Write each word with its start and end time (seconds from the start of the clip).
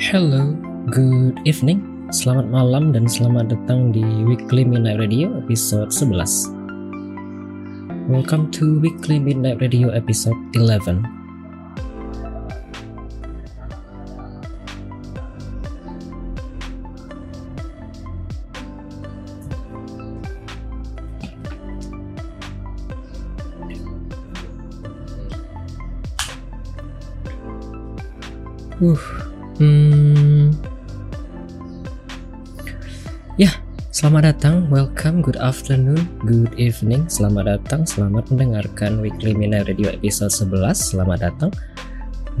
Hello, 0.00 0.56
good 0.88 1.36
evening, 1.44 2.08
selamat 2.08 2.48
malam 2.48 2.88
dan 2.88 3.04
selamat 3.04 3.52
datang 3.52 3.92
di 3.92 4.00
Weekly 4.00 4.64
Midnight 4.64 4.96
Radio 4.96 5.36
episode 5.36 5.92
11. 5.92 8.08
Welcome 8.08 8.48
to 8.56 8.80
Weekly 8.80 9.20
Midnight 9.20 9.60
Radio 9.60 9.92
episode 9.92 10.40
11. 10.56 11.04
Uh, 28.80 28.96
hmm, 29.60 29.89
selamat 34.20 34.36
datang, 34.36 34.56
welcome, 34.68 35.24
good 35.24 35.40
afternoon, 35.40 36.04
good 36.28 36.52
evening, 36.60 37.08
selamat 37.08 37.56
datang, 37.56 37.88
selamat 37.88 38.28
mendengarkan 38.28 39.00
Weekly 39.00 39.32
Midnight 39.32 39.64
Radio 39.64 39.88
episode 39.88 40.28
11, 40.28 40.76
selamat 40.76 41.24
datang. 41.24 41.48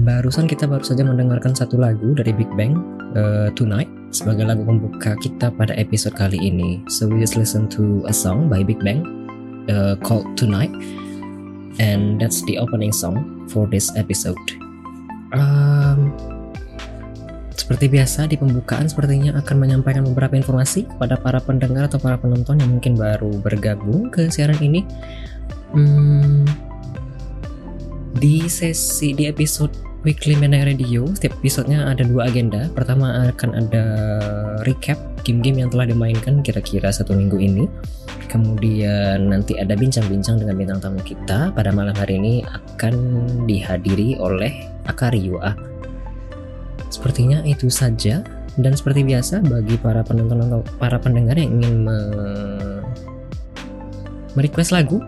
Barusan 0.04 0.44
kita 0.44 0.68
baru 0.68 0.84
saja 0.84 1.08
mendengarkan 1.08 1.56
satu 1.56 1.80
lagu 1.80 2.12
dari 2.12 2.36
Big 2.36 2.52
Bang, 2.52 2.84
uh, 3.16 3.48
Tonight, 3.56 3.88
sebagai 4.12 4.44
lagu 4.44 4.60
pembuka 4.60 5.16
kita 5.24 5.48
pada 5.48 5.72
episode 5.80 6.12
kali 6.20 6.36
ini. 6.36 6.84
So 6.92 7.08
we 7.08 7.16
just 7.16 7.40
listen 7.40 7.64
to 7.72 8.04
a 8.04 8.12
song 8.12 8.52
by 8.52 8.60
Big 8.60 8.84
Bang 8.84 9.00
uh, 9.72 9.96
called 10.04 10.28
Tonight, 10.36 10.76
and 11.80 12.20
that's 12.20 12.44
the 12.44 12.60
opening 12.60 12.92
song 12.92 13.48
for 13.48 13.64
this 13.64 13.88
episode. 13.96 14.36
Um, 15.32 16.12
seperti 17.70 17.86
biasa 18.02 18.26
di 18.26 18.34
pembukaan 18.34 18.90
sepertinya 18.90 19.38
akan 19.38 19.62
menyampaikan 19.62 20.02
beberapa 20.02 20.34
informasi 20.34 20.90
kepada 20.90 21.14
para 21.14 21.38
pendengar 21.38 21.86
atau 21.86 22.02
para 22.02 22.18
penonton 22.18 22.58
yang 22.58 22.66
mungkin 22.66 22.98
baru 22.98 23.30
bergabung 23.38 24.10
ke 24.10 24.26
siaran 24.26 24.58
ini. 24.58 24.82
Hmm, 25.70 26.42
di 28.18 28.50
sesi 28.50 29.14
di 29.14 29.30
episode 29.30 29.70
Weekly 30.02 30.34
Midnight 30.34 30.66
Radio, 30.66 31.06
setiap 31.14 31.38
episodenya 31.38 31.86
ada 31.86 32.02
dua 32.02 32.26
agenda. 32.26 32.66
Pertama 32.74 33.30
akan 33.30 33.62
ada 33.62 33.84
recap 34.66 34.98
game-game 35.22 35.62
yang 35.62 35.70
telah 35.70 35.86
dimainkan 35.86 36.42
kira-kira 36.42 36.90
satu 36.90 37.14
minggu 37.14 37.38
ini. 37.38 37.70
Kemudian 38.26 39.30
nanti 39.30 39.54
ada 39.62 39.78
bincang-bincang 39.78 40.42
dengan 40.42 40.58
bintang 40.58 40.82
tamu 40.82 40.98
kita. 41.06 41.54
Pada 41.54 41.70
malam 41.70 41.94
hari 41.94 42.18
ini 42.18 42.42
akan 42.42 42.94
dihadiri 43.46 44.18
oleh 44.18 44.66
Akariwa 44.90 45.70
Sepertinya 46.90 47.40
itu 47.46 47.70
saja. 47.70 48.20
Dan 48.58 48.74
seperti 48.74 49.06
biasa 49.06 49.46
bagi 49.46 49.78
para 49.78 50.02
penonton 50.02 50.42
atau 50.42 50.60
para 50.76 50.98
pendengar 50.98 51.38
yang 51.38 51.62
ingin 51.62 51.86
me 51.86 51.96
merequest 54.34 54.74
lagu 54.74 54.98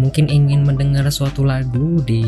mungkin 0.00 0.32
ingin 0.32 0.64
mendengar 0.64 1.04
suatu 1.12 1.44
lagu 1.44 2.00
di 2.08 2.24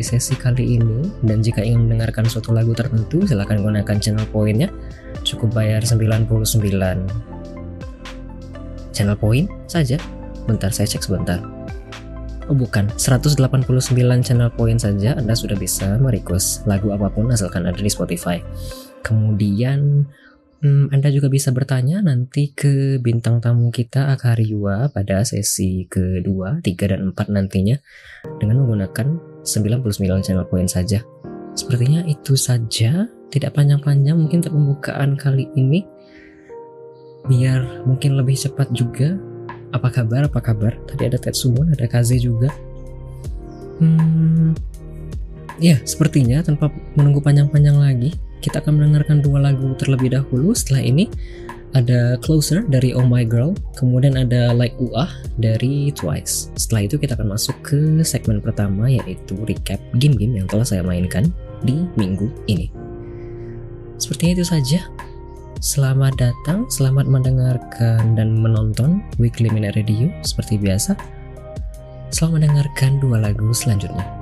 sesi 0.00 0.32
kali 0.36 0.80
ini 0.80 1.04
dan 1.20 1.44
jika 1.44 1.60
ingin 1.60 1.84
mendengarkan 1.84 2.24
suatu 2.24 2.56
lagu 2.56 2.72
tertentu 2.72 3.28
silahkan 3.28 3.60
gunakan 3.60 3.96
channel 4.00 4.24
poinnya 4.32 4.72
cukup 5.20 5.52
bayar 5.52 5.84
99 5.84 6.40
channel 8.94 9.18
point 9.18 9.48
saja. 9.68 10.00
Bentar 10.44 10.72
saya 10.72 10.88
cek 10.88 11.04
sebentar 11.04 11.40
Oh 12.44 12.52
bukan, 12.52 12.92
189 13.00 13.40
channel 14.20 14.52
point 14.52 14.76
saja 14.76 15.16
Anda 15.16 15.32
sudah 15.32 15.56
bisa 15.56 15.96
merequest 15.96 16.68
lagu 16.68 16.92
apa 16.92 17.08
pun 17.08 17.32
asalkan 17.32 17.64
ada 17.64 17.80
di 17.80 17.88
Spotify. 17.88 18.36
Kemudian 19.00 20.04
hmm, 20.60 20.92
Anda 20.92 21.08
juga 21.08 21.32
bisa 21.32 21.56
bertanya 21.56 22.04
nanti 22.04 22.52
ke 22.52 23.00
bintang 23.00 23.40
tamu 23.40 23.72
kita 23.72 24.12
Akariwa 24.12 24.92
pada 24.92 25.24
sesi 25.24 25.88
kedua, 25.88 26.60
3 26.60 26.92
dan 26.92 27.16
4 27.16 27.32
nantinya 27.32 27.80
dengan 28.36 28.60
menggunakan 28.60 29.40
99 29.40 30.24
channel 30.28 30.44
point 30.44 30.68
saja. 30.68 31.00
Sepertinya 31.56 32.04
itu 32.04 32.36
saja, 32.36 33.08
tidak 33.32 33.56
panjang-panjang 33.56 34.20
mungkin 34.20 34.44
untuk 34.44 34.52
pembukaan 34.52 35.16
kali 35.16 35.48
ini. 35.56 35.80
Biar 37.24 37.88
mungkin 37.88 38.20
lebih 38.20 38.36
cepat 38.36 38.68
juga 38.76 39.16
apa 39.74 39.90
kabar? 39.90 40.30
Apa 40.30 40.38
kabar? 40.38 40.78
Tadi 40.86 41.02
ada 41.10 41.18
Tetsumun, 41.18 41.74
ada 41.74 41.90
Kaze 41.90 42.22
juga. 42.22 42.54
Hmm, 43.82 44.54
ya, 45.58 45.82
sepertinya 45.82 46.46
tanpa 46.46 46.70
menunggu 46.94 47.18
panjang-panjang 47.18 47.74
lagi, 47.74 48.14
kita 48.38 48.62
akan 48.62 48.78
mendengarkan 48.78 49.18
dua 49.18 49.50
lagu 49.50 49.74
terlebih 49.74 50.14
dahulu. 50.14 50.54
Setelah 50.54 50.86
ini 50.86 51.10
ada 51.74 52.14
Closer 52.22 52.62
dari 52.70 52.94
Oh 52.94 53.02
My 53.02 53.26
Girl, 53.26 53.58
kemudian 53.74 54.14
ada 54.14 54.54
Like 54.54 54.78
Uah 54.78 55.10
dari 55.42 55.90
Twice. 55.90 56.54
Setelah 56.54 56.86
itu 56.86 56.94
kita 57.02 57.18
akan 57.18 57.34
masuk 57.34 57.58
ke 57.66 57.98
segmen 58.06 58.38
pertama 58.38 58.86
yaitu 58.86 59.34
recap 59.42 59.82
game-game 59.98 60.38
yang 60.38 60.46
telah 60.46 60.62
saya 60.62 60.86
mainkan 60.86 61.34
di 61.66 61.82
minggu 61.98 62.30
ini. 62.46 62.70
Sepertinya 63.98 64.38
itu 64.38 64.46
saja. 64.46 64.86
Selamat 65.58 66.14
datang, 66.18 66.70
selamat 66.70 67.10
mendengarkan 67.10 68.14
dan 68.14 68.38
menonton 68.38 69.02
Weekly 69.18 69.50
Minute 69.50 69.74
Radio 69.74 70.10
seperti 70.22 70.58
biasa. 70.58 70.94
Selamat 72.14 72.46
mendengarkan 72.46 73.02
dua 73.02 73.18
lagu 73.18 73.50
selanjutnya. 73.50 74.13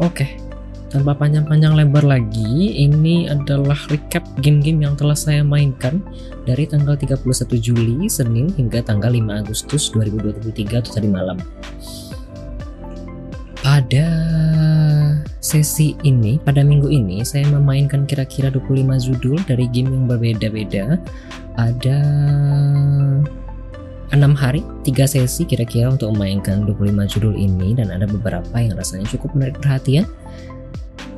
Oke, 0.00 0.40
tanpa 0.88 1.12
panjang-panjang 1.12 1.76
lebar 1.76 2.08
lagi, 2.08 2.72
ini 2.88 3.28
adalah 3.28 3.76
recap 3.92 4.24
game-game 4.40 4.88
yang 4.88 4.96
telah 4.96 5.12
saya 5.12 5.44
mainkan 5.44 6.00
dari 6.48 6.64
tanggal 6.64 6.96
31 6.96 7.20
Juli, 7.60 8.08
Senin, 8.08 8.48
hingga 8.56 8.80
tanggal 8.80 9.12
5 9.12 9.44
Agustus 9.44 9.92
2023 9.92 10.80
atau 10.80 10.90
tadi 10.96 11.04
malam. 11.04 11.36
Pada 13.60 14.08
sesi 15.44 15.92
ini, 16.00 16.40
pada 16.40 16.64
minggu 16.64 16.88
ini, 16.88 17.20
saya 17.20 17.44
memainkan 17.52 18.08
kira-kira 18.08 18.48
25 18.48 18.96
judul 19.04 19.36
dari 19.44 19.68
game 19.68 19.92
yang 19.92 20.08
berbeda-beda. 20.08 20.96
Ada 21.60 22.00
enam 24.10 24.34
hari, 24.34 24.66
tiga 24.82 25.06
sesi 25.06 25.46
kira-kira 25.46 25.90
untuk 25.90 26.14
memainkan 26.14 26.66
25 26.66 27.12
judul 27.16 27.34
ini 27.38 27.78
dan 27.78 27.94
ada 27.94 28.06
beberapa 28.10 28.54
yang 28.58 28.74
rasanya 28.74 29.06
cukup 29.06 29.34
menarik 29.34 29.58
perhatian. 29.62 30.06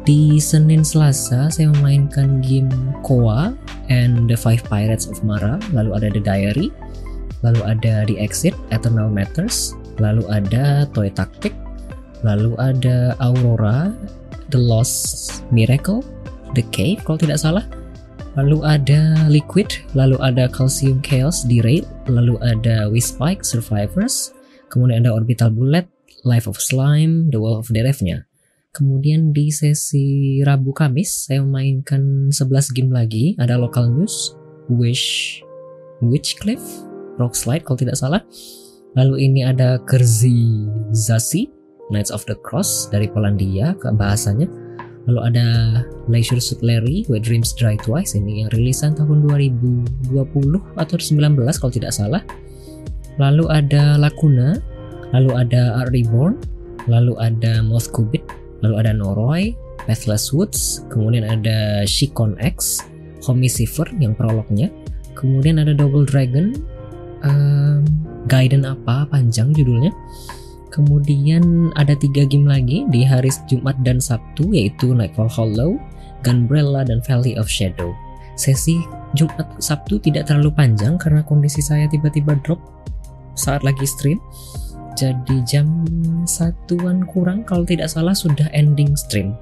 Di 0.02 0.42
Senin 0.42 0.82
Selasa 0.82 1.46
saya 1.46 1.70
memainkan 1.78 2.42
game 2.42 2.70
Koa 3.06 3.54
and 3.86 4.26
the 4.26 4.34
Five 4.34 4.66
Pirates 4.66 5.06
of 5.06 5.22
Mara, 5.22 5.62
lalu 5.70 5.94
ada 5.94 6.08
The 6.10 6.22
Diary, 6.22 6.68
lalu 7.46 7.60
ada 7.62 8.02
The 8.10 8.18
Exit, 8.18 8.58
Eternal 8.74 9.06
Matters, 9.08 9.78
lalu 10.02 10.26
ada 10.26 10.90
Toy 10.90 11.06
Tactic, 11.06 11.54
lalu 12.26 12.58
ada 12.58 13.14
Aurora, 13.22 13.94
The 14.50 14.58
Lost 14.58 15.46
Miracle, 15.54 16.02
The 16.58 16.66
Cave 16.74 17.06
kalau 17.06 17.18
tidak 17.22 17.38
salah, 17.38 17.64
lalu 18.36 18.64
ada 18.64 19.28
Liquid, 19.28 19.84
lalu 19.92 20.16
ada 20.24 20.48
Calcium 20.48 21.04
Chaos 21.04 21.44
Derail, 21.44 21.84
lalu 22.08 22.40
ada 22.40 22.88
Wispike 22.88 23.44
Survivors, 23.44 24.32
kemudian 24.72 25.04
ada 25.04 25.12
Orbital 25.12 25.52
Bullet, 25.52 25.88
Life 26.24 26.48
of 26.48 26.56
Slime, 26.56 27.28
The 27.28 27.38
Wall 27.38 27.60
of 27.60 27.68
Death-nya. 27.68 28.24
Kemudian 28.72 29.36
di 29.36 29.52
sesi 29.52 30.40
Rabu 30.40 30.72
Kamis 30.72 31.28
saya 31.28 31.44
memainkan 31.44 32.32
11 32.32 32.72
game 32.72 32.88
lagi, 32.88 33.36
ada 33.36 33.60
Local 33.60 33.92
News, 33.92 34.32
Wish, 34.72 35.40
Witchcliff, 36.00 36.62
Rock 37.20 37.36
Slide 37.36 37.68
kalau 37.68 37.76
tidak 37.76 38.00
salah. 38.00 38.24
Lalu 38.96 39.28
ini 39.28 39.44
ada 39.44 39.76
Kerzi 39.84 40.68
Zasi, 40.96 41.52
Knights 41.92 42.08
of 42.08 42.24
the 42.24 42.36
Cross 42.40 42.88
dari 42.88 43.12
Polandia, 43.12 43.76
ke 43.76 43.92
bahasanya 43.92 44.48
Lalu 45.10 45.20
ada 45.34 45.46
Leisure 46.06 46.38
Suit 46.38 46.62
Larry, 46.62 47.02
Where 47.10 47.18
Dreams 47.18 47.50
Dry 47.58 47.74
Twice 47.74 48.14
ini 48.14 48.46
yang 48.46 48.48
rilisan 48.54 48.94
tahun 48.94 49.26
2020 49.26 50.14
atau 50.78 50.94
19 50.94 51.42
kalau 51.58 51.72
tidak 51.74 51.90
salah. 51.90 52.22
Lalu 53.18 53.44
ada 53.50 53.98
Lacuna, 53.98 54.62
lalu 55.10 55.30
ada 55.34 55.82
Art 55.82 55.90
Reborn, 55.90 56.38
lalu 56.86 57.18
ada 57.18 57.60
Moth 57.66 57.90
Cubit, 57.90 58.22
lalu 58.62 58.78
ada 58.78 58.94
Noroi, 58.94 59.52
Pathless 59.84 60.30
Woods, 60.30 60.86
kemudian 60.88 61.26
ada 61.26 61.82
Shikon 61.82 62.38
X, 62.38 62.86
Homicifer 63.26 63.86
yang 63.98 64.14
prolognya, 64.14 64.70
kemudian 65.18 65.58
ada 65.58 65.74
Double 65.74 66.06
Dragon, 66.06 66.54
um, 67.26 67.82
Gaiden 68.30 68.62
apa 68.62 69.10
panjang 69.10 69.50
judulnya. 69.50 69.90
Kemudian 70.72 71.68
ada 71.76 71.92
tiga 71.92 72.24
game 72.24 72.48
lagi 72.48 72.88
di 72.88 73.04
hari 73.04 73.28
Jumat 73.44 73.76
dan 73.84 74.00
Sabtu 74.00 74.56
yaitu 74.56 74.96
Nightfall 74.96 75.28
Hollow, 75.28 75.76
Gunbrella, 76.24 76.80
dan 76.88 77.04
Valley 77.04 77.36
of 77.36 77.44
Shadow. 77.44 77.92
Sesi 78.40 78.80
Jumat 79.12 79.60
Sabtu 79.60 80.00
tidak 80.00 80.32
terlalu 80.32 80.48
panjang 80.56 80.96
karena 80.96 81.20
kondisi 81.20 81.60
saya 81.60 81.84
tiba-tiba 81.92 82.40
drop 82.40 82.56
saat 83.36 83.60
lagi 83.60 83.84
stream. 83.84 84.16
Jadi 84.96 85.44
jam 85.44 85.68
satuan 86.24 87.04
kurang 87.04 87.44
kalau 87.44 87.68
tidak 87.68 87.92
salah 87.92 88.16
sudah 88.16 88.48
ending 88.56 88.96
stream. 88.96 89.36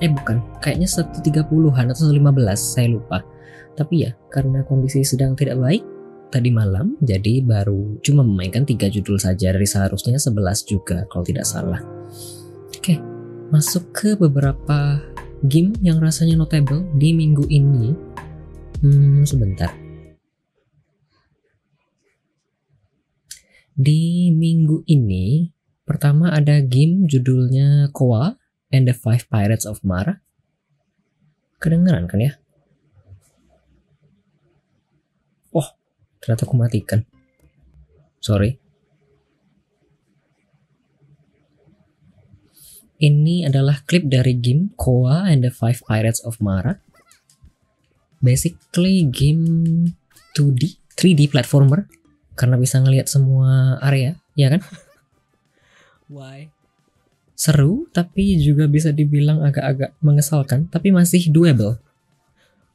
Eh 0.00 0.08
bukan, 0.08 0.40
kayaknya 0.64 0.88
1.30-an 0.88 1.92
atau 1.92 2.08
15 2.08 2.56
saya 2.56 2.88
lupa. 2.88 3.20
Tapi 3.76 4.08
ya, 4.08 4.16
karena 4.32 4.64
kondisi 4.64 5.04
sedang 5.04 5.36
tidak 5.36 5.60
baik, 5.60 5.84
tadi 6.30 6.54
malam, 6.54 6.94
jadi 7.02 7.42
baru 7.42 7.98
cuma 8.00 8.22
memainkan 8.22 8.62
tiga 8.62 8.86
judul 8.86 9.18
saja 9.18 9.50
dari 9.50 9.66
seharusnya 9.66 10.16
11 10.16 10.70
juga 10.70 11.04
kalau 11.10 11.26
tidak 11.26 11.44
salah. 11.44 11.82
Oke, 12.70 12.96
masuk 13.50 13.90
ke 13.90 14.14
beberapa 14.14 15.02
game 15.44 15.74
yang 15.82 15.98
rasanya 15.98 16.38
notable 16.38 16.86
di 16.96 17.10
minggu 17.12 17.44
ini. 17.50 17.92
Hmm, 18.80 19.26
sebentar. 19.26 19.74
Di 23.74 24.30
minggu 24.32 24.86
ini, 24.88 25.50
pertama 25.84 26.30
ada 26.32 26.60
game 26.62 27.08
judulnya 27.10 27.90
Koa 27.90 28.36
and 28.70 28.86
the 28.86 28.94
Five 28.94 29.26
Pirates 29.28 29.66
of 29.66 29.82
Mara. 29.82 30.20
Kedengeran 31.60 32.08
kan 32.08 32.20
ya? 32.20 32.32
Oh, 35.50 35.66
ternyata 36.20 36.44
aku 36.46 36.54
matikan. 36.54 37.02
Sorry. 38.20 38.60
Ini 43.00 43.48
adalah 43.48 43.80
klip 43.88 44.04
dari 44.12 44.36
game 44.36 44.76
Koa 44.76 45.24
and 45.32 45.40
the 45.40 45.48
Five 45.48 45.80
Pirates 45.88 46.20
of 46.20 46.36
Mara. 46.36 46.76
Basically 48.20 49.08
game 49.08 49.96
2D, 50.36 50.76
3D 51.00 51.32
platformer 51.32 51.88
karena 52.36 52.60
bisa 52.60 52.76
ngelihat 52.76 53.08
semua 53.08 53.80
area, 53.80 54.20
ya 54.36 54.52
kan? 54.52 54.60
Why? 56.12 56.52
Seru 57.32 57.88
tapi 57.88 58.36
juga 58.36 58.68
bisa 58.68 58.92
dibilang 58.92 59.40
agak-agak 59.40 59.96
mengesalkan 60.04 60.68
tapi 60.68 60.92
masih 60.92 61.32
doable. 61.32 61.80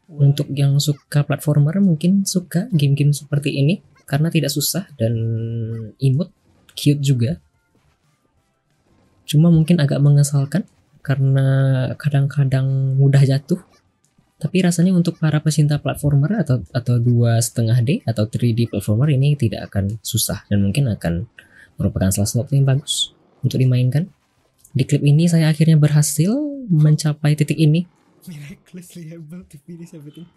Untuk 0.06 0.54
yang 0.54 0.78
suka 0.78 1.26
platformer 1.26 1.82
mungkin 1.82 2.30
suka 2.30 2.70
game-game 2.70 3.10
seperti 3.10 3.58
ini 3.58 3.82
karena 4.06 4.30
tidak 4.30 4.54
susah 4.54 4.86
dan 5.02 5.18
imut, 5.98 6.30
cute 6.78 7.02
juga. 7.02 7.42
Cuma 9.26 9.50
mungkin 9.50 9.82
agak 9.82 9.98
mengesalkan 9.98 10.70
karena 11.02 11.46
kadang-kadang 11.98 12.98
mudah 12.98 13.22
jatuh. 13.26 13.58
Tapi 14.38 14.62
rasanya 14.62 14.94
untuk 14.94 15.18
para 15.18 15.42
pecinta 15.42 15.82
platformer 15.82 16.44
atau 16.46 16.62
atau 16.70 17.02
dua 17.02 17.42
setengah 17.42 17.82
D 17.82 18.06
atau 18.06 18.30
3D 18.30 18.70
platformer 18.70 19.10
ini 19.10 19.34
tidak 19.34 19.74
akan 19.74 19.98
susah 20.06 20.46
dan 20.52 20.62
mungkin 20.62 20.92
akan 20.92 21.26
merupakan 21.82 22.14
salah 22.14 22.30
satu 22.30 22.54
yang 22.54 22.68
bagus 22.68 23.16
untuk 23.42 23.58
dimainkan. 23.58 24.12
Di 24.76 24.84
klip 24.84 25.02
ini 25.08 25.26
saya 25.26 25.50
akhirnya 25.50 25.80
berhasil 25.80 26.36
mencapai 26.68 27.40
titik 27.40 27.56
ini 27.56 27.88
miraculously 28.28 29.14
able 29.14 29.44
to 29.48 29.58
finish 29.64 29.94
everything. 29.94 30.28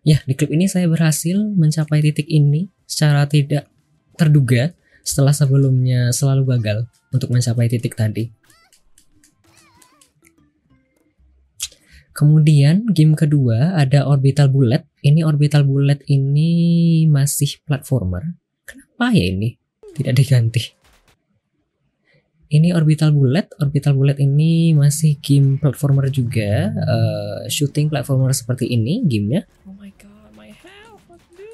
Ya, 0.00 0.24
di 0.24 0.32
klip 0.32 0.48
ini 0.48 0.64
saya 0.64 0.88
berhasil 0.88 1.36
mencapai 1.36 2.00
titik 2.00 2.24
ini 2.24 2.72
secara 2.88 3.28
tidak 3.28 3.68
terduga 4.16 4.72
setelah 5.04 5.36
sebelumnya 5.36 6.08
selalu 6.12 6.56
gagal 6.56 6.78
untuk 7.12 7.28
mencapai 7.28 7.68
titik 7.68 7.92
tadi. 7.92 8.32
Kemudian 12.16 12.88
game 12.90 13.16
kedua 13.16 13.76
ada 13.76 14.04
Orbital 14.04 14.52
Bullet. 14.52 14.84
Ini 15.00 15.24
Orbital 15.24 15.64
Bullet 15.64 16.04
ini 16.08 17.04
masih 17.08 17.60
platformer. 17.64 18.36
Kenapa 18.68 19.12
ya 19.16 19.24
ini 19.32 19.56
tidak 19.96 20.20
diganti? 20.20 20.79
Ini 22.50 22.74
Orbital 22.74 23.14
Bullet. 23.14 23.46
Orbital 23.62 23.94
Bullet 23.94 24.18
ini 24.18 24.74
masih 24.74 25.22
game 25.22 25.62
platformer 25.62 26.10
juga, 26.10 26.74
uh, 26.82 27.46
shooting 27.46 27.86
platformer 27.86 28.34
seperti 28.34 28.66
ini 28.66 29.06
gamenya. 29.06 29.46
Oh 29.62 29.74
my 29.78 29.94
god, 29.94 30.34
my 30.34 30.50
health, 30.50 30.98
what 31.06 31.22
to 31.30 31.38
do? 31.38 31.46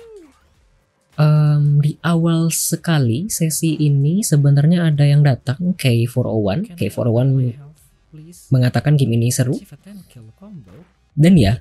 Um, 1.21 1.85
di 1.85 2.01
awal 2.01 2.49
sekali 2.49 3.29
sesi 3.29 3.77
ini 3.77 4.25
sebenarnya 4.25 4.89
ada 4.89 5.05
yang 5.05 5.21
datang 5.21 5.77
K401. 5.77 6.73
Can 6.73 6.81
I 6.81 6.89
K401 6.89 7.29
have 7.29 7.29
my 7.29 7.53
health, 7.53 7.81
please? 8.09 8.41
mengatakan 8.49 8.97
game 8.97 9.21
ini 9.21 9.29
seru 9.29 9.61
If 9.61 9.77
a 9.77 9.79
10 9.81 10.01
kill 10.09 10.33
combo, 10.41 10.73
dan 11.13 11.37
ya 11.37 11.61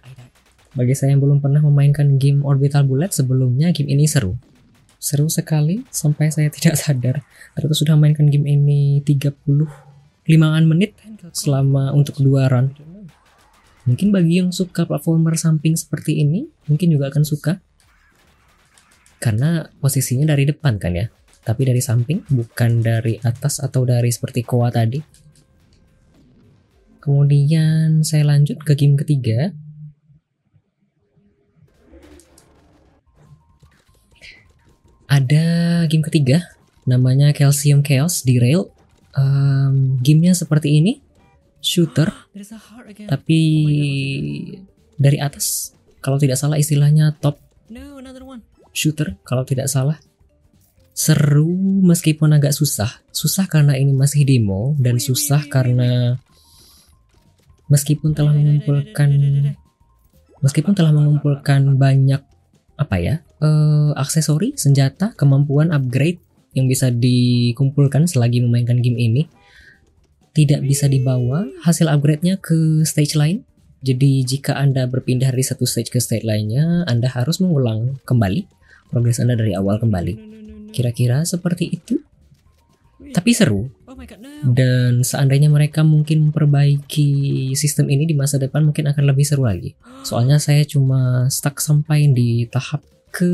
bagi 0.80 0.96
saya 0.96 1.12
yang 1.12 1.20
belum 1.20 1.44
pernah 1.44 1.60
memainkan 1.60 2.16
game 2.16 2.40
Orbital 2.48 2.88
Bullet 2.88 3.12
sebelumnya 3.12 3.76
game 3.76 3.92
ini 3.92 4.08
seru. 4.08 4.40
Seru 4.98 5.30
sekali 5.30 5.86
sampai 5.92 6.32
saya 6.32 6.50
tidak 6.50 6.80
sadar 6.82 7.22
ternyata 7.56 7.76
sudah 7.76 7.96
mainkan 7.96 8.28
game 8.28 8.48
ini 8.50 9.00
35an 9.06 10.64
menit 10.68 10.98
10 10.98 11.06
kill 11.06 11.16
combo. 11.16 11.36
selama 11.36 11.84
untuk 11.96 12.16
dua 12.20 12.52
know. 12.52 12.70
Mungkin 13.86 14.10
bagi 14.10 14.42
yang 14.42 14.50
suka 14.50 14.90
platformer 14.90 15.38
samping 15.38 15.78
seperti 15.78 16.26
ini, 16.26 16.50
mungkin 16.66 16.90
juga 16.90 17.14
akan 17.14 17.22
suka. 17.22 17.62
Karena 19.22 19.70
posisinya 19.78 20.34
dari 20.34 20.50
depan 20.50 20.82
kan 20.82 20.98
ya. 20.98 21.06
Tapi 21.46 21.70
dari 21.70 21.78
samping, 21.78 22.26
bukan 22.26 22.82
dari 22.82 23.22
atas 23.22 23.62
atau 23.62 23.86
dari 23.86 24.10
seperti 24.10 24.42
Koa 24.42 24.74
tadi. 24.74 24.98
Kemudian 26.98 28.02
saya 28.02 28.26
lanjut 28.26 28.58
ke 28.66 28.74
game 28.74 28.98
ketiga. 28.98 29.54
Ada 35.06 35.86
game 35.86 36.06
ketiga, 36.06 36.42
namanya 36.86 37.30
Calcium 37.32 37.86
Chaos 37.86 38.26
di 38.26 38.42
Rail. 38.42 38.70
Um, 39.16 40.02
gamenya 40.04 40.36
seperti 40.36 40.82
ini, 40.82 41.00
shooter 41.64 42.12
tapi 43.08 43.42
dari 45.00 45.18
atas. 45.18 45.72
Kalau 46.04 46.22
tidak 46.22 46.38
salah 46.38 46.62
istilahnya 46.62 47.18
top 47.18 47.42
shooter 48.76 49.18
kalau 49.24 49.48
tidak 49.48 49.72
salah. 49.72 49.98
Seru 50.96 51.82
meskipun 51.84 52.36
agak 52.36 52.56
susah. 52.56 53.04
Susah 53.12 53.48
karena 53.48 53.76
ini 53.76 53.92
masih 53.92 54.24
demo 54.24 54.76
dan 54.80 55.00
susah 55.00 55.44
karena 55.48 56.20
meskipun 57.68 58.14
telah 58.14 58.32
mengumpulkan 58.32 59.12
meskipun 60.40 60.74
telah 60.78 60.94
mengumpulkan 60.94 61.76
banyak 61.76 62.22
apa 62.76 62.96
ya 63.00 63.16
eh, 63.40 63.92
aksesori 63.96 64.60
senjata 64.60 65.16
kemampuan 65.16 65.72
upgrade 65.72 66.20
yang 66.56 66.72
bisa 66.72 66.92
dikumpulkan 66.92 68.08
selagi 68.08 68.40
memainkan 68.40 68.80
game 68.80 69.00
ini 69.00 69.24
tidak 70.36 70.68
bisa 70.68 70.92
dibawa 70.92 71.48
hasil 71.64 71.88
upgrade-nya 71.88 72.36
ke 72.44 72.84
stage 72.84 73.16
lain. 73.16 73.48
Jadi 73.80 74.28
jika 74.28 74.60
Anda 74.60 74.84
berpindah 74.84 75.32
dari 75.32 75.46
satu 75.48 75.64
stage 75.64 75.96
ke 75.96 76.04
stage 76.04 76.28
lainnya, 76.28 76.84
Anda 76.92 77.08
harus 77.08 77.40
mengulang 77.40 78.04
kembali 78.04 78.44
progres 78.92 79.24
Anda 79.24 79.40
dari 79.40 79.56
awal 79.56 79.80
kembali. 79.80 80.14
Kira-kira 80.76 81.24
seperti 81.24 81.80
itu. 81.80 82.04
Tapi 83.14 83.32
seru. 83.36 83.70
Oh. 83.86 83.96
Dan 84.46 85.06
seandainya 85.06 85.52
mereka 85.52 85.84
mungkin 85.84 86.30
memperbaiki 86.30 87.52
sistem 87.54 87.92
ini 87.92 88.10
di 88.10 88.16
masa 88.18 88.40
depan 88.42 88.66
mungkin 88.66 88.90
akan 88.90 89.04
lebih 89.06 89.26
seru 89.28 89.46
lagi. 89.46 89.78
Soalnya 90.08 90.42
saya 90.42 90.64
cuma 90.66 91.28
stuck 91.28 91.60
sampai 91.62 92.10
di 92.10 92.50
tahap 92.50 92.82
ke 93.12 93.32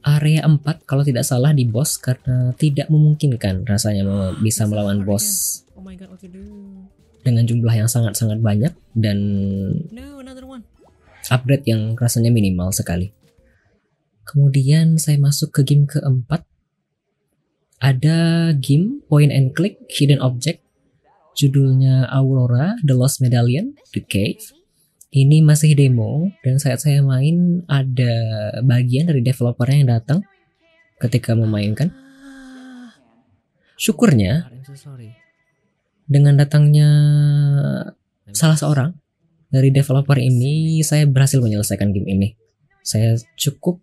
area 0.00 0.40
4 0.48 0.88
kalau 0.88 1.04
tidak 1.04 1.28
salah 1.28 1.52
di 1.52 1.68
boss 1.68 2.00
karena 2.00 2.56
tidak 2.56 2.88
memungkinkan 2.88 3.68
rasanya 3.68 4.08
bisa 4.44 4.64
melawan 4.64 5.04
boss 5.04 5.60
Oh 5.76 5.84
dengan 7.20 7.44
jumlah 7.44 7.74
yang 7.76 7.88
sangat-sangat 7.88 8.40
banyak 8.40 8.72
dan 8.96 9.18
upgrade 11.28 11.64
yang 11.68 11.94
rasanya 11.94 12.32
minimal 12.32 12.72
sekali. 12.72 13.12
Kemudian 14.24 14.96
saya 14.96 15.18
masuk 15.20 15.54
ke 15.54 15.60
game 15.66 15.86
keempat. 15.86 16.46
Ada 17.80 18.52
game 18.60 19.00
point 19.08 19.32
and 19.32 19.56
click 19.56 19.80
hidden 19.88 20.20
object. 20.20 20.60
Judulnya 21.32 22.04
Aurora 22.12 22.76
The 22.84 22.92
Lost 22.92 23.24
Medallion 23.24 23.72
The 23.96 24.04
Cave. 24.04 24.44
Ini 25.10 25.42
masih 25.42 25.74
demo 25.74 26.30
dan 26.46 26.62
saat 26.62 26.84
saya 26.84 27.02
main 27.02 27.66
ada 27.66 28.14
bagian 28.62 29.10
dari 29.10 29.24
developernya 29.24 29.76
yang 29.82 29.90
datang 29.90 30.18
ketika 31.02 31.34
memainkan. 31.34 31.90
Syukurnya 33.74 34.52
dengan 36.04 36.38
datangnya 36.38 36.88
salah 38.30 38.54
seorang 38.60 38.90
dari 39.50 39.74
developer 39.74 40.14
ini 40.14 40.78
saya 40.86 41.08
berhasil 41.10 41.42
menyelesaikan 41.42 41.90
game 41.90 42.06
ini. 42.06 42.28
Saya 42.86 43.18
cukup 43.34 43.82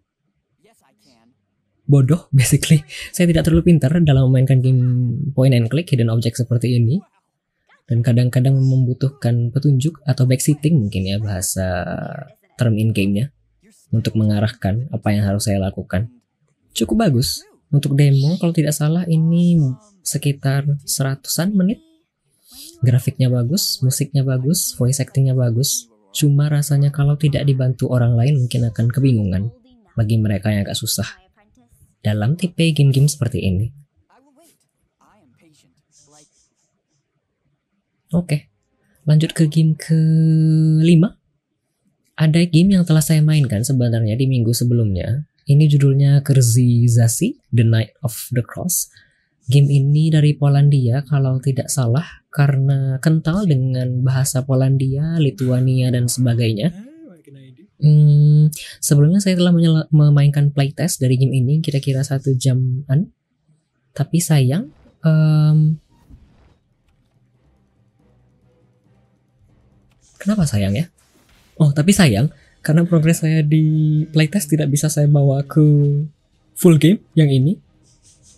bodoh 1.87 2.27
basically. 2.35 2.83
Saya 3.15 3.25
tidak 3.31 3.47
terlalu 3.47 3.73
pintar 3.73 3.95
dalam 4.03 4.29
memainkan 4.29 4.59
game 4.59 4.83
point 5.31 5.55
and 5.55 5.71
click 5.71 5.87
hidden 5.89 6.11
object 6.11 6.37
seperti 6.37 6.77
ini. 6.77 6.99
Dan 7.87 8.03
kadang-kadang 8.03 8.59
membutuhkan 8.59 9.47
petunjuk 9.55 10.03
atau 10.03 10.27
backseating 10.27 10.75
mungkin 10.75 11.07
ya 11.07 11.23
bahasa 11.23 11.87
term 12.59 12.75
in 12.75 12.91
game-nya 12.91 13.31
untuk 13.95 14.19
mengarahkan 14.19 14.91
apa 14.91 15.07
yang 15.15 15.23
harus 15.23 15.47
saya 15.47 15.63
lakukan. 15.63 16.11
Cukup 16.75 17.07
bagus. 17.07 17.47
Untuk 17.71 17.95
demo 17.95 18.35
kalau 18.39 18.51
tidak 18.51 18.75
salah 18.75 19.07
ini 19.07 19.55
sekitar 20.03 20.67
seratusan 20.83 21.55
menit. 21.55 21.79
Grafiknya 22.83 23.31
bagus, 23.31 23.79
musiknya 23.79 24.27
bagus, 24.27 24.75
voice 24.75 24.99
actingnya 24.99 25.35
bagus. 25.35 25.87
Cuma 26.11 26.51
rasanya 26.51 26.91
kalau 26.91 27.15
tidak 27.15 27.47
dibantu 27.47 27.87
orang 27.87 28.19
lain 28.19 28.35
mungkin 28.35 28.67
akan 28.67 28.91
kebingungan 28.91 29.47
bagi 29.95 30.19
mereka 30.19 30.51
yang 30.51 30.67
agak 30.67 30.75
susah 30.75 31.26
dalam 32.07 32.39
tipe 32.39 32.63
game-game 32.71 33.11
seperti 33.11 33.43
ini. 33.43 33.67
Oke, 38.15 38.47
lanjut 39.03 39.35
ke 39.35 39.51
game 39.51 39.75
kelima. 39.75 41.19
Ada 42.15 42.47
game 42.47 42.79
yang 42.79 42.87
telah 42.87 43.03
saya 43.03 43.19
mainkan 43.19 43.67
sebenarnya 43.67 44.15
di 44.15 44.31
minggu 44.31 44.55
sebelumnya. 44.55 45.27
Ini 45.47 45.67
judulnya 45.67 46.23
Kerzi 46.23 46.87
Zasi, 46.87 47.35
The 47.51 47.67
Night 47.67 47.99
of 48.03 48.15
the 48.31 48.43
Cross. 48.43 48.87
Game 49.47 49.67
ini 49.71 50.11
dari 50.11 50.35
Polandia 50.35 51.03
kalau 51.07 51.39
tidak 51.39 51.71
salah 51.71 52.03
karena 52.31 52.99
kental 52.99 53.47
dengan 53.47 54.03
bahasa 54.03 54.43
Polandia, 54.43 55.19
Lituania 55.19 55.91
dan 55.91 56.11
sebagainya. 56.11 56.71
Hmm, 57.77 58.49
sebelumnya 58.81 59.21
saya 59.21 59.37
telah 59.37 59.53
memainkan 59.93 60.49
playtest 60.49 60.97
dari 60.97 61.13
game 61.13 61.33
ini 61.37 61.61
kira-kira 61.61 62.01
satu 62.01 62.33
jaman. 62.33 63.13
Tapi 63.93 64.17
sayang, 64.17 64.69
em, 65.05 65.77
kenapa 70.17 70.49
sayang 70.49 70.73
ya? 70.73 70.85
Oh, 71.57 71.73
tapi 71.73 71.93
sayang 71.93 72.29
karena 72.65 72.83
progres 72.83 73.21
saya 73.21 73.45
di 73.45 74.03
playtest 74.09 74.49
tidak 74.51 74.67
bisa 74.73 74.89
saya 74.89 75.07
bawa 75.07 75.45
ke 75.45 75.63
full 76.57 76.75
game 76.81 76.99
yang 77.13 77.29
ini. 77.29 77.61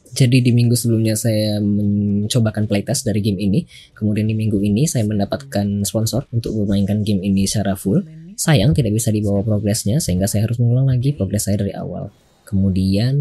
Jadi 0.10 0.41
di 0.41 0.51
minggu 0.51 0.74
sebelumnya 0.74 1.13
saya 1.13 1.62
mencobakan 1.62 2.65
playtest 2.65 3.05
dari 3.05 3.22
game 3.22 3.39
ini. 3.39 3.63
Kemudian 3.93 4.25
di 4.25 4.34
minggu 4.34 4.58
ini 4.60 4.89
saya 4.89 5.05
mendapatkan 5.05 5.86
sponsor 5.86 6.25
untuk 6.34 6.53
memainkan 6.60 7.05
game 7.05 7.22
ini 7.24 7.46
secara 7.46 7.77
full. 7.77 8.01
Sayang 8.39 8.72
tidak 8.72 8.96
bisa 8.96 9.12
dibawa 9.12 9.43
progresnya 9.43 10.00
sehingga 10.00 10.24
saya 10.24 10.48
harus 10.48 10.63
mengulang 10.63 10.88
lagi 10.88 11.12
progres 11.12 11.43
saya 11.43 11.60
dari 11.60 11.75
awal. 11.75 12.08
Kemudian 12.48 13.12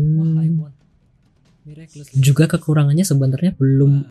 juga 2.14 2.46
kekurangannya 2.46 3.02
sebenarnya 3.02 3.58
belum 3.58 4.06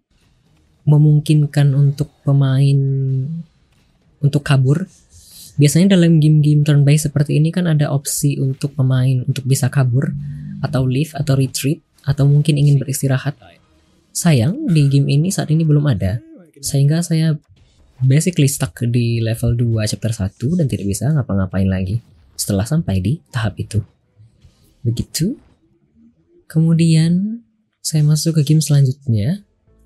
memungkinkan 0.84 1.72
untuk 1.72 2.12
pemain 2.28 2.80
untuk 4.20 4.44
kabur. 4.44 4.84
Biasanya 5.56 5.96
dalam 5.96 6.20
game-game 6.20 6.68
turn 6.68 6.84
based 6.84 7.08
seperti 7.08 7.40
ini 7.40 7.56
kan 7.56 7.72
ada 7.72 7.88
opsi 7.88 8.36
untuk 8.44 8.76
pemain 8.76 9.24
untuk 9.24 9.48
bisa 9.48 9.72
kabur 9.72 10.12
atau 10.60 10.84
leave 10.84 11.16
atau 11.16 11.40
retreat 11.40 11.80
atau 12.04 12.28
mungkin 12.28 12.60
ingin 12.60 12.84
beristirahat. 12.84 13.40
Sayang 14.12 14.68
di 14.70 14.92
game 14.92 15.08
ini 15.08 15.32
saat 15.32 15.48
ini 15.56 15.64
belum 15.64 15.88
ada. 15.88 16.20
Sehingga 16.60 17.00
saya 17.00 17.40
basically 18.06 18.46
stuck 18.46 18.78
di 18.86 19.24
level 19.24 19.58
2 19.58 19.90
chapter 19.90 20.14
1 20.14 20.60
dan 20.60 20.66
tidak 20.70 20.86
bisa 20.86 21.10
ngapa-ngapain 21.10 21.66
lagi 21.66 22.02
setelah 22.38 22.66
sampai 22.68 23.02
di 23.02 23.18
tahap 23.34 23.58
itu. 23.58 23.82
Begitu. 24.86 25.38
Kemudian 26.48 27.42
saya 27.82 28.06
masuk 28.06 28.40
ke 28.40 28.54
game 28.54 28.62
selanjutnya. 28.62 29.44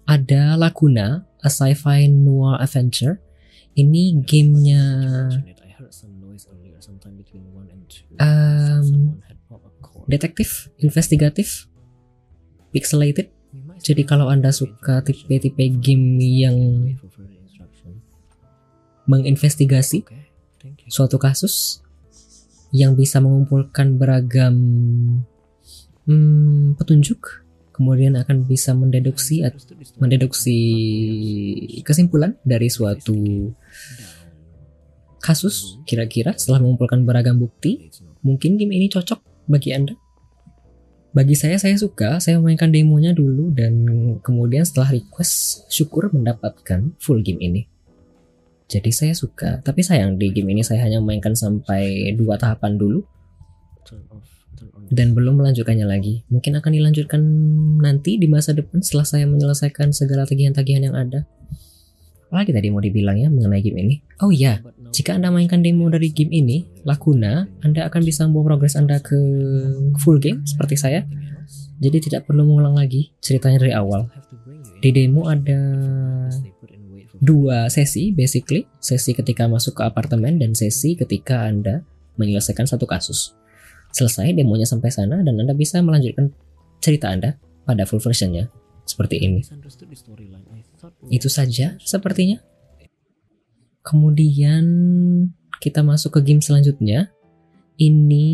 Ada 0.10 0.60
Laguna, 0.60 1.24
a 1.40 1.50
sci-fi 1.50 2.12
noir 2.12 2.60
adventure. 2.60 3.24
Ini 3.72 4.20
gamenya 4.28 4.84
um, 8.20 9.16
detektif, 10.12 10.68
investigatif, 10.84 11.72
pixelated. 12.76 13.32
Jadi 13.82 14.04
kalau 14.06 14.30
anda 14.30 14.54
suka 14.54 15.02
tipe-tipe 15.02 15.64
game 15.82 16.20
yang 16.22 16.58
menginvestigasi 19.12 20.08
suatu 20.88 21.20
kasus 21.20 21.84
yang 22.72 22.96
bisa 22.96 23.20
mengumpulkan 23.20 24.00
beragam 24.00 24.56
hmm, 26.08 26.80
petunjuk, 26.80 27.44
kemudian 27.76 28.16
akan 28.16 28.48
bisa 28.48 28.72
mendeduksi 28.72 29.44
mendeduksi 30.00 30.58
kesimpulan 31.84 32.40
dari 32.48 32.72
suatu 32.72 33.52
kasus 35.20 35.78
kira-kira 35.84 36.34
setelah 36.40 36.64
mengumpulkan 36.64 37.04
beragam 37.04 37.38
bukti. 37.38 37.92
Mungkin 38.24 38.56
game 38.56 38.72
ini 38.72 38.88
cocok 38.88 39.50
bagi 39.52 39.76
anda? 39.76 39.94
Bagi 41.12 41.36
saya 41.36 41.60
saya 41.60 41.76
suka. 41.76 42.24
Saya 42.24 42.40
memainkan 42.40 42.72
demonya 42.72 43.12
dulu 43.12 43.52
dan 43.52 43.84
kemudian 44.24 44.64
setelah 44.64 44.96
request 44.96 45.68
syukur 45.68 46.08
mendapatkan 46.14 46.96
full 47.04 47.20
game 47.20 47.44
ini 47.44 47.71
jadi 48.72 48.92
saya 48.96 49.12
suka. 49.12 49.60
Tapi 49.60 49.84
sayang 49.84 50.16
di 50.16 50.32
game 50.32 50.56
ini 50.56 50.64
saya 50.64 50.88
hanya 50.88 51.04
memainkan 51.04 51.36
sampai 51.36 52.16
dua 52.16 52.40
tahapan 52.40 52.80
dulu. 52.80 53.04
Dan 54.92 55.12
belum 55.12 55.44
melanjutkannya 55.44 55.84
lagi. 55.84 56.24
Mungkin 56.32 56.56
akan 56.56 56.72
dilanjutkan 56.72 57.22
nanti 57.84 58.16
di 58.16 58.32
masa 58.32 58.56
depan 58.56 58.80
setelah 58.80 59.08
saya 59.08 59.28
menyelesaikan 59.28 59.92
segala 59.92 60.24
tagihan-tagihan 60.24 60.88
yang 60.88 60.96
ada. 60.96 61.28
Apalagi 62.32 62.56
tadi 62.56 62.72
mau 62.72 62.80
dibilang 62.80 63.20
ya 63.20 63.28
mengenai 63.28 63.60
game 63.60 63.80
ini. 63.84 63.96
Oh 64.24 64.32
iya 64.32 64.64
jika 64.92 65.16
Anda 65.16 65.32
mainkan 65.32 65.64
demo 65.64 65.88
dari 65.88 66.12
game 66.12 66.36
ini, 66.36 66.68
Laguna, 66.84 67.48
Anda 67.64 67.88
akan 67.88 68.02
bisa 68.04 68.28
membawa 68.28 68.54
progres 68.54 68.76
Anda 68.76 69.00
ke 69.00 69.16
full 70.04 70.20
game 70.20 70.44
seperti 70.44 70.76
saya. 70.76 71.08
Jadi 71.80 72.12
tidak 72.12 72.28
perlu 72.28 72.44
mengulang 72.44 72.76
lagi 72.76 73.16
ceritanya 73.24 73.64
dari 73.64 73.72
awal. 73.72 74.12
Di 74.84 74.92
demo 74.92 75.32
ada 75.32 75.60
dua 77.22 77.70
sesi 77.70 78.10
basically, 78.12 78.66
sesi 78.82 79.14
ketika 79.14 79.46
masuk 79.46 79.78
ke 79.78 79.84
apartemen 79.86 80.42
dan 80.42 80.58
sesi 80.58 80.98
ketika 80.98 81.46
Anda 81.46 81.86
menyelesaikan 82.18 82.66
satu 82.66 82.90
kasus. 82.90 83.38
Selesai 83.94 84.34
demonya 84.34 84.66
sampai 84.66 84.90
sana 84.90 85.22
dan 85.22 85.38
Anda 85.38 85.54
bisa 85.54 85.80
melanjutkan 85.86 86.34
cerita 86.82 87.14
Anda 87.14 87.38
pada 87.64 87.86
full 87.86 88.02
versionnya 88.02 88.50
seperti 88.90 89.22
ini. 89.22 89.46
Itu 91.14 91.30
saja 91.30 91.78
sepertinya. 91.78 92.42
Kemudian 93.86 94.66
kita 95.62 95.86
masuk 95.86 96.18
ke 96.18 96.34
game 96.34 96.42
selanjutnya. 96.42 97.14
Ini 97.78 98.30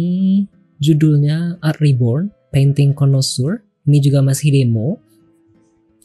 judulnya 0.79 1.59
Art 1.63 1.79
Reborn, 1.83 2.31
Painting 2.51 2.95
Connoisseur. 2.95 3.63
Ini 3.87 3.99
juga 3.99 4.19
masih 4.23 4.51
demo. 4.51 4.99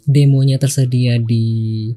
Demonya 0.02 0.58
tersedia 0.58 1.18
di 1.18 1.90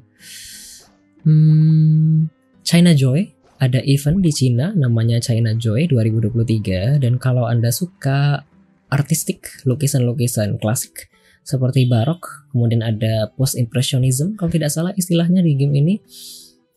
hmm, 1.26 2.30
China 2.62 2.94
Joy. 2.94 3.34
Ada 3.56 3.80
event 3.88 4.20
di 4.20 4.28
Cina 4.36 4.76
namanya 4.76 5.16
China 5.16 5.56
Joy 5.56 5.88
2023 5.88 7.00
dan 7.00 7.16
kalau 7.16 7.48
Anda 7.48 7.72
suka 7.72 8.44
artistik, 8.92 9.48
lukisan-lukisan 9.64 10.60
klasik 10.60 11.08
seperti 11.40 11.88
barok, 11.88 12.52
kemudian 12.52 12.84
ada 12.84 13.32
post 13.32 13.56
impressionism 13.56 14.36
kalau 14.36 14.52
tidak 14.52 14.68
salah 14.68 14.92
istilahnya 14.92 15.40
di 15.40 15.56
game 15.56 15.72
ini. 15.72 15.94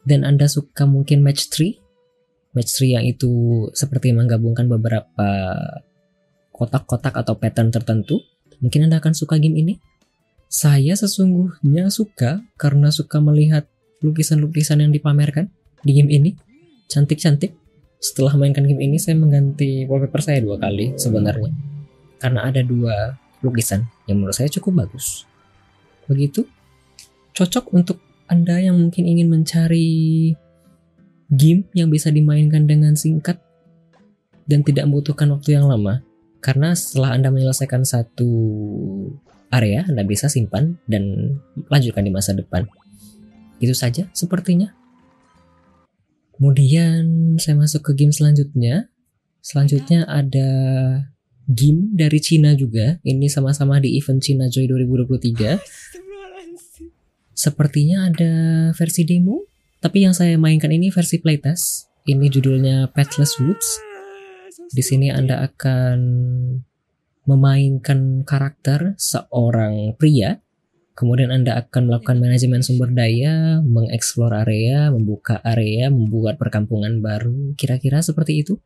Dan 0.07 0.23
Anda 0.23 0.47
suka 0.47 0.87
mungkin 0.87 1.19
match 1.19 1.51
3 1.51 1.89
match 2.53 2.81
3 2.81 2.95
yang 3.01 3.05
itu 3.05 3.65
seperti 3.75 4.15
menggabungkan 4.15 4.65
beberapa 4.65 5.29
kotak-kotak 6.53 7.13
atau 7.15 7.37
pattern 7.37 7.69
tertentu. 7.69 8.19
Mungkin 8.59 8.89
Anda 8.89 8.99
akan 8.99 9.13
suka 9.15 9.39
game 9.39 9.55
ini. 9.59 9.73
Saya 10.49 10.97
sesungguhnya 10.97 11.93
suka 11.93 12.41
karena 12.57 12.89
suka 12.89 13.21
melihat 13.21 13.69
lukisan-lukisan 14.03 14.83
yang 14.83 14.91
dipamerkan 14.91 15.51
di 15.83 15.91
game 15.95 16.11
ini 16.11 16.35
cantik-cantik 16.87 17.55
setelah 17.99 18.35
mainkan 18.39 18.63
game 18.63 18.79
ini 18.79 18.95
saya 18.95 19.19
mengganti 19.19 19.83
wallpaper 19.85 20.23
saya 20.23 20.39
dua 20.39 20.55
kali 20.55 20.95
sebenarnya 20.95 21.51
karena 22.19 22.47
ada 22.47 22.63
dua 22.63 23.15
lukisan 23.43 23.87
yang 24.07 24.23
menurut 24.23 24.35
saya 24.35 24.47
cukup 24.51 24.87
bagus 24.87 25.27
begitu 26.07 26.47
cocok 27.35 27.71
untuk 27.75 27.99
anda 28.29 28.61
yang 28.61 28.77
mungkin 28.77 29.09
ingin 29.09 29.27
mencari 29.27 30.31
game 31.29 31.65
yang 31.77 31.93
bisa 31.93 32.09
dimainkan 32.09 32.65
dengan 32.65 32.97
singkat 32.97 33.41
dan 34.49 34.65
tidak 34.65 34.89
membutuhkan 34.89 35.29
waktu 35.29 35.57
yang 35.57 35.69
lama. 35.69 36.01
Karena 36.41 36.73
setelah 36.73 37.13
Anda 37.13 37.29
menyelesaikan 37.29 37.85
satu 37.85 38.31
area, 39.53 39.85
Anda 39.85 40.01
bisa 40.05 40.25
simpan 40.25 40.81
dan 40.89 41.35
lanjutkan 41.69 42.05
di 42.05 42.11
masa 42.13 42.33
depan. 42.33 42.65
Itu 43.59 43.75
saja 43.75 44.07
sepertinya. 44.15 44.73
Kemudian 46.39 47.35
saya 47.35 47.59
masuk 47.59 47.91
ke 47.91 47.99
game 47.99 48.15
selanjutnya. 48.15 48.87
Selanjutnya 49.43 50.07
ada 50.07 50.49
game 51.49 51.91
dari 51.91 52.19
Cina 52.23 52.55
juga. 52.55 53.01
Ini 53.03 53.27
sama-sama 53.27 53.81
di 53.83 53.99
event 53.99 54.23
Cina 54.23 54.47
Joy 54.47 54.71
2023. 54.71 55.59
Sepertinya 57.35 58.07
ada 58.07 58.31
versi 58.75 59.07
demo, 59.07 59.47
tapi 59.79 60.03
yang 60.03 60.11
saya 60.11 60.35
mainkan 60.35 60.71
ini 60.71 60.91
versi 60.91 61.23
playtest. 61.23 61.87
Ini 62.03 62.27
judulnya 62.27 62.91
Pathless 62.91 63.39
Woods. 63.39 63.79
Di 64.69 64.83
sini 64.83 65.07
Anda 65.11 65.43
akan 65.47 65.99
memainkan 67.25 68.23
karakter 68.23 68.95
seorang 68.99 69.95
pria. 69.95 70.39
Kemudian 70.99 71.31
Anda 71.31 71.55
akan 71.63 71.87
melakukan 71.87 72.19
manajemen 72.19 72.59
sumber 72.59 72.91
daya, 72.91 73.63
mengeksplor 73.63 74.35
area, 74.35 74.91
membuka 74.91 75.39
area, 75.47 75.87
membuat 75.87 76.35
perkampungan 76.35 76.99
baru. 76.99 77.55
Kira-kira 77.55 78.03
seperti 78.03 78.43
itu. 78.43 78.59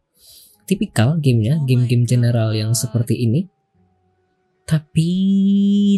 Tipikal 0.66 1.22
gamenya, 1.22 1.62
game-game 1.70 2.10
general 2.10 2.50
yang 2.58 2.74
seperti 2.74 3.22
ini. 3.22 3.46
Tapi 4.66 5.10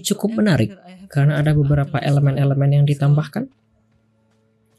cukup 0.04 0.44
menarik 0.44 0.76
karena 1.08 1.40
ada 1.40 1.56
beberapa 1.56 2.04
elemen-elemen 2.04 2.84
yang 2.84 2.86
ditambahkan. 2.86 3.48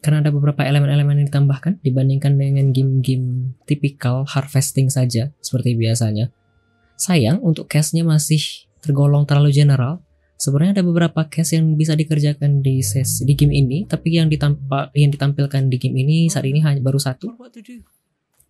Karena 0.04 0.20
ada 0.20 0.28
beberapa 0.28 0.60
elemen-elemen 0.60 1.24
yang 1.24 1.26
ditambahkan 1.32 1.80
dibandingkan 1.80 2.36
dengan 2.36 2.68
game-game 2.68 3.56
tipikal 3.64 4.28
harvesting 4.28 4.92
saja 4.92 5.32
seperti 5.40 5.72
biasanya. 5.72 6.28
Sayang 7.00 7.40
untuk 7.40 7.64
case-nya 7.72 8.04
masih 8.04 8.68
tergolong 8.84 9.24
terlalu 9.24 9.56
general. 9.56 10.04
Sebenarnya 10.36 10.80
ada 10.80 10.84
beberapa 10.84 11.24
case 11.32 11.56
yang 11.56 11.80
bisa 11.80 11.96
dikerjakan 11.96 12.60
di 12.60 12.84
sesi 12.84 13.24
di 13.24 13.32
game 13.32 13.56
ini, 13.56 13.88
tapi 13.88 14.20
yang 14.20 14.28
ditampak 14.28 14.92
yang 14.92 15.08
ditampilkan 15.08 15.72
di 15.72 15.76
game 15.80 15.96
ini 15.96 16.28
saat 16.28 16.44
ini 16.44 16.60
hanya 16.60 16.84
baru 16.84 17.00
satu. 17.00 17.32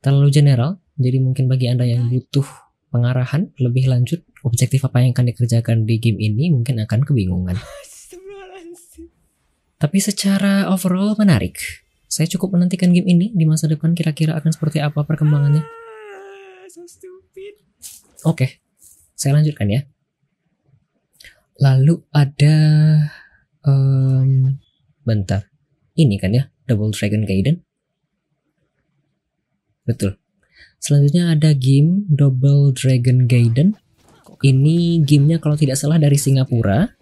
Terlalu 0.03 0.29
general, 0.35 0.83
jadi 0.99 1.23
mungkin 1.23 1.47
bagi 1.47 1.71
Anda 1.71 1.87
yang 1.87 2.11
butuh 2.11 2.47
pengarahan 2.91 3.55
lebih 3.63 3.87
lanjut, 3.87 4.27
objektif 4.43 4.83
apa 4.83 5.03
yang 5.03 5.15
akan 5.15 5.31
dikerjakan 5.31 5.87
di 5.87 6.03
game 6.03 6.19
ini 6.19 6.51
mungkin 6.51 6.83
akan 6.83 7.07
kebingungan. 7.07 7.55
Tapi 9.77 9.99
secara 10.01 10.67
overall 10.73 11.15
menarik. 11.15 11.87
Saya 12.07 12.27
cukup 12.33 12.57
menantikan 12.57 12.95
game 12.97 13.07
ini 13.07 13.31
di 13.35 13.45
masa 13.45 13.69
depan 13.69 13.93
kira-kira 13.93 14.35
akan 14.39 14.51
seperti 14.51 14.81
apa 14.81 15.05
perkembangannya. 15.05 15.63
Stupid. 16.67 17.61
Oke, 18.25 18.63
saya 19.13 19.37
lanjutkan 19.37 19.69
ya. 19.69 19.85
Lalu 21.57 22.05
ada, 22.13 22.57
em, 23.65 24.61
bentar, 25.07 25.49
ini 25.97 26.21
kan 26.21 26.37
ya, 26.37 26.53
Double 26.69 26.93
Dragon 26.93 27.25
Gaiden. 27.25 27.65
Betul. 29.87 30.19
Selanjutnya 30.83 31.33
ada 31.33 31.57
game 31.57 32.05
Double 32.13 32.75
Dragon 32.77 33.25
Gaiden. 33.25 33.79
Ini 34.45 35.01
gamenya 35.07 35.41
kalau 35.41 35.57
tidak 35.57 35.81
salah 35.81 35.97
dari 35.97 36.21
Singapura. 36.21 36.93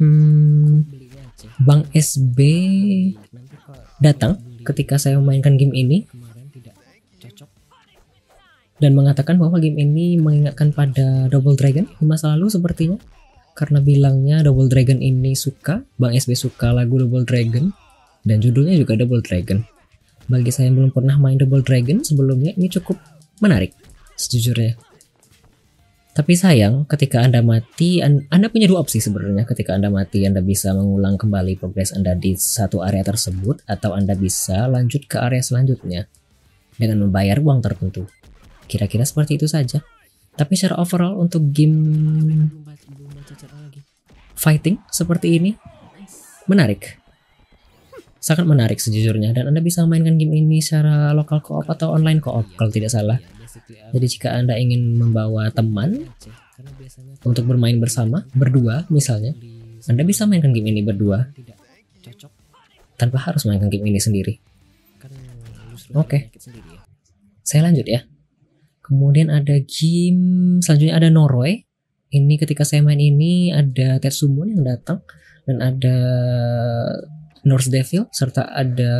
Hmm. 0.00 0.90
Bang 1.62 1.86
SB 1.94 2.38
datang 4.02 4.42
ketika 4.66 4.98
saya 4.98 5.20
memainkan 5.22 5.54
game 5.54 5.70
ini 5.76 6.08
dan 8.82 8.92
mengatakan 8.98 9.38
bahwa 9.38 9.62
game 9.62 9.78
ini 9.78 10.18
mengingatkan 10.18 10.74
pada 10.74 11.30
Double 11.30 11.54
Dragon 11.54 11.86
di 11.86 12.04
masa 12.04 12.34
lalu 12.34 12.50
sepertinya 12.50 12.98
karena 13.54 13.78
bilangnya 13.78 14.42
Double 14.42 14.66
Dragon 14.66 14.98
ini 14.98 15.38
suka 15.38 15.86
Bang 15.96 16.12
SB 16.12 16.34
suka 16.34 16.74
lagu 16.74 16.98
Double 16.98 17.22
Dragon 17.22 17.70
dan 18.26 18.42
judulnya 18.42 18.74
juga 18.74 18.98
Double 18.98 19.22
Dragon. 19.22 19.62
Bagi 20.26 20.50
saya 20.50 20.68
yang 20.68 20.82
belum 20.82 20.92
pernah 20.92 21.16
main 21.16 21.38
Double 21.38 21.62
Dragon 21.62 22.02
sebelumnya 22.02 22.52
ini 22.58 22.66
cukup 22.66 22.98
menarik 23.38 23.72
sejujurnya. 24.18 24.74
Tapi 26.14 26.38
sayang 26.38 26.86
ketika 26.86 27.26
anda 27.26 27.42
mati 27.42 27.98
an- 27.98 28.22
anda 28.30 28.46
punya 28.46 28.70
dua 28.70 28.86
opsi 28.86 29.02
sebenarnya. 29.02 29.42
Ketika 29.50 29.74
anda 29.74 29.90
mati 29.90 30.22
anda 30.22 30.38
bisa 30.38 30.70
mengulang 30.70 31.18
kembali 31.18 31.58
progres 31.58 31.90
anda 31.90 32.14
di 32.14 32.38
satu 32.38 32.86
area 32.86 33.02
tersebut 33.02 33.66
atau 33.66 33.98
anda 33.98 34.14
bisa 34.14 34.70
lanjut 34.70 35.10
ke 35.10 35.18
area 35.18 35.42
selanjutnya 35.42 36.06
dengan 36.78 37.02
membayar 37.02 37.42
uang 37.42 37.58
tertentu. 37.66 38.06
Kira-kira 38.70 39.02
seperti 39.02 39.42
itu 39.42 39.50
saja. 39.50 39.82
Tapi 40.34 40.54
secara 40.54 40.78
overall 40.78 41.18
untuk 41.18 41.50
game 41.50 42.46
fighting 44.44 44.76
seperti 44.92 45.40
ini 45.40 45.50
menarik. 46.44 47.00
Sangat 48.20 48.44
menarik 48.44 48.76
sejujurnya 48.76 49.32
dan 49.32 49.48
Anda 49.48 49.64
bisa 49.64 49.84
mainkan 49.88 50.20
game 50.20 50.36
ini 50.36 50.60
secara 50.60 51.16
lokal 51.16 51.40
co-op 51.40 51.64
atau 51.68 51.96
online 51.96 52.20
co-op 52.20 52.44
kalau 52.56 52.68
tidak 52.68 52.92
salah. 52.92 53.16
Jadi 53.92 54.06
jika 54.08 54.36
Anda 54.36 54.60
ingin 54.60 55.00
membawa 55.00 55.48
teman 55.48 56.12
untuk 57.24 57.44
bermain 57.48 57.76
bersama, 57.80 58.28
berdua 58.36 58.84
misalnya, 58.92 59.32
Anda 59.88 60.04
bisa 60.04 60.28
mainkan 60.28 60.52
game 60.52 60.72
ini 60.72 60.84
berdua 60.84 61.32
tanpa 63.00 63.18
harus 63.24 63.48
mainkan 63.48 63.72
game 63.72 63.88
ini 63.88 64.00
sendiri. 64.00 64.40
Oke. 65.92 66.32
ya. 66.32 66.80
Saya 67.44 67.68
lanjut 67.68 67.84
ya. 67.84 68.08
Kemudian 68.84 69.28
ada 69.32 69.56
game 69.64 70.60
selanjutnya 70.60 70.96
ada 70.96 71.08
Norway. 71.08 71.63
Ini 72.14 72.38
ketika 72.38 72.62
saya 72.62 72.78
main 72.86 73.02
ini 73.02 73.50
ada 73.50 73.98
Tetsumon 73.98 74.54
yang 74.54 74.62
datang 74.62 75.02
dan 75.50 75.58
ada 75.58 75.96
Norse 77.42 77.74
Devil 77.74 78.06
serta 78.14 78.54
ada 78.54 78.94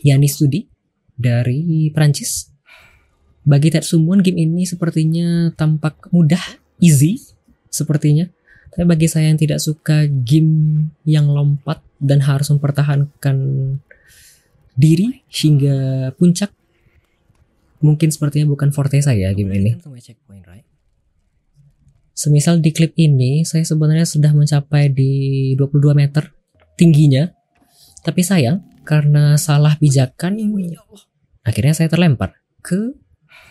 Yani 0.00 0.24
Studi 0.24 0.64
dari 1.12 1.92
Prancis. 1.92 2.48
Bagi 3.44 3.68
Tetsumon 3.68 4.24
game 4.24 4.48
ini 4.48 4.64
sepertinya 4.64 5.52
tampak 5.52 6.08
mudah, 6.16 6.40
easy 6.80 7.20
sepertinya. 7.68 8.24
Tapi 8.72 8.88
bagi 8.88 9.06
saya 9.12 9.28
yang 9.28 9.36
tidak 9.36 9.60
suka 9.60 10.08
game 10.08 10.88
yang 11.04 11.28
lompat 11.28 11.84
dan 12.00 12.24
harus 12.24 12.48
mempertahankan 12.48 13.36
diri 14.76 15.24
hingga 15.28 16.12
puncak 16.16 16.52
mungkin 17.80 18.08
sepertinya 18.08 18.48
bukan 18.48 18.72
forte 18.72 19.00
saya 19.00 19.32
game 19.36 19.52
ini. 19.52 19.76
Kan 19.76 19.84
ke 19.84 19.90
my 19.92 20.00
checkpoint, 20.00 20.44
right? 20.48 20.66
Semisal 22.16 22.64
di 22.64 22.72
klip 22.72 22.96
ini 22.96 23.44
saya 23.44 23.60
sebenarnya 23.60 24.08
sudah 24.08 24.32
mencapai 24.32 24.88
di 24.88 25.52
22 25.52 25.92
meter 25.92 26.32
tingginya. 26.80 27.28
Tapi 28.00 28.24
sayang 28.24 28.64
karena 28.88 29.36
salah 29.36 29.76
pijakan 29.76 30.40
akhirnya 31.44 31.76
saya 31.76 31.92
terlempar 31.92 32.40
ke 32.64 32.96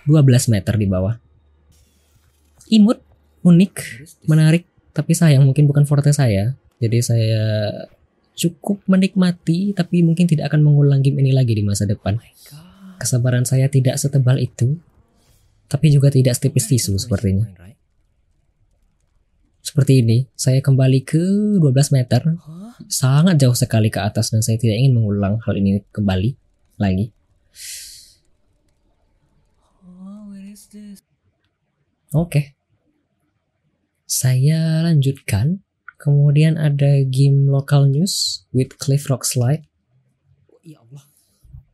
12 0.10 0.50
meter 0.50 0.74
di 0.82 0.90
bawah. 0.90 1.14
Imut, 2.74 3.06
unik, 3.46 3.74
menarik, 4.26 4.66
tapi 4.98 5.14
sayang 5.14 5.46
mungkin 5.46 5.70
bukan 5.70 5.86
forte 5.86 6.10
saya. 6.10 6.58
Jadi 6.82 7.06
saya 7.06 7.46
cukup 8.34 8.82
menikmati 8.90 9.78
tapi 9.78 10.02
mungkin 10.02 10.26
tidak 10.26 10.50
akan 10.50 10.66
mengulang 10.66 11.06
game 11.06 11.22
ini 11.22 11.38
lagi 11.38 11.54
di 11.54 11.62
masa 11.62 11.86
depan. 11.86 12.18
God. 12.18 12.98
Kesabaran 12.98 13.46
saya 13.46 13.70
tidak 13.70 14.02
setebal 14.02 14.42
itu, 14.42 14.82
tapi 15.70 15.94
juga 15.94 16.10
tidak 16.10 16.34
setipis 16.34 16.66
tisu 16.66 16.98
sepertinya. 16.98 17.75
Seperti 19.66 20.06
ini, 20.06 20.30
saya 20.38 20.62
kembali 20.62 21.02
ke 21.02 21.58
12 21.58 21.98
meter, 21.98 22.38
sangat 22.86 23.42
jauh 23.42 23.58
sekali 23.58 23.90
ke 23.90 23.98
atas 23.98 24.30
dan 24.30 24.46
saya 24.46 24.62
tidak 24.62 24.78
ingin 24.78 24.94
mengulang 24.94 25.42
hal 25.42 25.58
ini 25.58 25.82
kembali 25.90 26.38
lagi. 26.78 27.10
Oh? 29.90 30.30
Oke. 32.14 32.54
Saya 34.06 34.86
lanjutkan. 34.86 35.66
Kemudian 35.98 36.62
ada 36.62 37.02
game 37.02 37.50
local 37.50 37.90
news 37.90 38.46
with 38.54 38.78
Cliff 38.78 39.10
Rock 39.10 39.26
Slide. 39.26 39.66
Ya 40.62 40.78
Allah. 40.78 41.10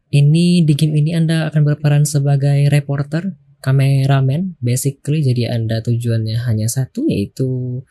Ini 0.07 0.63
di 0.63 0.73
game 0.79 0.95
ini 0.95 1.11
Anda 1.11 1.51
akan 1.51 1.67
berperan 1.67 2.07
sebagai 2.07 2.71
reporter, 2.71 3.35
kameramen, 3.61 4.57
basically. 4.59 5.21
Jadi 5.21 5.47
Anda 5.47 5.79
tujuannya 5.85 6.41
hanya 6.49 6.67
satu 6.67 7.05
yaitu 7.05 7.81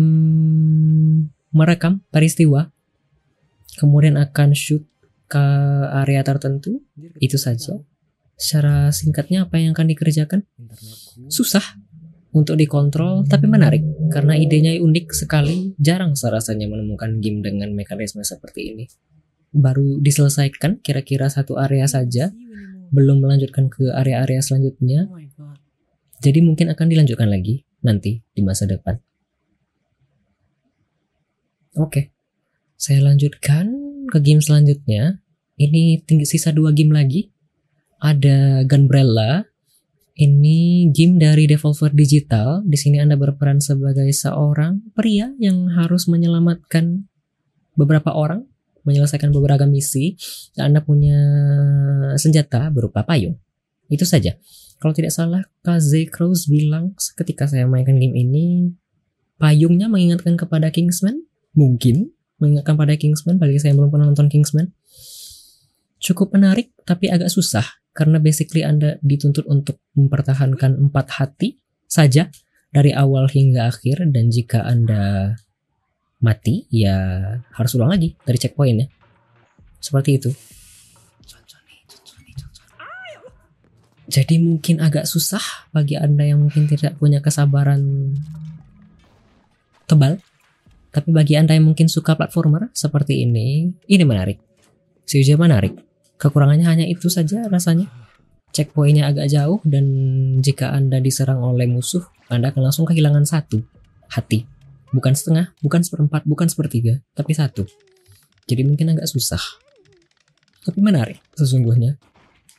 hmm, 0.00 1.30
merekam 1.52 2.02
peristiwa, 2.08 2.72
kemudian 3.76 4.16
akan 4.16 4.56
shoot 4.56 4.82
ke 5.28 5.44
area 6.02 6.24
tertentu. 6.24 6.80
Itu 7.20 7.36
saja. 7.36 7.78
Secara 8.38 8.88
singkatnya 8.94 9.44
apa 9.44 9.60
yang 9.60 9.76
akan 9.76 9.92
dikerjakan? 9.92 10.46
Susah 11.28 11.62
untuk 12.32 12.54
dikontrol, 12.54 13.26
tapi 13.26 13.50
menarik 13.50 13.82
karena 14.14 14.38
idenya 14.38 14.78
unik 14.78 15.06
sekali. 15.10 15.74
Jarang 15.80 16.14
serasanya 16.14 16.70
menemukan 16.70 17.18
game 17.18 17.42
dengan 17.42 17.74
mekanisme 17.74 18.22
seperti 18.22 18.60
ini. 18.72 18.84
Baru 19.50 19.98
diselesaikan 19.98 20.84
kira-kira 20.84 21.26
satu 21.32 21.56
area 21.58 21.88
saja. 21.88 22.30
Belum 22.90 23.24
melanjutkan 23.24 23.68
ke 23.68 23.92
area-area 23.92 24.40
selanjutnya. 24.42 25.08
Oh. 25.08 25.54
Jadi 26.18 26.42
mungkin 26.42 26.72
akan 26.72 26.86
dilanjutkan 26.90 27.30
lagi 27.30 27.62
nanti 27.82 28.18
di 28.34 28.42
masa 28.42 28.66
depan. 28.66 28.98
Oke, 31.78 32.10
saya 32.74 33.06
lanjutkan 33.06 33.70
ke 34.10 34.18
game 34.18 34.42
selanjutnya. 34.42 35.22
Ini 35.58 36.02
tinggal 36.02 36.26
sisa 36.26 36.50
dua 36.50 36.74
game 36.74 36.90
lagi. 36.90 37.30
Ada 38.02 38.66
Gunbrella. 38.66 39.46
Ini 40.18 40.90
game 40.90 41.22
dari 41.22 41.46
Devolver 41.46 41.94
Digital. 41.94 42.66
Di 42.66 42.74
sini 42.74 42.98
Anda 42.98 43.14
berperan 43.14 43.62
sebagai 43.62 44.10
seorang 44.10 44.90
pria 44.90 45.30
yang 45.38 45.70
harus 45.78 46.10
menyelamatkan 46.10 47.06
beberapa 47.78 48.10
orang, 48.10 48.42
menyelesaikan 48.88 49.28
beberapa 49.28 49.68
misi, 49.68 50.16
dan 50.56 50.72
Anda 50.72 50.80
punya 50.80 51.20
senjata 52.16 52.72
berupa 52.72 53.04
payung. 53.04 53.36
Itu 53.92 54.08
saja. 54.08 54.40
Kalau 54.80 54.96
tidak 54.96 55.12
salah, 55.12 55.44
Kaze 55.60 56.08
Crows 56.08 56.48
bilang 56.48 56.96
ketika 56.96 57.44
saya 57.44 57.68
mainkan 57.68 58.00
game 58.00 58.16
ini, 58.16 58.72
payungnya 59.36 59.92
mengingatkan 59.92 60.40
kepada 60.40 60.72
Kingsman. 60.72 61.28
Mungkin 61.52 62.14
mengingatkan 62.40 62.78
pada 62.78 62.94
Kingsman, 62.96 63.36
bagi 63.36 63.60
saya 63.60 63.76
belum 63.76 63.92
pernah 63.92 64.08
nonton 64.08 64.32
Kingsman. 64.32 64.72
Cukup 65.98 66.32
menarik, 66.32 66.72
tapi 66.86 67.10
agak 67.10 67.28
susah 67.28 67.66
karena 67.98 68.22
basically 68.22 68.62
Anda 68.62 69.02
dituntut 69.02 69.42
untuk 69.50 69.82
mempertahankan 69.98 70.78
empat 70.78 71.18
hati 71.18 71.58
saja 71.90 72.30
dari 72.70 72.94
awal 72.94 73.26
hingga 73.26 73.66
akhir 73.66 74.06
dan 74.14 74.30
jika 74.30 74.62
Anda 74.62 75.34
mati 76.18 76.66
ya 76.70 76.96
harus 77.54 77.72
ulang 77.78 77.94
lagi 77.94 78.18
dari 78.26 78.38
checkpointnya. 78.38 78.86
Seperti 79.78 80.10
itu. 80.18 80.30
Jadi 84.08 84.40
mungkin 84.40 84.80
agak 84.80 85.04
susah 85.04 85.68
bagi 85.68 85.92
Anda 85.92 86.24
yang 86.24 86.40
mungkin 86.40 86.64
tidak 86.64 86.96
punya 86.96 87.20
kesabaran 87.20 88.16
tebal. 89.84 90.16
Tapi 90.88 91.12
bagi 91.12 91.36
Anda 91.36 91.52
yang 91.52 91.68
mungkin 91.68 91.92
suka 91.92 92.16
platformer 92.16 92.72
seperti 92.72 93.28
ini 93.28 93.68
ini 93.84 94.04
menarik. 94.08 94.40
Sejauh 95.04 95.36
menarik. 95.36 95.76
Kekurangannya 96.16 96.64
hanya 96.64 96.86
itu 96.88 97.12
saja 97.12 97.46
rasanya. 97.52 97.86
Checkpointnya 98.48 99.12
agak 99.12 99.28
jauh 99.28 99.60
dan 99.68 99.84
jika 100.40 100.72
Anda 100.72 101.04
diserang 101.04 101.44
oleh 101.44 101.68
musuh, 101.68 102.08
Anda 102.32 102.48
akan 102.48 102.64
langsung 102.64 102.88
kehilangan 102.88 103.28
satu 103.28 103.60
hati. 104.08 104.57
Bukan 104.88 105.12
setengah, 105.12 105.52
bukan 105.60 105.84
seperempat, 105.84 106.24
bukan 106.24 106.48
sepertiga, 106.48 107.04
tapi 107.12 107.36
satu. 107.36 107.68
Jadi 108.48 108.64
mungkin 108.64 108.96
agak 108.96 109.04
susah. 109.04 109.40
Tapi 110.64 110.80
menarik 110.80 111.20
sesungguhnya. 111.36 112.00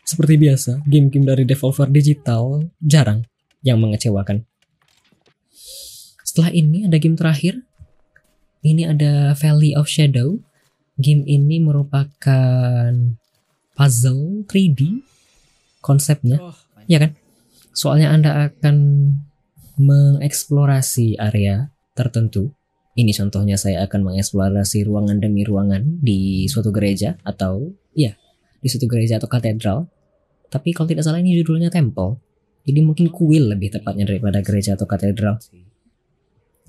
Seperti 0.06 0.42
biasa, 0.42 0.82
game-game 0.90 1.26
dari 1.26 1.44
Devolver 1.46 1.90
Digital 1.90 2.66
jarang 2.82 3.26
yang 3.62 3.78
mengecewakan. 3.82 4.46
Setelah 6.26 6.50
ini 6.54 6.86
ada 6.86 6.98
game 6.98 7.18
terakhir. 7.18 7.62
Ini 8.62 8.90
ada 8.94 9.34
Valley 9.38 9.74
of 9.74 9.90
Shadow. 9.90 10.42
Game 10.98 11.26
ini 11.26 11.62
merupakan 11.64 12.92
puzzle 13.74 14.44
3D 14.46 15.02
konsepnya, 15.80 16.38
Oh, 16.44 16.58
ya 16.92 17.00
kan? 17.00 17.16
Soalnya 17.72 18.12
Anda 18.12 18.52
akan 18.52 18.78
mengeksplorasi 19.80 21.16
area 21.16 21.72
tertentu. 22.00 22.56
Ini 22.96 23.12
contohnya 23.12 23.60
saya 23.60 23.84
akan 23.84 24.08
mengeksplorasi 24.08 24.88
ruangan 24.88 25.20
demi 25.20 25.44
ruangan 25.44 26.00
di 26.00 26.48
suatu 26.48 26.72
gereja 26.72 27.20
atau 27.28 27.76
ya, 27.92 28.16
di 28.64 28.68
suatu 28.72 28.88
gereja 28.88 29.20
atau 29.20 29.28
katedral. 29.28 29.92
Tapi 30.48 30.72
kalau 30.72 30.88
tidak 30.88 31.04
salah 31.04 31.20
ini 31.20 31.36
judulnya 31.36 31.68
temple. 31.68 32.18
Jadi 32.64 32.80
mungkin 32.80 33.12
kuil 33.12 33.52
lebih 33.52 33.76
tepatnya 33.76 34.08
daripada 34.08 34.40
gereja 34.40 34.80
atau 34.80 34.88
katedral. 34.88 35.38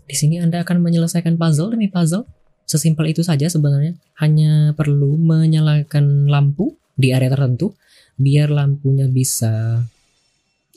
Di 0.06 0.16
sini 0.18 0.42
Anda 0.42 0.66
akan 0.66 0.82
menyelesaikan 0.82 1.38
puzzle 1.38 1.72
demi 1.72 1.86
puzzle. 1.86 2.26
Sesimpel 2.66 3.14
itu 3.14 3.22
saja 3.22 3.46
sebenarnya. 3.46 3.98
Hanya 4.18 4.74
perlu 4.74 5.18
menyalakan 5.18 6.26
lampu 6.30 6.78
di 6.94 7.10
area 7.14 7.32
tertentu 7.32 7.74
biar 8.20 8.52
lampunya 8.52 9.08
bisa 9.08 9.82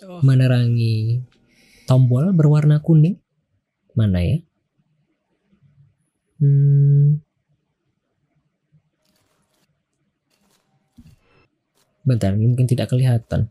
Oh. 0.03 0.19
menerangi 0.19 1.23
tombol 1.87 2.35
berwarna 2.35 2.83
kuning. 2.83 3.22
Mana 3.93 4.19
ya? 4.25 4.37
Hmm. 6.41 7.23
Bentar, 12.03 12.35
mungkin 12.35 12.67
tidak 12.67 12.91
kelihatan. 12.91 13.47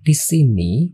Di 0.00 0.14
sini 0.16 0.88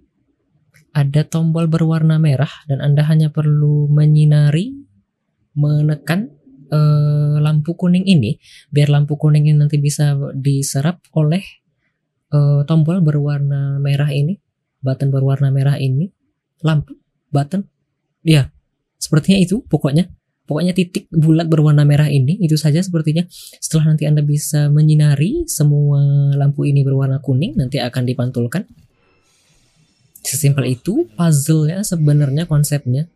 ada 0.90 1.22
tombol 1.22 1.70
berwarna 1.70 2.18
merah 2.18 2.50
dan 2.66 2.82
Anda 2.82 3.06
hanya 3.06 3.30
perlu 3.30 3.86
menyinari, 3.86 4.74
menekan 5.54 6.32
eh, 6.74 7.36
lampu 7.38 7.78
kuning 7.78 8.02
ini 8.08 8.40
biar 8.74 8.90
lampu 8.90 9.14
kuning 9.14 9.46
ini 9.46 9.56
nanti 9.62 9.78
bisa 9.78 10.18
diserap 10.34 11.04
oleh 11.14 11.44
eh, 12.34 12.60
tombol 12.66 12.98
berwarna 12.98 13.78
merah 13.78 14.10
ini, 14.10 14.41
button 14.82 15.08
berwarna 15.08 15.48
merah 15.48 15.78
ini, 15.78 16.10
lampu, 16.60 16.98
button, 17.30 17.64
ya 18.26 18.50
sepertinya 18.98 19.38
itu 19.40 19.62
pokoknya. 19.66 20.10
Pokoknya 20.42 20.74
titik 20.74 21.06
bulat 21.14 21.46
berwarna 21.46 21.86
merah 21.86 22.10
ini 22.10 22.34
itu 22.42 22.58
saja 22.58 22.82
sepertinya. 22.82 23.22
Setelah 23.62 23.94
nanti 23.94 24.10
Anda 24.10 24.26
bisa 24.26 24.66
menyinari 24.68 25.46
semua 25.46 26.02
lampu 26.34 26.66
ini 26.66 26.82
berwarna 26.82 27.22
kuning 27.22 27.54
nanti 27.54 27.78
akan 27.78 28.02
dipantulkan. 28.02 28.66
Sesimpel 30.22 30.74
itu 30.74 31.06
puzzle-nya 31.14 31.86
sebenarnya 31.86 32.50
konsepnya. 32.50 33.06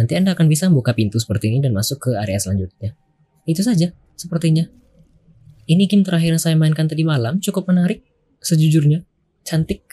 Nanti 0.00 0.16
Anda 0.16 0.32
akan 0.32 0.48
bisa 0.48 0.72
membuka 0.72 0.96
pintu 0.96 1.20
seperti 1.20 1.52
ini 1.52 1.60
dan 1.60 1.76
masuk 1.76 2.00
ke 2.00 2.10
area 2.16 2.40
selanjutnya. 2.40 2.96
Itu 3.44 3.60
saja 3.60 3.92
sepertinya. 4.16 4.64
Ini 5.68 5.84
game 5.84 6.02
terakhir 6.02 6.34
yang 6.34 6.42
saya 6.42 6.56
mainkan 6.56 6.88
tadi 6.88 7.04
malam 7.04 7.38
cukup 7.44 7.68
menarik 7.68 8.02
sejujurnya. 8.40 9.04
Cantik. 9.44 9.84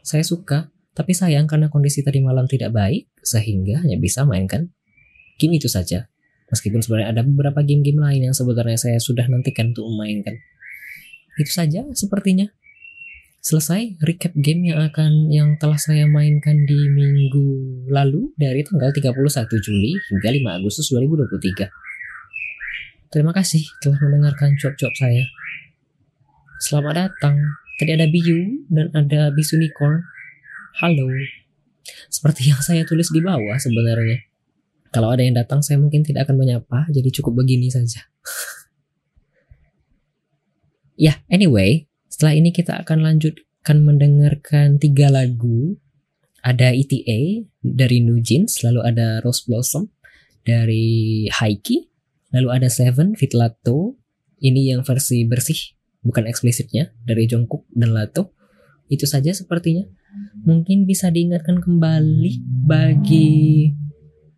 Saya 0.00 0.24
suka, 0.24 0.72
tapi 0.96 1.14
sayang 1.14 1.46
karena 1.46 1.70
kondisi 1.72 2.04
tadi 2.04 2.20
malam 2.20 2.44
tidak 2.50 2.74
baik 2.74 3.08
sehingga 3.22 3.80
hanya 3.84 3.96
bisa 3.96 4.26
mainkan 4.26 4.72
game 5.40 5.56
itu 5.56 5.72
saja. 5.72 6.12
Meskipun 6.52 6.82
sebenarnya 6.82 7.08
ada 7.14 7.22
beberapa 7.22 7.62
game-game 7.62 8.02
lain 8.02 8.28
yang 8.28 8.34
sebenarnya 8.34 8.76
saya 8.76 8.98
sudah 8.98 9.24
nantikan 9.30 9.72
untuk 9.72 9.86
memainkan. 9.86 10.36
Itu 11.38 11.48
saja 11.48 11.86
sepertinya. 11.96 12.50
Selesai 13.40 13.96
recap 14.04 14.36
game 14.36 14.68
yang 14.68 14.84
akan 14.84 15.32
yang 15.32 15.56
telah 15.56 15.80
saya 15.80 16.04
mainkan 16.04 16.68
di 16.68 16.76
minggu 16.92 17.48
lalu 17.88 18.36
dari 18.36 18.60
tanggal 18.60 18.92
31 18.92 19.16
Juli 19.64 19.96
hingga 20.12 20.28
5 20.28 20.58
Agustus 20.60 20.92
2023. 20.92 21.72
Terima 23.08 23.32
kasih 23.32 23.64
telah 23.80 23.96
mendengarkan 24.04 24.60
cuap-cuap 24.60 24.92
saya. 24.92 25.24
Selamat 26.60 27.08
datang. 27.08 27.59
Tadi 27.80 27.96
ada 27.96 28.04
Biu 28.12 28.68
dan 28.68 28.92
ada 28.92 29.32
Bisu 29.32 29.56
Unicorn. 29.56 30.04
Halo. 30.84 31.08
Seperti 32.12 32.52
yang 32.52 32.60
saya 32.60 32.84
tulis 32.84 33.08
di 33.08 33.24
bawah 33.24 33.56
sebenarnya. 33.56 34.20
Kalau 34.92 35.08
ada 35.08 35.24
yang 35.24 35.32
datang 35.32 35.64
saya 35.64 35.80
mungkin 35.80 36.04
tidak 36.04 36.28
akan 36.28 36.44
menyapa, 36.44 36.92
jadi 36.92 37.08
cukup 37.08 37.40
begini 37.40 37.72
saja. 37.72 38.04
ya, 41.08 41.24
anyway, 41.32 41.88
setelah 42.12 42.36
ini 42.36 42.52
kita 42.52 42.84
akan 42.84 43.00
lanjutkan 43.00 43.80
mendengarkan 43.80 44.76
tiga 44.76 45.08
lagu. 45.08 45.80
Ada 46.44 46.76
ETA 46.76 47.48
dari 47.64 48.04
New 48.04 48.20
Jeans, 48.20 48.60
lalu 48.60 48.84
ada 48.84 49.24
Rose 49.24 49.48
Blossom 49.48 49.88
dari 50.44 51.32
Haiki, 51.32 51.88
lalu 52.36 52.60
ada 52.60 52.68
Seven 52.68 53.16
Fit 53.16 53.32
Lato. 53.32 53.96
Ini 54.36 54.76
yang 54.76 54.84
versi 54.84 55.24
bersih, 55.24 55.79
bukan 56.00 56.28
eksplisitnya 56.28 56.92
dari 57.04 57.28
Jungkook 57.28 57.68
dan 57.72 57.92
Lato. 57.92 58.32
Itu 58.90 59.06
saja 59.06 59.30
sepertinya. 59.30 59.86
Mungkin 60.42 60.88
bisa 60.88 61.12
diingatkan 61.14 61.62
kembali 61.62 62.42
bagi 62.66 63.70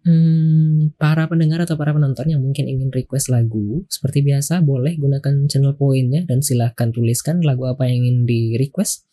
hmm, 0.05 0.99
para 1.01 1.25
pendengar 1.31 1.65
atau 1.65 1.81
para 1.81 1.95
penonton 1.95 2.29
yang 2.29 2.43
mungkin 2.45 2.69
ingin 2.69 2.93
request 2.93 3.33
lagu. 3.33 3.87
Seperti 3.89 4.21
biasa, 4.21 4.61
boleh 4.61 4.99
gunakan 5.01 5.49
channel 5.49 5.75
poinnya 5.79 6.27
dan 6.29 6.45
silahkan 6.45 6.93
tuliskan 6.93 7.41
lagu 7.41 7.65
apa 7.65 7.89
yang 7.89 8.05
ingin 8.05 8.29
di 8.29 8.61
request. 8.61 9.09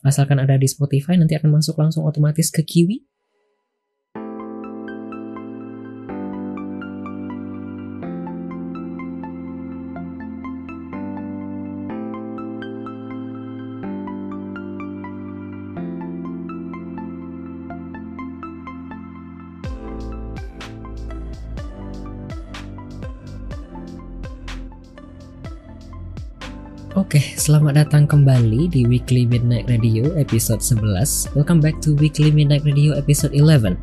Asalkan 0.00 0.40
ada 0.40 0.56
di 0.56 0.64
Spotify, 0.64 1.20
nanti 1.20 1.36
akan 1.36 1.60
masuk 1.60 1.76
langsung 1.76 2.08
otomatis 2.08 2.48
ke 2.48 2.64
Kiwi. 2.64 3.04
Selamat 27.40 27.72
datang 27.72 28.04
kembali 28.04 28.68
di 28.68 28.84
Weekly 28.84 29.24
Midnight 29.24 29.64
Radio 29.64 30.12
episode 30.12 30.60
11. 30.60 31.32
Welcome 31.32 31.64
back 31.64 31.80
to 31.80 31.96
Weekly 31.96 32.28
Midnight 32.28 32.68
Radio 32.68 32.92
episode 32.92 33.32
11. 33.32 33.80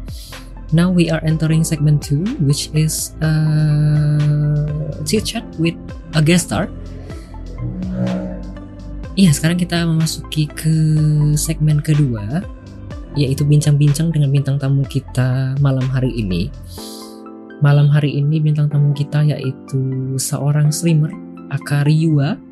Now 0.78 0.94
we 0.94 1.10
are 1.10 1.18
entering 1.26 1.66
segment 1.66 2.06
2 2.06 2.46
which 2.46 2.70
is 2.78 3.18
uh, 3.26 4.94
chit 5.10 5.26
chat 5.26 5.42
with 5.58 5.74
a 6.14 6.22
guest 6.22 6.54
star. 6.54 6.70
Iya, 9.18 9.34
sekarang 9.34 9.58
kita 9.58 9.90
memasuki 9.90 10.46
ke 10.54 10.78
segmen 11.34 11.82
kedua, 11.82 12.46
yaitu 13.18 13.42
bincang-bincang 13.42 14.14
dengan 14.14 14.30
bintang 14.30 14.62
tamu 14.62 14.86
kita 14.86 15.58
malam 15.58 15.90
hari 15.90 16.14
ini. 16.14 16.54
Malam 17.66 17.90
hari 17.90 18.22
ini 18.22 18.38
bintang 18.38 18.70
tamu 18.70 18.94
kita 18.94 19.26
yaitu 19.26 20.14
seorang 20.22 20.70
streamer, 20.70 21.10
Akariwa. 21.50 22.47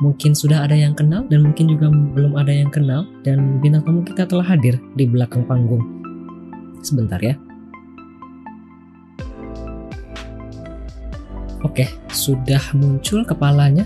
Mungkin 0.00 0.32
sudah 0.32 0.64
ada 0.64 0.72
yang 0.72 0.96
kenal 0.96 1.28
dan 1.28 1.44
mungkin 1.44 1.68
juga 1.68 1.92
belum 1.92 2.32
ada 2.40 2.48
yang 2.48 2.72
kenal 2.72 3.04
dan 3.20 3.60
bintang 3.60 3.84
tamu 3.84 4.00
kita 4.00 4.24
telah 4.24 4.48
hadir 4.48 4.80
di 4.96 5.04
belakang 5.04 5.44
panggung. 5.44 5.84
Sebentar 6.80 7.20
ya. 7.20 7.36
Oke, 11.60 11.84
sudah 12.08 12.72
muncul 12.72 13.28
kepalanya. 13.28 13.84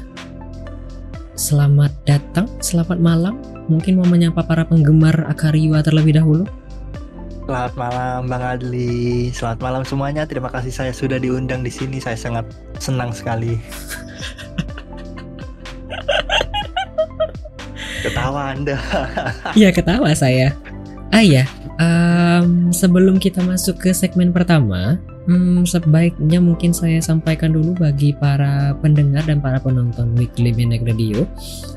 Selamat 1.35 1.91
datang, 2.07 2.47
selamat 2.63 3.03
malam. 3.03 3.43
Mungkin 3.67 3.99
mau 3.99 4.07
menyapa 4.07 4.47
para 4.47 4.63
penggemar 4.63 5.27
Akariwa 5.27 5.83
terlebih 5.83 6.15
dahulu. 6.15 6.47
Selamat 7.45 7.75
malam 7.75 8.31
Bang 8.31 8.45
Adli. 8.47 9.35
Selamat 9.35 9.59
malam 9.59 9.83
semuanya. 9.83 10.23
Terima 10.31 10.47
kasih 10.47 10.71
saya 10.71 10.93
sudah 10.95 11.19
diundang 11.19 11.67
di 11.67 11.75
sini. 11.75 11.99
Saya 11.99 12.15
sangat 12.15 12.47
senang 12.79 13.11
sekali. 13.11 13.59
Ketawa 18.05 18.53
Anda. 18.53 18.77
Iya 19.59 19.73
ketawa 19.73 20.13
saya. 20.13 20.53
Ah 21.09 21.25
ya, 21.25 21.47
em, 21.81 22.69
sebelum 22.75 23.23
kita 23.23 23.41
masuk 23.41 23.81
ke 23.81 23.95
segmen 23.95 24.35
pertama, 24.35 24.99
hmm, 25.31 25.63
sebaiknya 25.63 26.43
mungkin 26.43 26.75
saya 26.75 26.99
sampaikan 26.99 27.55
dulu 27.55 27.73
bagi 27.79 28.11
para 28.13 28.75
pendengar 28.83 29.23
dan 29.25 29.39
para 29.39 29.63
penonton 29.63 30.11
Weekly 30.19 30.51
Benek 30.51 30.83
Radio. 30.85 31.25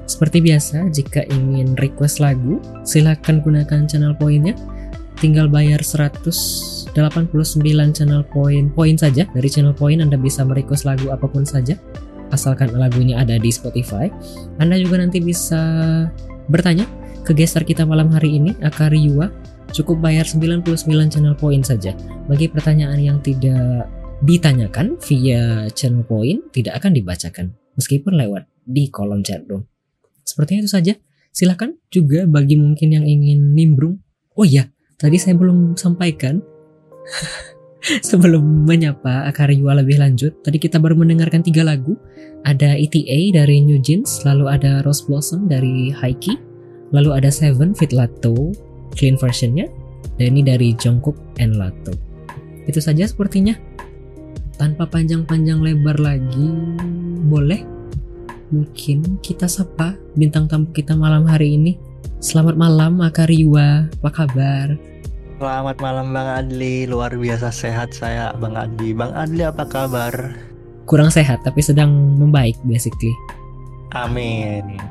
Seperti 0.09 0.41
biasa, 0.41 0.89
jika 0.89 1.21
ingin 1.29 1.77
request 1.77 2.17
lagu, 2.17 2.57
silahkan 2.81 3.39
gunakan 3.39 3.85
channel 3.85 4.17
poinnya. 4.17 4.57
Tinggal 5.21 5.49
bayar 5.53 5.85
189 5.85 6.97
channel 7.93 8.21
poin 8.25 8.73
poin 8.73 8.95
saja. 8.97 9.25
Dari 9.31 9.49
channel 9.53 9.77
poin 9.77 10.01
Anda 10.01 10.17
bisa 10.17 10.41
merequest 10.43 10.83
lagu 10.89 11.13
apa 11.13 11.29
pun 11.29 11.45
saja, 11.45 11.77
asalkan 12.31 12.73
lagunya 12.75 13.19
ada 13.21 13.35
di 13.39 13.49
Spotify. 13.51 14.11
Anda 14.59 14.79
juga 14.79 14.99
nanti 14.99 15.19
bisa 15.23 15.59
bertanya 16.47 16.87
ke 17.27 17.35
gestar 17.35 17.67
kita 17.67 17.83
malam 17.83 18.07
hari 18.11 18.39
ini, 18.39 18.55
Akari 18.63 19.03
Yua. 19.03 19.27
Cukup 19.75 19.99
bayar 19.99 20.23
99 20.23 20.87
channel 21.11 21.35
poin 21.35 21.59
saja. 21.59 21.91
Bagi 22.31 22.47
pertanyaan 22.47 22.99
yang 23.03 23.19
tidak 23.19 23.91
ditanyakan 24.23 24.95
via 25.03 25.67
channel 25.75 26.07
poin, 26.07 26.39
tidak 26.55 26.79
akan 26.79 26.95
dibacakan. 26.95 27.45
Meskipun 27.75 28.15
lewat 28.15 28.47
di 28.63 28.87
kolom 28.87 29.21
chat 29.21 29.43
room. 29.51 29.67
Sepertinya 30.23 30.63
itu 30.65 30.71
saja. 30.71 30.93
Silahkan 31.35 31.75
juga 31.91 32.25
bagi 32.25 32.55
mungkin 32.57 32.95
yang 32.95 33.05
ingin 33.05 33.53
nimbrung. 33.53 34.01
Oh 34.33 34.47
iya, 34.47 34.71
tadi 34.95 35.19
saya 35.19 35.35
belum 35.35 35.75
sampaikan. 35.75 36.41
Sebelum 38.09 38.65
menyapa 38.65 39.29
Akariwa 39.29 39.77
lebih 39.77 40.01
lanjut, 40.01 40.33
tadi 40.41 40.57
kita 40.57 40.81
baru 40.81 40.97
mendengarkan 40.97 41.45
tiga 41.45 41.61
lagu. 41.61 41.93
Ada 42.47 42.79
ETA 42.79 43.35
dari 43.35 43.59
New 43.61 43.77
Jeans, 43.81 44.23
lalu 44.23 44.47
ada 44.47 44.81
Rose 44.81 45.03
Blossom 45.03 45.51
dari 45.51 45.91
Haiki, 45.91 46.37
lalu 46.95 47.11
ada 47.11 47.29
Seven 47.29 47.75
Fit 47.75 47.91
Lato, 47.91 48.55
clean 48.95 49.19
versionnya, 49.19 49.67
dan 50.15 50.33
ini 50.33 50.41
dari 50.47 50.71
Jungkook 50.73 51.17
and 51.43 51.59
Lato. 51.59 51.93
Itu 52.65 52.79
saja 52.79 53.03
sepertinya. 53.07 53.55
Tanpa 54.57 54.89
panjang-panjang 54.89 55.61
lebar 55.61 56.01
lagi, 56.01 56.49
boleh? 57.29 57.61
Mungkin 58.49 59.19
kita 59.21 59.45
sapa 59.45 59.93
bintang 60.17 60.47
tamu 60.49 60.71
kita 60.73 60.97
malam 60.97 61.27
hari 61.27 61.59
ini. 61.59 61.77
Selamat 62.17 62.57
malam 62.57 62.97
Akariwa, 63.03 63.85
apa 63.91 64.09
kabar? 64.09 64.96
Selamat 65.37 65.77
malam 65.77 66.17
Bang 66.17 66.25
Adli. 66.25 66.89
Luar 66.89 67.13
biasa 67.13 67.53
sehat 67.53 67.93
saya 67.93 68.33
Bang 68.41 68.57
Adli. 68.57 68.89
Bang 68.89 69.13
Adli 69.13 69.45
apa 69.45 69.69
kabar? 69.69 70.33
Kurang 70.89 71.13
sehat 71.13 71.45
tapi 71.45 71.61
sedang 71.61 71.93
membaik 72.17 72.57
basically. 72.65 73.13
Amin. 73.93 74.81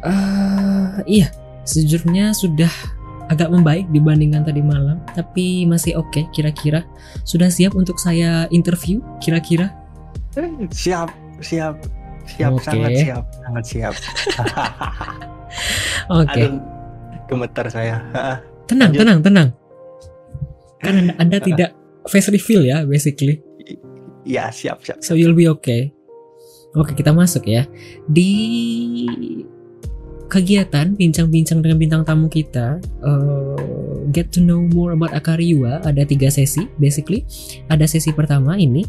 Ah, 0.00 1.04
iya, 1.04 1.28
sejujurnya 1.68 2.32
sudah 2.32 2.72
agak 3.28 3.52
membaik 3.52 3.84
dibandingkan 3.92 4.48
tadi 4.48 4.64
malam, 4.64 4.96
tapi 5.12 5.68
masih 5.68 6.00
oke 6.00 6.24
kira-kira. 6.32 6.88
Sudah 7.28 7.52
siap 7.52 7.76
untuk 7.76 8.00
saya 8.00 8.48
interview 8.48 9.04
kira-kira? 9.20 9.76
Siap, 10.72 11.12
siap, 11.44 11.76
siap, 12.24 12.52
Oke. 12.56 12.64
sangat 12.64 12.90
siap, 12.96 13.24
sangat 13.44 13.64
siap. 13.68 13.94
Oke, 16.22 16.42
Aduh, 16.46 16.75
gemeter 17.26 17.66
saya. 17.70 18.02
tenang, 18.70 18.90
lanjut. 18.94 19.00
tenang, 19.02 19.18
tenang. 19.22 19.48
Kan 20.82 20.94
anda, 21.02 21.12
anda 21.18 21.38
tidak 21.42 21.70
face 22.06 22.30
reveal 22.30 22.62
ya 22.66 22.82
basically. 22.86 23.42
Ya, 24.26 24.50
siap, 24.50 24.82
siap. 24.82 24.98
So 25.06 25.14
you'll 25.14 25.38
be 25.38 25.46
okay. 25.46 25.94
Oke, 26.74 26.98
kita 26.98 27.14
masuk 27.14 27.46
ya. 27.46 27.64
Di 28.10 28.30
kegiatan 30.26 30.98
bincang-bincang 30.98 31.62
dengan 31.62 31.78
bintang 31.78 32.02
tamu 32.02 32.26
kita, 32.26 32.82
uh, 33.06 33.56
get 34.10 34.34
to 34.34 34.42
know 34.42 34.66
more 34.74 34.92
about 34.92 35.14
Akariwa, 35.14 35.80
ada 35.86 36.02
tiga 36.02 36.26
sesi 36.26 36.66
basically. 36.82 37.22
Ada 37.70 37.86
sesi 37.86 38.10
pertama 38.10 38.58
ini 38.58 38.82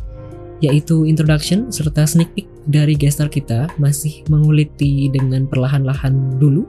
yaitu 0.58 1.06
introduction 1.06 1.69
serta 1.69 2.10
sneak 2.10 2.34
peek 2.34 2.50
dari 2.65 2.97
gestar 2.97 3.30
kita 3.30 3.69
masih 3.78 4.26
menguliti 4.26 5.08
dengan 5.13 5.45
perlahan-lahan 5.45 6.41
dulu. 6.41 6.65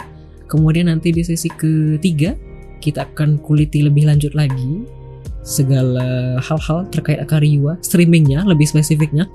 Kemudian 0.48 0.88
nanti 0.88 1.12
di 1.12 1.20
sesi 1.20 1.52
ketiga 1.52 2.32
kita 2.80 3.04
akan 3.12 3.38
kuliti 3.44 3.84
lebih 3.84 4.08
lanjut 4.08 4.32
lagi 4.32 4.82
segala 5.44 6.36
hal-hal 6.40 6.84
terkait 6.92 7.20
Akariwa, 7.20 7.76
streamingnya 7.80 8.44
lebih 8.44 8.68
spesifiknya. 8.68 9.28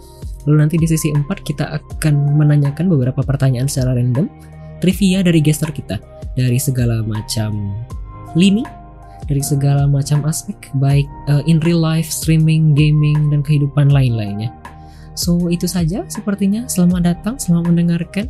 Lalu 0.44 0.58
nanti 0.60 0.76
di 0.76 0.86
sesi 0.90 1.10
4 1.10 1.24
kita 1.42 1.66
akan 1.80 2.36
menanyakan 2.36 2.92
beberapa 2.92 3.24
pertanyaan 3.24 3.72
secara 3.72 3.96
random, 3.96 4.28
trivia 4.84 5.24
dari 5.24 5.40
gestar 5.40 5.72
kita 5.72 6.02
dari 6.36 6.60
segala 6.60 7.00
macam 7.06 7.74
lini, 8.36 8.66
dari 9.26 9.40
segala 9.40 9.88
macam 9.88 10.26
aspek 10.28 10.58
baik 10.78 11.08
uh, 11.32 11.42
in 11.48 11.64
real 11.64 11.80
life, 11.80 12.10
streaming, 12.10 12.76
gaming 12.76 13.32
dan 13.32 13.40
kehidupan 13.46 13.90
lain-lainnya. 13.90 14.52
So 15.14 15.48
itu 15.48 15.70
saja 15.70 16.04
sepertinya. 16.10 16.66
Selamat 16.66 17.14
datang, 17.14 17.38
selamat 17.38 17.64
mendengarkan. 17.70 18.28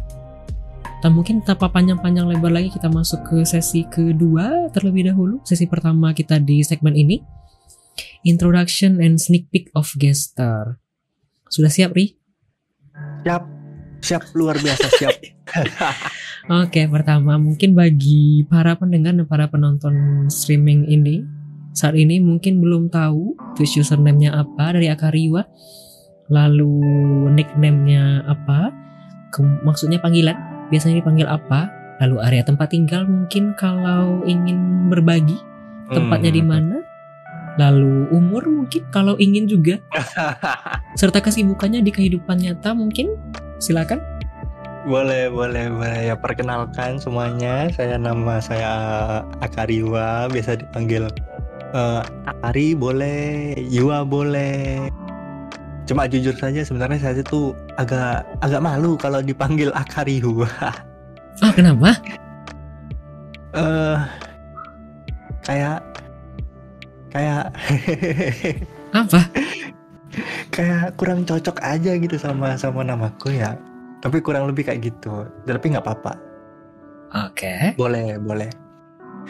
Dan 1.03 1.19
mungkin 1.19 1.43
tanpa 1.43 1.67
panjang-panjang 1.67 2.31
lebar 2.31 2.55
lagi 2.55 2.71
kita 2.71 2.87
masuk 2.87 3.27
ke 3.27 3.43
sesi 3.43 3.83
kedua 3.83 4.71
terlebih 4.71 5.11
dahulu. 5.11 5.43
Sesi 5.43 5.67
pertama 5.67 6.15
kita 6.15 6.39
di 6.39 6.63
segmen 6.63 6.95
ini 6.95 7.19
Introduction 8.23 9.03
and 9.03 9.19
sneak 9.19 9.51
peek 9.51 9.67
of 9.75 9.91
guest 9.99 10.31
star. 10.31 10.79
Sudah 11.51 11.67
siap, 11.67 11.91
Ri? 11.91 12.15
Siap, 13.27 13.43
siap, 13.99 14.23
luar 14.31 14.55
biasa 14.63 14.87
siap. 14.95 15.11
Oke, 16.63 16.87
pertama 16.87 17.35
mungkin 17.35 17.75
bagi 17.75 18.47
para 18.47 18.79
pendengar 18.79 19.11
dan 19.11 19.27
para 19.27 19.51
penonton 19.51 20.25
streaming 20.31 20.87
ini 20.87 21.21
saat 21.73 21.97
ini 21.97 22.21
mungkin 22.23 22.61
belum 22.61 22.93
tahu 22.93 23.35
Twitch 23.59 23.81
username-nya 23.81 24.39
apa 24.39 24.77
dari 24.77 24.87
Akariwa, 24.93 25.41
lalu 26.29 26.79
nickname-nya 27.33 28.23
apa, 28.29 28.69
ke- 29.33 29.61
maksudnya 29.65 29.97
panggilan, 29.97 30.37
biasanya 30.73 31.05
dipanggil 31.05 31.29
apa, 31.29 31.69
lalu 32.01 32.17
area 32.25 32.41
tempat 32.41 32.73
tinggal 32.73 33.05
mungkin 33.05 33.53
kalau 33.53 34.25
ingin 34.25 34.89
berbagi 34.89 35.37
tempatnya 35.87 36.33
di 36.33 36.41
Hmm. 36.41 36.49
mana, 36.49 36.77
lalu 37.55 38.09
umur 38.09 38.41
mungkin 38.49 38.81
kalau 38.89 39.13
ingin 39.15 39.45
juga, 39.45 39.77
serta 40.99 41.21
kesibukannya 41.21 41.85
di 41.85 41.93
kehidupan 41.93 42.41
nyata 42.41 42.73
mungkin, 42.73 43.13
silakan. 43.61 44.01
boleh, 44.83 45.31
boleh, 45.31 45.71
boleh. 45.71 46.11
Ya 46.11 46.15
perkenalkan 46.19 46.99
semuanya. 46.99 47.71
Saya 47.71 47.95
nama 47.95 48.43
saya 48.43 48.73
Akariwa, 49.39 50.27
biasa 50.27 50.59
dipanggil 50.59 51.07
eh, 51.71 52.01
Akari 52.27 52.75
boleh, 52.75 53.55
Yua 53.71 54.03
boleh. 54.03 54.91
Cuma 55.83 56.07
jujur 56.07 56.31
saja 56.35 56.63
sebenarnya 56.63 56.99
saya 56.99 57.19
itu 57.19 57.51
agak 57.75 58.23
agak 58.39 58.61
malu 58.63 58.95
kalau 58.95 59.19
dipanggil 59.19 59.71
Akariwa. 59.75 60.47
Ah, 61.41 61.49
kenapa? 61.49 61.97
Eh 63.57 63.97
kayak 65.41 65.81
kayak 67.09 67.49
Apa? 69.01 69.21
kayak 70.53 70.93
kurang 70.93 71.25
cocok 71.25 71.57
aja 71.65 71.97
gitu 71.97 72.21
sama 72.21 72.53
sama 72.53 72.85
namaku 72.85 73.33
ya. 73.33 73.57
Tapi 74.05 74.21
kurang 74.21 74.45
lebih 74.45 74.69
kayak 74.69 74.93
gitu. 74.93 75.25
Tapi 75.49 75.73
nggak 75.73 75.81
apa-apa. 75.81 76.13
Oke. 77.29 77.73
Boleh, 77.81 78.21
boleh. 78.21 78.53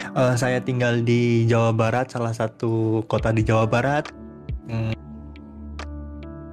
Eh, 0.00 0.34
saya 0.36 0.58
tinggal 0.60 1.00
di 1.06 1.46
Jawa 1.46 1.70
Barat, 1.72 2.10
salah 2.10 2.34
satu 2.34 3.00
kota 3.06 3.30
di 3.30 3.46
Jawa 3.46 3.64
Barat. 3.64 4.10
Hmm, 4.66 4.92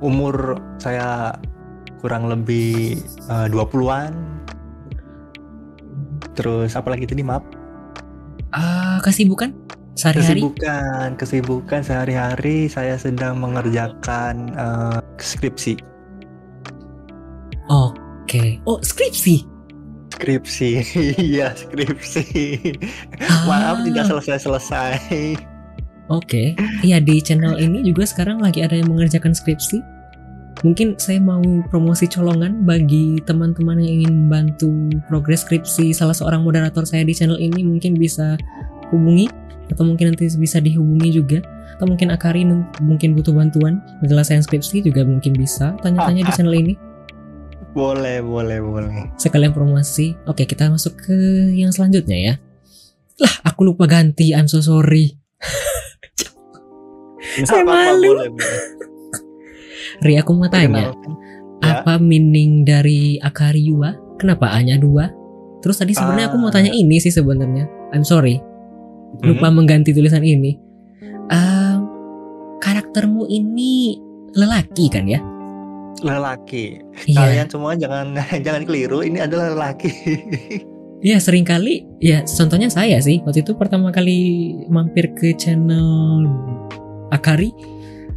umur 0.02 0.58
saya 0.82 1.38
kurang 2.02 2.28
lebih 2.28 2.98
eh, 3.30 3.48
20-an. 3.48 4.12
Terus 6.34 6.74
apalagi 6.74 7.06
tadi 7.06 7.22
maaf? 7.22 7.46
Ah, 8.52 9.00
kesibukan 9.06 9.54
sehari-hari? 9.96 10.42
Kesibukan, 10.42 11.08
kesibukan 11.16 11.82
sehari-hari 11.86 12.68
saya 12.68 12.98
sedang 12.98 13.40
mengerjakan 13.40 14.52
eh, 14.58 15.00
skripsi. 15.22 15.78
Oke. 17.70 18.60
Oh, 18.66 18.82
skripsi. 18.82 19.48
Skripsi, 20.12 20.70
iya 21.32 21.56
skripsi. 21.56 22.26
Maaf 23.48 23.80
Ah, 23.80 23.84
tidak 23.86 24.06
selesai-selesai. 24.10 25.40
Oke. 26.12 26.60
Iya 26.84 27.00
di 27.00 27.24
channel 27.24 27.56
ini 27.56 27.88
juga 27.88 28.04
sekarang 28.04 28.44
lagi 28.44 28.60
ada 28.60 28.76
yang 28.76 28.92
mengerjakan 28.92 29.32
skripsi. 29.32 29.80
Mungkin 30.62 30.94
saya 31.02 31.18
mau 31.18 31.42
promosi 31.74 32.06
colongan 32.06 32.62
bagi 32.62 33.18
teman-teman 33.26 33.82
yang 33.82 34.06
ingin 34.06 34.14
membantu 34.26 34.70
progres 35.10 35.42
skripsi 35.42 35.90
salah 35.90 36.14
seorang 36.14 36.46
moderator 36.46 36.86
saya 36.86 37.02
di 37.02 37.18
channel 37.18 37.42
ini 37.42 37.66
mungkin 37.66 37.98
bisa 37.98 38.38
hubungi 38.94 39.26
atau 39.74 39.82
mungkin 39.88 40.14
nanti 40.14 40.30
bisa 40.38 40.62
dihubungi 40.62 41.18
juga 41.18 41.42
atau 41.80 41.90
mungkin 41.90 42.14
Akari 42.14 42.46
mungkin 42.78 43.18
butuh 43.18 43.34
bantuan 43.34 43.82
penyelesaian 44.06 44.46
skripsi 44.46 44.86
juga 44.86 45.02
mungkin 45.02 45.34
bisa 45.34 45.74
tanya-tanya 45.82 46.30
di 46.30 46.34
channel 46.36 46.54
ini 46.54 46.76
Boleh, 47.72 48.20
boleh, 48.20 48.60
boleh. 48.60 49.16
sekalian 49.18 49.56
promosi 49.56 50.14
oke 50.28 50.44
kita 50.44 50.68
masuk 50.70 51.08
ke 51.08 51.16
yang 51.56 51.72
selanjutnya 51.72 52.18
ya 52.20 52.34
lah 53.18 53.34
aku 53.48 53.64
lupa 53.66 53.88
ganti 53.88 54.36
I'm 54.36 54.46
so 54.46 54.62
sorry 54.62 55.18
Saya 57.48 57.64
malu. 57.64 58.12
boleh, 58.12 58.28
boleh. 58.28 58.91
Ri 60.00 60.16
aku 60.16 60.32
mau 60.32 60.48
tanya. 60.48 60.96
Ya. 61.62 61.84
apa 61.84 61.98
meaning 61.98 62.64
dari 62.64 63.22
Akariwa? 63.22 63.94
Kenapa 64.18 64.50
A-nya 64.50 64.78
dua? 64.78 65.14
Terus 65.62 65.78
tadi 65.78 65.94
sebenarnya 65.94 66.34
aku 66.34 66.38
mau 66.38 66.50
Ah. 66.50 66.58
tanya 66.58 66.72
ini 66.72 66.98
sih 66.98 67.10
sebenarnya. 67.10 67.70
I'm 67.92 68.02
sorry, 68.02 68.42
lupa 69.22 69.46
Mhm. 69.46 69.56
mengganti 69.56 69.92
tulisan 69.92 70.26
ini. 70.26 70.58
Ah, 71.28 71.78
karaktermu 72.58 73.28
ini 73.28 74.00
lelaki 74.32 74.88
kan 74.88 75.06
ya? 75.06 75.22
lelaki. 76.02 76.82
Iya. 77.06 77.20
Kalian 77.20 77.48
semua 77.48 77.72
jangan 77.78 78.18
jangan 78.46 78.66
keliru, 78.66 79.06
ini 79.06 79.22
adalah 79.22 79.54
lelaki. 79.54 79.92
Iya 81.02 81.18
sering 81.18 81.42
kali. 81.42 81.82
Ya 81.98 82.22
contohnya 82.24 82.70
saya 82.70 82.98
sih 82.98 83.22
waktu 83.22 83.42
itu 83.42 83.54
pertama 83.54 83.90
kali 83.90 84.18
mampir 84.66 85.10
ke 85.14 85.34
channel 85.34 86.26
Akari, 87.10 87.50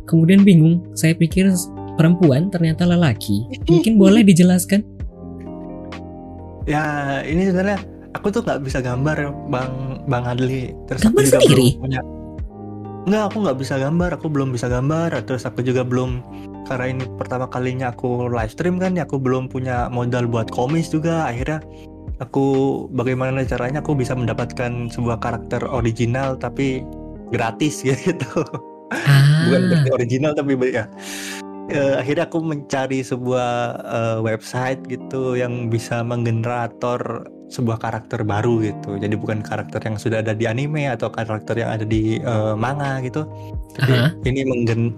kemudian 0.07 0.45
bingung. 0.45 0.85
Saya 0.97 1.17
pikir 1.17 1.51
perempuan 1.97 2.51
ternyata 2.53 2.85
lelaki. 2.89 3.47
Mungkin 3.71 3.97
boleh 4.01 4.23
dijelaskan? 4.25 4.83
ya, 6.65 7.21
ini 7.29 7.53
sebenarnya 7.53 7.77
aku 8.17 8.33
tuh 8.33 8.41
nggak 8.41 8.65
bisa 8.65 8.81
gambar, 8.81 9.33
Bang 9.53 10.01
Bang 10.09 10.25
Adli. 10.25 10.73
Terus 10.89 11.05
Gambar 11.05 11.21
aku 11.21 11.29
juga 11.29 11.39
sendiri? 11.41 11.69
belum 11.77 11.83
punya. 11.85 12.01
Nggak, 13.05 13.23
aku 13.29 13.37
nggak 13.45 13.59
bisa 13.61 13.75
gambar, 13.77 14.11
aku 14.17 14.27
belum 14.33 14.49
bisa 14.57 14.67
gambar. 14.73 15.09
Terus 15.29 15.45
aku 15.45 15.61
juga 15.61 15.85
belum 15.85 16.25
karena 16.65 16.87
ini 16.97 17.05
pertama 17.21 17.45
kalinya 17.53 17.93
aku 17.93 18.33
live 18.33 18.49
stream 18.49 18.81
kan, 18.81 18.97
ya 18.97 19.05
aku 19.05 19.21
belum 19.21 19.53
punya 19.53 19.93
modal 19.93 20.25
buat 20.25 20.49
komis 20.49 20.89
juga. 20.89 21.29
Akhirnya 21.29 21.61
aku 22.25 22.45
bagaimana 22.97 23.45
caranya 23.45 23.85
aku 23.85 23.93
bisa 23.93 24.17
mendapatkan 24.17 24.89
sebuah 24.89 25.21
karakter 25.21 25.61
original 25.69 26.41
tapi 26.41 26.81
gratis 27.29 27.85
gitu. 27.89 28.41
Ah, 28.95 29.51
bukan 29.51 29.61
berarti 29.71 29.91
original 29.93 30.33
tapi 30.33 30.55
ya. 30.71 30.87
Eh, 31.73 31.97
akhirnya 31.97 32.29
aku 32.29 32.45
mencari 32.45 33.01
sebuah 33.01 33.51
eh, 33.83 34.19
website 34.21 34.85
gitu 34.87 35.35
yang 35.35 35.73
bisa 35.73 36.05
menggenerator 36.05 37.25
sebuah 37.49 37.81
karakter 37.81 38.21
baru 38.25 38.61
gitu. 38.61 39.01
Jadi 39.01 39.17
bukan 39.17 39.41
karakter 39.41 39.81
yang 39.85 39.97
sudah 39.97 40.21
ada 40.21 40.37
di 40.37 40.45
anime 40.45 40.93
atau 40.93 41.09
karakter 41.09 41.57
yang 41.57 41.73
ada 41.73 41.85
di 41.89 42.21
eh, 42.21 42.55
manga 42.55 43.01
gitu. 43.01 43.25
Tapi 43.81 43.93
aha. 43.97 44.09
ini 44.29 44.45
menggen 44.45 44.93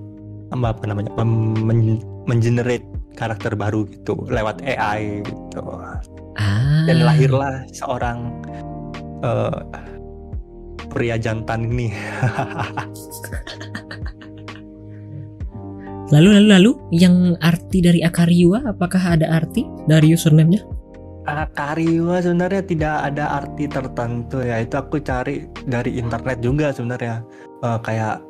apa 0.55 0.87
namanya 0.87 1.11
men- 1.19 2.03
mengenerate 2.27 2.87
karakter 3.17 3.57
baru 3.57 3.89
gitu 3.89 4.15
lewat 4.29 4.61
AI 4.63 5.25
gitu. 5.25 5.63
Ah. 6.37 6.85
dan 6.85 7.01
lahirlah 7.01 7.65
seorang 7.73 8.29
eh, 9.25 9.61
pria 10.93 11.17
jantan 11.17 11.65
ini 11.73 11.89
Lalu 16.15 16.39
lalu 16.39 16.49
lalu 16.55 16.71
yang 16.95 17.35
arti 17.43 17.83
dari 17.83 17.99
Akariwa 17.99 18.63
apakah 18.71 19.19
ada 19.19 19.27
arti 19.27 19.67
dari 19.91 20.15
username-nya? 20.15 20.63
Ah, 21.27 21.51
Kariwa 21.51 22.23
sebenarnya 22.23 22.63
tidak 22.63 22.97
ada 23.11 23.43
arti 23.43 23.67
tertentu 23.67 24.39
ya. 24.39 24.63
Itu 24.63 24.79
aku 24.79 25.03
cari 25.03 25.51
dari 25.67 25.99
internet 25.99 26.39
juga 26.39 26.71
sebenarnya. 26.71 27.27
Eh, 27.67 27.79
kayak 27.83 28.23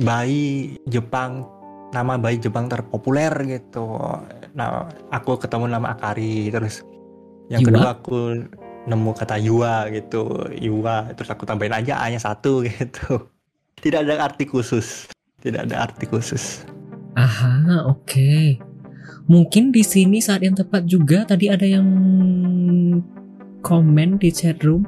bayi 0.00 0.80
Jepang, 0.88 1.44
nama 1.92 2.16
bayi 2.16 2.40
Jepang 2.40 2.72
terpopuler 2.72 3.36
gitu. 3.44 4.00
Nah, 4.56 4.88
aku 5.12 5.36
ketemu 5.36 5.68
nama 5.76 5.92
Akari 5.92 6.48
terus. 6.48 6.80
Yang 7.52 7.68
Yua? 7.68 7.68
kedua 7.68 7.88
aku 8.00 8.18
nemu 8.88 9.10
kata 9.12 9.36
Yua 9.44 9.92
gitu, 9.92 10.48
Yua. 10.56 11.12
Terus 11.12 11.28
aku 11.28 11.44
tambahin 11.44 11.76
aja 11.76 12.00
A-nya 12.00 12.16
satu 12.16 12.64
gitu. 12.72 13.28
Tidak 13.84 14.00
ada 14.00 14.32
arti 14.32 14.48
khusus. 14.48 15.12
Tidak 15.44 15.68
ada 15.68 15.84
arti 15.84 16.08
khusus. 16.08 16.64
Aha, 17.14 17.86
oke. 17.86 18.58
Mungkin 19.30 19.70
di 19.72 19.82
sini 19.86 20.18
saat 20.20 20.44
yang 20.44 20.58
tepat 20.58 20.84
juga 20.84 21.24
tadi 21.24 21.48
ada 21.48 21.64
yang 21.64 21.86
komen 23.64 24.20
di 24.20 24.28
chat 24.34 24.60
room. 24.66 24.84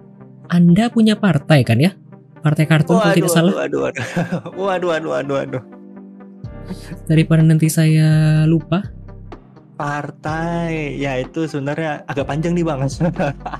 Anda 0.47 0.91
punya 0.93 1.19
partai 1.19 1.67
kan 1.67 1.79
ya? 1.79 1.95
Partai 2.43 2.67
kartun 2.69 3.03
kalau 3.03 3.15
tidak 3.15 3.33
salah. 3.33 3.53
waduh, 3.55 3.91
waduh, 3.91 4.07
waduh, 4.61 4.89
waduh, 4.95 5.11
waduh, 5.11 5.35
waduh. 5.43 5.63
Daripada 7.07 7.43
nanti 7.43 7.67
saya 7.71 8.43
lupa. 8.47 8.83
Partai, 9.77 10.97
ya 10.97 11.19
itu 11.19 11.47
sebenarnya 11.47 12.07
agak 12.07 12.27
panjang 12.31 12.55
nih 12.55 12.65
bang. 12.65 12.81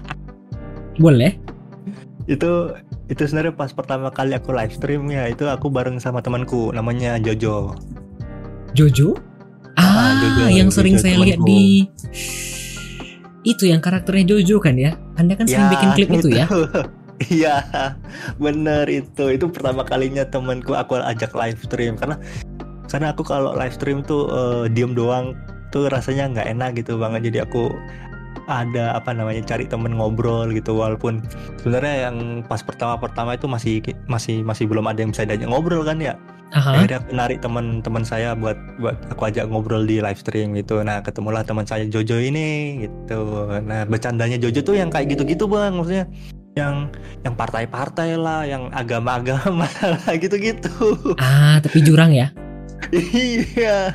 Boleh? 1.03 1.35
itu 2.27 2.75
itu 3.07 3.23
sebenarnya 3.23 3.55
pas 3.55 3.71
pertama 3.71 4.11
kali 4.11 4.35
aku 4.35 4.51
live 4.51 4.75
stream 4.75 5.07
ya 5.15 5.31
itu 5.31 5.47
aku 5.47 5.71
bareng 5.71 6.03
sama 6.03 6.19
temanku 6.19 6.75
namanya 6.75 7.23
Jojo. 7.23 7.79
Jojo? 8.77 9.17
Ah, 9.77 9.83
Ah, 9.83 10.11
Jojo, 10.21 10.45
yang 10.53 10.69
sering 10.69 11.01
Jojo 11.01 11.05
saya 11.05 11.17
lihat 11.25 11.41
di 11.49 11.89
itu 13.47 13.65
yang 13.71 13.81
karakternya 13.81 14.37
Jojo 14.37 14.61
kan 14.61 14.77
ya? 14.77 14.99
Anda 15.17 15.39
kan 15.39 15.49
sering 15.49 15.71
bikin 15.73 15.91
klip 15.97 16.11
itu 16.21 16.29
ya? 16.37 16.47
Iya, 17.33 17.65
bener 18.37 18.85
itu. 18.93 19.33
Itu 19.33 19.49
pertama 19.49 19.89
kalinya 19.89 20.29
temanku 20.29 20.77
aku 20.77 21.01
ajak 21.01 21.33
live 21.33 21.57
stream 21.65 21.97
karena 21.97 22.21
karena 22.93 23.17
aku 23.17 23.25
kalau 23.25 23.57
live 23.57 23.73
stream 23.73 24.05
tuh 24.05 24.29
eh, 24.29 24.65
diem 24.69 24.93
doang 24.93 25.33
tuh 25.73 25.89
rasanya 25.89 26.29
nggak 26.37 26.49
enak 26.53 26.71
gitu 26.77 27.01
banget. 27.01 27.33
Jadi 27.33 27.49
aku 27.49 27.73
ada 28.53 28.95
apa 28.95 29.17
namanya 29.17 29.43
cari 29.49 29.65
temen 29.65 29.97
ngobrol 29.97 30.53
gitu 30.53 30.77
walaupun 30.77 31.25
sebenarnya 31.65 32.13
yang 32.13 32.45
pas 32.45 32.61
pertama-pertama 32.61 33.35
itu 33.35 33.49
masih 33.49 33.81
masih 34.07 34.45
masih 34.45 34.69
belum 34.69 34.85
ada 34.85 35.01
yang 35.01 35.11
bisa 35.17 35.25
diajak 35.25 35.49
ngobrol 35.49 35.89
kan 35.89 35.97
ya. 35.97 36.21
Aha. 36.57 36.81
Akhirnya 36.81 36.99
aku 37.05 37.11
narik 37.13 37.39
teman-teman 37.45 38.01
saya 38.01 38.33
buat 38.33 38.57
buat 38.81 38.97
aku 39.13 39.29
ajak 39.29 39.45
ngobrol 39.53 39.85
di 39.85 40.01
live 40.01 40.17
stream 40.17 40.57
gitu. 40.57 40.81
Nah, 40.81 41.05
ketemulah 41.05 41.45
teman 41.45 41.69
saya 41.69 41.85
Jojo 41.85 42.17
ini 42.17 42.81
gitu. 42.89 43.53
Nah, 43.61 43.85
bercandanya 43.85 44.41
Jojo 44.41 44.65
tuh 44.65 44.81
yang 44.81 44.89
kayak 44.89 45.13
gitu-gitu, 45.13 45.45
Bang. 45.45 45.77
Maksudnya 45.77 46.09
yang 46.57 46.89
yang 47.21 47.37
partai-partai 47.37 48.17
lah, 48.17 48.49
yang 48.49 48.73
agama-agama 48.73 49.69
lah 49.93 50.13
gitu-gitu. 50.17 50.97
Ah, 51.21 51.61
tapi 51.61 51.85
jurang 51.85 52.17
ya? 52.17 52.33
iya. 53.57 53.93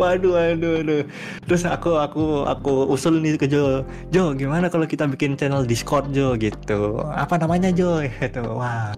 Waduh, 0.00 0.32
waduh, 0.36 0.80
waduh. 0.80 1.02
Terus 1.44 1.62
aku 1.68 2.00
aku 2.00 2.48
aku 2.48 2.88
usul 2.88 3.20
nih 3.20 3.36
ke 3.36 3.44
Jo. 3.50 3.84
Jo, 4.08 4.32
gimana 4.32 4.72
kalau 4.72 4.88
kita 4.88 5.04
bikin 5.04 5.36
channel 5.36 5.64
Discord 5.64 6.12
Jo 6.16 6.38
gitu. 6.40 7.02
Apa 7.12 7.36
namanya 7.40 7.68
Jo? 7.68 8.00
Gitu. 8.20 8.42
Wah. 8.44 8.94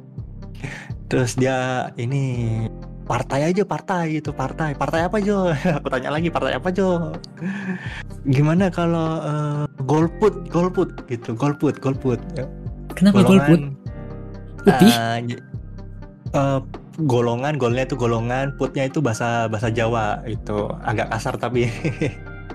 Terus 1.10 1.34
dia 1.34 1.90
ini 1.98 2.66
partai 3.10 3.50
aja 3.50 3.66
partai 3.66 4.22
gitu 4.22 4.30
partai. 4.30 4.78
Partai 4.78 5.10
apa 5.10 5.18
Jo? 5.18 5.50
Aku 5.82 5.90
tanya 5.90 6.14
lagi 6.14 6.30
partai 6.30 6.54
apa 6.54 6.70
Jo? 6.70 7.10
Gimana 8.22 8.70
kalau 8.70 9.18
eh, 9.18 9.62
golput 9.82 10.46
golput 10.46 10.94
gitu 11.10 11.34
golput 11.34 11.82
golput. 11.82 12.22
Kenapa 12.94 13.26
golput? 13.26 13.74
Putih? 14.62 14.92
J- 15.26 15.42
eh, 16.30 16.60
golongan 17.02 17.58
golnya 17.58 17.82
itu 17.82 17.98
golongan 17.98 18.54
putnya 18.54 18.86
itu 18.86 19.02
bahasa 19.02 19.50
bahasa 19.50 19.74
Jawa 19.74 20.22
itu 20.30 20.70
agak 20.86 21.10
kasar 21.10 21.34
tapi. 21.34 21.66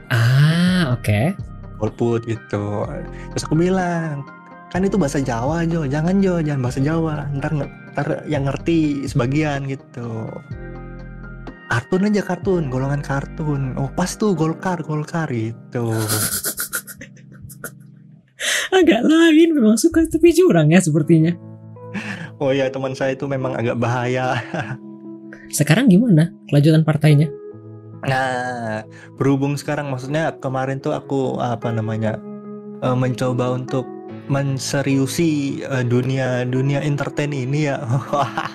Ah, 0.06 0.94
oke. 0.94 1.34
golput 1.82 2.30
gitu. 2.30 2.86
Terus 3.34 3.42
aku 3.42 3.58
bilang 3.58 4.22
kan 4.70 4.86
itu 4.86 5.02
bahasa 5.02 5.18
Jawa 5.18 5.66
Jo. 5.66 5.90
Jangan 5.90 6.22
Jo. 6.22 6.38
Jangan 6.40 6.62
bahasa 6.62 6.78
Jawa. 6.80 7.26
Ntar 7.34 7.52
nge- 7.58 7.74
ntar 7.96 8.28
yang 8.28 8.44
ngerti 8.44 9.08
sebagian 9.08 9.64
gitu. 9.72 10.28
Kartun 11.72 12.12
aja 12.12 12.22
kartun. 12.28 12.68
Golongan 12.68 13.00
kartun. 13.00 13.80
Oh 13.80 13.88
pas 13.88 14.12
tuh 14.12 14.36
golkar 14.36 14.84
golkar 14.84 15.32
itu 15.32 15.88
Agak 18.76 19.02
lain 19.08 19.56
memang 19.56 19.80
suka 19.80 20.04
tepi 20.04 20.36
jurang 20.36 20.68
ya 20.76 20.84
sepertinya. 20.84 21.32
oh 22.44 22.52
ya 22.52 22.68
teman 22.68 22.92
saya 22.92 23.16
itu 23.16 23.24
memang 23.32 23.56
agak 23.56 23.80
bahaya. 23.80 24.36
Sekarang 25.48 25.88
gimana 25.88 26.36
kelanjutan 26.52 26.84
partainya? 26.84 27.32
nah 28.06 28.86
berhubung 29.18 29.58
sekarang 29.58 29.90
maksudnya 29.90 30.38
kemarin 30.38 30.78
tuh 30.78 30.94
aku 30.94 31.42
apa 31.42 31.74
namanya 31.74 32.22
eh, 32.86 32.94
mencoba 32.94 33.58
untuk 33.58 33.95
menseriusi 34.28 35.62
eh, 35.62 35.86
dunia 35.86 36.44
dunia 36.48 36.82
entertain 36.82 37.32
ini 37.34 37.70
ya 37.70 37.78
Aha. 37.82 38.48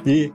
jadi 0.06 0.30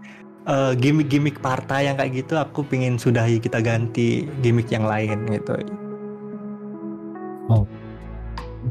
eh, 0.47 0.71
gimmick-gimmick 0.77 1.39
partai 1.39 1.89
yang 1.91 1.95
kayak 1.97 2.25
gitu 2.25 2.33
aku 2.37 2.65
pingin 2.65 2.97
sudahi 2.97 3.37
kita 3.41 3.61
ganti 3.61 4.25
gimmick 4.41 4.69
yang 4.69 4.85
lain 4.85 5.25
gitu 5.29 5.55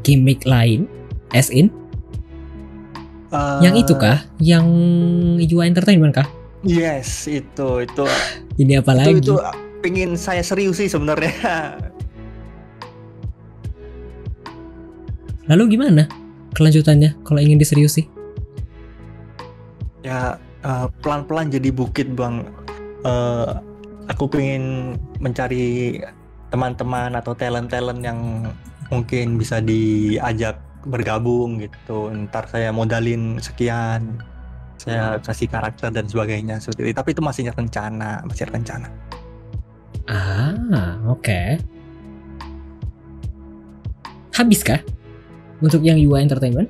Gimmick 0.05 0.45
lain, 0.45 0.85
as 1.33 1.49
in 1.49 1.73
Eh, 3.37 3.59
yang 3.63 3.75
itu 3.75 3.93
kah? 3.99 4.23
Yang 4.39 4.67
Yua 5.51 5.67
Entertainment 5.67 6.15
kah? 6.15 6.29
Yes, 6.63 7.27
itu 7.27 7.83
itu 7.85 8.05
Ini 8.63 8.81
apa 8.81 8.95
itu, 8.95 8.99
lagi? 9.03 9.13
itu 9.21 9.35
pingin 9.83 10.15
saya 10.15 10.41
serius 10.41 10.79
sih 10.79 10.89
sebenarnya. 10.89 11.33
Lalu 15.47 15.79
gimana 15.79 16.11
kelanjutannya 16.55 17.23
kalau 17.23 17.39
ingin 17.39 17.59
diseriusi? 17.61 18.17
ya 20.07 20.39
eh, 20.63 20.87
pelan-pelan 21.03 21.51
jadi 21.51 21.75
bukit 21.75 22.15
bang. 22.15 22.47
Eh, 23.03 23.51
aku 24.07 24.31
pingin 24.31 24.95
mencari 25.19 25.99
teman-teman 26.55 27.11
atau 27.19 27.35
talent-talent 27.35 28.01
yang 28.07 28.19
mungkin 28.95 29.35
bisa 29.35 29.59
diajak 29.59 30.63
bergabung 30.87 31.59
gitu. 31.59 32.15
Ntar 32.15 32.47
saya 32.47 32.71
modalin 32.71 33.43
sekian, 33.43 34.23
saya 34.79 35.19
kasih 35.19 35.51
karakter 35.51 35.91
dan 35.91 36.07
sebagainya 36.07 36.63
seperti 36.63 36.95
itu. 36.95 36.95
Tapi 36.95 37.11
itu 37.11 37.23
masih 37.23 37.51
rencana, 37.51 38.23
masih 38.23 38.47
rencana. 38.47 38.89
Ah, 40.07 41.03
oke. 41.11 41.59
Habis 44.39 44.63
kah? 44.63 44.79
Untuk 45.59 45.81
yang 45.81 45.97
Yua 45.97 46.21
Entertainment? 46.21 46.69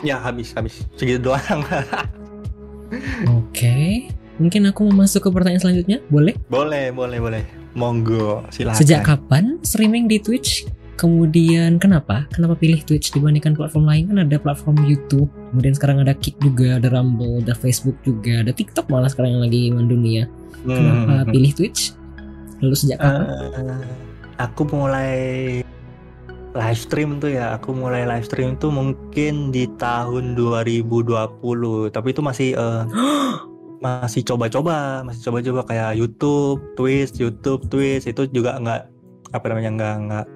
Ya 0.00 0.16
habis 0.16 0.52
habis 0.52 0.84
segitu 0.96 1.28
doang. 1.28 1.60
Oke. 3.40 4.08
Mungkin 4.40 4.72
aku 4.72 4.88
mau 4.88 5.04
masuk 5.04 5.28
ke 5.28 5.30
pertanyaan 5.30 5.60
selanjutnya, 5.60 6.00
boleh? 6.08 6.32
boleh 6.48 6.88
boleh 6.90 7.18
boleh. 7.20 7.42
Monggo 7.76 8.42
silakan. 8.50 8.80
Sejak 8.80 9.04
kapan 9.04 9.60
streaming 9.60 10.08
di 10.08 10.16
Twitch? 10.18 10.64
Kemudian 10.96 11.80
kenapa? 11.80 12.28
Kenapa 12.28 12.56
pilih 12.56 12.80
Twitch 12.84 13.08
dibandingkan 13.08 13.56
platform 13.56 13.88
lain? 13.88 14.02
Kan 14.12 14.18
ada 14.20 14.36
platform 14.36 14.84
YouTube, 14.84 15.32
kemudian 15.48 15.72
sekarang 15.72 15.96
ada 16.04 16.12
Kick 16.12 16.36
juga, 16.40 16.76
ada 16.76 16.92
Rumble, 16.92 17.40
ada 17.40 17.56
Facebook 17.56 17.96
juga, 18.04 18.44
ada 18.44 18.52
TikTok 18.52 18.84
malah 18.92 19.08
sekarang 19.08 19.38
yang 19.38 19.44
lagi 19.44 19.72
mendunia. 19.72 20.28
Kenapa 20.60 21.24
Hmm. 21.24 21.32
pilih 21.32 21.52
Twitch? 21.56 21.96
Lalu 22.60 22.74
sejak 22.76 23.00
kapan? 23.00 23.24
Eh, 23.24 23.84
aku 24.36 24.62
mulai 24.68 25.14
live 26.54 26.80
stream 26.80 27.22
tuh 27.22 27.30
ya. 27.34 27.56
Aku 27.58 27.70
mulai 27.74 28.06
live 28.06 28.26
stream 28.26 28.58
tuh 28.58 28.70
mungkin 28.72 29.54
di 29.54 29.70
tahun 29.78 30.34
2020 30.34 31.94
tapi 31.94 32.08
itu 32.10 32.22
masih 32.22 32.48
eh, 32.58 32.82
masih 33.84 34.20
coba-coba 34.26 35.00
masih 35.06 35.30
coba-coba 35.30 35.60
kayak 35.64 35.96
YouTube 35.96 36.60
Twitch 36.74 37.16
YouTube 37.18 37.66
Twitch. 37.70 38.10
Itu 38.10 38.26
juga 38.30 38.58
nggak 38.58 38.82
apa 39.30 39.44
namanya 39.46 39.70
nggak 39.78 39.94
nggak 40.06 40.26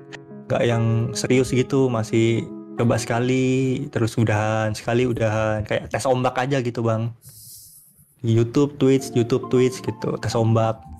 nggak 0.50 0.62
yang 0.62 0.84
serius 1.16 1.50
gitu. 1.50 1.90
Masih 1.90 2.46
coba 2.74 2.98
sekali 2.98 3.86
terus 3.90 4.14
udahan 4.14 4.70
sekali 4.74 5.06
udahan. 5.10 5.66
Kayak 5.66 5.90
tes 5.90 6.06
ombak 6.06 6.38
aja 6.38 6.62
gitu 6.62 6.82
bang. 6.86 7.10
Di 8.24 8.32
YouTube 8.32 8.80
Twitch 8.80 9.12
YouTube 9.12 9.50
Twitch 9.52 9.82
gitu 9.82 10.16
tes 10.22 10.34
ombak 10.38 10.93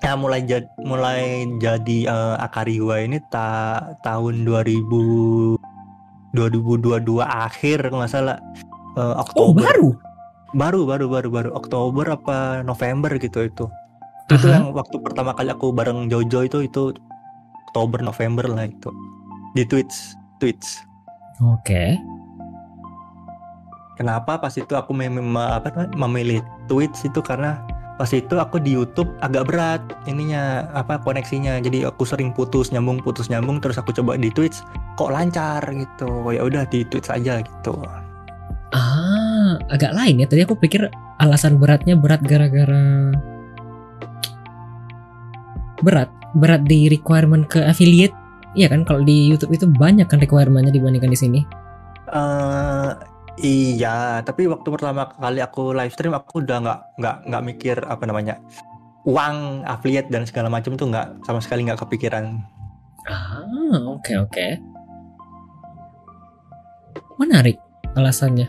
ya 0.00 0.16
mulai 0.16 0.40
jadi 0.44 0.68
mulai 0.80 1.44
jadi 1.60 1.98
eh, 2.08 2.36
Akariwa 2.40 3.04
ini 3.04 3.20
ta 3.28 3.78
tahun 4.00 4.44
2000 4.48 5.60
2022 6.30 7.20
akhir 7.20 7.90
nggak 7.90 8.10
salah. 8.10 8.38
Oh, 8.98 9.14
Oktober. 9.18 9.66
baru? 9.66 9.88
baru 10.50 10.82
baru 10.82 11.06
baru 11.06 11.28
baru. 11.30 11.50
Oktober 11.54 12.06
apa 12.10 12.62
November 12.66 13.14
gitu 13.18 13.46
itu. 13.46 13.66
Itu 14.30 14.46
yang 14.46 14.70
waktu 14.74 14.98
pertama 15.02 15.34
kali 15.34 15.50
aku 15.50 15.74
bareng 15.74 16.06
Jojo 16.06 16.46
itu 16.46 16.58
itu 16.66 16.82
Oktober 17.70 18.02
November 18.02 18.46
lah 18.46 18.66
itu. 18.66 18.90
Di 19.54 19.66
Twitch 19.66 20.14
Twitch 20.38 20.80
Oke. 21.42 22.00
kenapa 24.00 24.40
pas 24.40 24.52
itu 24.56 24.72
aku 24.72 24.96
mem 24.96 25.12
mem- 25.12 25.36
apa 25.36 25.88
memilih 25.92 26.40
Twitch 26.64 27.04
itu 27.04 27.20
karena 27.20 27.60
pas 28.00 28.08
itu 28.16 28.32
aku 28.40 28.56
di 28.56 28.72
YouTube 28.72 29.12
agak 29.20 29.44
berat 29.52 29.84
ininya 30.08 30.64
apa 30.72 30.96
koneksinya 31.04 31.60
jadi 31.60 31.92
aku 31.92 32.08
sering 32.08 32.32
putus 32.32 32.72
nyambung 32.72 33.04
putus 33.04 33.28
nyambung 33.28 33.60
terus 33.60 33.76
aku 33.76 33.92
coba 33.92 34.16
di 34.16 34.32
Twitch 34.32 34.64
kok 34.96 35.12
lancar 35.12 35.60
gitu 35.68 36.08
ya 36.32 36.40
udah 36.40 36.64
di 36.72 36.80
Twitch 36.88 37.12
aja 37.12 37.44
gitu 37.44 37.76
Ah, 38.70 39.58
agak 39.66 39.90
lain 39.98 40.22
ya. 40.22 40.26
Tadi 40.30 40.46
aku 40.46 40.54
pikir 40.54 40.86
alasan 41.18 41.58
beratnya 41.58 41.98
berat 41.98 42.22
gara-gara 42.22 43.10
berat, 45.82 46.06
berat 46.38 46.62
di 46.70 46.86
requirement 46.86 47.50
ke 47.50 47.66
affiliate. 47.66 48.14
Iya 48.54 48.70
kan 48.70 48.86
kalau 48.86 49.02
di 49.02 49.30
YouTube 49.30 49.54
itu 49.54 49.66
banyak 49.66 50.06
kan 50.06 50.22
requirementnya 50.22 50.70
dibandingkan 50.74 51.10
di 51.10 51.18
sini. 51.18 51.40
eh 52.10 52.90
iya 53.40 54.20
tapi 54.22 54.46
waktu 54.46 54.68
pertama 54.68 55.10
kali 55.16 55.40
aku 55.40 55.72
live 55.72 55.92
stream 55.92 56.12
aku 56.16 56.44
udah 56.44 56.58
nggak 56.60 56.80
nggak 57.00 57.16
nggak 57.28 57.42
mikir 57.44 57.76
apa 57.84 58.04
namanya 58.04 58.40
uang 59.08 59.64
affiliate 59.64 60.12
dan 60.12 60.28
segala 60.28 60.52
macam 60.52 60.76
tuh 60.76 60.92
nggak 60.92 61.24
sama 61.24 61.40
sekali 61.40 61.64
nggak 61.64 61.80
kepikiran 61.80 62.40
Ah, 63.08 63.80
oke 63.88 64.12
oke. 64.28 64.46
Menarik 67.16 67.56
alasannya. 67.96 68.48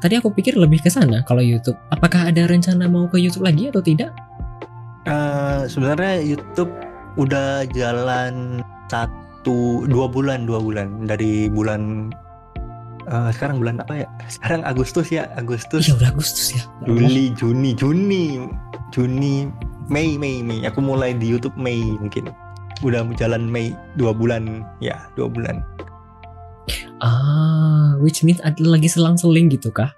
Tadi 0.00 0.16
aku 0.16 0.32
pikir 0.32 0.56
lebih 0.56 0.80
ke 0.80 0.88
sana 0.88 1.20
kalau 1.28 1.44
YouTube. 1.44 1.76
Apakah 1.92 2.32
ada 2.32 2.48
rencana 2.48 2.88
mau 2.88 3.04
ke 3.04 3.20
YouTube 3.20 3.44
lagi 3.44 3.68
atau 3.68 3.84
tidak? 3.84 4.16
Eh, 5.04 5.68
sebenarnya 5.68 6.24
YouTube 6.24 6.72
udah 7.20 7.68
jalan 7.76 8.64
satu 8.88 9.84
dua 9.84 10.08
bulan 10.08 10.48
dua 10.48 10.60
bulan 10.60 11.04
dari 11.04 11.52
bulan 11.52 12.12
eh, 13.10 13.30
sekarang 13.34 13.58
bulan 13.58 13.82
apa 13.82 14.06
ya? 14.06 14.08
Sekarang 14.30 14.62
Agustus 14.62 15.10
ya 15.10 15.26
Agustus. 15.34 15.84
Iya 15.90 15.98
udah 15.98 16.08
Agustus 16.14 16.46
ya. 16.54 16.62
Juli 16.86 17.34
Juni 17.34 17.74
Juni 17.74 18.46
Juni 18.94 19.50
Mei 19.90 20.14
Mei 20.16 20.40
Mei. 20.40 20.62
Aku 20.64 20.78
mulai 20.80 21.12
di 21.12 21.26
YouTube 21.26 21.54
Mei 21.58 21.82
mungkin. 21.98 22.30
Udah 22.86 23.04
jalan 23.18 23.50
Mei 23.50 23.74
dua 23.98 24.14
bulan. 24.14 24.62
Ya 24.78 25.10
dua 25.18 25.26
bulan. 25.28 25.60
Ah, 27.00 27.96
which 27.98 28.20
means 28.22 28.38
ada 28.44 28.60
lagi 28.62 28.86
selang-seling 28.86 29.50
gitu 29.50 29.72
kah? 29.72 29.90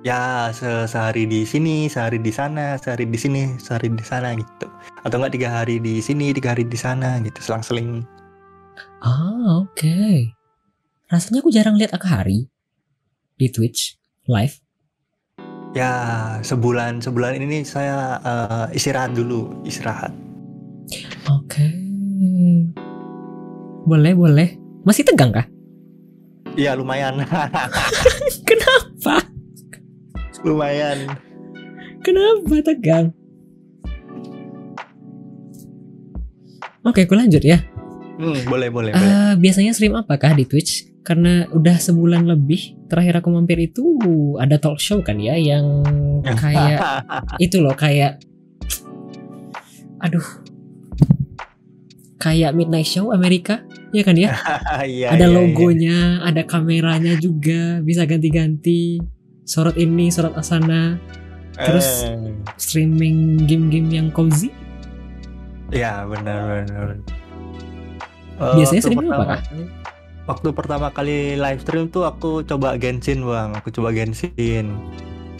ya 0.00 0.48
se- 0.56 0.88
sehari 0.88 1.28
di 1.28 1.44
sini 1.44 1.84
sehari 1.84 2.16
di 2.16 2.32
sana 2.32 2.80
sehari 2.80 3.04
di 3.04 3.20
sini 3.20 3.60
sehari 3.60 3.92
di 3.92 4.00
sana 4.00 4.32
gitu. 4.32 4.64
Atau 5.04 5.20
enggak 5.20 5.36
tiga 5.36 5.48
hari 5.52 5.76
di 5.76 6.00
sini 6.00 6.32
tiga 6.32 6.56
hari 6.56 6.64
di 6.64 6.78
sana 6.80 7.20
gitu 7.20 7.36
selang-seling. 7.44 8.00
Ah, 9.04 9.60
oke. 9.60 10.32
Rasanya 11.10 11.42
aku 11.42 11.50
jarang 11.50 11.74
lihat 11.74 11.90
Akahari 11.90 12.46
di 13.34 13.50
Twitch 13.50 13.98
live. 14.30 14.62
Ya 15.74 15.90
sebulan 16.38 17.02
sebulan 17.02 17.34
ini 17.34 17.66
saya 17.66 18.22
eh, 18.22 18.78
istirahat 18.78 19.18
dulu 19.18 19.50
istirahat. 19.66 20.14
Oke. 21.26 21.66
Boleh, 23.90 24.14
boleh. 24.14 24.54
Masih 24.86 25.02
tegang 25.02 25.34
kah? 25.34 25.50
Iya 26.54 26.78
lumayan 26.78 27.26
Kenapa? 28.48 29.18
lumayan. 30.46 31.10
Kenapa 32.06 32.54
tegang? 32.62 33.10
Oke, 36.86 37.02
aku 37.02 37.18
lanjut 37.18 37.42
ya. 37.42 37.58
Hmm, 38.16 38.40
boleh 38.46 38.70
boleh 38.70 38.94
boleh. 38.94 39.10
Eh, 39.10 39.32
biasanya 39.36 39.74
stream 39.74 39.98
apakah 39.98 40.32
di 40.38 40.46
Twitch? 40.46 40.89
Karena 41.00 41.48
udah 41.48 41.76
sebulan 41.76 42.28
lebih 42.28 42.76
terakhir 42.86 43.24
aku 43.24 43.32
mampir 43.32 43.56
itu 43.58 43.82
ada 44.36 44.60
talk 44.60 44.76
show 44.76 45.00
kan 45.00 45.16
ya 45.16 45.32
yang 45.34 45.80
kayak 46.42 46.80
itu 47.38 47.56
loh 47.58 47.72
kayak 47.72 48.20
aduh 49.98 50.24
kayak 52.20 52.52
midnight 52.52 52.84
show 52.84 53.12
Amerika 53.12 53.64
ya 53.92 54.02
kan 54.04 54.16
ya 54.16 54.28
Iya, 54.84 55.16
ada 55.16 55.24
iya, 55.24 55.32
logonya 55.32 55.98
ada 56.20 56.44
kameranya 56.44 57.16
juga 57.16 57.80
bisa 57.80 58.04
ganti-ganti 58.04 59.00
sorot 59.44 59.76
ini 59.76 60.12
sorot 60.12 60.36
asana 60.36 61.00
iya. 61.56 61.64
Terus- 61.64 62.04
Eh, 62.08 62.32
streaming 62.56 63.44
game-game 63.44 63.88
yang 63.90 64.08
cozy 64.12 64.48
ya 65.70 66.02
benar 66.04 66.64
benar. 66.66 66.98
Biasanya 68.40 68.80
streaming 68.82 69.12
apa, 69.12 69.38
Waktu 70.30 70.54
pertama 70.54 70.94
kali 70.94 71.34
live 71.34 71.58
stream 71.58 71.90
tuh 71.90 72.06
aku 72.06 72.46
coba 72.46 72.78
Genshin 72.78 73.26
bang, 73.26 73.50
aku 73.58 73.74
coba 73.74 73.90
Genshin. 73.90 74.78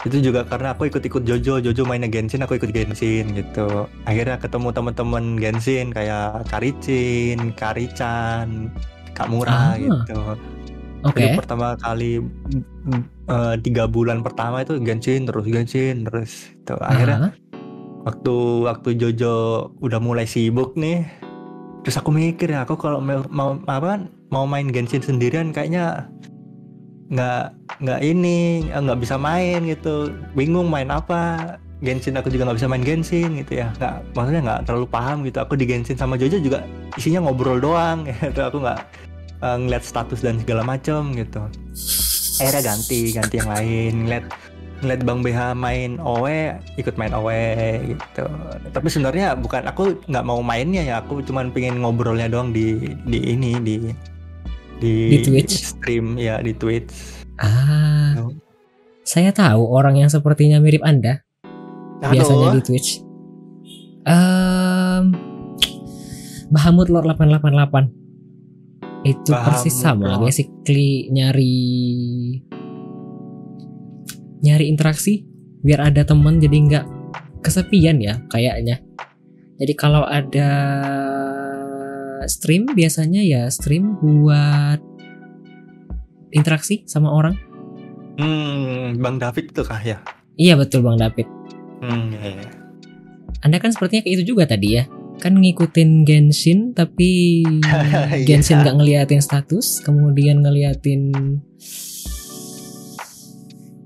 Itu 0.03 0.19
juga 0.19 0.43
karena 0.43 0.75
aku 0.75 0.91
ikut-ikut 0.91 1.23
Jojo, 1.23 1.63
Jojo 1.63 1.83
mainnya 1.87 2.11
Genshin, 2.11 2.43
aku 2.43 2.59
ikut 2.59 2.75
Genshin 2.75 3.31
gitu. 3.31 3.87
Akhirnya 4.03 4.35
ketemu 4.35 4.75
teman-teman 4.75 5.39
Genshin 5.39 5.95
kayak 5.95 6.43
Karicin, 6.51 7.55
Karichan, 7.55 8.67
Kak 9.15 9.27
Ah. 9.27 9.31
Mura 9.31 9.63
gitu. 9.79 10.19
oke 11.01 11.17
Itu 11.17 11.39
pertama 11.39 11.73
kali 11.79 12.21
eh, 13.31 13.55
tiga 13.63 13.87
bulan 13.87 14.21
pertama 14.21 14.61
itu 14.61 14.77
Genshin 14.81 15.25
terus 15.25 15.45
Genshin 15.47 16.03
terus 16.05 16.51
itu 16.51 16.75
Ah, 16.77 16.93
akhirnya 16.93 17.31
waktu 18.03 18.35
waktu 18.65 18.89
Jojo 18.97 19.33
udah 19.79 19.99
mulai 20.01 20.25
sibuk 20.25 20.73
nih 20.77 21.05
terus 21.81 21.97
aku 21.97 22.13
mikir 22.13 22.53
ya 22.53 22.65
aku 22.65 22.77
kalau 22.77 23.01
mau 23.29 23.57
apa 23.65 24.05
mau 24.31 24.47
main 24.47 24.71
Genshin 24.71 25.03
sendirian 25.03 25.51
kayaknya 25.51 26.07
nggak 27.11 27.51
nggak 27.83 27.99
ini 27.99 28.65
nggak 28.71 28.99
bisa 29.03 29.19
main 29.19 29.67
gitu. 29.67 30.15
Bingung 30.33 30.71
main 30.71 30.87
apa. 30.89 31.55
Genshin 31.81 32.13
aku 32.13 32.29
juga 32.29 32.45
nggak 32.45 32.57
bisa 32.61 32.69
main 32.71 32.85
Genshin 32.85 33.41
gitu 33.43 33.59
ya. 33.59 33.67
Nggak 33.75 33.95
maksudnya 34.15 34.41
nggak 34.47 34.61
terlalu 34.69 34.87
paham 34.87 35.17
gitu. 35.27 35.37
Aku 35.43 35.53
di 35.59 35.67
Genshin 35.67 35.99
sama 35.99 36.15
Jojo 36.15 36.39
juga 36.39 36.63
isinya 36.95 37.27
ngobrol 37.27 37.59
doang 37.59 38.07
gitu. 38.09 38.41
Aku 38.41 38.63
nggak 38.63 38.79
eh, 39.43 39.57
ngeliat 39.59 39.83
status 39.83 40.23
dan 40.23 40.39
segala 40.39 40.63
macam 40.63 41.11
gitu. 41.11 41.43
Akhirnya 42.39 42.63
ganti 42.73 42.99
ganti 43.11 43.35
yang 43.37 43.49
lain. 43.51 43.93
Ngeliat 44.07 44.25
ngeliat 44.81 45.01
Bang 45.05 45.21
BH 45.21 45.53
main 45.53 46.01
OE 46.01 46.57
ikut 46.79 46.95
main 46.97 47.13
OE 47.13 47.97
gitu. 47.97 48.25
Tapi 48.71 48.87
sebenarnya 48.87 49.35
bukan 49.35 49.67
aku 49.67 49.99
nggak 50.07 50.25
mau 50.25 50.39
mainnya 50.39 50.85
ya. 50.85 50.95
Aku 51.03 51.19
cuman 51.25 51.51
pengen 51.51 51.83
ngobrolnya 51.83 52.31
doang 52.31 52.53
di 52.55 52.93
di 53.09 53.19
ini 53.35 53.57
di 53.61 53.75
di, 54.81 55.13
Di 55.13 55.17
Twitch? 55.21 55.53
stream 55.61 56.17
ya 56.17 56.41
di 56.41 56.57
Twitch. 56.57 56.89
Ah. 57.37 58.17
Oh. 58.17 58.33
saya 59.01 59.33
tahu 59.33 59.65
orang 59.65 59.97
yang 59.97 60.09
sepertinya 60.09 60.57
mirip 60.57 60.81
anda. 60.81 61.21
Biasanya 62.01 62.47
Aduh, 62.49 62.57
di 62.57 62.63
Twitch. 62.65 62.89
Ehm, 64.03 65.13
Bahamut 66.49 66.89
Lord 66.89 67.05
888 67.05 67.93
itu 69.01 69.31
persis 69.33 69.73
Bahamut 69.73 69.85
sama 69.85 70.07
Lord. 70.17 70.21
basically 70.25 71.09
nyari 71.09 71.55
nyari 74.41 74.65
interaksi 74.69 75.25
biar 75.61 75.93
ada 75.93 76.01
temen 76.01 76.41
jadi 76.41 76.57
nggak 76.57 76.85
kesepian 77.41 78.01
ya 78.01 78.21
kayaknya. 78.29 78.81
Jadi 79.61 79.73
kalau 79.77 80.01
ada 80.01 80.49
stream 82.29 82.69
biasanya 82.69 83.21
ya 83.23 83.47
stream 83.49 83.97
buat 83.97 84.81
interaksi 86.35 86.83
sama 86.85 87.09
orang 87.09 87.35
hmm, 88.19 88.99
Bang 88.99 89.17
David 89.17 89.55
tuh 89.55 89.65
kah 89.65 89.79
ya 89.81 90.01
iya 90.35 90.53
betul 90.57 90.83
Bang 90.85 90.99
David 90.99 91.25
hmm, 91.81 92.05
ya, 92.13 92.29
ya. 92.41 92.61
Anda 93.41 93.57
kan 93.57 93.73
sepertinya 93.73 94.05
kayak 94.05 94.15
itu 94.21 94.23
juga 94.33 94.45
tadi 94.45 94.77
ya. 94.77 94.85
Kan 95.21 95.37
ngikutin 95.37 96.05
Genshin 96.05 96.73
tapi 96.77 97.41
Iya. 98.21 98.25
Genshin 98.25 98.61
nggak 98.61 98.77
ngeliatin 98.77 99.21
status, 99.21 99.81
kemudian 99.81 100.45
ngeliatin 100.45 101.13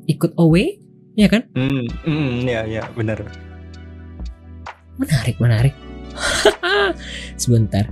ikut 0.06 0.38
away, 0.38 0.78
ya 1.18 1.26
kan? 1.26 1.50
hmm, 1.58 1.88
hmm, 2.06 2.32
ya 2.46 2.62
ya 2.70 2.84
benar 2.94 3.26
Menarik, 5.02 5.36
menarik. 5.42 5.76
Sebentar. 7.42 7.90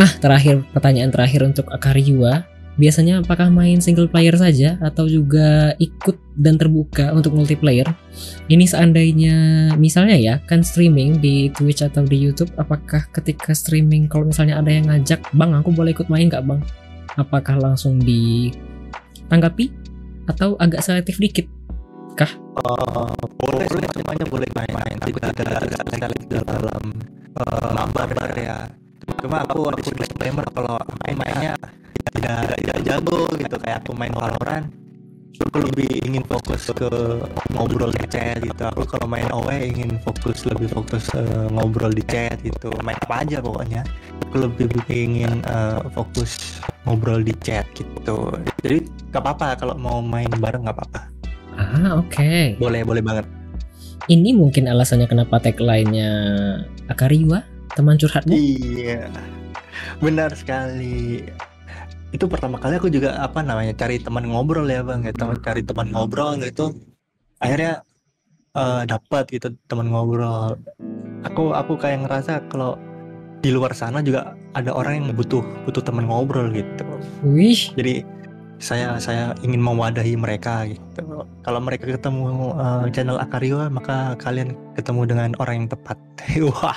Ah, 0.00 0.12
terakhir 0.20 0.64
pertanyaan 0.72 1.12
terakhir 1.12 1.44
untuk 1.44 1.68
Akariwa. 1.68 2.48
Biasanya 2.80 3.20
apakah 3.20 3.52
main 3.52 3.84
single 3.84 4.08
player 4.08 4.32
saja 4.32 4.80
atau 4.80 5.04
juga 5.04 5.76
ikut 5.76 6.16
dan 6.40 6.56
terbuka 6.56 7.12
untuk 7.12 7.36
multiplayer? 7.36 7.84
Ini 8.48 8.64
seandainya 8.64 9.36
misalnya 9.76 10.16
ya 10.16 10.34
kan 10.48 10.64
streaming 10.64 11.20
di 11.20 11.52
Twitch 11.52 11.84
atau 11.84 12.00
di 12.08 12.16
YouTube, 12.16 12.48
apakah 12.56 13.04
ketika 13.12 13.52
streaming 13.52 14.08
kalau 14.08 14.32
misalnya 14.32 14.56
ada 14.56 14.72
yang 14.72 14.88
ngajak, 14.88 15.20
"Bang, 15.36 15.52
aku 15.52 15.68
boleh 15.68 15.92
ikut 15.92 16.08
main 16.08 16.32
nggak, 16.32 16.48
Bang?" 16.48 16.64
Apakah 17.20 17.60
langsung 17.60 18.00
ditanggapi 18.00 19.68
atau 20.32 20.56
agak 20.56 20.80
selektif 20.80 21.20
dikit? 21.20 21.44
Eh, 22.52 23.12
boleh 23.40 23.64
boleh 23.64 23.88
semuanya 23.96 24.26
boleh 24.28 24.50
main-main 24.52 24.96
tidak 25.00 25.32
tidak 25.32 25.64
selektif 25.88 26.44
dalam 26.44 26.82
uh, 27.40 27.72
mabar 27.72 28.28
ya 28.36 28.68
cuma 29.20 29.44
aku 29.44 29.68
aku 29.68 29.90
disclaimer 29.96 30.46
kalau 30.54 30.78
main 31.04 31.16
mainnya 31.18 31.52
tidak 32.12 32.56
tidak 32.60 32.78
jago 32.84 33.22
gitu 33.36 33.56
kayak 33.60 33.78
aku 33.84 33.92
main 33.96 34.12
Valorant. 34.12 34.66
Aku 35.42 35.58
lebih 35.58 35.90
ingin 36.06 36.22
fokus 36.28 36.70
ke 36.70 36.86
ngobrol 37.50 37.90
di 37.90 38.06
chat 38.06 38.38
gitu. 38.38 38.62
Aku 38.62 38.86
kalau 38.86 39.10
main 39.10 39.26
OE 39.32 39.74
ingin 39.74 39.98
fokus 40.04 40.46
lebih 40.46 40.70
fokus 40.70 41.10
eh, 41.18 41.48
ngobrol 41.50 41.90
di 41.90 42.04
chat 42.06 42.38
gitu. 42.46 42.70
Main 42.84 42.94
apa 43.08 43.26
aja 43.26 43.42
pokoknya. 43.42 43.82
Aku 44.28 44.46
lebih 44.46 44.70
ingin 44.86 45.42
eh, 45.42 45.82
fokus 45.96 46.62
ngobrol 46.86 47.26
di 47.26 47.34
chat 47.42 47.66
gitu. 47.74 48.30
Jadi 48.62 48.86
gak 49.10 49.24
apa-apa 49.24 49.58
kalau 49.58 49.74
mau 49.74 49.98
main 49.98 50.30
bareng 50.30 50.68
gak 50.68 50.78
apa-apa. 50.78 51.00
Ah, 51.58 52.00
oke. 52.00 52.56
boleh 52.62 52.86
boleh 52.86 53.02
banget. 53.02 53.26
Ini 54.06 54.34
mungkin 54.34 54.66
alasannya 54.66 55.06
kenapa 55.06 55.38
tagline-nya 55.38 56.10
Akariwa, 56.90 57.38
teman 57.76 57.96
curhatmu. 57.96 58.32
Iya, 58.32 59.08
benar 59.98 60.30
sekali. 60.36 61.24
Itu 62.12 62.28
pertama 62.28 62.60
kali 62.60 62.76
aku 62.76 62.92
juga 62.92 63.16
apa 63.16 63.40
namanya 63.40 63.72
cari 63.72 63.96
teman 63.96 64.28
ngobrol 64.28 64.68
ya 64.68 64.84
bang, 64.84 65.00
ya 65.08 65.12
teman 65.16 65.40
cari 65.40 65.64
teman 65.64 65.88
ngobrol 65.88 66.36
gitu. 66.44 66.76
Akhirnya 67.40 67.80
eh, 68.52 68.82
dapat 68.84 69.24
gitu 69.32 69.56
teman 69.66 69.88
ngobrol. 69.88 70.60
Aku 71.24 71.56
aku 71.56 71.80
kayak 71.80 72.04
ngerasa 72.04 72.44
kalau 72.52 72.76
di 73.42 73.50
luar 73.50 73.74
sana 73.74 74.04
juga 74.04 74.38
ada 74.54 74.70
orang 74.70 75.02
yang 75.02 75.06
butuh 75.16 75.42
butuh 75.64 75.80
teman 75.80 76.04
ngobrol 76.06 76.52
gitu. 76.52 76.84
Wih, 77.24 77.72
Jadi 77.74 78.04
saya 78.62 78.94
saya 79.02 79.34
ingin 79.42 79.58
mewadahi 79.58 80.14
mereka 80.14 80.68
gitu. 80.70 81.26
Kalau 81.42 81.60
mereka 81.64 81.88
ketemu 81.88 82.52
eh, 82.54 82.84
channel 82.92 83.18
Akariwa 83.18 83.72
maka 83.72 84.14
kalian 84.20 84.52
ketemu 84.76 85.00
dengan 85.08 85.30
orang 85.40 85.64
yang 85.64 85.68
tepat. 85.72 85.96
Wah. 86.52 86.76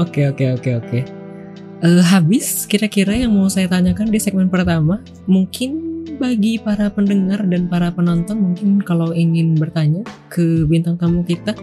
Oke 0.00 0.30
oke 0.30 0.44
oke 0.56 0.70
oke. 0.78 1.00
Eh, 1.80 2.02
habis 2.04 2.68
kira-kira 2.68 3.16
yang 3.16 3.32
mau 3.32 3.48
saya 3.48 3.64
tanyakan 3.64 4.12
di 4.12 4.20
segmen 4.20 4.52
pertama, 4.52 5.00
mungkin 5.24 5.90
bagi 6.20 6.60
para 6.60 6.92
pendengar 6.92 7.40
dan 7.48 7.64
para 7.72 7.88
penonton 7.88 8.52
mungkin 8.52 8.84
kalau 8.84 9.16
ingin 9.16 9.56
bertanya 9.56 10.04
ke 10.28 10.68
bintang 10.68 11.00
tamu 11.00 11.24
kita 11.24 11.56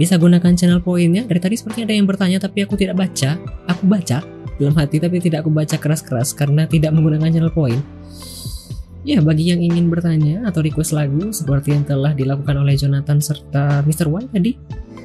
bisa 0.00 0.16
gunakan 0.16 0.56
channel 0.56 0.80
poinnya. 0.80 1.28
Dari 1.28 1.40
tadi 1.40 1.54
sepertinya 1.60 1.92
ada 1.92 1.96
yang 2.00 2.08
bertanya 2.08 2.38
tapi 2.40 2.64
aku 2.64 2.74
tidak 2.80 2.96
baca. 2.96 3.36
Aku 3.68 3.84
baca 3.84 4.24
dalam 4.56 4.74
hati 4.74 4.96
tapi 4.96 5.20
tidak 5.20 5.44
aku 5.44 5.50
baca 5.52 5.76
keras-keras 5.76 6.32
karena 6.32 6.64
tidak 6.64 6.96
menggunakan 6.96 7.28
channel 7.28 7.52
poin. 7.52 7.78
Ya, 9.04 9.20
bagi 9.20 9.52
yang 9.52 9.60
ingin 9.60 9.92
bertanya 9.92 10.48
atau 10.48 10.64
request 10.64 10.96
lagu 10.96 11.28
seperti 11.28 11.76
yang 11.76 11.84
telah 11.84 12.16
dilakukan 12.16 12.56
oleh 12.56 12.72
Jonathan 12.72 13.20
serta 13.20 13.84
Mr. 13.84 14.08
Y 14.08 14.24
tadi, 14.32 14.52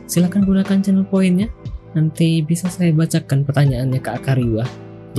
silakan 0.08 0.47
gunakan 0.47 0.80
channel 0.80 1.04
poinnya. 1.04 1.52
Nanti 1.91 2.39
bisa 2.39 2.72
saya 2.72 2.95
bacakan 2.95 3.43
pertanyaannya 3.43 4.00
ke 4.00 4.10
Akariwa. 4.16 4.64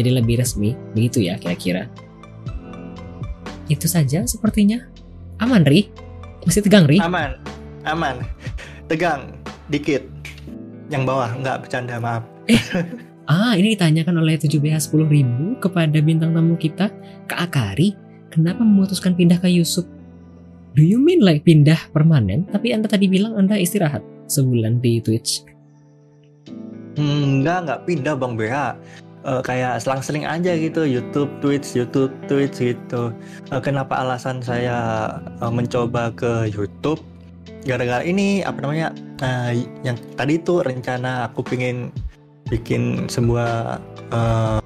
Jadi 0.01 0.11
lebih 0.17 0.41
resmi, 0.41 0.73
begitu 0.97 1.21
ya 1.21 1.37
kira-kira. 1.37 1.93
Itu 3.69 3.85
saja 3.85 4.25
sepertinya. 4.25 4.81
Aman, 5.45 5.61
Ri? 5.69 5.93
Masih 6.49 6.65
tegang, 6.65 6.89
Ri? 6.89 6.97
aman 6.97 7.37
aman 7.85 8.17
tegang 8.89 9.33
dikit 9.69 10.05
yang 10.89 11.05
bawah 11.05 11.33
nggak 11.37 11.65
bercanda 11.65 11.97
maaf 12.01 12.25
Ah, 13.31 13.55
ini 13.55 13.79
ditanyakan 13.79 14.19
oleh 14.19 14.35
7BH 14.35 14.91
10.000 14.91 15.63
kepada 15.63 15.99
bintang 16.03 16.35
tamu 16.35 16.59
kita, 16.59 16.91
Kak 17.31 17.39
Akari, 17.47 17.95
kenapa 18.31 18.63
memutuskan 18.63 19.13
pindah 19.19 19.43
ke 19.43 19.51
Yusuf? 19.51 19.85
Do 20.79 20.87
you 20.87 21.03
mean 21.03 21.21
like 21.21 21.43
pindah 21.43 21.91
permanen? 21.91 22.47
Tapi 22.49 22.71
Anda 22.71 22.87
tadi 22.87 23.11
bilang 23.11 23.35
Anda 23.35 23.59
istirahat 23.59 24.07
sebulan 24.31 24.79
di 24.79 25.03
Twitch. 25.03 25.43
Hmm, 26.95 27.43
nggak 27.43 27.59
nggak 27.67 27.81
pindah 27.87 28.15
bang 28.15 28.35
BH 28.39 28.57
Eh, 29.21 29.43
kayak 29.45 29.85
selang-seling 29.85 30.25
aja 30.25 30.57
gitu 30.57 30.89
YouTube 30.89 31.29
Twitch 31.45 31.77
YouTube 31.77 32.09
Twitch 32.25 32.57
gitu 32.57 33.13
Eh, 33.53 33.61
kenapa 33.61 34.01
alasan 34.01 34.41
saya 34.41 35.13
eh, 35.45 35.53
mencoba 35.53 36.09
ke 36.17 36.49
YouTube 36.49 37.05
gara-gara 37.69 38.01
ini 38.01 38.41
apa 38.41 38.65
namanya 38.65 38.97
eh, 39.21 39.69
yang 39.85 40.01
tadi 40.17 40.41
tuh 40.41 40.65
rencana 40.65 41.29
aku 41.29 41.45
pingin 41.45 41.93
bikin 42.49 43.13
sebuah 43.13 43.77
eh, 44.09 44.59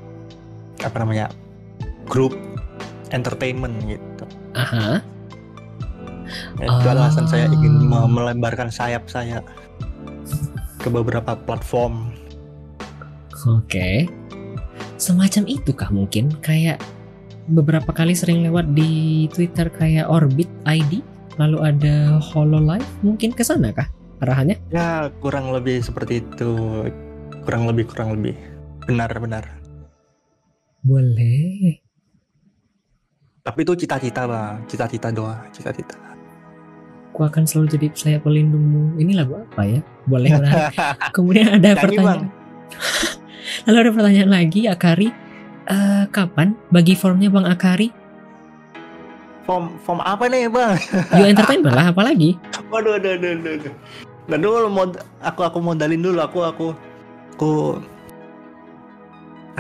apa 0.87 0.97
namanya 1.03 1.35
grup 2.07 2.39
entertainment 3.11 3.75
gitu. 3.85 4.25
Aha. 4.55 5.03
Itu 6.57 6.87
alasan 6.89 7.29
saya 7.29 7.51
ingin 7.53 7.91
Ah. 7.93 8.07
me- 8.07 8.13
melebarkan 8.17 8.73
sayap 8.73 9.11
saya 9.11 9.45
ke 10.81 10.89
beberapa 10.89 11.37
platform. 11.37 12.13
Oke. 13.45 14.09
Semacam 14.97 15.45
itu 15.45 15.77
kah 15.77 15.93
mungkin? 15.93 16.33
Kayak 16.41 16.81
beberapa 17.45 17.93
kali 17.93 18.17
sering 18.17 18.41
lewat 18.41 18.73
di 18.73 19.27
Twitter 19.29 19.69
kayak 19.69 20.09
Orbit 20.09 20.49
ID, 20.65 21.05
lalu 21.37 21.61
ada 21.61 22.17
Hololive, 22.25 22.87
mungkin 23.05 23.37
ke 23.37 23.45
sana 23.45 23.69
kah 23.69 23.85
arahannya? 24.25 24.57
Ya 24.73 25.13
kurang 25.21 25.53
lebih 25.53 25.85
seperti 25.85 26.25
itu. 26.25 26.89
Kurang 27.45 27.69
lebih 27.69 27.85
kurang 27.93 28.17
lebih. 28.17 28.33
Benar 28.89 29.13
benar. 29.21 29.45
Boleh. 30.81 31.84
Tapi 33.45 33.61
itu 33.61 33.85
cita-cita 33.85 34.25
bang, 34.25 34.57
cita-cita 34.65 35.13
doa, 35.13 35.37
cita-cita. 35.53 36.01
Aku 37.13 37.29
akan 37.29 37.45
selalu 37.45 37.77
jadi 37.77 37.87
saya 37.93 38.17
pelindungmu. 38.17 38.97
Ini 38.97 39.13
lagu 39.21 39.37
apa 39.37 39.69
ya? 39.69 39.85
Boleh 40.09 40.33
menarik. 40.33 40.73
Kemudian 41.17 41.53
ada 41.53 41.77
Nyanyi, 41.77 41.77
pertanyaan. 41.77 42.21
Lalu 43.69 43.77
ada 43.77 43.91
pertanyaan 43.93 44.31
lagi, 44.33 44.61
Akari. 44.65 45.09
Eh, 45.69 46.05
kapan 46.09 46.57
bagi 46.73 46.97
formnya 46.97 47.29
Bang 47.29 47.45
Akari? 47.45 47.93
Form 49.45 49.77
form 49.85 50.01
apa 50.01 50.25
nih 50.25 50.49
bang? 50.49 50.81
You 51.13 51.29
Entertainment 51.29 51.77
lah, 51.77 51.93
apalagi? 51.93 52.41
Waduh, 52.73 52.97
aduh, 52.97 53.13
aduh, 53.13 53.29
aduh, 53.29 53.53
aduh. 53.61 53.75
Nah 54.25 54.41
dulu 54.41 54.73
mod, 54.73 54.97
aku 55.21 55.45
aku 55.45 55.61
modalin 55.61 56.01
dulu, 56.01 56.17
aku 56.17 56.49
aku 56.49 56.67
aku 57.37 57.77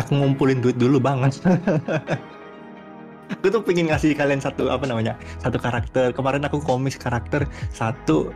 aku 0.00 0.10
ngumpulin 0.16 0.64
duit 0.64 0.80
dulu 0.80 0.96
banget. 0.96 1.36
aku 3.34 3.50
tuh 3.50 3.62
pengen 3.66 3.90
ngasih 3.90 4.14
kalian 4.14 4.38
satu 4.38 4.70
apa 4.70 4.86
namanya 4.86 5.18
satu 5.42 5.58
karakter. 5.58 6.14
Kemarin 6.14 6.46
aku 6.46 6.62
komis 6.62 6.94
karakter 6.94 7.50
satu 7.74 8.30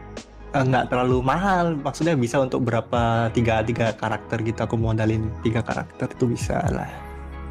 eh, 0.53 0.65
nggak 0.65 0.91
terlalu 0.91 1.23
mahal, 1.23 1.79
maksudnya 1.79 2.19
bisa 2.19 2.43
untuk 2.43 2.67
berapa 2.67 3.31
tiga 3.33 3.63
tiga 3.63 3.95
karakter 3.95 4.43
gitu. 4.43 4.59
Aku 4.67 4.75
modalin 4.75 5.31
tiga 5.47 5.63
karakter 5.63 6.11
itu 6.11 6.25
bisa 6.27 6.61
lah. 6.75 6.91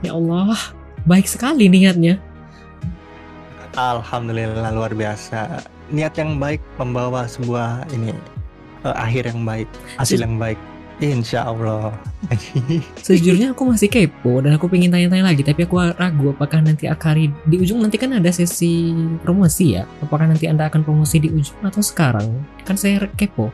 Ya 0.03 0.13
Allah, 0.13 0.53
baik 1.07 1.25
sekali 1.25 1.71
niatnya. 1.71 2.19
Alhamdulillah 3.77 4.73
luar 4.73 4.93
biasa. 4.93 5.61
Niat 5.87 6.19
yang 6.19 6.35
baik 6.41 6.59
membawa 6.75 7.25
sebuah 7.25 7.87
ini 7.95 8.11
eh, 8.83 8.95
akhir 8.95 9.31
yang 9.31 9.41
baik, 9.47 9.69
hasil 9.95 10.19
yang 10.19 10.35
baik. 10.35 10.59
Insya 10.97 11.45
Allah. 11.45 11.93
Sejujurnya 13.05 13.53
aku 13.53 13.69
masih 13.69 13.85
kepo 13.85 14.41
dan 14.41 14.57
aku 14.57 14.65
pengen 14.65 14.89
tanya-tanya 14.89 15.29
lagi 15.29 15.45
tapi 15.45 15.69
aku 15.69 15.77
ragu 15.93 16.33
apakah 16.33 16.57
nanti 16.57 16.89
Akari 16.89 17.29
di 17.45 17.61
ujung 17.61 17.77
nanti 17.77 18.01
kan 18.01 18.17
ada 18.17 18.33
sesi 18.33 18.89
promosi 19.21 19.77
ya 19.77 19.85
apakah 20.01 20.25
nanti 20.25 20.49
anda 20.49 20.65
akan 20.65 20.81
promosi 20.81 21.21
di 21.21 21.29
ujung 21.29 21.61
atau 21.61 21.85
sekarang 21.85 22.41
kan 22.65 22.73
saya 22.73 23.05
kepo 23.13 23.53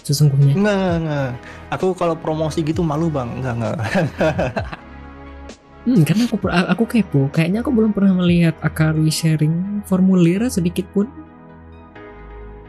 sesungguhnya 0.00 0.56
Enggak, 0.56 0.72
enggak, 0.76 0.96
enggak. 0.96 1.30
Aku 1.76 1.86
kalau 1.92 2.16
promosi 2.16 2.64
gitu 2.64 2.80
malu 2.80 3.12
bang. 3.12 3.28
Enggak, 3.36 3.54
enggak. 3.60 3.76
hmm, 5.84 6.00
karena 6.08 6.22
aku 6.24 6.36
aku 6.48 6.84
kepo 6.88 7.20
kayaknya 7.28 7.60
aku 7.60 7.68
belum 7.68 7.92
pernah 7.92 8.16
melihat 8.16 8.56
Akari 8.64 9.12
sharing 9.12 9.84
formulir 9.84 10.48
sedikit 10.48 10.88
pun 10.96 11.04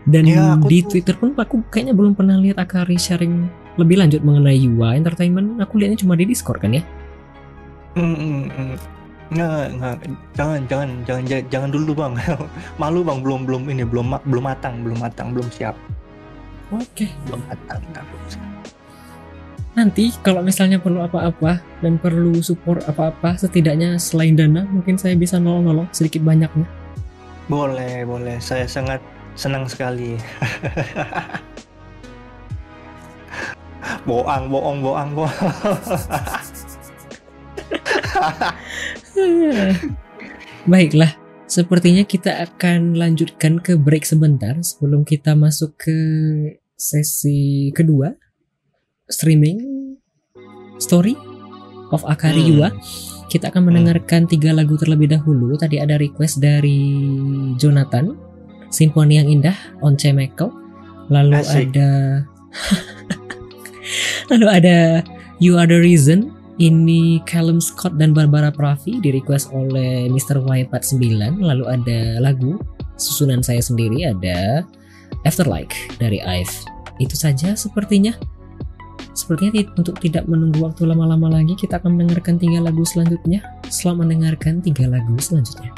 dan 0.04 0.26
Ya, 0.26 0.58
aku 0.58 0.68
di 0.68 0.84
tuh- 0.84 0.92
Twitter 0.92 1.16
pun 1.16 1.32
aku 1.36 1.64
kayaknya 1.72 1.96
belum 1.96 2.20
pernah 2.20 2.36
lihat 2.36 2.60
Akari 2.60 3.00
sharing 3.00 3.48
lebih 3.80 3.98
lanjut 3.98 4.22
mengenai 4.22 4.60
Yua 4.60 5.00
Entertainment 5.00 5.58
aku 5.64 5.80
lihatnya 5.80 6.04
cuma 6.04 6.20
di 6.20 6.28
Discord 6.28 6.60
kan 6.60 6.76
ya 6.76 6.84
Mm, 7.98 8.16
mm, 8.16 8.44
mm. 8.54 8.76
Enggak, 9.30 9.66
enggak. 9.70 9.98
Jangan, 10.34 10.60
jangan, 10.66 10.90
jangan, 11.06 11.24
jangan, 11.26 11.46
jangan 11.54 11.70
dulu 11.70 11.92
bang. 11.94 12.14
malu 12.82 13.02
bang. 13.06 13.20
Belum, 13.22 13.42
belum 13.46 13.64
ini, 13.70 13.84
belum, 13.86 14.18
belum 14.26 14.44
matang, 14.46 14.82
belum 14.82 14.98
matang, 15.02 15.28
belum 15.34 15.50
siap, 15.54 15.76
oke 16.74 17.06
belum 17.30 17.42
matang. 17.46 17.82
enggak, 17.90 18.04
belum 18.10 18.26
siap. 18.30 18.48
Nanti 19.78 20.12
kalau 20.26 20.42
misalnya 20.42 20.82
perlu 20.82 21.06
apa-apa 21.06 21.62
dan 21.86 22.02
perlu 22.02 22.42
support 22.42 22.82
apa-apa, 22.90 23.38
setidaknya 23.38 24.02
selain 24.02 24.34
dana, 24.34 24.66
mungkin 24.66 24.98
saya 24.98 25.14
bisa 25.14 25.38
nolong-nolong 25.38 25.88
sedikit 25.94 26.26
banyaknya. 26.26 26.66
Boleh, 27.46 28.06
boleh. 28.06 28.42
Saya 28.42 28.66
sangat 28.66 29.02
senang 29.38 29.70
sekali. 29.70 30.18
boang, 34.04 34.52
bohong, 34.52 34.84
bohong, 34.84 35.16
bohong. 35.16 35.30
Baiklah, 40.70 41.12
sepertinya 41.50 42.04
kita 42.06 42.46
akan 42.46 42.94
lanjutkan 42.98 43.60
ke 43.60 43.76
break 43.80 44.06
sebentar 44.06 44.54
sebelum 44.62 45.04
kita 45.04 45.34
masuk 45.34 45.74
ke 45.80 45.98
sesi 46.80 47.74
kedua 47.76 48.16
streaming 49.10 49.60
story 50.80 51.18
of 51.92 52.06
Akari 52.06 52.46
Hmm. 52.46 52.52
Yua. 52.56 52.70
Kita 53.30 53.54
akan 53.54 53.70
mendengarkan 53.70 54.26
tiga 54.26 54.50
lagu 54.58 54.74
terlebih 54.74 55.14
dahulu. 55.14 55.54
Tadi 55.54 55.78
ada 55.78 56.02
request 56.02 56.42
dari 56.42 56.82
Jonathan, 57.62 58.18
Simfoni 58.74 59.22
yang 59.22 59.30
Indah, 59.30 59.54
Once 59.86 60.10
Michael. 60.10 60.50
Lalu 61.14 61.38
Asik. 61.38 61.70
ada 61.70 61.90
Lalu 64.32 64.48
ada 64.48 64.78
You 65.42 65.58
Are 65.58 65.68
The 65.70 65.80
Reason. 65.80 66.36
Ini 66.60 67.24
Callum 67.24 67.64
Scott 67.64 67.96
dan 67.96 68.12
Barbara 68.12 68.52
Pravi 68.52 69.00
di 69.00 69.16
request 69.16 69.48
oleh 69.56 70.12
Mr. 70.12 70.44
Y49 70.44 71.40
lalu 71.40 71.64
ada 71.64 72.20
lagu 72.20 72.60
susunan 73.00 73.40
saya 73.40 73.64
sendiri 73.64 74.04
ada 74.12 74.68
Afterlike 75.24 75.72
dari 76.04 76.20
Ive. 76.20 76.52
Itu 77.00 77.16
saja 77.16 77.56
sepertinya. 77.56 78.12
Sepertinya 79.16 79.56
ti- 79.56 79.72
untuk 79.80 80.04
tidak 80.04 80.28
menunggu 80.28 80.60
waktu 80.68 80.84
lama-lama 80.84 81.32
lagi 81.32 81.56
kita 81.56 81.80
akan 81.80 81.96
mendengarkan 81.96 82.36
tiga 82.36 82.60
lagu 82.60 82.84
selanjutnya. 82.84 83.40
Selamat 83.72 84.12
mendengarkan 84.12 84.60
tiga 84.60 84.92
lagu 84.92 85.16
selanjutnya. 85.16 85.72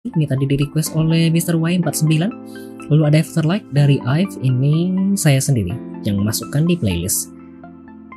Ini 0.00 0.24
tadi 0.24 0.44
di 0.48 0.56
request 0.56 0.96
oleh 0.96 1.28
Mr. 1.28 1.60
Y49 1.60 2.69
Lalu 2.90 3.02
ada 3.06 3.18
Afterlife 3.22 3.66
dari 3.70 4.02
Ive 4.02 4.34
ini 4.42 4.90
saya 5.14 5.38
sendiri 5.38 5.70
yang 6.02 6.18
masukkan 6.26 6.66
di 6.66 6.74
playlist. 6.74 7.30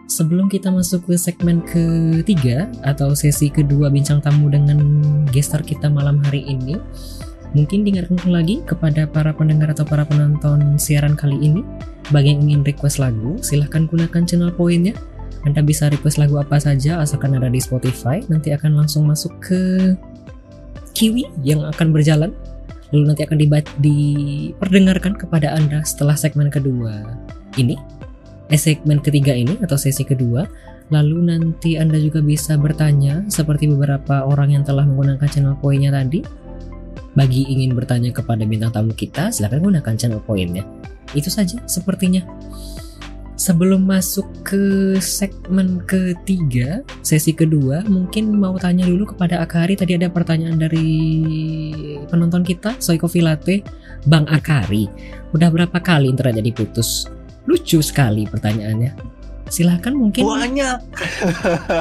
Sebelum 0.09 0.49
kita 0.49 0.73
masuk 0.73 1.05
ke 1.05 1.15
segmen 1.15 1.61
ketiga 1.61 2.67
atau 2.81 3.13
sesi 3.13 3.53
kedua 3.53 3.93
bincang 3.93 4.19
tamu 4.19 4.49
dengan 4.49 4.81
gestar 5.29 5.61
kita 5.61 5.93
malam 5.93 6.19
hari 6.25 6.41
ini, 6.49 6.75
mungkin 7.53 7.85
dengarkan 7.85 8.17
lagi 8.33 8.65
kepada 8.65 9.05
para 9.05 9.29
pendengar 9.29 9.71
atau 9.77 9.85
para 9.85 10.03
penonton 10.09 10.81
siaran 10.81 11.13
kali 11.13 11.37
ini. 11.37 11.61
Bagi 12.11 12.35
yang 12.35 12.41
ingin 12.49 12.61
request 12.67 12.99
lagu, 12.99 13.39
silahkan 13.45 13.85
gunakan 13.87 14.25
channel 14.25 14.51
poinnya. 14.51 14.97
Anda 15.45 15.61
bisa 15.61 15.87
request 15.87 16.17
lagu 16.17 16.35
apa 16.41 16.57
saja 16.57 16.99
asalkan 16.99 17.37
ada 17.37 17.47
di 17.47 17.61
Spotify. 17.61 18.25
Nanti 18.27 18.51
akan 18.51 18.73
langsung 18.73 19.05
masuk 19.05 19.31
ke 19.37 19.93
Kiwi 20.93 21.25
yang 21.41 21.61
akan 21.63 21.89
berjalan 21.89 22.33
lalu 22.93 23.09
nanti 23.09 23.25
akan 23.25 23.37
diperdengarkan 23.81 25.17
kepada 25.17 25.57
Anda 25.57 25.81
setelah 25.81 26.13
segmen 26.13 26.53
kedua 26.53 27.17
ini, 27.57 27.73
eh, 28.53 28.61
segmen 28.61 29.01
ketiga 29.01 29.33
ini 29.33 29.57
atau 29.65 29.75
sesi 29.75 30.05
kedua. 30.05 30.45
Lalu 30.93 31.25
nanti 31.25 31.81
Anda 31.81 31.97
juga 31.97 32.21
bisa 32.21 32.53
bertanya 32.53 33.25
seperti 33.25 33.65
beberapa 33.65 34.29
orang 34.29 34.53
yang 34.53 34.63
telah 34.63 34.85
menggunakan 34.85 35.25
channel 35.25 35.57
poinnya 35.57 35.89
tadi. 35.89 36.21
Bagi 37.13 37.45
ingin 37.49 37.73
bertanya 37.73 38.13
kepada 38.13 38.45
bintang 38.45 38.73
tamu 38.73 38.93
kita, 38.93 39.33
silahkan 39.33 39.61
gunakan 39.61 39.93
channel 39.97 40.21
poinnya. 40.21 40.61
Itu 41.17 41.33
saja 41.33 41.61
sepertinya. 41.65 42.21
Sebelum 43.43 43.83
masuk 43.83 44.23
ke 44.47 44.95
segmen 45.03 45.83
ketiga, 45.83 46.79
sesi 47.03 47.35
kedua, 47.35 47.83
mungkin 47.91 48.39
mau 48.39 48.55
tanya 48.55 48.87
dulu 48.87 49.11
kepada 49.11 49.43
Akari. 49.43 49.75
Tadi 49.75 49.99
ada 49.99 50.07
pertanyaan 50.07 50.55
dari 50.55 50.87
penonton 52.07 52.47
kita, 52.47 52.79
Soikofi 52.79 53.19
Latte, 53.19 53.59
Bang 54.07 54.23
Akari. 54.31 54.87
Udah 55.35 55.51
berapa 55.51 55.75
kali 55.75 56.07
internetnya 56.07 56.39
diputus? 56.39 57.11
Lucu 57.43 57.83
sekali 57.83 58.23
pertanyaannya. 58.23 58.95
Silahkan 59.51 59.91
mungkin. 59.91 60.23
banyak 60.23 60.79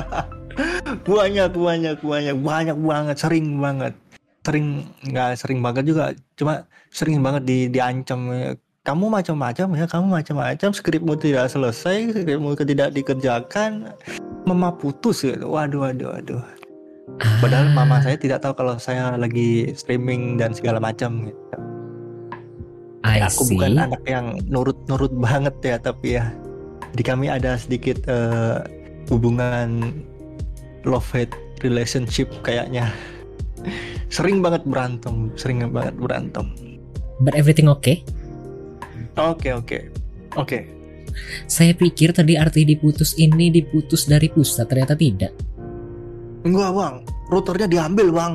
banyak 1.15 1.51
banyak 1.55 1.97
banyak 2.03 2.37
banyak 2.43 2.77
banget 2.83 3.17
sering 3.23 3.63
banget 3.63 3.95
sering 4.43 4.83
nggak 5.07 5.39
sering 5.39 5.63
banget 5.63 5.87
juga 5.87 6.11
cuma 6.35 6.67
sering 6.91 7.23
banget 7.23 7.43
di 7.47 7.59
diancam. 7.71 8.29
Kamu 8.83 9.14
macam-macam 9.14 9.66
ya 9.78 9.87
kamu 9.87 10.07
macam-macam. 10.11 10.70
Skripmu 10.74 11.14
tidak 11.14 11.55
selesai 11.55 12.18
skripmu 12.18 12.59
tidak 12.59 12.91
dikerjakan. 12.91 13.95
Mama 14.43 14.74
putus 14.74 15.22
gitu 15.22 15.47
waduh 15.47 15.87
waduh 15.87 16.18
waduh. 16.18 16.43
Padahal 17.39 17.70
Ah, 17.70 17.74
mama 17.78 18.03
saya 18.03 18.18
tidak 18.18 18.43
tahu 18.43 18.59
kalau 18.59 18.74
saya 18.83 19.14
lagi 19.14 19.70
streaming 19.78 20.35
dan 20.35 20.51
segala 20.51 20.83
macam 20.83 21.30
gitu. 21.30 21.39
I 23.07 23.18
Ya, 23.22 23.26
aku 23.30 23.47
see. 23.47 23.55
bukan 23.55 23.78
anak 23.78 24.03
yang 24.07 24.39
nurut-nurut 24.51 25.11
banget 25.14 25.55
ya 25.62 25.76
tapi 25.78 26.18
ya 26.18 26.30
di 26.95 27.03
kami 27.07 27.30
ada 27.30 27.55
sedikit 27.55 28.03
eh, 28.11 28.66
hubungan 29.11 29.95
love 30.83 31.07
hate 31.14 31.35
relationship 31.62 32.26
kayaknya. 32.43 32.91
Sering 34.11 34.43
banget 34.43 34.66
berantem 34.66 35.30
sering 35.39 35.62
banget 35.70 35.95
berantem. 35.95 36.51
But 37.22 37.39
everything 37.39 37.70
okay? 37.70 38.03
Oke 39.16 39.48
oke. 39.53 39.78
Oke. 40.36 40.59
Saya 41.44 41.76
pikir 41.76 42.16
tadi 42.16 42.40
arti 42.40 42.64
diputus 42.64 43.12
ini 43.20 43.53
diputus 43.53 44.09
dari 44.09 44.32
pusat, 44.32 44.64
ternyata 44.68 44.96
tidak. 44.96 45.32
enggak 46.42 46.74
bang. 46.74 46.94
Routernya 47.30 47.68
diambil 47.70 48.09
bang. 48.11 48.32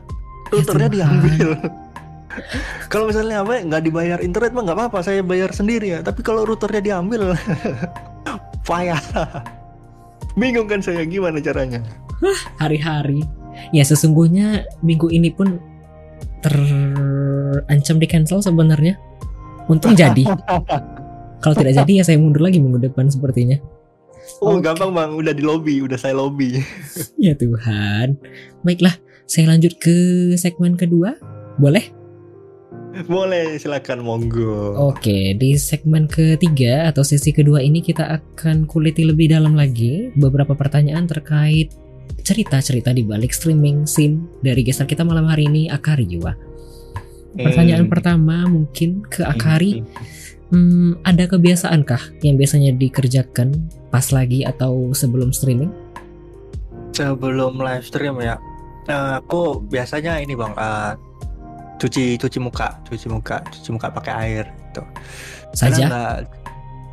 Routernya 0.52 0.88
Tuhan. 0.90 0.96
diambil. 0.98 1.48
Kalau 2.92 3.08
misalnya 3.08 3.40
apa 3.40 3.64
nggak 3.64 3.82
dibayar 3.82 4.18
internet 4.20 4.52
mah 4.52 4.62
nggak 4.68 4.76
apa-apa. 4.76 4.98
Saya 5.00 5.24
bayar 5.24 5.50
sendiri 5.56 5.96
ya. 5.96 6.00
Tapi 6.04 6.20
kalau 6.20 6.44
routernya 6.44 6.82
diambil 6.84 7.32
payah. 8.68 9.00
Bingung 10.36 10.68
kan 10.68 10.84
saya 10.84 11.08
gimana 11.08 11.40
caranya? 11.40 11.80
Hari-hari. 12.60 13.24
Ya 13.72 13.88
sesungguhnya 13.88 14.68
minggu 14.84 15.08
ini 15.08 15.32
pun 15.32 15.56
terancam 16.44 17.96
di 17.96 18.04
cancel 18.04 18.44
sebenarnya. 18.44 19.00
Untung 19.66 19.98
jadi. 19.98 20.22
Kalau 21.42 21.54
tidak 21.54 21.74
jadi 21.84 21.92
ya 22.00 22.04
saya 22.06 22.18
mundur 22.18 22.42
lagi 22.46 22.62
minggu 22.62 22.80
depan 22.80 23.10
sepertinya. 23.10 23.58
oh 24.42 24.58
Oke. 24.58 24.66
gampang 24.66 24.90
bang 24.90 25.10
udah 25.14 25.30
di 25.30 25.42
lobby 25.46 25.78
udah 25.78 25.94
saya 25.94 26.18
lobby 26.18 26.58
Ya 27.24 27.38
Tuhan. 27.38 28.18
Baiklah, 28.66 28.98
saya 29.30 29.54
lanjut 29.54 29.78
ke 29.78 30.34
segmen 30.34 30.74
kedua. 30.74 31.14
Boleh? 31.62 31.94
boleh 33.04 33.60
silakan 33.60 34.00
monggo 34.00 34.72
Oke, 34.88 35.36
di 35.36 35.52
segmen 35.60 36.08
ketiga 36.08 36.88
atau 36.88 37.04
sesi 37.04 37.28
kedua 37.28 37.60
ini 37.60 37.84
kita 37.84 38.08
akan 38.08 38.64
kuliti 38.64 39.04
lebih 39.04 39.36
dalam 39.36 39.52
lagi 39.52 40.08
beberapa 40.16 40.56
pertanyaan 40.56 41.04
terkait 41.04 41.76
cerita-cerita 42.24 42.96
di 42.96 43.04
balik 43.04 43.36
streaming 43.36 43.84
scene 43.84 44.24
dari 44.40 44.64
gestar 44.64 44.88
kita 44.88 45.04
malam 45.04 45.28
hari 45.28 45.44
ini 45.44 45.68
Akari 45.68 46.08
Jiwa. 46.08 46.32
Pertanyaan 47.36 47.84
Hmm. 47.86 47.92
pertama 47.92 48.36
mungkin 48.48 49.04
ke 49.04 49.20
Akari, 49.22 49.84
hmm, 50.48 51.04
ada 51.04 51.24
kebiasaankah 51.28 52.20
yang 52.24 52.36
biasanya 52.36 52.72
dikerjakan 52.72 53.52
pas 53.88 54.08
lagi 54.10 54.42
atau 54.42 54.90
sebelum 54.92 55.30
streaming? 55.32 55.70
sebelum 56.92 57.60
live 57.60 57.84
stream 57.84 58.16
ya 58.24 58.40
eh, 58.88 59.20
aku 59.20 59.60
biasanya 59.68 60.16
ini 60.16 60.32
bang 60.32 60.56
eh, 60.56 60.92
cuci 61.76 62.16
cuci 62.16 62.38
muka 62.40 62.72
cuci 62.88 63.12
muka 63.12 63.44
cuci 63.52 63.68
muka 63.68 63.92
pakai 63.92 64.12
air 64.16 64.44
gitu 64.48 64.80
Karena 65.52 65.76
Saja? 65.76 65.86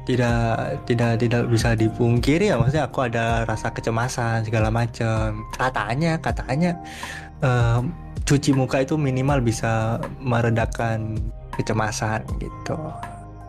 tidak 0.03 0.35
tidak 0.83 1.11
tidak 1.23 1.41
bisa 1.47 1.71
dipungkiri 1.79 2.51
ya 2.51 2.59
maksudnya 2.59 2.91
aku 2.91 3.07
ada 3.07 3.47
rasa 3.47 3.71
kecemasan 3.71 4.43
segala 4.43 4.67
macam 4.67 5.47
katanya 5.55 6.19
katanya 6.19 6.75
eh, 7.39 7.79
cuci 8.23 8.55
muka 8.55 8.83
itu 8.83 8.95
minimal 8.95 9.43
bisa 9.43 9.99
meredakan 10.19 11.19
kecemasan 11.55 12.23
gitu 12.39 12.75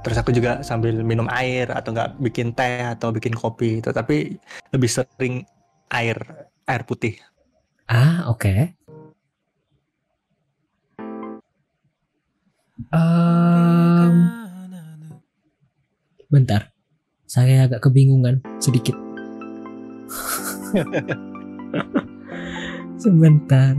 terus 0.05 0.21
aku 0.21 0.37
juga 0.37 0.61
sambil 0.61 1.01
minum 1.01 1.25
air 1.33 1.73
atau 1.73 1.97
nggak 1.97 2.21
bikin 2.21 2.53
teh 2.53 2.85
atau 2.85 3.09
bikin 3.09 3.33
kopi 3.33 3.81
itu 3.81 3.89
tapi 3.95 4.37
lebih 4.75 4.91
sering 4.91 5.47
air 5.89 6.19
air 6.69 6.83
putih 6.85 7.17
Ah, 7.85 8.33
oke. 8.33 8.49
Em, 12.89 14.17
bentar. 16.33 16.73
Saya 17.29 17.69
agak 17.69 17.85
kebingungan 17.85 18.41
sedikit. 18.57 18.97
Sebentar. 23.03 23.77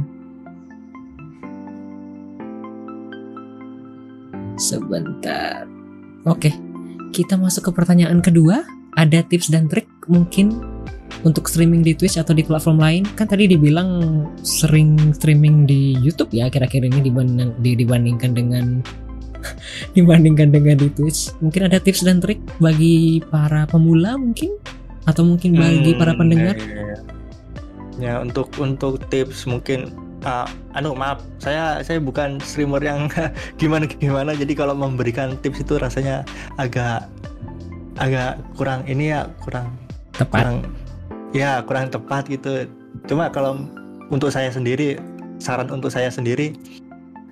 Sebentar. 4.55 5.67
Oke, 6.25 6.51
kita 7.11 7.35
masuk 7.35 7.69
ke 7.69 7.71
pertanyaan 7.73 8.19
kedua. 8.19 8.63
Ada 8.95 9.27
tips 9.27 9.51
dan 9.51 9.67
trik 9.67 9.85
mungkin 10.07 10.55
untuk 11.21 11.51
streaming 11.51 11.83
di 11.83 11.91
Twitch 11.91 12.15
atau 12.15 12.31
di 12.31 12.41
platform 12.41 12.79
lain? 12.79 13.03
Kan 13.13 13.27
tadi 13.27 13.45
dibilang 13.45 13.99
sering 14.39 15.11
streaming 15.11 15.67
di 15.67 15.99
YouTube 15.99 16.31
ya 16.31 16.47
kira-kira 16.47 16.87
ini 16.87 17.03
dibanding, 17.03 17.51
di- 17.59 17.75
dibandingkan 17.75 18.31
dengan 18.31 18.79
dibandingkan 19.97 20.49
dengan 20.49 20.79
di 20.79 20.87
Twitch. 20.89 21.35
Mungkin 21.43 21.67
ada 21.67 21.77
tips 21.77 22.07
dan 22.07 22.23
trik 22.23 22.39
bagi 22.57 23.19
para 23.27 23.67
pemula 23.67 24.15
mungkin 24.15 24.55
atau 25.03 25.21
mungkin 25.21 25.53
bagi 25.53 25.91
Hmm, 25.91 25.99
para 25.99 26.13
pendengar? 26.15 26.55
ya, 26.55 26.65
ya, 26.65 26.83
ya. 26.87 26.99
Ya, 27.95 28.13
untuk 28.19 28.51
untuk 28.59 28.99
tips 29.07 29.47
mungkin 29.47 29.87
ah, 30.25 30.49
anu 30.73 30.97
maaf 30.97 31.21
saya 31.37 31.79
saya 31.85 32.01
bukan 32.01 32.41
streamer 32.41 32.81
yang 32.81 33.07
gimana 33.61 33.85
gimana 33.87 34.33
jadi 34.33 34.53
kalau 34.57 34.73
memberikan 34.75 35.37
tips 35.39 35.61
itu 35.63 35.77
rasanya 35.79 36.25
agak 36.57 37.07
agak 37.95 38.41
kurang 38.59 38.83
ini 38.89 39.15
ya 39.15 39.29
kurang 39.39 39.71
Tepat. 40.17 40.35
kurang 40.43 40.57
ya 41.31 41.63
kurang 41.63 41.87
tepat 41.91 42.27
gitu 42.27 42.67
cuma 43.07 43.31
kalau 43.31 43.63
untuk 44.11 44.31
saya 44.33 44.51
sendiri 44.51 44.99
saran 45.39 45.67
untuk 45.71 45.91
saya 45.91 46.07
sendiri 46.11 46.55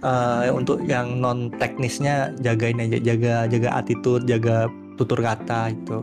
eh, 0.03 0.47
untuk 0.51 0.83
yang 0.87 1.19
non 1.19 1.51
teknisnya 1.59 2.31
jagain 2.39 2.79
aja 2.79 2.99
jaga 2.99 3.47
jaga 3.47 3.69
attitude 3.79 4.23
jaga 4.27 4.67
tutur 4.99 5.19
kata 5.19 5.73
itu 5.73 5.99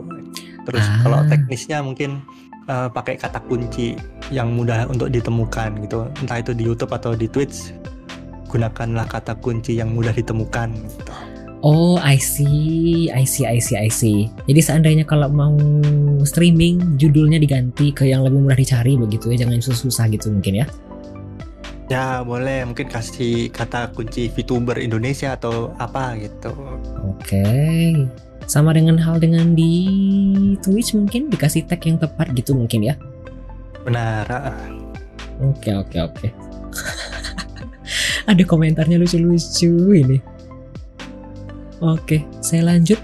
terus 0.67 0.85
Ah. 0.85 1.01
kalau 1.05 1.19
teknisnya 1.29 1.81
mungkin 1.81 2.21
eh, 2.71 2.87
pakai 2.87 3.19
kata 3.19 3.43
kunci 3.43 3.99
yang 4.31 4.55
mudah 4.55 4.87
untuk 4.87 5.11
ditemukan 5.11 5.83
gitu 5.83 6.07
entah 6.23 6.39
itu 6.39 6.55
di 6.55 6.63
YouTube 6.63 6.95
atau 6.95 7.11
di 7.11 7.27
Twitch 7.27 7.75
gunakanlah 8.47 9.07
kata 9.07 9.35
kunci 9.39 9.75
yang 9.79 9.91
mudah 9.95 10.11
ditemukan 10.11 10.71
gitu. 10.75 11.13
Oh, 11.61 12.01
I 12.01 12.17
see, 12.17 13.13
I 13.13 13.21
see, 13.21 13.45
I 13.45 13.61
see, 13.61 13.77
I 13.77 13.85
see. 13.85 14.33
Jadi 14.49 14.61
seandainya 14.65 15.05
kalau 15.05 15.29
mau 15.29 15.53
streaming, 16.25 16.97
judulnya 16.97 17.37
diganti 17.37 17.93
ke 17.93 18.09
yang 18.09 18.25
lebih 18.25 18.41
mudah 18.41 18.57
dicari 18.57 18.97
begitu 18.97 19.29
ya, 19.29 19.45
jangan 19.45 19.61
susah-susah 19.61 20.09
gitu 20.09 20.33
mungkin 20.33 20.65
ya. 20.65 20.67
ya 21.91 22.23
boleh 22.23 22.63
mungkin 22.63 22.87
kasih 22.87 23.51
kata 23.51 23.91
kunci 23.91 24.31
VTuber 24.31 24.79
Indonesia 24.79 25.35
atau 25.35 25.75
apa 25.75 26.15
gitu 26.23 26.55
Oke. 27.03 27.43
Sama 28.45 28.71
dengan 28.71 28.97
hal 28.97 29.17
dengan 29.17 29.53
di 29.53 29.73
Twitch 30.59 30.91
mungkin 30.91 31.27
dikasih 31.27 31.65
tag 31.65 31.81
yang 31.81 31.95
tepat 31.95 32.33
gitu 32.33 32.53
mungkin 32.53 32.83
ya. 32.83 32.95
benar 33.81 34.29
ah. 34.29 34.53
Oke, 35.41 35.73
oke, 35.73 35.97
oke. 35.97 36.27
Ada 38.29 38.45
komentarnya 38.45 38.95
lucu-lucu 38.95 39.73
ini. 39.91 40.21
Oke, 41.81 42.21
saya 42.39 42.67
lanjut. 42.67 43.01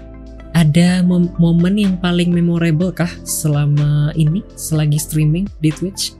Ada 0.54 1.02
mom- 1.02 1.34
momen 1.36 1.74
yang 1.74 1.94
paling 1.98 2.30
memorable 2.30 2.90
kah 2.90 3.10
selama 3.22 4.14
ini 4.14 4.46
selagi 4.54 4.98
streaming 4.98 5.50
di 5.58 5.70
Twitch? 5.70 6.14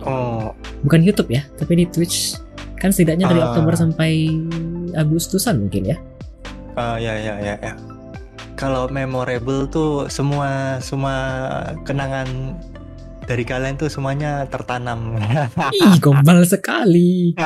oh 0.00 0.54
Bukan 0.82 1.02
YouTube 1.02 1.30
ya, 1.30 1.46
tapi 1.54 1.78
di 1.78 1.86
Twitch. 1.86 2.34
Kan 2.74 2.90
setidaknya 2.90 3.26
dari 3.26 3.38
Ah. 3.38 3.50
Oktober 3.50 3.74
sampai 3.74 4.30
Agustusan 4.90 5.58
mungkin 5.60 5.86
ya. 5.86 5.96
Ah, 6.74 6.98
ya 6.98 7.14
ya 7.14 7.34
ya 7.36 7.54
ya. 7.58 7.72
Kalau 8.58 8.90
memorable 8.90 9.70
tuh 9.70 10.10
semua 10.10 10.82
semua 10.82 11.14
kenangan 11.86 12.58
dari 13.22 13.46
kalian 13.46 13.78
tuh 13.78 13.86
semuanya 13.86 14.50
tertanam 14.50 15.14
Ih, 15.78 15.96
gombal 16.02 16.42
sekali. 16.42 17.38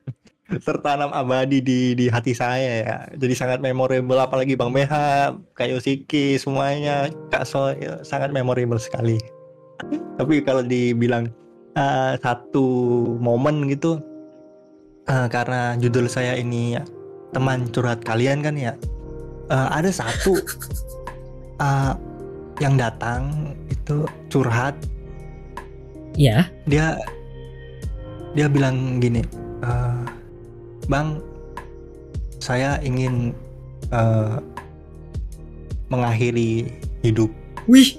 tertanam 0.66 1.14
abadi 1.14 1.58
di 1.58 1.98
di 1.98 2.06
hati 2.06 2.38
saya 2.38 2.72
ya. 2.86 2.98
Jadi 3.18 3.34
sangat 3.34 3.58
memorable 3.58 4.18
apalagi 4.22 4.54
Bang 4.54 4.70
Meha, 4.70 5.34
Kak 5.58 5.66
Yosiki 5.66 6.38
semuanya 6.38 7.10
Kak 7.34 7.50
So 7.50 7.74
ya, 7.74 8.06
sangat 8.06 8.30
memorable 8.30 8.78
sekali. 8.78 9.18
Tapi 10.22 10.38
kalau 10.46 10.62
dibilang 10.62 11.34
ah, 11.74 12.14
satu 12.22 12.62
momen 13.18 13.66
gitu 13.66 13.98
ah, 15.10 15.26
karena 15.26 15.74
judul 15.82 16.06
saya 16.06 16.38
ini 16.38 16.78
ya, 16.78 16.86
teman 17.34 17.66
curhat 17.74 18.06
kalian 18.06 18.38
kan 18.38 18.54
ya. 18.54 18.78
Eh, 19.50 19.68
ada 19.74 19.90
satu 19.90 20.38
ah, 21.58 21.98
yang 22.62 22.78
datang 22.78 23.52
itu 23.68 24.06
curhat 24.30 24.74
Ya, 26.18 26.50
dia 26.66 26.98
dia 28.34 28.46
bilang 28.50 28.98
gini 28.98 29.22
"Eh, 29.62 30.02
bang 30.90 31.22
saya 32.42 32.82
ingin 32.82 33.30
eh, 33.94 34.36
mengakhiri 35.90 36.70
hidup 37.02 37.30
wih. 37.70 37.98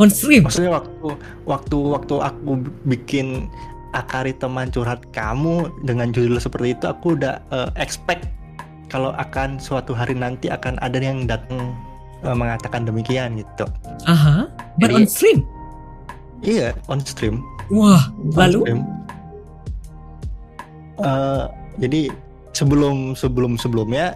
On 0.00 0.08
stream. 0.08 0.48
maksudnya 0.48 0.72
waktu 0.80 1.08
waktu 1.44 1.76
waktu 1.78 2.14
aku 2.24 2.64
bikin 2.88 3.46
akari 3.92 4.32
teman 4.32 4.72
curhat 4.72 5.04
kamu 5.12 5.68
dengan 5.84 6.10
judul 6.10 6.40
seperti 6.40 6.72
itu 6.74 6.88
aku 6.88 7.14
udah 7.20 7.38
eh, 7.52 7.70
expect 7.76 8.24
kalau 8.92 9.16
akan 9.16 9.56
suatu 9.56 9.96
hari 9.96 10.12
nanti 10.12 10.52
akan 10.52 10.76
ada 10.84 11.00
yang 11.00 11.24
datang 11.24 11.72
eh, 12.20 12.36
mengatakan 12.36 12.84
demikian 12.84 13.40
gitu 13.40 13.64
Aha, 14.04 14.44
but 14.76 14.92
Jadi- 14.92 14.94
on 14.94 15.04
stream. 15.08 15.38
Iya, 16.42 16.74
on 16.90 16.98
stream. 17.00 17.38
Wah, 17.70 18.10
On 18.18 18.34
lalu 18.36 18.60
stream. 18.66 18.80
Eh, 21.02 21.44
jadi 21.80 22.02
sebelum 22.52 23.16
sebelum 23.16 23.56
sebelumnya 23.56 24.12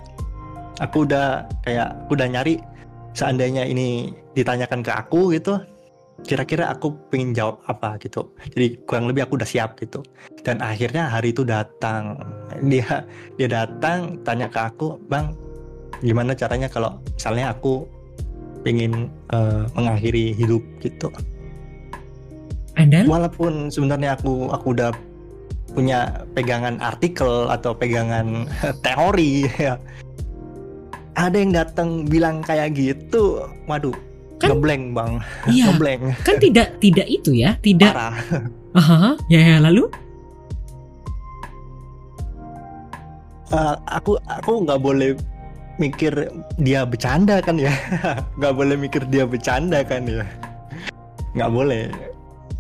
aku 0.79 1.09
udah 1.09 1.49
kayak 1.65 1.89
aku 2.05 2.21
udah 2.21 2.29
nyari 2.29 2.61
seandainya 3.17 3.65
ini 3.65 4.13
ditanyakan 4.37 4.85
ke 4.85 4.93
aku 4.93 5.33
gitu 5.33 5.57
kira-kira 6.25 6.73
aku 6.73 6.97
pengen 7.13 7.37
jawab 7.37 7.61
apa 7.69 8.01
gitu. 8.01 8.33
Jadi 8.57 8.81
kurang 8.89 9.11
lebih 9.11 9.29
aku 9.29 9.37
udah 9.37 9.49
siap 9.49 9.77
gitu. 9.77 10.01
Dan 10.41 10.65
akhirnya 10.65 11.13
hari 11.13 11.37
itu 11.37 11.45
datang. 11.45 12.17
Dia 12.65 13.05
dia 13.37 13.49
datang 13.51 14.21
tanya 14.25 14.49
ke 14.49 14.57
aku 14.57 14.97
bang 15.13 15.37
gimana 16.01 16.37
caranya 16.37 16.69
kalau 16.69 16.97
misalnya 17.17 17.53
aku 17.53 17.85
pengen 18.65 19.13
eh, 19.33 19.65
mengakhiri 19.77 20.33
hidup 20.33 20.65
gitu? 20.81 21.13
Walaupun 23.09 23.69
sebenarnya 23.73 24.17
aku 24.17 24.53
aku 24.53 24.77
udah 24.77 24.93
punya 25.73 26.25
pegangan 26.33 26.81
artikel 26.81 27.49
atau 27.53 27.77
pegangan 27.77 28.49
teori 28.85 29.45
ya. 29.61 29.77
Ada 31.17 31.37
yang 31.41 31.53
datang 31.57 32.05
bilang 32.05 32.45
kayak 32.45 32.77
gitu. 32.77 33.41
Waduh 33.65 34.06
Kan- 34.37 34.53
ngeblank 34.53 34.85
bang. 34.93 35.13
Iya, 35.53 35.65
ngeblank 35.73 36.01
kan 36.21 36.37
tidak 36.37 36.77
tidak 36.77 37.07
itu 37.09 37.31
ya, 37.33 37.57
tidak. 37.65 37.93
parah. 37.97 38.17
Aha, 38.81 39.17
ya, 39.33 39.41
ya 39.41 39.57
lalu? 39.65 39.89
Eh, 43.47 43.75
aku 43.87 44.19
aku 44.27 44.53
nggak 44.67 44.81
boleh 44.83 45.15
mikir 45.79 46.13
dia 46.59 46.83
bercanda 46.83 47.39
kan 47.39 47.57
ya. 47.57 47.71
Nggak 48.41 48.55
boleh 48.57 48.77
mikir 48.77 49.03
dia 49.07 49.25
bercanda 49.29 49.85
kan 49.87 50.03
ya. 50.09 50.25
Nggak 51.37 51.51
boleh. 51.53 51.85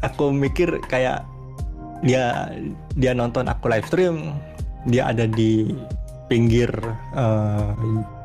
Aku 0.05 0.31
mikir 0.31 0.79
kayak 0.87 1.24
dia 2.05 2.53
dia 2.95 3.12
nonton 3.16 3.49
aku 3.49 3.72
live 3.72 3.89
stream 3.89 4.37
dia 4.87 5.11
ada 5.11 5.24
di 5.27 5.74
pinggir 6.29 6.70
eh, 7.16 7.72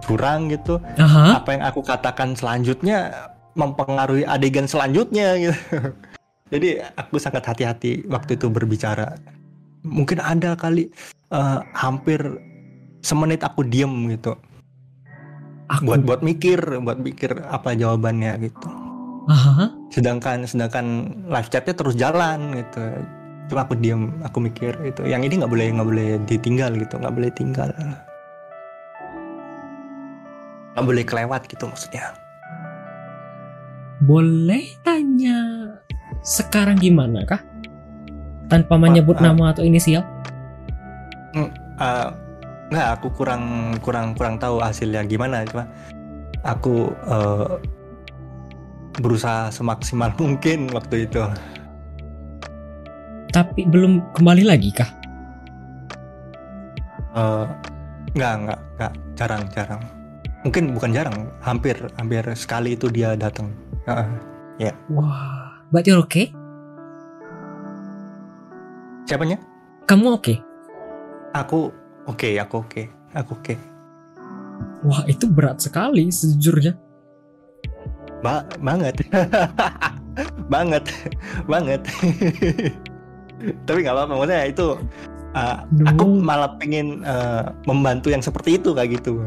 jurang 0.06 0.52
gitu. 0.52 0.78
Aha. 1.00 1.42
apa 1.42 1.50
yang 1.56 1.64
aku 1.66 1.82
katakan 1.82 2.36
selanjutnya 2.38 3.31
mempengaruhi 3.56 4.24
adegan 4.28 4.68
selanjutnya 4.68 5.36
gitu. 5.40 5.60
Jadi 6.52 6.84
aku 7.00 7.16
sangat 7.16 7.48
hati-hati 7.48 8.04
waktu 8.12 8.36
itu 8.36 8.52
berbicara. 8.52 9.16
Mungkin 9.88 10.20
ada 10.20 10.54
kali 10.60 10.92
eh, 11.32 11.60
hampir 11.74 12.20
semenit 13.02 13.42
aku 13.42 13.64
diem 13.64 14.12
gitu. 14.12 14.36
Aku 15.72 15.88
buat 15.88 16.04
buat 16.04 16.20
mikir 16.20 16.60
buat 16.84 17.00
mikir 17.00 17.40
apa 17.48 17.74
jawabannya 17.76 18.36
gitu. 18.44 18.70
Aha. 19.30 19.70
sedangkan 19.94 20.50
sedangkan 20.50 21.14
live 21.30 21.50
chatnya 21.54 21.78
terus 21.78 21.96
jalan 21.96 22.58
gitu. 22.58 22.82
Cuma 23.48 23.64
aku 23.64 23.78
diem 23.80 24.12
aku 24.26 24.44
mikir 24.44 24.76
itu 24.84 25.08
yang 25.08 25.24
ini 25.24 25.40
nggak 25.40 25.52
boleh 25.52 25.68
nggak 25.72 25.88
boleh 25.88 26.08
ditinggal 26.28 26.72
gitu. 26.76 27.00
Nggak 27.00 27.16
boleh 27.16 27.32
tinggal. 27.32 27.70
Nggak 30.76 30.86
boleh 30.88 31.04
kelewat 31.08 31.48
gitu 31.48 31.64
maksudnya 31.70 32.21
Boleh 34.02 34.82
tanya 34.82 35.38
sekarang 36.26 36.82
gimana 36.82 37.22
kah? 37.30 37.42
Tanpa 38.50 38.76
menyebut 38.76 39.22
ah. 39.22 39.30
nama 39.30 39.54
atau 39.54 39.62
inisial? 39.62 40.02
Eh, 41.82 42.10
nggak 42.72 42.88
aku 42.98 43.08
kurang 43.14 43.76
kurang 43.82 44.14
kurang 44.18 44.36
tahu 44.42 44.62
hasilnya 44.62 45.04
gimana 45.06 45.44
cuma 45.46 45.70
aku 46.46 46.90
eh, 46.94 47.62
berusaha 49.02 49.54
semaksimal 49.54 50.14
mungkin 50.22 50.70
waktu 50.74 51.06
itu 51.06 51.22
Tapi 53.32 53.64
belum 53.64 54.12
kembali 54.12 54.44
lagi 54.44 54.76
kah? 54.76 54.92
Eh, 57.16 57.46
nggak 58.18 58.34
nggak 58.44 58.60
nggak 58.76 58.94
jarang 59.16 59.44
jarang 59.54 60.01
mungkin 60.42 60.74
bukan 60.74 60.92
jarang 60.94 61.30
hampir 61.42 61.78
hampir 61.98 62.24
sekali 62.34 62.74
itu 62.74 62.90
dia 62.90 63.14
datang 63.14 63.54
Heeh. 63.86 64.74
Wah, 64.94 65.58
but 65.74 65.86
you're 65.90 66.02
okay? 66.02 66.30
siapanya 69.10 69.42
Kamu 69.90 70.22
oke? 70.22 70.36
aku 71.32 71.72
oke 72.06 72.30
aku 72.38 72.56
oke 72.64 72.82
aku 73.16 73.32
oke 73.36 73.56
Wah, 74.82 75.06
itu 75.06 75.30
berat 75.30 75.62
sekali 75.62 76.10
sejujurnya. 76.10 76.74
Ba- 78.22 78.46
banget 78.62 79.02
banget 80.54 80.86
banget 81.50 81.82
tapi 83.66 83.78
nggak 83.82 83.96
apa-apa 83.98 84.14
maksudnya 84.14 84.42
itu 84.46 84.68
uh, 85.34 85.58
aku 85.90 86.06
malah 86.22 86.54
pengen 86.62 87.02
uh, 87.02 87.50
membantu 87.66 88.14
yang 88.14 88.22
seperti 88.22 88.62
itu 88.62 88.78
kayak 88.78 89.02
gitu 89.02 89.18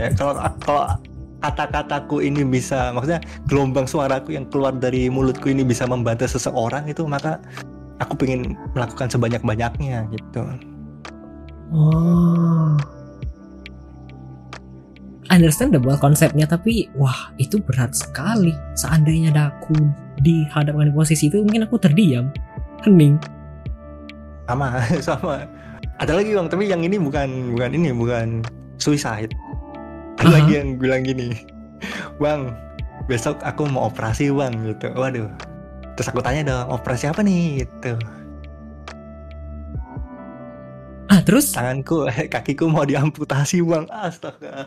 ya 0.00 0.08
kalau 0.14 0.34
kalau 0.62 0.84
kata-kataku 1.44 2.24
ini 2.24 2.40
bisa 2.40 2.90
maksudnya 2.96 3.20
gelombang 3.46 3.84
suaraku 3.84 4.32
yang 4.32 4.48
keluar 4.48 4.72
dari 4.72 5.12
mulutku 5.12 5.52
ini 5.52 5.60
bisa 5.60 5.84
membantu 5.84 6.24
seseorang 6.24 6.88
itu 6.88 7.04
maka 7.04 7.36
aku 8.00 8.16
pengen 8.16 8.56
melakukan 8.72 9.12
sebanyak-banyaknya 9.12 10.08
gitu 10.08 10.42
Oh. 11.74 12.78
Understandable 15.26 15.98
konsepnya 15.98 16.46
tapi 16.46 16.86
wah 16.94 17.34
itu 17.40 17.58
berat 17.58 17.96
sekali. 17.96 18.54
Seandainya 18.78 19.34
ada 19.34 19.50
aku 19.50 19.74
dihadapkan 20.22 20.92
di 20.92 20.94
posisi 20.94 21.26
itu 21.26 21.42
mungkin 21.42 21.66
aku 21.66 21.80
terdiam, 21.82 22.30
hening. 22.86 23.18
sama 24.44 24.76
sama 25.06 25.48
ada 25.96 26.12
lagi 26.12 26.36
bang 26.36 26.48
tapi 26.52 26.68
yang 26.68 26.84
ini 26.84 27.00
bukan 27.00 27.56
bukan 27.56 27.70
ini 27.72 27.96
bukan 27.96 28.44
suicide 28.76 29.32
ada 30.18 30.30
lagi 30.30 30.52
yang 30.58 30.78
bilang 30.78 31.02
gini 31.02 31.34
bang 32.22 32.54
besok 33.06 33.40
aku 33.44 33.68
mau 33.68 33.88
operasi 33.92 34.32
bang 34.32 34.54
gitu. 34.64 34.88
Waduh. 34.96 35.28
Terus 35.94 36.08
aku 36.10 36.20
tanya 36.24 36.42
dong 36.46 36.74
operasi 36.74 37.04
apa 37.06 37.20
nih? 37.22 37.62
Gitu. 37.62 37.92
Ah 41.12 41.20
terus? 41.22 41.52
Tanganku 41.52 42.08
kakiku 42.32 42.66
mau 42.66 42.88
diamputasi 42.88 43.60
bang. 43.62 43.84
Astaga. 43.92 44.66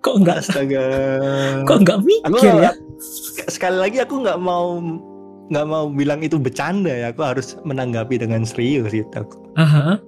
Kok 0.00 0.16
nggak 0.24 0.38
astaga. 0.44 0.84
Kok 1.64 1.78
nggak 1.84 1.98
aku 1.98 2.08
mikir 2.08 2.54
ya? 2.60 2.72
sekali 3.48 3.80
lagi 3.80 3.98
aku 4.04 4.20
nggak 4.20 4.36
mau 4.36 4.76
nggak 5.50 5.66
mau 5.66 5.88
bilang 5.90 6.20
itu 6.20 6.36
bercanda 6.36 6.92
ya. 6.92 7.06
Aku 7.10 7.24
harus 7.24 7.56
menanggapi 7.64 8.20
dengan 8.20 8.44
serius 8.44 8.92
gitu. 8.92 9.10
Aku 9.16 9.36
Aha. 9.56 9.98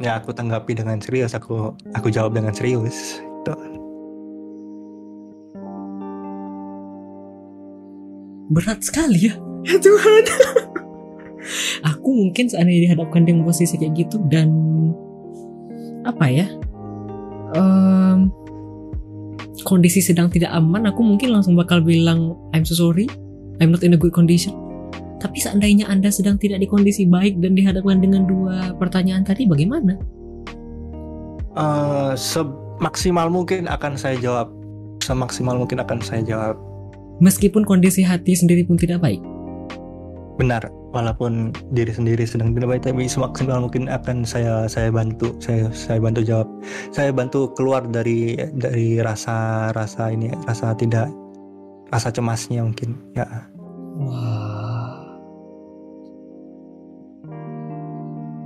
Ya 0.00 0.20
aku 0.20 0.32
tanggapi 0.32 0.76
dengan 0.76 1.00
serius 1.00 1.32
aku 1.32 1.72
aku 1.96 2.08
jawab 2.12 2.36
dengan 2.36 2.52
serius 2.52 3.20
gitu. 3.20 3.54
Berat 8.46 8.78
sekali 8.84 9.26
ya. 9.26 9.34
Ya 9.66 9.76
Tuhan. 9.82 10.22
aku 11.90 12.08
mungkin 12.10 12.46
seandainya 12.46 12.90
dihadapkan 12.90 13.26
dengan 13.26 13.42
posisi 13.42 13.74
kayak 13.74 14.06
gitu 14.06 14.22
dan 14.30 14.54
apa 16.06 16.30
ya? 16.30 16.46
em, 17.54 18.30
kondisi 19.62 20.02
sedang 20.02 20.30
tidak 20.30 20.50
aman, 20.54 20.90
aku 20.90 21.02
mungkin 21.02 21.34
langsung 21.34 21.54
bakal 21.54 21.82
bilang 21.82 22.34
I'm 22.50 22.66
so 22.66 22.74
sorry, 22.74 23.06
I'm 23.62 23.70
not 23.70 23.82
in 23.86 23.94
a 23.94 24.00
good 24.00 24.14
condition. 24.14 24.65
Tapi 25.16 25.38
seandainya 25.40 25.88
Anda 25.88 26.12
sedang 26.12 26.36
tidak 26.36 26.60
di 26.60 26.68
kondisi 26.68 27.08
baik 27.08 27.40
dan 27.40 27.56
dihadapkan 27.56 27.98
dengan 28.04 28.28
dua 28.28 28.76
pertanyaan 28.76 29.24
tadi, 29.24 29.48
bagaimana? 29.48 29.96
Eh, 31.56 32.12
semaksimal 32.20 33.32
mungkin 33.32 33.64
akan 33.64 33.96
saya 33.96 34.20
jawab 34.20 34.52
semaksimal 35.00 35.56
mungkin 35.56 35.80
akan 35.80 36.04
saya 36.04 36.20
jawab 36.20 36.56
Meskipun 37.16 37.64
kondisi 37.64 38.04
hati 38.04 38.36
sendiri 38.36 38.68
pun 38.68 38.76
tidak 38.76 39.00
baik. 39.00 39.24
benar 40.36 40.68
walaupun 40.92 41.48
diri 41.72 41.88
sendiri 41.88 42.28
sedang 42.28 42.52
tidak 42.52 42.76
baik 42.76 42.82
tapi 42.84 43.08
semaksimal 43.08 43.56
mungkin 43.64 43.88
akan 43.88 44.20
saya 44.20 44.68
saya 44.68 44.92
bantu 44.92 45.32
saya 45.40 45.72
saya 45.72 45.96
bantu 45.96 46.20
jawab 46.20 46.48
saya 46.92 47.08
bantu 47.08 47.56
keluar 47.56 47.80
dari 47.88 48.36
dari 48.52 49.00
rasa 49.00 49.72
rasa 49.72 50.12
ini 50.12 50.28
rasa 50.44 50.76
tidak 50.76 51.08
rasa 51.88 52.12
cemasnya 52.12 52.68
mungkin 52.68 53.00
ya 53.16 53.24
Wah. 53.96 54.12
Wah. 54.12 54.65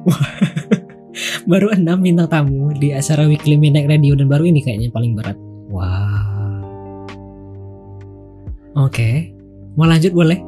baru 1.51 1.75
enam 1.75 2.01
bintang 2.01 2.29
tamu 2.31 2.73
di 2.77 2.93
acara 2.93 3.27
Weekly 3.27 3.57
Midnight 3.57 3.89
Radio 3.89 4.17
dan 4.17 4.31
baru 4.31 4.47
ini 4.47 4.61
kayaknya 4.61 4.89
paling 4.91 5.13
berat. 5.13 5.37
Wah. 5.69 6.29
Oke. 8.77 9.35
Mau 9.75 9.87
lanjut 9.87 10.13
boleh? 10.13 10.39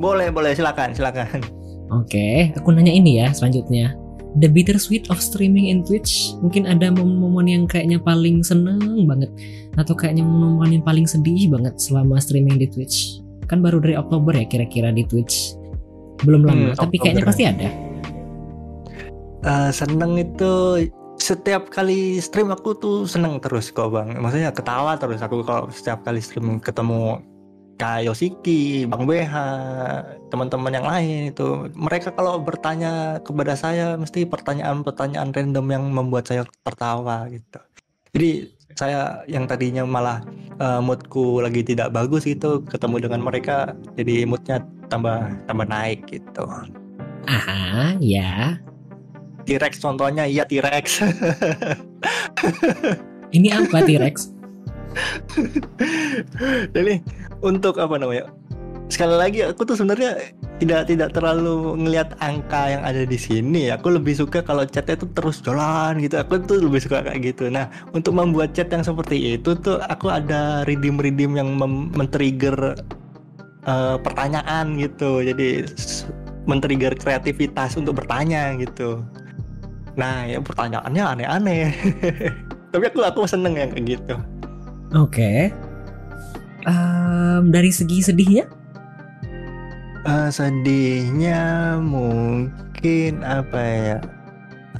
boleh 0.00 0.32
boleh 0.32 0.56
silakan 0.56 0.96
silakan 0.96 1.44
Oke, 1.92 2.56
aku 2.56 2.72
nanya 2.72 2.88
ini 2.88 3.20
ya 3.20 3.28
selanjutnya. 3.30 3.92
the 4.38 4.46
bittersweet 4.46 5.10
of 5.10 5.18
streaming 5.18 5.68
in 5.68 5.82
Twitch. 5.82 6.32
Mungkin 6.38 6.64
ada 6.64 6.88
momen-momen 6.88 7.50
yang 7.50 7.64
kayaknya 7.66 7.98
paling 7.98 8.40
seneng 8.40 8.78
banget 9.04 9.28
atau 9.74 9.92
kayaknya 9.92 10.22
momen 10.22 10.70
yang 10.70 10.84
paling 10.86 11.02
sedih 11.04 11.50
banget 11.50 11.76
selama 11.82 12.16
streaming 12.16 12.56
di 12.56 12.70
Twitch. 12.70 13.18
Kan 13.44 13.58
baru 13.60 13.82
dari 13.82 13.98
Oktober 13.98 14.32
ya 14.32 14.46
kira-kira 14.46 14.94
di 14.94 15.02
Twitch. 15.02 15.58
Belum 16.22 16.46
lama, 16.46 16.72
Hmm, 16.72 16.78
tapi 16.78 16.96
kayaknya 16.96 17.26
pasti 17.26 17.42
ada. 17.44 17.68
Eh, 19.40 19.70
seneng 19.72 20.20
itu 20.20 20.84
setiap 21.16 21.72
kali 21.72 22.20
stream 22.20 22.52
aku 22.52 22.76
tuh 22.76 23.08
seneng 23.08 23.40
terus 23.40 23.72
kok 23.72 23.92
bang 23.92 24.20
maksudnya 24.20 24.52
ketawa 24.52 24.96
terus 25.00 25.20
aku 25.20 25.40
kalau 25.44 25.68
setiap 25.72 26.04
kali 26.04 26.20
stream 26.20 26.60
ketemu 26.60 27.20
Kak 27.80 28.04
Yoshiki, 28.04 28.84
Bang 28.84 29.08
BH, 29.08 29.32
teman-teman 30.28 30.76
yang 30.76 30.84
lain 30.84 31.32
itu 31.32 31.72
mereka 31.72 32.12
kalau 32.12 32.36
bertanya 32.36 33.24
kepada 33.24 33.56
saya 33.56 33.96
mesti 33.96 34.28
pertanyaan-pertanyaan 34.28 35.32
random 35.32 35.66
yang 35.72 35.84
membuat 35.88 36.28
saya 36.28 36.44
tertawa 36.60 37.24
gitu. 37.32 37.56
Jadi 38.12 38.52
saya 38.76 39.24
yang 39.24 39.48
tadinya 39.48 39.88
malah 39.88 40.20
eh, 40.60 40.80
moodku 40.84 41.40
lagi 41.40 41.64
tidak 41.64 41.96
bagus 41.96 42.28
gitu 42.28 42.60
ketemu 42.68 43.08
dengan 43.08 43.24
mereka 43.24 43.72
jadi 43.96 44.28
moodnya 44.28 44.60
tambah 44.92 45.32
tambah 45.48 45.64
naik 45.64 46.04
gitu. 46.04 46.44
Aha, 47.24 47.96
ya. 47.96 48.60
T-Rex 49.44 49.80
contohnya 49.80 50.28
iya 50.28 50.44
T-Rex. 50.44 51.00
Ini 53.36 53.48
apa 53.54 53.86
T-Rex? 53.86 54.16
Jadi 56.74 56.94
untuk 57.40 57.78
apa 57.78 57.94
namanya? 57.96 58.28
Sekali 58.90 59.14
lagi 59.14 59.46
aku 59.46 59.62
tuh 59.62 59.78
sebenarnya 59.78 60.34
tidak 60.58 60.90
tidak 60.90 61.14
terlalu 61.14 61.78
ngelihat 61.78 62.18
angka 62.18 62.74
yang 62.74 62.82
ada 62.82 63.06
di 63.06 63.14
sini. 63.14 63.70
Aku 63.70 63.94
lebih 63.94 64.18
suka 64.18 64.42
kalau 64.42 64.66
chatnya 64.66 64.98
tuh 64.98 65.10
terus 65.14 65.38
jalan 65.46 66.02
gitu. 66.02 66.18
Aku 66.18 66.42
tuh 66.42 66.58
lebih 66.58 66.82
suka 66.82 67.06
kayak 67.06 67.22
gitu. 67.22 67.46
Nah 67.48 67.70
untuk 67.94 68.18
membuat 68.18 68.50
chat 68.50 68.66
yang 68.74 68.82
seperti 68.82 69.38
itu 69.38 69.54
tuh 69.54 69.78
aku 69.86 70.10
ada 70.10 70.66
redeem-redeem 70.66 71.38
yang 71.38 71.54
men-trigger 71.94 72.74
eh, 73.64 73.96
pertanyaan 74.02 74.74
gitu. 74.74 75.22
Jadi 75.22 75.70
men-trigger 76.50 76.98
kreativitas 76.98 77.78
untuk 77.78 78.02
bertanya 78.02 78.58
gitu. 78.58 79.06
Nah 79.98 80.26
ya 80.26 80.38
pertanyaannya 80.38 81.04
aneh-aneh. 81.16 81.64
Tapi 82.72 82.84
aku 82.86 83.02
aku 83.02 83.20
seneng 83.26 83.58
yang 83.58 83.70
kayak 83.74 83.98
gitu. 83.98 84.14
Oke. 84.94 85.50
Em, 86.66 87.42
dari 87.50 87.70
segi 87.72 88.04
sedihnya? 88.04 88.46
Eh, 90.06 90.28
sedihnya 90.32 91.76
mungkin 91.80 93.20
apa 93.20 93.60
ya? 93.60 93.98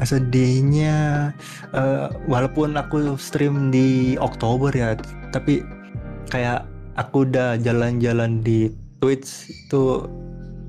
Sedihnya 0.00 1.30
eh, 1.76 2.06
walaupun 2.24 2.78
aku 2.78 3.18
stream 3.20 3.68
di 3.68 4.16
Oktober 4.16 4.72
ya, 4.72 4.96
tapi 5.34 5.60
kayak 6.32 6.64
aku 6.96 7.28
udah 7.28 7.60
jalan-jalan 7.60 8.40
di 8.40 8.72
Twitch 9.00 9.48
itu 9.50 10.08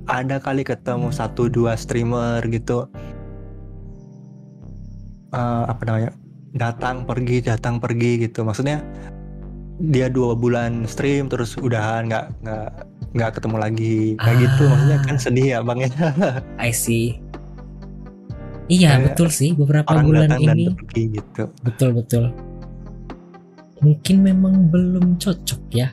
ada 0.09 0.39
kali 0.41 0.67
ketemu 0.67 1.11
satu 1.13 1.47
dua 1.47 1.79
streamer 1.79 2.43
gitu. 2.51 2.91
Eh, 5.31 5.63
apa 5.65 5.81
namanya? 5.83 6.11
Datang 6.51 7.07
pergi 7.07 7.39
datang 7.39 7.79
pergi 7.79 8.21
gitu. 8.21 8.43
Maksudnya 8.43 8.83
dia 9.81 10.07
dua 10.07 10.35
bulan 10.35 10.83
stream 10.85 11.25
terus 11.25 11.55
udahan 11.55 12.05
nggak 12.05 12.25
nggak 12.43 12.67
nggak 13.11 13.31
ketemu 13.33 13.57
lagi 13.57 13.95
kayak 14.15 14.37
gitu 14.39 14.63
maksudnya 14.69 14.99
kan 15.01 15.15
Ah. 15.17 15.21
sedih 15.21 15.47
ya 15.49 15.59
bang 15.61 15.79
ya 15.81 15.89
I 16.59 16.69
see. 16.69 17.17
Iya 18.67 18.89
Kayak 18.93 19.03
betul 19.09 19.27
sih 19.27 19.49
beberapa 19.51 19.87
orang 19.89 20.05
bulan 20.05 20.21
datang 20.29 20.41
dan 20.45 20.55
ini 20.55 20.71
pergi 20.71 21.03
gitu 21.11 21.43
betul 21.65 21.89
betul. 21.91 22.23
Mungkin 23.81 24.15
memang 24.21 24.69
belum 24.69 25.17
cocok 25.17 25.61
ya. 25.73 25.89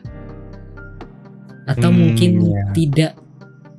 Atau 1.64 1.88
Hmm, 1.88 1.98
mungkin 1.98 2.30
iya. 2.44 2.64
tidak 2.76 3.12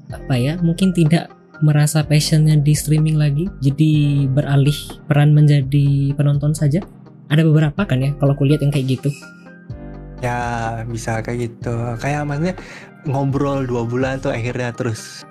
apa 0.10 0.34
ya? 0.36 0.54
Mungkin 0.58 0.90
tidak 0.92 1.30
merasa 1.60 2.04
passionnya 2.04 2.56
di 2.60 2.74
streaming 2.76 3.20
lagi, 3.20 3.48
jadi 3.60 4.26
beralih 4.32 4.76
peran 5.08 5.36
menjadi 5.36 6.16
penonton 6.16 6.56
saja. 6.56 6.84
Ada 7.30 7.46
beberapa 7.46 7.86
kan 7.86 8.02
ya 8.02 8.12
kalau 8.18 8.34
kulihat 8.34 8.64
yang 8.66 8.74
kayak 8.74 9.00
gitu. 9.00 9.12
ya 10.20 10.84
bisa 10.84 11.24
kayak 11.24 11.48
gitu 11.48 11.72
kayak 12.04 12.28
maksudnya 12.28 12.52
ngobrol 13.08 13.64
dua 13.64 13.88
bulan 13.88 14.20
tuh 14.20 14.36
akhirnya 14.36 14.76
terus 14.76 15.24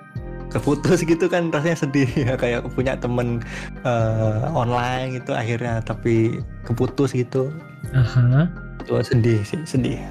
keputus 0.49 1.05
gitu 1.05 1.29
kan 1.29 1.53
rasanya 1.53 1.77
sedih 1.85 2.09
ya 2.25 2.33
kayak 2.33 2.65
punya 2.73 2.97
temen 2.97 3.37
eh, 3.85 4.41
online 4.49 5.21
gitu 5.21 5.37
akhirnya 5.37 5.85
tapi 5.85 6.41
keputus 6.65 7.13
gitu 7.13 7.53
Aha. 7.93 8.49
itu 8.81 8.97
sedih 9.05 9.37
sih 9.45 9.61
sedih 9.61 10.01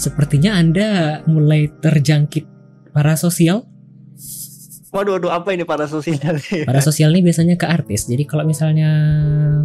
Sepertinya 0.00 0.56
Anda 0.56 1.20
mulai 1.28 1.68
terjangkit 1.68 2.48
parasosial. 2.96 3.68
Waduh 4.90 5.16
waduh 5.16 5.30
apa 5.30 5.54
ini 5.54 5.62
para 5.62 5.86
sosial 5.86 6.18
nih 6.36 6.66
Parasosial 6.66 7.14
ini 7.14 7.22
biasanya 7.22 7.54
ke 7.54 7.66
artis. 7.66 8.10
Jadi 8.10 8.26
kalau 8.26 8.42
misalnya 8.42 8.90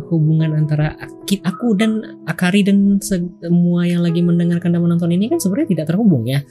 hubungan 0.09 0.53
antara 0.53 0.93
aku 1.41 1.73
dan 1.73 2.21
Akari 2.29 2.61
dan 2.61 3.01
semua 3.01 3.89
yang 3.89 4.05
lagi 4.05 4.21
mendengarkan 4.21 4.69
dan 4.69 4.81
menonton 4.81 5.09
ini 5.09 5.25
kan 5.27 5.41
sebenarnya 5.41 5.73
tidak 5.73 5.85
terhubung 5.89 6.29
ya 6.29 6.45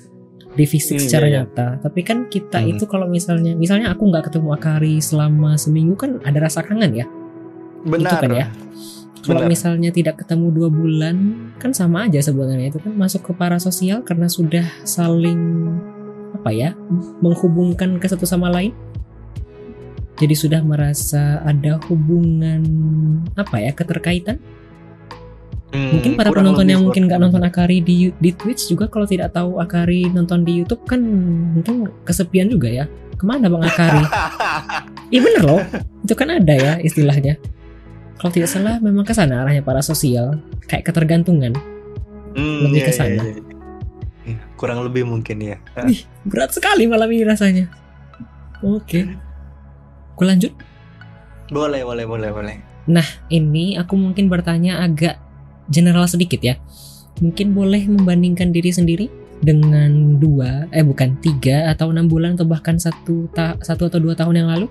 di 0.54 0.66
fisik 0.66 0.98
Hmm, 0.98 1.04
secara 1.06 1.26
iya, 1.26 1.32
iya. 1.32 1.38
nyata. 1.46 1.66
Tapi 1.82 2.00
kan 2.02 2.26
kita 2.26 2.58
Hmm. 2.62 2.70
itu 2.74 2.84
kalau 2.86 3.06
misalnya 3.06 3.54
misalnya 3.54 3.94
aku 3.94 4.10
nggak 4.10 4.30
ketemu 4.30 4.48
Akari 4.54 4.98
selama 4.98 5.54
seminggu 5.54 5.94
kan 5.94 6.18
ada 6.22 6.38
rasa 6.42 6.62
kangen 6.62 6.94
ya. 6.94 7.06
benar 7.84 8.16
Itu 8.16 8.16
kan 8.26 8.30
ya. 8.34 8.46
Kalau 9.24 9.40
Benar. 9.40 9.56
misalnya 9.56 9.88
tidak 9.88 10.20
ketemu 10.20 10.52
dua 10.52 10.68
bulan 10.68 11.16
kan 11.56 11.72
sama 11.72 12.04
aja 12.04 12.20
sebenarnya 12.20 12.68
itu 12.68 12.76
kan 12.76 12.92
masuk 12.92 13.24
ke 13.24 13.32
parasosial 13.32 14.04
karena 14.04 14.28
sudah 14.28 14.68
saling 14.84 15.40
apa 16.34 16.50
ya 16.50 16.74
menghubungkan 17.22 18.02
ke 18.02 18.06
satu 18.10 18.26
sama 18.26 18.50
lain. 18.50 18.74
Jadi 20.14 20.34
sudah 20.38 20.62
merasa 20.62 21.42
ada 21.42 21.82
hubungan 21.90 22.62
apa 23.34 23.58
ya 23.58 23.70
keterkaitan. 23.74 24.38
Hmm, 25.74 25.98
Mungkin 25.98 26.14
para 26.14 26.30
penonton 26.30 26.70
yang 26.70 26.86
mungkin 26.86 27.10
nggak 27.10 27.18
nonton 27.18 27.42
Akari 27.42 27.82
di 27.82 28.14
di 28.22 28.30
Twitch 28.30 28.70
juga 28.70 28.86
kalau 28.86 29.10
tidak 29.10 29.34
tahu 29.34 29.58
Akari 29.58 30.06
nonton 30.06 30.46
di 30.46 30.62
YouTube 30.62 30.86
kan 30.86 31.02
mungkin 31.58 31.90
kesepian 32.06 32.46
juga 32.46 32.70
ya. 32.70 32.84
Ke 33.18 33.26
mana 33.26 33.50
bang 33.50 33.62
Akari? 33.66 34.02
Iya 35.12 35.20
bener 35.20 35.42
loh, 35.46 35.62
itu 36.02 36.14
kan 36.16 36.26
ada 36.26 36.54
ya 36.58 36.72
istilahnya. 36.82 37.38
Kalau 38.18 38.34
tidak 38.34 38.50
salah 38.50 38.82
memang 38.82 39.06
ke 39.06 39.14
sana 39.14 39.46
arahnya 39.46 39.62
para 39.62 39.78
sosial, 39.78 40.42
kayak 40.66 40.90
ketergantungan. 40.90 41.54
Hmm, 42.34 42.66
lebih 42.66 42.82
iya, 42.82 42.86
ke 42.88 42.90
iya, 42.90 42.98
sana. 42.98 43.22
iya, 43.22 43.30
iya. 43.38 43.53
Kurang 44.54 44.86
lebih 44.86 45.02
mungkin 45.02 45.42
ya 45.42 45.58
Wih, 45.82 46.06
berat 46.22 46.54
sekali 46.54 46.86
malam 46.86 47.10
ini 47.10 47.26
rasanya. 47.26 47.66
Oke. 48.62 49.04
Aku 50.14 50.22
lanjut. 50.24 50.54
boleh 51.52 51.84
boleh 51.84 52.08
boleh 52.08 52.30
boleh 52.32 52.56
Ini 53.28 53.76
aku 53.76 53.94
mungkin 54.00 54.32
bertanya 54.32 54.80
agak 54.80 55.20
general 55.68 56.08
sedikit 56.08 56.40
ya. 56.40 56.56
Mungkin 57.20 57.54
boleh 57.54 57.86
membandingkan 57.86 58.50
diri 58.50 58.74
sendiri 58.74 59.06
dengan 59.44 60.16
dua, 60.16 60.66
eh 60.72 60.82
bukan 60.82 61.20
tiga 61.20 61.68
atau 61.70 61.92
enam 61.92 62.08
bulan 62.08 62.34
atau 62.34 62.48
bahkan 62.48 62.80
satu 62.80 63.28
ta- 63.30 63.60
satu 63.60 63.92
atau 63.92 64.00
dua 64.00 64.16
tahun 64.16 64.40
yang 64.40 64.48
lalu, 64.48 64.66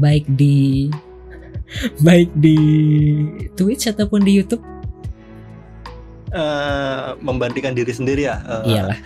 baik 0.00 0.24
di 0.34 0.88
baik 2.06 2.30
di 2.36 2.58
Twitch 3.54 3.90
ataupun 3.90 4.24
di 4.24 4.40
YouTube. 4.40 4.62
Eh, 6.36 7.16
membandingkan 7.24 7.72
diri 7.72 7.88
sendiri 7.96 8.28
ya 8.28 8.36
eh, 8.44 8.76
Iyalah. 8.76 8.98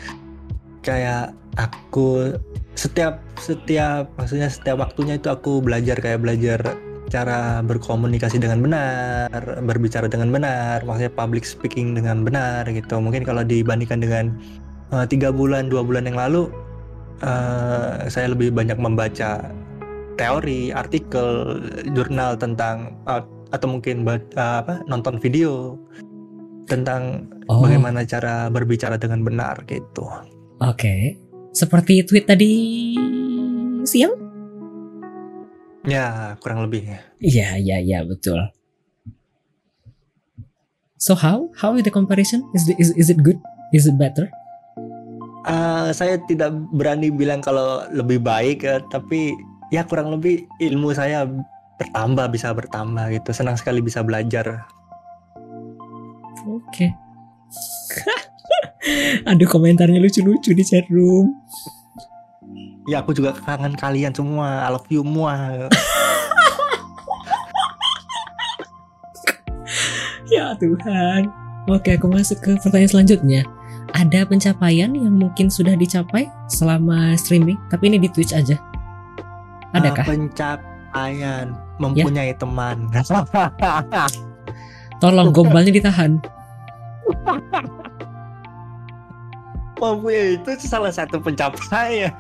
kayak 0.83 1.31
aku 1.63 2.35
setiap 2.75 3.23
setiap 3.39 4.11
maksudnya 4.19 4.51
setiap 4.51 4.83
waktunya 4.83 5.15
itu 5.15 5.31
aku 5.31 5.63
belajar 5.63 5.95
kayak 6.03 6.27
belajar 6.27 6.59
cara 7.07 7.63
berkomunikasi 7.63 8.43
dengan 8.43 8.59
benar 8.67 9.31
berbicara 9.63 10.11
dengan 10.11 10.35
benar 10.35 10.83
maksudnya 10.83 11.15
public 11.15 11.47
speaking 11.47 11.95
dengan 11.95 12.27
benar 12.27 12.67
gitu 12.67 12.99
mungkin 12.99 13.23
kalau 13.23 13.47
dibandingkan 13.47 14.03
dengan 14.03 14.25
eh, 14.91 15.07
tiga 15.07 15.31
bulan 15.31 15.71
dua 15.71 15.87
bulan 15.87 16.11
yang 16.11 16.19
lalu 16.19 16.51
eh, 17.23 18.11
saya 18.11 18.35
lebih 18.35 18.51
banyak 18.51 18.75
membaca 18.75 19.55
teori 20.19 20.75
artikel 20.75 21.63
jurnal 21.95 22.35
tentang 22.35 22.99
eh, 23.07 23.23
atau 23.55 23.67
mungkin 23.71 24.03
eh, 24.03 24.19
apa 24.35 24.83
nonton 24.91 25.23
video 25.23 25.79
tentang 26.71 27.27
Oh, 27.51 27.67
bagaimana 27.67 28.07
cara 28.07 28.47
berbicara 28.47 28.95
dengan 28.95 29.27
benar 29.27 29.67
gitu. 29.67 30.07
Oke. 30.63 31.19
Seperti 31.51 32.07
tweet 32.07 32.31
tadi 32.31 32.53
siang? 33.83 34.15
Ya, 35.83 36.39
kurang 36.39 36.63
lebih. 36.63 36.87
Iya, 37.19 37.59
iya, 37.59 37.83
iya, 37.83 38.07
betul. 38.07 38.39
So 40.95 41.19
how? 41.19 41.51
How 41.59 41.75
is 41.75 41.83
the 41.83 41.91
comparison? 41.91 42.47
Is 42.55 42.71
the, 42.71 42.79
is 42.79 42.95
is 42.95 43.11
it 43.11 43.19
good? 43.27 43.41
Is 43.75 43.91
it 43.91 43.99
better? 43.99 44.31
Ah, 45.43 45.91
saya 45.91 46.23
tidak 46.31 46.55
berani 46.71 47.11
bilang 47.11 47.43
kalau 47.43 47.83
lebih 47.91 48.23
baik, 48.23 48.63
eh, 48.63 48.79
tapi 48.93 49.35
ya 49.75 49.83
kurang 49.89 50.15
lebih 50.15 50.45
ilmu 50.61 50.93
saya 50.93 51.27
bertambah 51.81 52.29
bisa 52.29 52.53
bertambah 52.53 53.09
gitu 53.17 53.33
senang 53.33 53.57
sekali 53.57 53.81
bisa 53.81 54.05
belajar 54.05 54.69
Oke. 56.47 56.95
Aduh 59.31 59.49
komentarnya 59.49 60.01
lucu-lucu 60.01 60.57
di 60.57 60.65
chat 60.65 60.87
room. 60.89 61.37
ya 62.89 63.05
aku 63.05 63.15
juga 63.15 63.37
kangen 63.37 63.77
kalian 63.77 64.11
semua 64.11 64.67
I 64.67 64.69
love 64.73 64.89
you 64.91 65.05
semua 65.05 65.69
Ya 70.31 70.55
Tuhan. 70.63 71.27
Oke, 71.67 71.99
aku 71.99 72.07
masuk 72.07 72.39
ke 72.39 72.55
pertanyaan 72.63 72.91
selanjutnya. 72.91 73.43
Ada 73.99 74.23
pencapaian 74.23 74.95
yang 74.95 75.19
mungkin 75.19 75.51
sudah 75.51 75.75
dicapai 75.75 76.31
selama 76.47 77.19
streaming, 77.19 77.59
tapi 77.67 77.91
ini 77.91 77.99
di 77.99 78.07
Twitch 78.07 78.31
aja. 78.31 78.55
Adakah? 79.75 80.07
Ah, 80.07 80.09
pencapaian 80.09 81.47
mempunyai 81.83 82.31
teman 82.39 82.87
Tolong 85.01 85.33
gombalnya 85.33 85.73
ditahan. 85.73 86.21
mempunyai 89.81 90.37
itu 90.37 90.51
salah 90.61 90.93
satu 90.93 91.17
pencapaian 91.17 92.13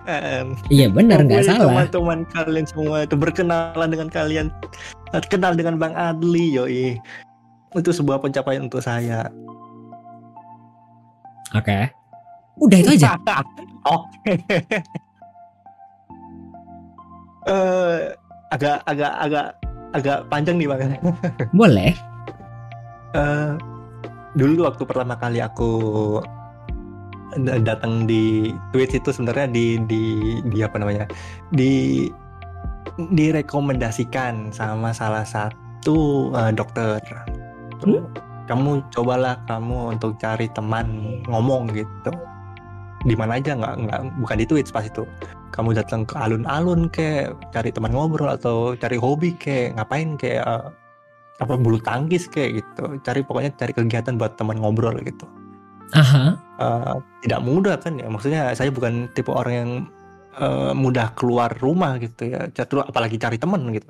Iya 0.73 0.89
benar 0.89 1.21
nggak 1.29 1.45
Mempunyai 1.45 1.61
salah. 1.61 1.85
teman-teman 1.85 2.19
kalian 2.33 2.65
semua 2.67 3.05
itu 3.05 3.15
berkenalan 3.21 3.89
dengan 3.93 4.09
kalian 4.09 4.49
kenal 5.29 5.53
dengan 5.53 5.77
Bang 5.77 5.93
Adli 5.93 6.57
yoi 6.57 6.97
itu 7.77 7.91
sebuah 7.93 8.25
pencapaian 8.25 8.65
untuk 8.67 8.81
saya 8.81 9.29
Oke. 11.51 11.91
Udah 12.63 12.79
itu 12.79 12.95
aja. 12.95 13.19
Oke. 13.99 14.39
Eh, 17.51 17.99
agak 18.55 18.79
agak 18.87 19.13
agak 19.19 19.47
agak 19.91 20.19
panjang 20.31 20.63
nih 20.63 20.71
bang. 20.71 20.95
Boleh. 21.51 21.91
Eh, 23.11 23.53
dulu 24.39 24.63
waktu 24.63 24.87
pertama 24.87 25.19
kali 25.19 25.43
aku 25.43 25.71
d- 27.35 27.59
datang 27.67 28.07
di 28.07 28.55
Twitch 28.71 28.95
itu 28.95 29.11
sebenarnya 29.11 29.51
di 29.51 29.83
di 29.91 30.03
di 30.47 30.59
apa 30.63 30.79
namanya 30.79 31.11
di 31.51 32.07
direkomendasikan 33.11 34.55
sama 34.55 34.95
salah 34.95 35.27
satu 35.27 36.31
eh, 36.39 36.53
dokter. 36.55 37.03
Hmm? 37.83 38.07
Kamu 38.47 38.83
cobalah 38.95 39.39
kamu 39.47 39.99
untuk 39.99 40.19
cari 40.23 40.47
teman 40.55 41.19
ngomong 41.27 41.71
gitu. 41.75 42.15
Di 43.07 43.15
mana 43.19 43.41
aja 43.43 43.57
nggak 43.59 43.75
nggak 43.87 44.01
bukan 44.23 44.39
di 44.39 44.47
Twitch 44.47 44.71
pas 44.71 44.87
itu. 44.87 45.03
Kamu 45.51 45.75
datang 45.75 46.07
ke 46.07 46.15
alun-alun 46.15 46.87
kayak 46.95 47.35
cari 47.51 47.75
teman 47.75 47.91
ngobrol 47.91 48.31
atau 48.31 48.79
cari 48.79 48.95
hobi 48.95 49.35
kayak 49.35 49.75
ngapain 49.83 50.15
kayak 50.15 50.47
eh, 50.47 50.65
apa 51.41 51.57
bulu 51.57 51.81
tangkis 51.81 52.29
kayak 52.29 52.63
gitu. 52.63 53.01
Cari 53.03 53.25
pokoknya 53.25 53.57
cari 53.57 53.73
kegiatan 53.73 54.15
buat 54.21 54.37
teman 54.37 54.61
ngobrol 54.61 54.95
gitu. 55.01 55.25
Aha. 55.97 56.39
Eh, 56.61 56.97
tidak 57.25 57.41
mudah 57.41 57.81
kan 57.81 57.97
ya 57.97 58.07
maksudnya 58.13 58.53
saya 58.53 58.69
bukan 58.69 59.09
tipe 59.17 59.33
orang 59.33 59.55
yang 59.55 59.71
eh, 60.37 60.73
mudah 60.77 61.17
keluar 61.17 61.49
rumah 61.57 61.97
gitu 61.97 62.29
ya 62.29 62.53
Terus 62.53 62.85
apalagi 62.85 63.17
cari 63.17 63.41
teman 63.41 63.65
gitu 63.73 63.89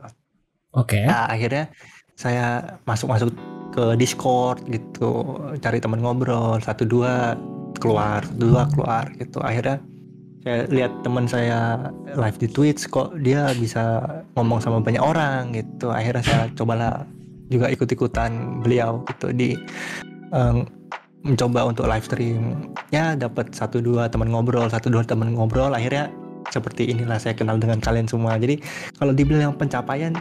Oke. 0.78 1.02
nah, 1.02 1.26
akhirnya 1.26 1.66
saya 2.14 2.78
masuk-masuk 2.86 3.34
ke 3.74 3.98
Discord 3.98 4.62
gitu 4.70 5.34
cari 5.58 5.82
teman 5.82 5.98
ngobrol 5.98 6.62
satu 6.62 6.86
dua 6.86 7.34
keluar 7.82 8.22
satu 8.22 8.38
dua 8.38 8.62
keluar 8.70 9.04
gitu 9.18 9.42
akhirnya 9.42 9.82
saya 10.46 10.58
lihat 10.70 10.92
teman 11.02 11.26
saya 11.26 11.90
live 12.06 12.38
di 12.38 12.48
Twitch 12.54 12.86
kok 12.86 13.18
dia 13.18 13.50
bisa 13.58 13.98
ngomong 14.38 14.62
sama 14.62 14.78
banyak 14.78 15.02
orang 15.02 15.58
gitu 15.58 15.90
akhirnya 15.90 16.22
saya 16.22 16.42
cobalah 16.54 17.02
juga 17.50 17.66
ikut-ikutan 17.68 18.62
beliau 18.62 19.02
gitu 19.10 19.34
di 19.34 19.58
eh, 20.32 20.56
mencoba 21.20 21.68
untuk 21.68 21.84
live 21.84 22.06
stream 22.06 22.72
ya 22.88 23.12
dapat 23.12 23.52
satu 23.52 23.84
dua 23.84 24.08
teman 24.08 24.32
ngobrol 24.32 24.70
satu 24.72 24.88
dua 24.88 25.04
teman 25.04 25.36
ngobrol 25.36 25.74
akhirnya 25.74 26.08
seperti 26.48 26.88
inilah 26.96 27.20
saya 27.20 27.36
kenal 27.36 27.60
dengan 27.60 27.76
kalian 27.82 28.08
semua 28.08 28.40
jadi 28.40 28.56
kalau 28.96 29.12
dibilang 29.12 29.52
pencapaian 29.60 30.16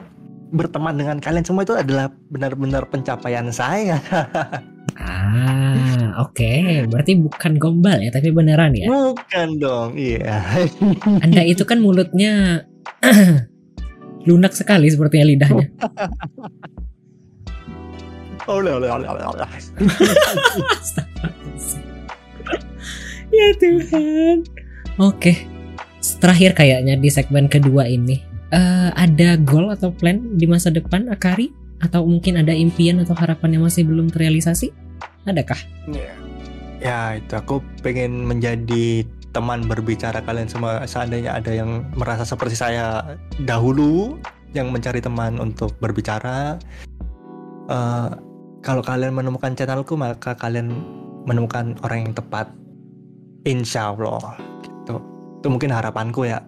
berteman 0.49 0.97
dengan 0.97 1.17
kalian 1.21 1.45
semua 1.45 1.63
itu 1.63 1.77
adalah 1.77 2.11
benar-benar 2.27 2.83
pencapaian 2.91 3.47
saya 3.53 4.01
Ah, 4.99 6.27
oke. 6.27 6.83
Berarti 6.91 7.15
bukan 7.15 7.55
gombal 7.55 8.03
ya, 8.03 8.11
tapi 8.11 8.35
beneran 8.35 8.75
ya. 8.75 8.87
bukan 8.91 9.47
dong 9.55 9.95
iya 9.95 10.43
Anda 11.23 11.47
itu 11.47 11.63
kan 11.63 11.79
mulutnya 11.79 12.65
lunak 14.27 14.51
sekali 14.51 14.91
sepertinya 14.91 15.25
lidahnya. 15.25 15.67
ya 23.35 23.47
Tuhan. 23.59 24.47
Oke. 24.99 25.47
Terakhir 26.19 26.55
kayaknya 26.55 26.95
di 26.95 27.09
segmen 27.11 27.51
kedua 27.51 27.87
ini. 27.87 28.23
Eh, 28.49 28.89
ada 28.95 29.37
goal 29.37 29.69
atau 29.69 29.93
plan 29.93 30.19
di 30.35 30.47
masa 30.47 30.71
depan 30.71 31.11
Akari? 31.11 31.51
Atau 31.79 32.03
mungkin 32.03 32.35
ada 32.35 32.51
impian 32.51 32.99
atau 32.99 33.15
harapan 33.15 33.55
yang 33.55 33.63
masih 33.63 33.87
belum 33.87 34.11
terrealisasi? 34.11 34.75
Adakah? 35.23 35.59
ya 36.79 37.19
itu 37.19 37.33
aku 37.35 37.59
pengen 37.83 38.23
menjadi 38.23 39.03
teman 39.29 39.67
berbicara 39.67 40.25
kalian 40.25 40.49
semua 40.49 40.81
seandainya 40.89 41.37
ada 41.37 41.53
yang 41.53 41.85
merasa 41.93 42.25
seperti 42.25 42.57
saya 42.57 43.13
dahulu 43.45 44.17
yang 44.57 44.73
mencari 44.73 45.03
teman 45.03 45.37
untuk 45.37 45.75
berbicara 45.77 46.57
eh, 47.69 48.09
kalau 48.59 48.83
kalian 48.83 49.15
menemukan 49.15 49.55
channelku 49.55 49.95
maka 49.95 50.35
kalian 50.35 50.71
menemukan 51.27 51.75
orang 51.83 52.09
yang 52.09 52.13
tepat 52.15 52.47
insya 53.47 53.91
Allah 53.95 54.35
gitu 54.63 54.99
itu 55.39 55.47
mungkin 55.47 55.71
harapanku 55.71 56.27
ya 56.27 56.43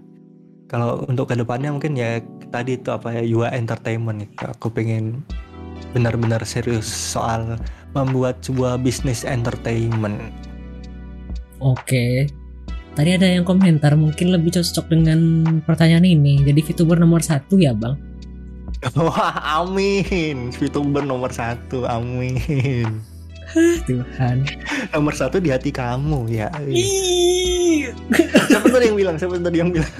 kalau 0.67 1.03
untuk 1.07 1.31
ke 1.31 1.35
depannya 1.35 1.71
mungkin 1.71 1.95
ya 1.95 2.19
tadi 2.51 2.79
itu 2.79 2.91
apa 2.91 3.15
ya 3.15 3.23
Yua 3.23 3.51
Entertainment 3.55 4.23
itu 4.23 4.43
aku 4.43 4.71
pengen 4.71 5.23
benar-benar 5.91 6.43
serius 6.47 6.87
soal 6.87 7.59
membuat 7.91 8.39
sebuah 8.43 8.79
bisnis 8.79 9.27
entertainment 9.27 10.19
Oke. 11.61 12.25
Tadi 12.97 13.09
ada 13.15 13.29
yang 13.29 13.45
komentar 13.45 13.93
mungkin 13.93 14.33
lebih 14.33 14.51
cocok 14.51 14.89
dengan 14.89 15.19
pertanyaan 15.63 16.09
ini. 16.09 16.41
Jadi 16.41 16.59
VTuber 16.59 16.97
nomor 16.97 17.21
satu 17.21 17.61
ya 17.61 17.71
bang? 17.71 17.95
Wah, 18.97 19.61
amin. 19.61 20.49
VTuber 20.49 21.05
nomor 21.05 21.29
satu, 21.29 21.85
amin. 21.85 22.89
Tuhan. 23.85 24.47
Nomor 24.95 25.13
satu 25.13 25.37
di 25.37 25.51
hati 25.51 25.69
kamu 25.69 26.25
ya. 26.31 26.49
Siapa 28.47 28.67
tadi 28.71 28.89
yang 28.89 28.97
bilang? 28.97 29.15
Siapa 29.19 29.37
tadi 29.37 29.57
yang 29.59 29.69
bilang? 29.69 29.91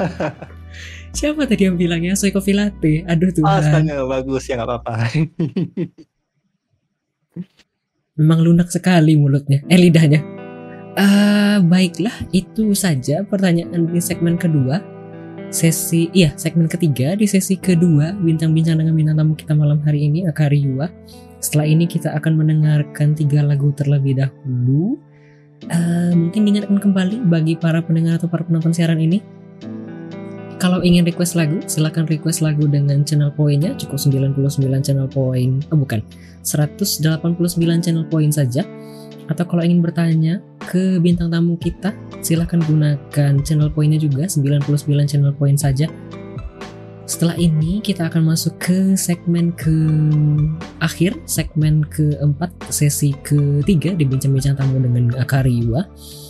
Siapa 1.12 1.44
tadi 1.44 1.68
yang 1.68 1.76
bilangnya 1.76 2.16
Soy 2.16 2.32
Coffee 2.32 2.56
Latte? 2.56 3.04
Aduh 3.04 3.30
Tuhan. 3.36 3.60
Astaga, 3.60 4.08
bagus 4.08 4.48
ya 4.48 4.56
nggak 4.56 4.70
apa-apa. 4.72 4.94
Memang 8.20 8.40
lunak 8.44 8.72
sekali 8.72 9.20
mulutnya. 9.20 9.60
Eh 9.68 9.80
lidahnya. 9.80 10.24
Eh 10.96 11.58
baiklah, 11.64 12.16
itu 12.32 12.72
saja 12.76 13.28
pertanyaan 13.28 13.92
di 13.92 14.00
segmen 14.00 14.40
kedua. 14.40 14.80
Sesi, 15.52 16.08
iya 16.16 16.32
segmen 16.40 16.72
ketiga 16.72 17.12
di 17.12 17.28
sesi 17.28 17.60
kedua 17.60 18.16
bincang-bincang 18.16 18.80
dengan 18.80 18.96
bintang 18.96 19.20
tamu 19.20 19.36
kita 19.36 19.52
malam 19.52 19.84
hari 19.84 20.08
ini 20.08 20.24
Akari 20.24 20.64
Yua. 20.64 20.88
Setelah 21.44 21.68
ini 21.68 21.92
kita 21.92 22.16
akan 22.16 22.40
mendengarkan 22.40 23.12
tiga 23.12 23.44
lagu 23.44 23.76
terlebih 23.76 24.16
dahulu. 24.16 24.96
Eh, 25.68 26.16
mungkin 26.16 26.48
diingatkan 26.48 26.80
kembali 26.80 27.28
bagi 27.28 27.60
para 27.60 27.84
pendengar 27.84 28.24
atau 28.24 28.32
para 28.32 28.48
penonton 28.48 28.72
siaran 28.72 28.96
ini. 29.04 29.20
Kalau 30.56 30.80
ingin 30.88 31.04
request 31.04 31.36
lagu, 31.36 31.60
silahkan 31.68 32.08
request 32.08 32.40
lagu 32.40 32.64
dengan 32.72 33.04
channel 33.04 33.36
poinnya 33.36 33.76
cukup 33.76 34.00
99 34.00 34.88
channel 34.88 35.12
poin. 35.12 35.60
Oh 35.68 35.76
bukan, 35.76 36.00
189 36.48 37.04
channel 37.84 38.08
poin 38.08 38.32
saja. 38.32 38.64
Atau 39.30 39.46
kalau 39.46 39.62
ingin 39.62 39.84
bertanya 39.84 40.42
ke 40.62 40.98
bintang 41.02 41.30
tamu 41.30 41.58
kita, 41.60 41.94
silahkan 42.22 42.62
gunakan 42.64 43.34
channel 43.42 43.70
poinnya 43.74 43.98
juga 43.98 44.30
99 44.30 45.10
channel 45.10 45.34
poin 45.36 45.58
saja. 45.58 45.90
Setelah 47.12 47.36
ini 47.36 47.84
kita 47.84 48.08
akan 48.08 48.24
masuk 48.32 48.56
ke 48.56 48.96
segmen 48.96 49.52
ke 49.52 49.74
akhir, 50.80 51.20
segmen 51.28 51.84
keempat, 51.92 52.56
sesi 52.72 53.12
ketiga 53.20 53.92
di 53.92 54.08
bincang-bincang 54.08 54.56
tamu 54.56 54.80
dengan 54.80 55.12
Akari 55.20 55.60
Yua. 55.60 55.84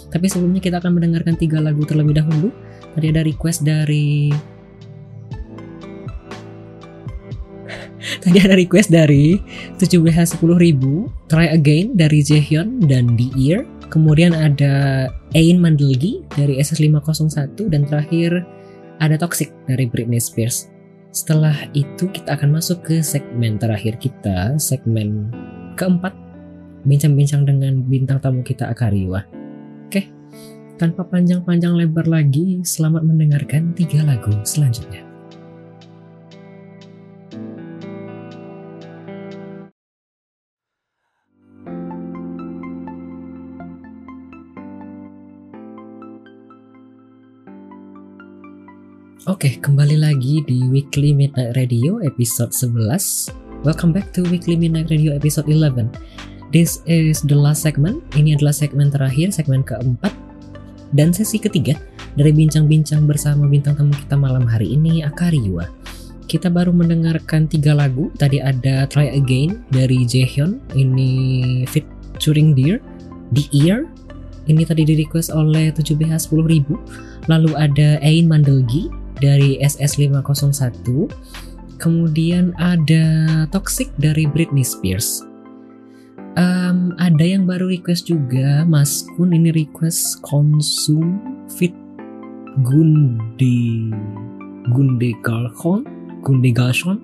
Tapi 0.09 0.25
sebelumnya 0.25 0.57
kita 0.57 0.81
akan 0.81 0.97
mendengarkan 0.97 1.37
tiga 1.37 1.61
lagu 1.61 1.85
terlebih 1.85 2.17
dahulu. 2.17 2.49
Tadi 2.97 3.13
ada 3.13 3.21
request 3.21 3.61
dari 3.61 4.33
Tadi 8.01 8.37
ada 8.41 8.57
request 8.57 8.89
dari 8.89 9.37
17 9.77 10.01
10.000 10.01 10.41
Try 11.29 11.47
Again 11.53 11.93
dari 11.93 12.19
Jaehyun 12.25 12.89
dan 12.89 13.13
The 13.15 13.29
Ear 13.37 13.61
Kemudian 13.91 14.33
ada 14.33 15.07
Ain 15.37 15.61
Mandelgi 15.61 16.23
dari 16.33 16.57
SS501 16.57 17.57
Dan 17.69 17.85
terakhir 17.85 18.41
ada 18.97 19.15
Toxic 19.17 19.53
dari 19.69 19.85
Britney 19.85 20.17
Spears 20.17 20.71
Setelah 21.11 21.67
itu 21.75 22.07
kita 22.09 22.39
akan 22.39 22.55
masuk 22.55 22.87
ke 22.87 23.03
segmen 23.03 23.59
terakhir 23.59 23.99
kita, 23.99 24.55
segmen 24.55 25.27
keempat, 25.75 26.15
bincang-bincang 26.87 27.43
dengan 27.43 27.83
bintang 27.83 28.23
tamu 28.23 28.41
kita 28.41 28.71
Akariwa. 28.71 29.27
Oke, 29.91 30.07
tanpa 30.79 31.03
panjang-panjang 31.03 31.75
lebar 31.75 32.07
lagi, 32.07 32.63
selamat 32.63 33.03
mendengarkan 33.05 33.75
tiga 33.75 34.07
lagu 34.07 34.31
selanjutnya. 34.47 35.10
Oke, 49.29 49.61
kembali 49.61 50.01
lagi 50.01 50.41
di 50.49 50.65
Weekly 50.65 51.13
Midnight 51.13 51.53
Radio 51.53 52.01
episode 52.01 52.49
11. 52.57 53.29
Welcome 53.61 53.93
back 53.93 54.09
to 54.17 54.25
Weekly 54.25 54.57
Midnight 54.57 54.89
Radio 54.89 55.13
episode 55.13 55.45
11. 55.45 55.93
This 56.49 56.81
is 56.89 57.21
the 57.29 57.37
last 57.37 57.61
segment. 57.61 58.01
Ini 58.17 58.41
adalah 58.41 58.49
segmen 58.49 58.89
terakhir, 58.89 59.29
segmen 59.29 59.61
keempat 59.61 60.09
dan 60.97 61.13
sesi 61.13 61.37
ketiga 61.37 61.77
dari 62.17 62.33
bincang-bincang 62.33 63.05
bersama 63.05 63.45
bintang 63.45 63.77
tamu 63.77 63.93
kita 63.93 64.17
malam 64.17 64.49
hari 64.49 64.73
ini, 64.73 65.05
Akariwa. 65.05 65.69
Kita 66.25 66.49
baru 66.49 66.73
mendengarkan 66.73 67.45
tiga 67.45 67.77
lagu. 67.77 68.09
Tadi 68.17 68.41
ada 68.41 68.89
Try 68.89 69.21
Again 69.21 69.69
dari 69.69 70.01
Jaehyun, 70.01 70.57
ini 70.73 71.61
featuring 71.69 72.57
Dear, 72.57 72.81
The 73.37 73.45
Ear, 73.53 73.85
ini 74.49 74.65
tadi 74.65 74.81
di 74.81 74.97
request 74.97 75.29
oleh 75.29 75.69
7BH 75.69 76.33
10.000 76.33 77.29
Lalu 77.29 77.51
ada 77.53 78.01
Ain 78.01 78.25
Mandelgi 78.25 78.89
dari 79.21 79.61
SS501 79.61 80.89
Kemudian 81.81 82.53
ada 82.61 83.05
Toxic 83.49 83.89
dari 83.97 84.29
Britney 84.29 84.61
Spears. 84.61 85.25
Em, 86.37 86.93
Ada 87.01 87.25
yang 87.25 87.49
baru 87.49 87.73
request 87.73 88.05
juga 88.05 88.61
Mas 88.69 89.01
Kun 89.17 89.33
ini 89.33 89.49
request 89.49 90.21
Konsum 90.21 91.17
Fit 91.49 91.73
Gunde 92.61 93.89
Gunde 94.69 95.09
Galchon 95.25 95.81
Gunde 96.21 96.53
Galchon. 96.53 97.01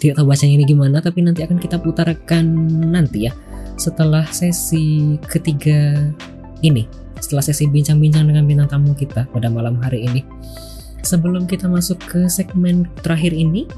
Tidak 0.00 0.16
tahu 0.16 0.26
bacanya 0.26 0.56
ini 0.58 0.64
gimana 0.64 1.04
tapi 1.04 1.20
nanti 1.20 1.44
akan 1.44 1.60
kita 1.60 1.76
putarkan 1.76 2.44
nanti 2.90 3.28
ya 3.28 3.32
setelah 3.76 4.24
sesi 4.32 5.20
ketiga 5.28 6.10
ini 6.64 6.88
setelah 7.20 7.44
sesi 7.44 7.68
bincang-bincang 7.68 8.26
dengan 8.26 8.44
bintang 8.48 8.68
tamu 8.68 8.92
kita 8.96 9.28
pada 9.30 9.48
malam 9.52 9.78
hari 9.80 10.04
ini 10.08 10.20
sebelum 11.04 11.44
kita 11.44 11.68
masuk 11.68 12.00
ke 12.08 12.26
segmen 12.26 12.88
terakhir 13.04 13.36
ini 13.36 13.68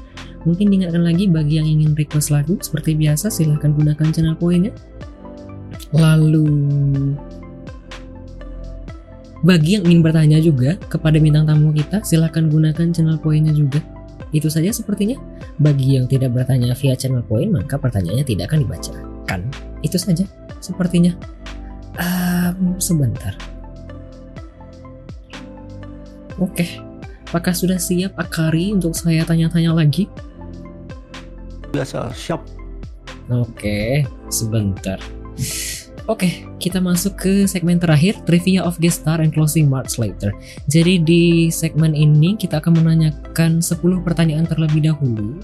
mungkin 0.47 0.71
diingatkan 0.71 1.03
lagi 1.03 1.27
bagi 1.27 1.59
yang 1.59 1.67
ingin 1.67 1.91
request 1.93 2.31
lagu 2.31 2.55
seperti 2.63 2.95
biasa 2.95 3.27
silahkan 3.27 3.75
gunakan 3.75 4.07
channel 4.15 4.39
poinnya. 4.39 4.71
Lalu 5.91 6.47
bagi 9.43 9.77
yang 9.77 9.83
ingin 9.85 10.01
bertanya 10.01 10.39
juga 10.39 10.79
kepada 10.87 11.19
bintang 11.19 11.45
tamu 11.45 11.75
kita 11.75 12.01
silahkan 12.07 12.47
gunakan 12.47 12.87
channel 12.95 13.19
poinnya 13.19 13.51
juga. 13.51 13.83
Itu 14.31 14.47
saja 14.47 14.71
sepertinya. 14.71 15.19
Bagi 15.59 15.97
yang 15.99 16.07
tidak 16.07 16.31
bertanya 16.37 16.71
via 16.77 16.95
channel 16.95 17.25
point 17.27 17.51
maka 17.51 17.75
pertanyaannya 17.75 18.23
tidak 18.23 18.51
akan 18.51 18.63
dibacakan. 18.63 19.39
Itu 19.83 19.99
saja 19.99 20.23
sepertinya. 20.63 21.11
Ehm, 21.97 22.77
sebentar. 22.79 23.35
Oke 26.37 26.86
apakah 27.27 27.51
sudah 27.51 27.77
siap 27.77 28.15
Akari 28.15 28.71
untuk 28.71 28.95
saya 28.95 29.27
tanya-tanya 29.27 29.75
lagi 29.75 30.07
Biasa 31.71 32.15
siap. 32.15 32.41
Oke, 33.27 34.07
sebentar. 34.31 34.97
Oke, 36.07 36.47
kita 36.63 36.79
masuk 36.79 37.19
ke 37.19 37.33
segmen 37.43 37.75
terakhir, 37.75 38.15
trivia 38.23 38.63
of 38.63 38.79
guest 38.79 39.03
star 39.03 39.19
and 39.19 39.35
closing 39.35 39.67
marks 39.67 39.99
later. 39.99 40.31
Jadi 40.71 41.03
di 41.03 41.23
segmen 41.51 41.91
ini 41.91 42.39
kita 42.39 42.63
akan 42.63 42.79
menanyakan 42.79 43.59
10 43.59 44.07
pertanyaan 44.07 44.47
terlebih 44.47 44.87
dahulu. 44.87 45.35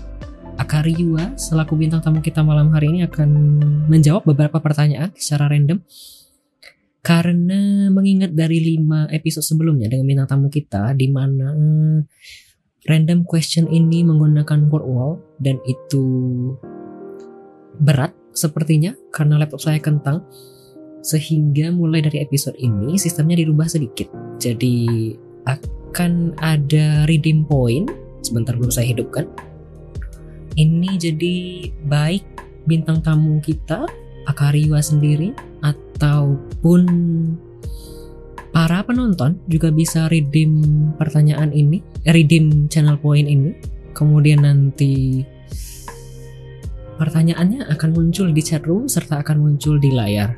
Akari 0.55 0.95
Yua 0.95 1.35
selaku 1.35 1.76
bintang 1.76 1.99
tamu 1.99 2.23
kita 2.23 2.39
malam 2.39 2.72
hari 2.72 2.95
ini 2.95 3.03
akan 3.03 3.30
menjawab 3.91 4.23
beberapa 4.23 4.64
pertanyaan 4.64 5.11
secara 5.19 5.51
random. 5.51 5.84
Karena 7.03 7.91
mengingat 7.91 8.31
dari 8.31 8.80
5 8.80 9.11
episode 9.11 9.43
sebelumnya 9.43 9.91
dengan 9.91 10.07
bintang 10.07 10.30
tamu 10.31 10.47
kita 10.47 10.95
di 10.95 11.11
mana 11.11 11.51
random 12.88 13.27
question 13.27 13.67
ini 13.67 14.07
menggunakan 14.07 14.71
word 14.71 14.88
wall 14.88 15.13
dan 15.43 15.59
itu 15.67 16.07
berat 17.84 18.15
sepertinya 18.31 18.95
karena 19.11 19.35
laptop 19.35 19.59
saya 19.59 19.84
kentang 19.84 20.23
sehingga 21.03 21.75
mulai 21.75 21.99
dari 21.99 22.23
episode 22.23 22.55
ini 22.55 22.95
sistemnya 22.95 23.35
dirubah 23.35 23.67
sedikit. 23.67 24.07
Jadi 24.39 25.11
akan 25.43 26.39
ada 26.39 27.03
redeem 27.03 27.43
point 27.43 27.91
sebentar 28.23 28.55
belum 28.55 28.71
saya 28.71 28.95
hidupkan. 28.95 29.27
Ini 30.55 30.95
jadi 30.95 31.35
baik 31.84 32.23
bintang 32.63 33.03
tamu 33.03 33.43
kita 33.43 33.84
Akariwa 34.23 34.80
sendiri 34.80 35.35
ataupun 35.64 36.81
para 38.53 38.85
penonton 38.85 39.41
juga 39.49 39.73
bisa 39.73 40.06
redeem 40.11 40.94
pertanyaan 40.99 41.49
ini, 41.56 41.81
eh, 42.06 42.14
redeem 42.14 42.69
channel 42.69 42.99
point 43.02 43.26
ini. 43.26 43.56
Kemudian 43.98 44.45
nanti 44.45 45.23
pertanyaannya 46.99 47.65
akan 47.73 47.90
muncul 47.94 48.30
di 48.30 48.41
chat 48.45 48.61
room 48.68 48.85
serta 48.85 49.26
akan 49.26 49.41
muncul 49.41 49.81
di 49.81 49.90
layar. 49.90 50.38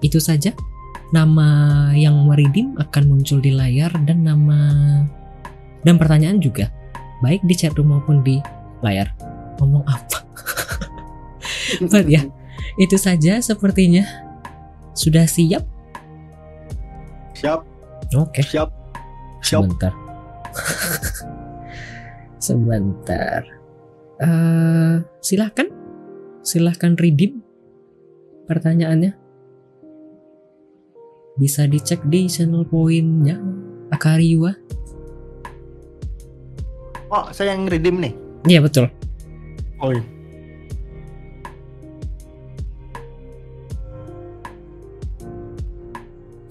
Itu 0.00 0.22
saja. 0.22 0.56
Nama 1.10 1.90
yang 1.98 2.22
meredeem 2.30 2.78
akan 2.78 3.02
muncul 3.10 3.42
di 3.42 3.50
layar 3.50 3.90
dan 4.06 4.22
nama 4.22 4.58
dan 5.82 5.98
pertanyaan 5.98 6.38
juga 6.38 6.70
baik 7.24 7.42
di 7.44 7.54
chat 7.58 7.74
room 7.76 7.92
maupun 7.92 8.22
di 8.22 8.38
layar. 8.80 9.12
Ngomong 9.58 9.84
apa? 9.84 10.22
But 11.92 12.06
ya, 12.08 12.24
itu 12.84 12.96
saja 12.96 13.42
sepertinya. 13.42 14.29
Sudah 15.00 15.24
siap? 15.24 15.64
Siap, 17.32 17.64
Oke. 18.20 18.44
siap. 18.44 18.68
Siap. 19.40 19.64
Sebentar. 19.64 19.92
Sebentar. 22.44 23.40
Eh, 24.20 24.94
silahkan. 25.24 25.72
Silahkan 26.44 26.92
redeem 27.00 27.40
pertanyaannya. 28.44 29.16
Bisa 31.40 31.64
dicek 31.64 32.04
di 32.04 32.28
channel 32.28 32.68
poinnya 32.68 33.40
Akariwa. 33.88 34.52
Oh, 37.08 37.24
saya 37.32 37.56
yang 37.56 37.64
redeem 37.72 38.04
nih. 38.04 38.12
Iya 38.44 38.60
betul. 38.60 38.92
Oh, 39.80 39.96
iya. 39.96 40.04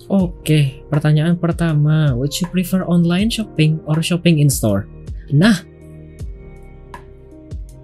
Oke, 0.10 0.82
pertanyaan 0.90 1.38
pertama, 1.38 2.18
would 2.18 2.34
you 2.42 2.50
prefer 2.50 2.82
online 2.90 3.30
shopping 3.30 3.78
or 3.86 4.02
shopping 4.02 4.42
in 4.42 4.50
store? 4.50 4.90
Nah, 5.30 5.54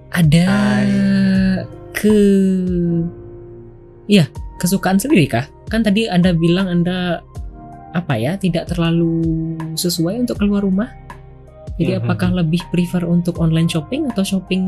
ada 0.10 0.50
ke, 1.94 2.18
ya 4.10 4.26
kesukaan 4.58 4.98
sendiri 4.98 5.30
kah? 5.30 5.46
Kan 5.70 5.86
tadi 5.86 6.10
anda 6.10 6.34
bilang 6.34 6.66
anda 6.66 7.22
apa 7.94 8.18
ya 8.18 8.42
tidak 8.42 8.74
terlalu 8.74 9.22
sesuai 9.78 10.26
untuk 10.26 10.42
keluar 10.42 10.66
rumah. 10.66 10.90
Jadi 11.78 11.94
Mhm. 11.94 12.02
apakah 12.10 12.30
lebih 12.42 12.66
prefer 12.74 13.06
untuk 13.06 13.38
online 13.38 13.70
shopping 13.70 14.10
atau 14.10 14.26
shopping 14.26 14.66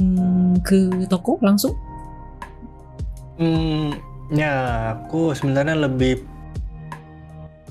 ke 0.61 1.09
toko 1.09 1.41
langsung? 1.41 1.73
Hmm, 3.41 3.97
ya 4.29 4.53
aku 4.93 5.34
sebenarnya 5.34 5.89
lebih 5.89 6.36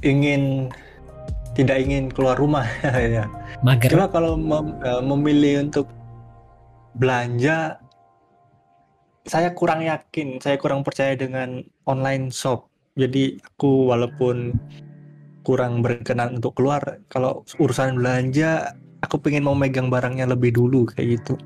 ingin 0.04 0.72
tidak 1.56 1.80
ingin 1.80 2.12
keluar 2.12 2.36
rumah 2.36 2.68
ya. 3.16 3.24
Mager. 3.64 3.96
Cuma 3.96 4.06
kalau 4.12 4.36
mem- 4.36 4.76
eh, 4.84 5.02
memilih 5.02 5.54
untuk 5.68 5.88
belanja, 6.96 7.80
saya 9.24 9.52
kurang 9.56 9.80
yakin, 9.84 10.40
saya 10.40 10.60
kurang 10.60 10.84
percaya 10.84 11.16
dengan 11.16 11.64
online 11.88 12.28
shop. 12.28 12.68
Jadi 12.96 13.40
aku 13.40 13.92
walaupun 13.92 14.56
kurang 15.44 15.80
berkenan 15.80 16.40
untuk 16.40 16.56
keluar, 16.56 17.00
kalau 17.08 17.44
urusan 17.60 18.00
belanja, 18.00 18.76
aku 19.04 19.20
pengen 19.20 19.44
mau 19.44 19.56
megang 19.56 19.88
barangnya 19.92 20.28
lebih 20.28 20.56
dulu 20.56 20.88
kayak 20.88 21.20
gitu. 21.20 21.36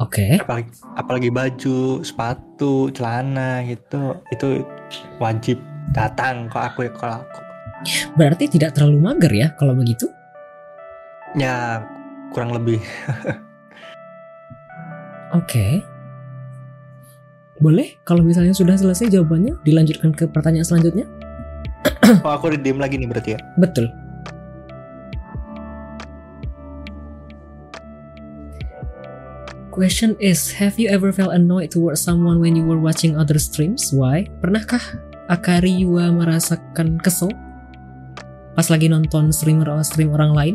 Oke. 0.00 0.40
Apalagi, 0.40 0.70
apalagi 0.96 1.28
baju, 1.28 2.00
sepatu, 2.00 2.88
celana 2.96 3.60
gitu, 3.68 4.16
itu 4.32 4.64
wajib 5.20 5.60
datang 5.90 6.46
ke 6.46 6.58
aku 6.58 6.86
ya 6.86 6.92
kalau 6.94 7.22
aku. 7.22 7.40
Berarti 8.14 8.44
tidak 8.46 8.76
terlalu 8.76 8.98
mager 9.00 9.32
ya 9.32 9.48
kalau 9.58 9.74
begitu? 9.74 10.06
Ya 11.34 11.82
kurang 12.30 12.54
lebih. 12.54 12.78
Oke. 15.38 15.82
Boleh 17.60 18.00
kalau 18.08 18.24
misalnya 18.24 18.56
sudah 18.56 18.74
selesai 18.74 19.12
jawabannya 19.12 19.60
dilanjutkan 19.66 20.16
ke 20.16 20.24
pertanyaan 20.30 20.66
selanjutnya? 20.66 21.06
Oh 22.26 22.32
aku 22.34 22.50
redeem 22.50 22.74
lagi 22.74 22.98
nih 22.98 23.06
berarti 23.06 23.30
ya. 23.36 23.38
Betul. 23.54 23.86
Question 29.70 30.18
is, 30.18 30.58
have 30.58 30.82
you 30.82 30.90
ever 30.90 31.14
felt 31.14 31.30
annoyed 31.30 31.70
towards 31.70 32.02
someone 32.02 32.42
when 32.42 32.58
you 32.58 32.66
were 32.66 32.82
watching 32.82 33.14
other 33.14 33.38
streams? 33.38 33.94
Why? 33.94 34.26
Pernahkah 34.42 34.82
Akari 35.30 35.86
Yua 35.86 36.10
merasakan 36.10 36.98
kesel 36.98 37.30
pas 38.58 38.66
lagi 38.66 38.90
nonton 38.90 39.30
streamer 39.30 39.70
atau 39.70 39.86
stream 39.86 40.10
orang 40.10 40.34
lain? 40.34 40.54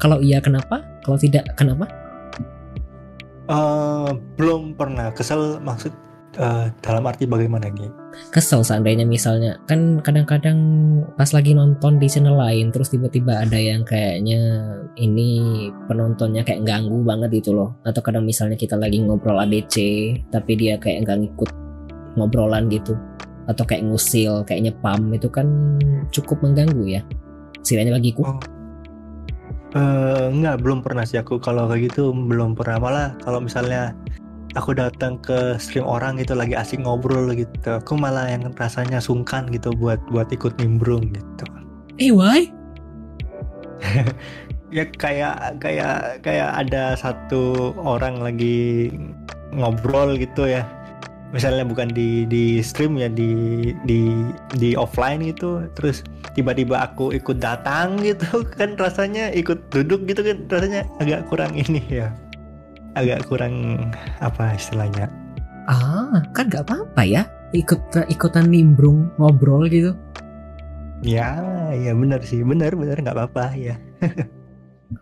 Kalau 0.00 0.24
iya, 0.24 0.40
kenapa? 0.40 0.80
Kalau 1.04 1.20
tidak, 1.20 1.44
kenapa? 1.60 1.84
Eh, 3.44 4.10
belum 4.40 4.80
pernah 4.80 5.12
kesel 5.12 5.60
maksud 5.60 5.92
eh, 6.40 6.72
dalam 6.80 7.04
arti 7.04 7.28
bagaimana 7.28 7.68
nih? 7.68 7.92
Kesel 8.32 8.64
seandainya 8.64 9.04
misalnya 9.04 9.60
kan 9.68 10.00
kadang-kadang 10.00 10.56
pas 11.20 11.28
lagi 11.36 11.52
nonton 11.52 12.00
di 12.00 12.08
channel 12.08 12.40
lain 12.40 12.72
terus 12.72 12.96
tiba-tiba 12.96 13.44
ada 13.44 13.60
yang 13.60 13.84
kayaknya 13.84 14.40
ini 14.96 15.68
penontonnya 15.84 16.40
kayak 16.48 16.64
ganggu 16.64 17.04
banget 17.04 17.44
gitu 17.44 17.52
loh 17.52 17.76
atau 17.84 18.00
kadang 18.00 18.24
misalnya 18.24 18.56
kita 18.56 18.80
lagi 18.80 19.04
ngobrol 19.04 19.36
ADC 19.36 19.76
tapi 20.32 20.56
dia 20.56 20.80
kayak 20.80 21.04
nggak 21.04 21.18
ngikut 21.28 21.50
ngobrolan 22.16 22.72
gitu 22.72 22.96
atau 23.50 23.64
kayak 23.66 23.84
ngusil 23.86 24.44
kayaknya 24.48 24.72
pam 24.80 25.12
itu 25.12 25.28
kan 25.28 25.78
cukup 26.10 26.40
mengganggu 26.40 27.00
ya 27.00 27.02
istilahnya 27.60 27.96
bagiku 27.96 28.24
Oh. 28.24 28.38
Eh, 29.74 30.26
enggak, 30.30 30.62
belum 30.62 30.86
pernah 30.86 31.02
sih 31.02 31.18
aku 31.18 31.42
kalau 31.42 31.66
kayak 31.66 31.90
gitu 31.90 32.14
belum 32.14 32.54
pernah 32.54 32.78
malah 32.78 33.08
kalau 33.26 33.42
misalnya 33.42 33.90
aku 34.54 34.70
datang 34.70 35.18
ke 35.18 35.58
stream 35.58 35.82
orang 35.82 36.14
gitu 36.22 36.38
lagi 36.38 36.54
asik 36.54 36.78
ngobrol 36.78 37.34
gitu, 37.34 37.82
aku 37.82 37.98
malah 37.98 38.30
yang 38.30 38.54
rasanya 38.54 39.02
sungkan 39.02 39.50
gitu 39.50 39.74
buat 39.74 39.98
buat 40.14 40.30
ikut 40.30 40.54
nimbrung 40.62 41.10
gitu. 41.10 41.44
eh 41.98 42.14
why 42.14 42.46
Ya 44.74 44.90
kayak 44.90 45.62
kayak 45.62 46.22
kayak 46.26 46.50
ada 46.66 46.98
satu 46.98 47.70
orang 47.78 48.18
lagi 48.18 48.90
ngobrol 49.54 50.18
gitu 50.18 50.50
ya. 50.50 50.66
Misalnya 51.34 51.66
bukan 51.66 51.90
di 51.90 52.22
di 52.30 52.62
stream 52.62 52.94
ya 52.94 53.10
di 53.10 53.74
di 53.82 54.06
di 54.54 54.78
offline 54.78 55.18
gitu, 55.26 55.66
terus 55.74 56.06
tiba-tiba 56.38 56.86
aku 56.86 57.10
ikut 57.10 57.42
datang 57.42 57.98
gitu 58.06 58.46
kan 58.54 58.78
rasanya 58.78 59.34
ikut 59.34 59.66
duduk 59.74 60.06
gitu 60.06 60.22
kan 60.22 60.38
rasanya 60.46 60.86
agak 61.02 61.26
kurang 61.26 61.58
ini 61.58 61.82
ya. 61.90 62.14
Agak 62.94 63.26
kurang 63.26 63.90
apa 64.22 64.54
istilahnya? 64.54 65.10
ah 65.64 66.20
kan 66.36 66.52
nggak 66.52 66.68
apa-apa 66.68 67.02
ya 67.08 67.22
ikut 67.56 67.80
ikutan 68.12 68.52
nimbrung 68.52 69.08
ngobrol 69.16 69.64
gitu 69.72 69.96
Ya, 71.04 71.36
ya 71.76 71.92
benar 71.92 72.24
sih, 72.24 72.40
benar 72.40 72.72
benar 72.72 72.96
nggak 72.96 73.12
apa-apa 73.12 73.52
ya. 73.60 73.76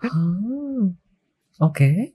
Ah, 0.02 0.82
Oke. 1.62 2.10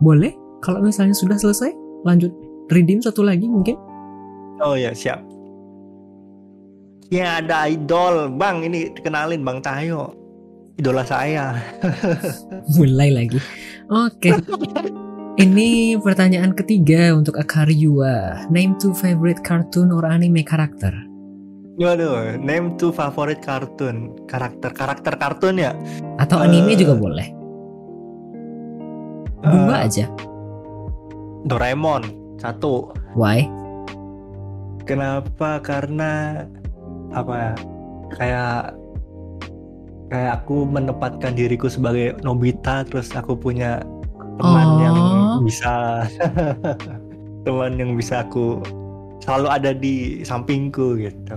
Boleh 0.00 0.32
kalau 0.64 0.80
misalnya 0.80 1.12
sudah 1.12 1.36
selesai 1.36 1.76
lanjut 2.08 2.32
redeem 2.72 2.98
satu 2.98 3.20
lagi 3.20 3.44
mungkin. 3.44 3.76
Oh 4.58 4.72
ya 4.74 4.90
siap. 4.90 5.20
Ya 7.12 7.44
ada 7.44 7.68
idol, 7.68 8.32
bang 8.32 8.64
ini 8.64 8.88
kenalin 8.96 9.44
bang 9.44 9.60
Tayo, 9.60 10.16
idola 10.80 11.04
saya. 11.04 11.60
Mulai 12.80 13.12
lagi. 13.12 13.36
Oke. 13.92 14.32
Ini 15.32 15.96
pertanyaan 16.00 16.56
ketiga 16.56 17.12
untuk 17.12 17.36
Akari 17.36 17.76
Yua. 17.76 18.48
Name 18.48 18.76
two 18.80 18.96
favorite 18.96 19.44
cartoon 19.44 19.92
or 19.92 20.08
anime 20.08 20.40
karakter. 20.40 20.92
Waduh, 21.76 22.36
name 22.36 22.76
two 22.76 22.92
favorite 22.92 23.40
kartun, 23.40 24.12
karakter 24.28 24.72
karakter 24.72 25.16
kartun 25.16 25.56
ya. 25.60 25.72
Atau 26.16 26.40
anime 26.40 26.76
juga 26.76 26.96
boleh. 26.96 27.28
Dua 29.42 29.76
Eh, 29.80 29.88
aja. 29.88 30.06
Doraemon 31.42 32.21
satu. 32.42 32.90
Why? 33.14 33.46
Kenapa? 34.82 35.62
Karena 35.62 36.42
apa? 37.14 37.34
ya, 37.38 37.52
Kayak 38.12 38.76
kayak 40.12 40.44
aku 40.44 40.68
menempatkan 40.68 41.32
diriku 41.32 41.70
sebagai 41.70 42.18
Nobita, 42.20 42.84
terus 42.84 43.08
aku 43.16 43.32
punya 43.32 43.80
teman 44.36 44.68
yang 44.82 44.98
Oh. 45.32 45.40
bisa 45.40 46.04
teman 47.48 47.80
yang 47.80 47.96
bisa 47.96 48.20
aku 48.20 48.60
selalu 49.24 49.48
ada 49.48 49.70
di 49.72 50.20
sampingku 50.20 51.00
gitu. 51.00 51.36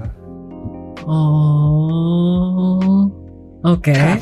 Oh. 1.08 3.08
Oke. 3.64 3.96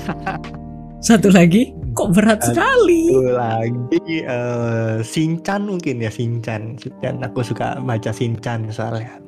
Satu 1.07 1.33
lagi. 1.33 1.73
Kok 1.93 2.09
berat 2.09 2.41
Satu 2.41 2.57
sekali? 2.57 3.01
Itu 3.13 3.21
lagi 3.29 4.15
eh 4.25 4.97
Shinchan 5.05 5.69
mungkin 5.69 6.01
ya 6.01 6.09
Shinchan. 6.09 6.75
Shinchan 6.81 7.21
aku 7.21 7.45
suka 7.45 7.77
baca 7.79 8.09
Shinchan 8.09 8.67
soalnya. 8.73 9.21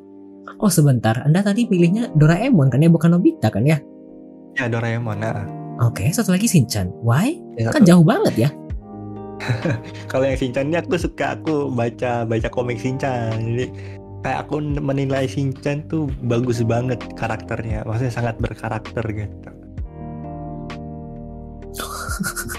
Oh 0.58 0.72
sebentar. 0.72 1.14
Anda 1.22 1.46
tadi 1.46 1.70
pilihnya 1.70 2.16
Doraemon 2.18 2.74
kan 2.74 2.82
ya 2.82 2.90
bukan 2.90 3.14
Nobita 3.14 3.54
kan 3.54 3.68
ya? 3.68 3.78
Ya 4.58 4.66
Doraemon. 4.66 5.22
Nah. 5.22 5.46
Oke. 5.84 6.10
Satu 6.10 6.34
lagi 6.34 6.50
Shinchan. 6.50 6.90
Why? 7.06 7.38
Ya, 7.60 7.70
Kan 7.70 7.86
jauh 7.86 8.04
banget 8.04 8.48
ya. 8.48 8.50
kalau 10.12 10.26
yang 10.26 10.40
Shinchan 10.40 10.72
ini 10.72 10.80
aku 10.80 10.96
suka 10.96 11.36
aku 11.38 11.70
baca 11.70 12.24
baca 12.24 12.48
komik 12.50 12.80
Shinchan. 12.80 13.36
Jadi 13.36 13.66
kayak 14.24 14.48
aku 14.48 14.58
menilai 14.80 15.28
Shinchan 15.28 15.86
tuh 15.92 16.08
bagus 16.26 16.64
banget 16.64 17.04
karakternya. 17.20 17.84
Maksudnya 17.84 18.14
sangat 18.16 18.36
berkarakter 18.40 19.04
gitu. 19.12 19.50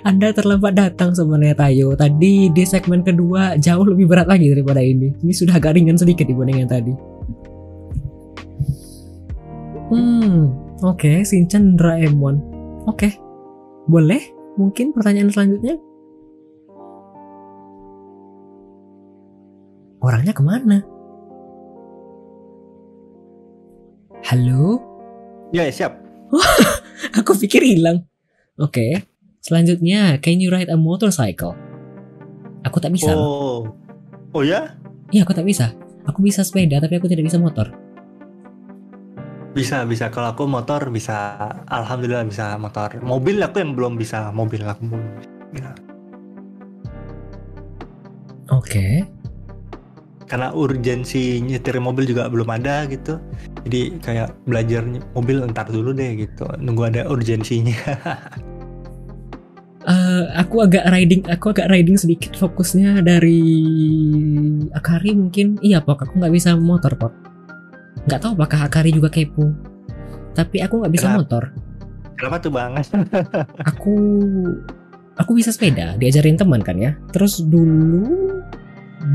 Anda 0.00 0.32
terlambat 0.32 0.72
datang 0.80 1.12
sebenarnya 1.12 1.52
Tayo. 1.52 1.92
Tadi 1.92 2.48
di 2.48 2.64
segmen 2.64 3.04
kedua 3.04 3.60
jauh 3.60 3.84
lebih 3.84 4.08
berat 4.08 4.24
lagi 4.24 4.48
daripada 4.48 4.80
ini. 4.80 5.12
Ini 5.12 5.32
sudah 5.36 5.60
agak 5.60 5.76
ringan 5.76 6.00
sedikit 6.00 6.24
dibanding 6.24 6.64
yang 6.64 6.70
tadi. 6.70 6.94
Hmm, 9.90 10.54
oke, 10.80 11.20
Shinchan 11.26 11.76
Doraemon. 11.76 12.40
Oke, 12.88 13.12
boleh? 13.90 14.22
Mungkin 14.56 14.96
pertanyaan 14.96 15.28
selanjutnya? 15.28 15.76
Orangnya 20.00 20.32
ke 20.32 20.40
mana? 20.40 20.78
Halo? 24.24 24.80
Ya 25.52 25.68
siap. 25.68 26.00
Aku 27.20 27.36
pikir 27.36 27.60
hilang. 27.60 28.08
Oke. 28.56 29.09
Selanjutnya, 29.40 30.20
can 30.20 30.36
you 30.36 30.52
ride 30.52 30.68
a 30.68 30.76
motorcycle? 30.76 31.56
Aku 32.68 32.76
tak 32.76 32.92
bisa. 32.92 33.16
loh. 33.16 33.24
Oh. 33.24 33.60
Oh 34.36 34.42
ya? 34.44 34.76
Iya, 35.08 35.24
aku 35.24 35.32
tak 35.32 35.48
bisa. 35.48 35.72
Aku 36.04 36.20
bisa 36.20 36.44
sepeda, 36.44 36.76
tapi 36.76 37.00
aku 37.00 37.08
tidak 37.08 37.24
bisa 37.24 37.40
motor. 37.40 37.72
Bisa 39.56 39.82
bisa 39.88 40.12
kalau 40.12 40.30
aku 40.30 40.46
motor 40.46 40.92
bisa 40.92 41.34
alhamdulillah 41.66 42.22
bisa 42.28 42.54
motor. 42.60 42.94
Mobil 43.02 43.40
aku 43.42 43.64
yang 43.64 43.72
belum 43.74 43.98
bisa 43.98 44.30
mobil 44.30 44.62
aku 44.62 44.86
belum. 44.92 45.04
Oke. 48.54 49.02
Karena 50.30 50.54
urgensi 50.54 51.42
nyetir 51.42 51.80
mobil 51.82 52.06
juga 52.06 52.30
belum 52.30 52.46
ada 52.46 52.86
gitu. 52.86 53.18
Jadi 53.66 53.98
kayak 53.98 54.36
belajar 54.46 54.86
mobil 55.16 55.42
entar 55.42 55.66
dulu 55.66 55.90
deh 55.90 56.14
gitu. 56.28 56.46
Nunggu 56.60 56.86
ada 56.86 57.10
urgensinya. 57.10 57.74
Aku 60.36 60.60
agak 60.60 60.84
riding, 60.86 61.22
aku 61.26 61.50
agak 61.50 61.68
riding 61.68 61.96
sedikit 61.96 62.34
fokusnya 62.34 63.00
dari 63.00 63.40
Akari 64.70 65.12
mungkin. 65.12 65.56
Iya, 65.60 65.80
Pok. 65.80 66.04
Aku 66.04 66.14
nggak 66.16 66.32
bisa 66.32 66.54
motor, 66.54 66.94
Pok. 66.94 67.12
Nggak 68.04 68.20
tahu 68.20 68.32
apakah 68.34 68.60
Akari 68.64 68.90
juga 68.90 69.08
kepo. 69.08 69.50
Tapi 70.32 70.60
aku 70.60 70.80
nggak 70.80 70.92
bisa 70.92 71.06
Kenapa? 71.08 71.20
motor. 71.20 71.42
Kenapa 72.16 72.36
tuh 72.38 72.52
bang? 72.52 72.72
Aku 73.72 73.94
aku 75.16 75.30
bisa 75.32 75.52
sepeda, 75.52 75.96
diajarin 75.96 76.36
teman 76.36 76.60
kan 76.60 76.76
ya. 76.76 76.92
Terus 77.12 77.40
dulu 77.40 78.36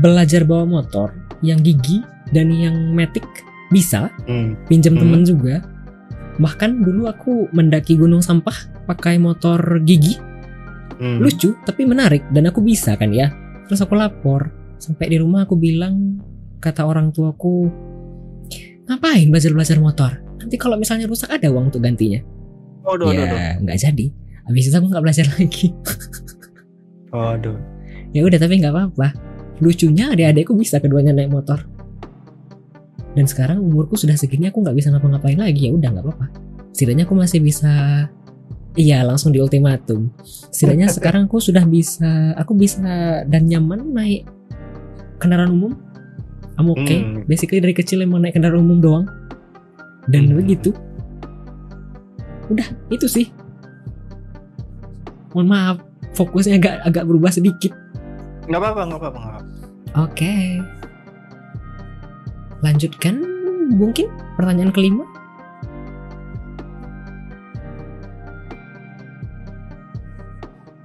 belajar 0.02 0.42
bawa 0.42 0.66
motor 0.66 1.14
yang 1.38 1.62
gigi 1.62 2.02
dan 2.30 2.50
yang 2.50 2.74
matic 2.90 3.22
bisa 3.70 4.10
Hmm. 4.26 4.54
pinjam 4.66 4.94
Hmm. 4.94 5.02
temen 5.02 5.22
juga 5.22 5.56
bahkan 6.36 6.82
dulu 6.82 7.08
aku 7.08 7.48
mendaki 7.50 7.96
gunung 7.96 8.20
sampah 8.20 8.54
pakai 8.84 9.16
motor 9.16 9.58
gigi 9.82 10.20
hmm. 11.00 11.18
lucu 11.20 11.56
tapi 11.64 11.82
menarik 11.84 12.24
dan 12.32 12.48
aku 12.48 12.60
bisa 12.60 12.94
kan 12.96 13.12
ya. 13.12 13.32
Terus 13.66 13.82
aku 13.82 13.98
lapor 13.98 14.50
sampai 14.76 15.10
di 15.10 15.16
rumah 15.18 15.48
aku 15.48 15.56
bilang 15.58 16.20
kata 16.62 16.84
orang 16.84 17.10
tuaku 17.10 17.68
ngapain 18.86 19.28
belajar 19.30 19.52
belajar 19.52 19.78
motor? 19.82 20.12
Nanti 20.38 20.56
kalau 20.60 20.78
misalnya 20.78 21.10
rusak 21.10 21.32
ada 21.32 21.50
uang 21.50 21.74
untuk 21.74 21.82
gantinya. 21.82 22.22
Waduh. 22.86 23.10
ya 23.10 23.58
nggak 23.58 23.78
jadi. 23.82 24.06
Habis 24.46 24.70
itu 24.70 24.74
aku 24.78 24.86
nggak 24.94 25.04
belajar 25.04 25.26
lagi. 25.34 25.74
Waduh. 27.10 27.58
ya 28.14 28.22
udah 28.24 28.38
tapi 28.38 28.62
nggak 28.62 28.72
apa-apa. 28.72 29.08
Lucunya 29.58 30.12
adik-adikku 30.12 30.54
bisa 30.54 30.78
keduanya 30.78 31.16
naik 31.16 31.32
motor. 31.32 31.66
Dan 33.16 33.24
sekarang 33.24 33.64
umurku 33.64 33.96
sudah 33.96 34.14
segini 34.14 34.52
aku 34.52 34.60
nggak 34.60 34.76
bisa 34.76 34.92
ngapa-ngapain 34.92 35.40
lagi. 35.40 35.66
Ya 35.66 35.72
udah 35.74 35.88
nggak 35.90 36.04
apa-apa. 36.04 36.26
Setidaknya 36.76 37.08
aku 37.08 37.16
masih 37.16 37.40
bisa 37.40 38.06
iya 38.76 39.02
langsung 39.02 39.32
di 39.32 39.40
ultimatum 39.40 40.12
setidaknya 40.52 40.86
sekarang 40.88 41.26
aku 41.26 41.40
sudah 41.40 41.64
bisa 41.64 42.36
aku 42.36 42.52
bisa 42.52 42.80
dan 43.24 43.48
nyaman 43.48 43.90
naik 43.90 44.28
kendaraan 45.18 45.50
umum 45.50 45.72
I'm 46.56 46.68
okay 46.70 47.00
Hmm. 47.00 47.24
basically 47.24 47.60
dari 47.60 47.72
kecil 47.72 48.00
emang 48.00 48.22
naik 48.22 48.36
kendaraan 48.36 48.60
umum 48.60 48.78
doang 48.78 49.04
dan 50.06 50.28
Hmm. 50.28 50.36
begitu 50.38 50.70
udah 52.46 52.68
itu 52.88 53.08
sih 53.10 53.26
mohon 55.32 55.48
maaf 55.48 55.76
fokusnya 56.12 56.56
agak 56.56 56.74
agak 56.84 57.04
berubah 57.04 57.28
sedikit 57.28 57.74
Nggak 58.46 58.62
apa-apa, 58.62 58.80
nggak 58.86 59.00
apa-apa. 59.02 59.22
Oke. 60.06 60.62
Lanjutkan 62.62 63.18
mungkin 63.74 64.06
pertanyaan 64.38 64.70
kelima. 64.70 65.02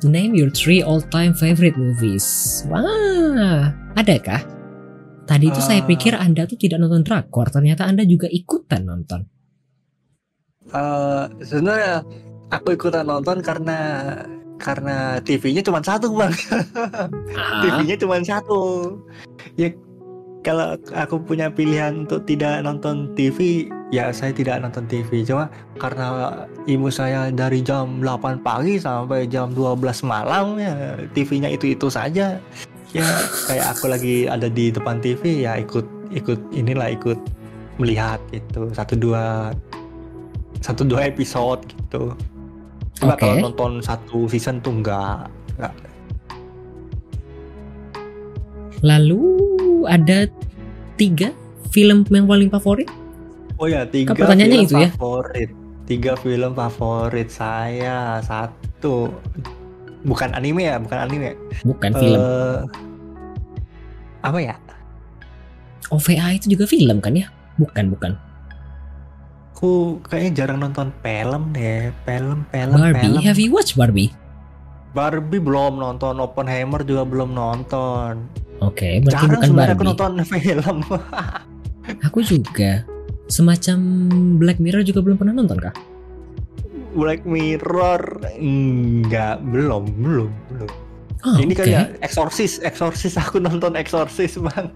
Name 0.01 0.33
your 0.33 0.49
three 0.49 0.81
all-time 0.81 1.37
favorite 1.37 1.77
movies. 1.77 2.25
Wah, 2.65 3.69
adakah? 3.93 4.41
Tadi 5.29 5.45
itu 5.47 5.61
saya 5.61 5.85
Ah. 5.85 5.87
pikir 5.87 6.17
Anda 6.17 6.49
tuh 6.49 6.57
tidak 6.57 6.81
nonton 6.81 7.05
drakor, 7.05 7.53
ternyata 7.53 7.85
Anda 7.85 8.01
juga 8.03 8.25
ikutan 8.27 8.83
nonton. 8.83 9.21
Eh, 10.67 11.23
sebenarnya 11.45 12.01
aku 12.49 12.73
ikutan 12.73 13.05
nonton 13.05 13.45
karena 13.45 13.77
karena 14.57 15.17
TV-nya 15.21 15.61
cuma 15.61 15.81
satu 15.81 16.13
bang. 16.17 16.33
Ah, 17.37 17.61
TV-nya 17.65 17.95
cuma 17.97 18.17
satu. 18.21 18.93
Ya 19.55 19.69
kalau 20.41 20.73
aku 20.97 21.21
punya 21.21 21.53
pilihan 21.53 22.05
untuk 22.05 22.25
tidak 22.25 22.65
nonton 22.65 23.13
TV, 23.13 23.69
ya 23.93 24.09
saya 24.09 24.33
tidak 24.33 24.61
nonton 24.65 24.89
TV. 24.89 25.21
Cuma 25.21 25.47
karena 25.77 26.33
ibu 26.65 26.89
saya 26.89 27.29
dari 27.29 27.61
jam 27.61 28.01
8 28.01 28.41
pagi 28.41 28.81
sampai 28.81 29.29
jam 29.29 29.53
12 29.53 30.01
malam 30.05 30.57
ya 30.57 30.97
TV-nya 31.13 31.53
itu-itu 31.53 31.87
saja. 31.93 32.41
Ya 32.91 33.07
kayak 33.47 33.65
aku 33.77 33.85
lagi 33.87 34.27
ada 34.27 34.51
di 34.51 34.73
depan 34.73 34.99
TV 34.99 35.47
ya 35.47 35.55
ikut 35.61 35.85
ikut 36.11 36.39
inilah 36.51 36.91
ikut 36.91 37.15
melihat 37.79 38.19
gitu 38.35 38.67
satu 38.75 38.99
dua 38.99 39.55
satu 40.59 40.83
dua 40.83 41.07
episode 41.07 41.63
gitu. 41.69 42.17
Cuma 42.99 43.15
Oke. 43.15 43.23
kalau 43.23 43.49
nonton 43.49 43.71
satu 43.79 44.27
season 44.27 44.59
tuh 44.59 44.81
enggak. 44.81 45.29
enggak. 45.57 45.73
Lalu 48.81 49.21
ada 49.85 50.25
tiga 50.97 51.29
film 51.69 52.05
yang 52.09 52.25
paling 52.25 52.49
favorit? 52.49 52.89
Oh 53.61 53.69
ya, 53.69 53.85
tiga 53.85 54.17
pertanyaannya 54.17 54.57
film 54.65 54.69
itu 54.69 54.75
ya? 54.77 54.89
favorit. 54.97 55.49
Tiga 55.85 56.13
film 56.17 56.51
favorit 56.57 57.29
saya. 57.29 58.17
Satu 58.25 59.13
bukan 60.01 60.33
anime 60.33 60.65
ya, 60.65 60.75
bukan 60.81 60.97
anime. 60.97 61.37
Bukan 61.61 61.91
film. 61.93 62.17
Eh, 62.17 62.59
apa 64.25 64.39
ya? 64.41 64.55
OVA 65.91 66.39
itu 66.39 66.55
juga 66.57 66.65
film 66.65 66.97
kan 67.03 67.13
ya? 67.13 67.27
Bukan, 67.59 67.91
bukan. 67.93 68.11
Aku 69.53 70.01
kayaknya 70.09 70.31
jarang 70.41 70.65
nonton 70.65 70.89
film 71.05 71.53
deh. 71.53 71.93
Film, 72.07 72.49
film, 72.49 72.73
Barbie. 72.73 72.97
film. 72.97 73.21
Have 73.21 73.37
you 73.37 73.53
watched 73.53 73.77
Barbie? 73.77 74.09
Barbie 74.91 75.39
belum 75.39 75.77
nonton, 75.77 76.17
Oppenheimer 76.17 76.81
juga 76.81 77.05
belum 77.05 77.31
nonton. 77.37 78.25
Oke, 78.61 79.01
berarti 79.01 79.25
Jarang 79.25 79.33
bukan 79.33 79.47
sebenarnya 79.49 79.73
aku 79.73 79.83
Barbie. 79.83 79.89
nonton 79.89 80.11
film. 80.29 80.77
Aku 82.07 82.19
juga. 82.21 82.85
Semacam 83.25 83.79
Black 84.37 84.61
Mirror 84.61 84.85
juga 84.85 85.01
belum 85.01 85.17
pernah 85.17 85.33
nonton 85.33 85.57
kah? 85.57 85.73
Black 86.93 87.25
Mirror 87.25 88.21
enggak, 88.37 89.41
belum, 89.41 89.89
belum, 89.97 90.29
belum. 90.51 90.71
Oh, 91.21 91.37
Ini 91.37 91.53
oke. 91.53 91.61
kayak 91.63 91.85
Exorcist, 92.01 92.61
Exorcist 92.61 93.17
aku 93.17 93.37
nonton 93.37 93.73
Exorcist 93.77 94.41
bang. 94.41 94.69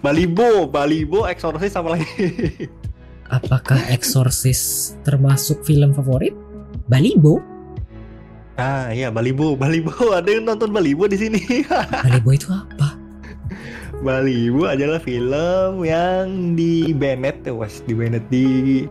Balibo, 0.00 0.64
Balibo, 0.64 1.24
Exorcist 1.28 1.76
sama 1.76 1.96
lagi. 1.96 2.08
Apakah 3.36 3.80
Exorcist 3.92 4.96
termasuk 5.02 5.60
film 5.60 5.92
favorit? 5.92 6.32
Balibo? 6.86 7.40
Ah 8.56 8.88
iya 8.88 9.12
Balibo, 9.12 9.52
Balibo. 9.56 9.92
Ada 10.16 10.40
yang 10.40 10.48
nonton 10.48 10.72
Balibo 10.72 11.04
di 11.04 11.20
sini. 11.20 11.40
Balibo 12.08 12.32
itu 12.32 12.48
apa? 12.48 12.95
Balibo 14.04 14.68
adalah 14.68 15.00
film 15.00 15.80
yang 15.80 16.52
di 16.52 16.92
Bennett 16.92 17.40
tuh, 17.42 17.56
was 17.64 17.80
di 17.88 17.96
Bennett 17.96 18.28
di 18.28 18.84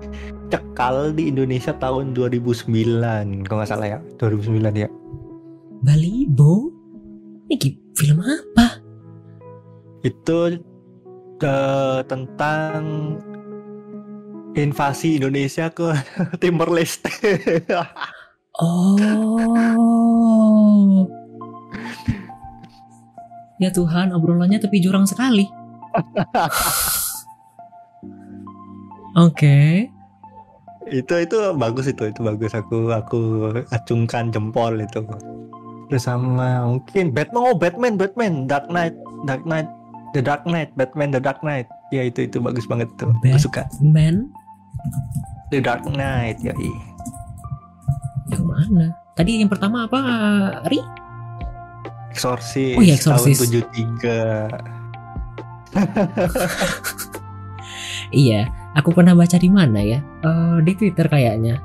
cekal 0.49 1.14
di 1.14 1.30
Indonesia 1.30 1.73
tahun 1.77 2.14
2009 2.18 3.45
kalau 3.45 3.57
nggak 3.61 3.69
salah 3.69 3.88
ya 3.98 3.99
2009 4.22 4.86
ya 4.86 4.90
Balibo? 5.86 6.69
Ini 7.45 7.56
ki- 7.61 7.82
film 7.94 8.22
apa? 8.22 8.82
itu 10.06 10.61
eh, 11.41 11.99
tentang 12.06 12.82
invasi 14.53 15.18
Indonesia 15.18 15.73
ke 15.73 15.94
Timor 16.41 16.69
Leste 16.69 17.10
Oh. 18.56 18.95
Ya 23.61 23.72
Tuhan, 23.72 24.11
obrolannya 24.11 24.60
tepi 24.60 24.84
jurang 24.84 25.07
sekali. 25.07 25.48
Oke. 29.15 29.88
itu 30.86 31.18
itu 31.18 31.38
bagus 31.57 31.90
itu 31.90 32.14
itu 32.14 32.22
bagus 32.22 32.53
aku 32.53 32.94
aku 32.94 33.49
acungkan 33.73 34.30
jempol 34.30 34.77
itu 34.77 35.02
terus 35.90 36.06
sama 36.06 36.61
mungkin 36.61 37.10
Batman 37.10 37.41
oh 37.41 37.57
Batman 37.57 37.98
Batman 37.98 38.45
Dark 38.45 38.69
Knight 38.69 38.94
Dark 39.26 39.41
Knight 39.49 39.65
The 40.14 40.22
Dark 40.22 40.45
Knight 40.45 40.69
Batman 40.77 41.10
The 41.10 41.18
Dark 41.18 41.41
Knight 41.41 41.65
ya 41.90 42.06
itu 42.06 42.30
itu 42.30 42.38
bagus 42.38 42.69
banget 42.69 42.86
tuh 43.02 43.10
aku 43.10 43.41
suka 43.41 43.65
Man 43.82 44.30
The 45.49 45.57
Dark 45.57 45.90
Knight 45.90 46.38
ya 46.45 46.53
yang 48.30 48.45
mana? 48.45 48.86
Tadi 49.14 49.41
yang 49.41 49.49
pertama 49.49 49.86
apa, 49.86 49.99
Ri? 50.65 50.82
Exorcist, 52.15 52.79
Oh 52.79 52.83
iya, 52.83 52.95
Exorcist. 52.95 53.43
tahun 53.43 53.67
73 53.75 55.75
Iya, 58.15 58.47
aku 58.77 58.95
pernah 58.95 59.11
baca 59.11 59.35
di 59.35 59.51
mana 59.51 59.83
ya? 59.83 59.99
Eh, 60.23 60.57
di 60.63 60.71
Twitter 60.79 61.11
kayaknya. 61.11 61.59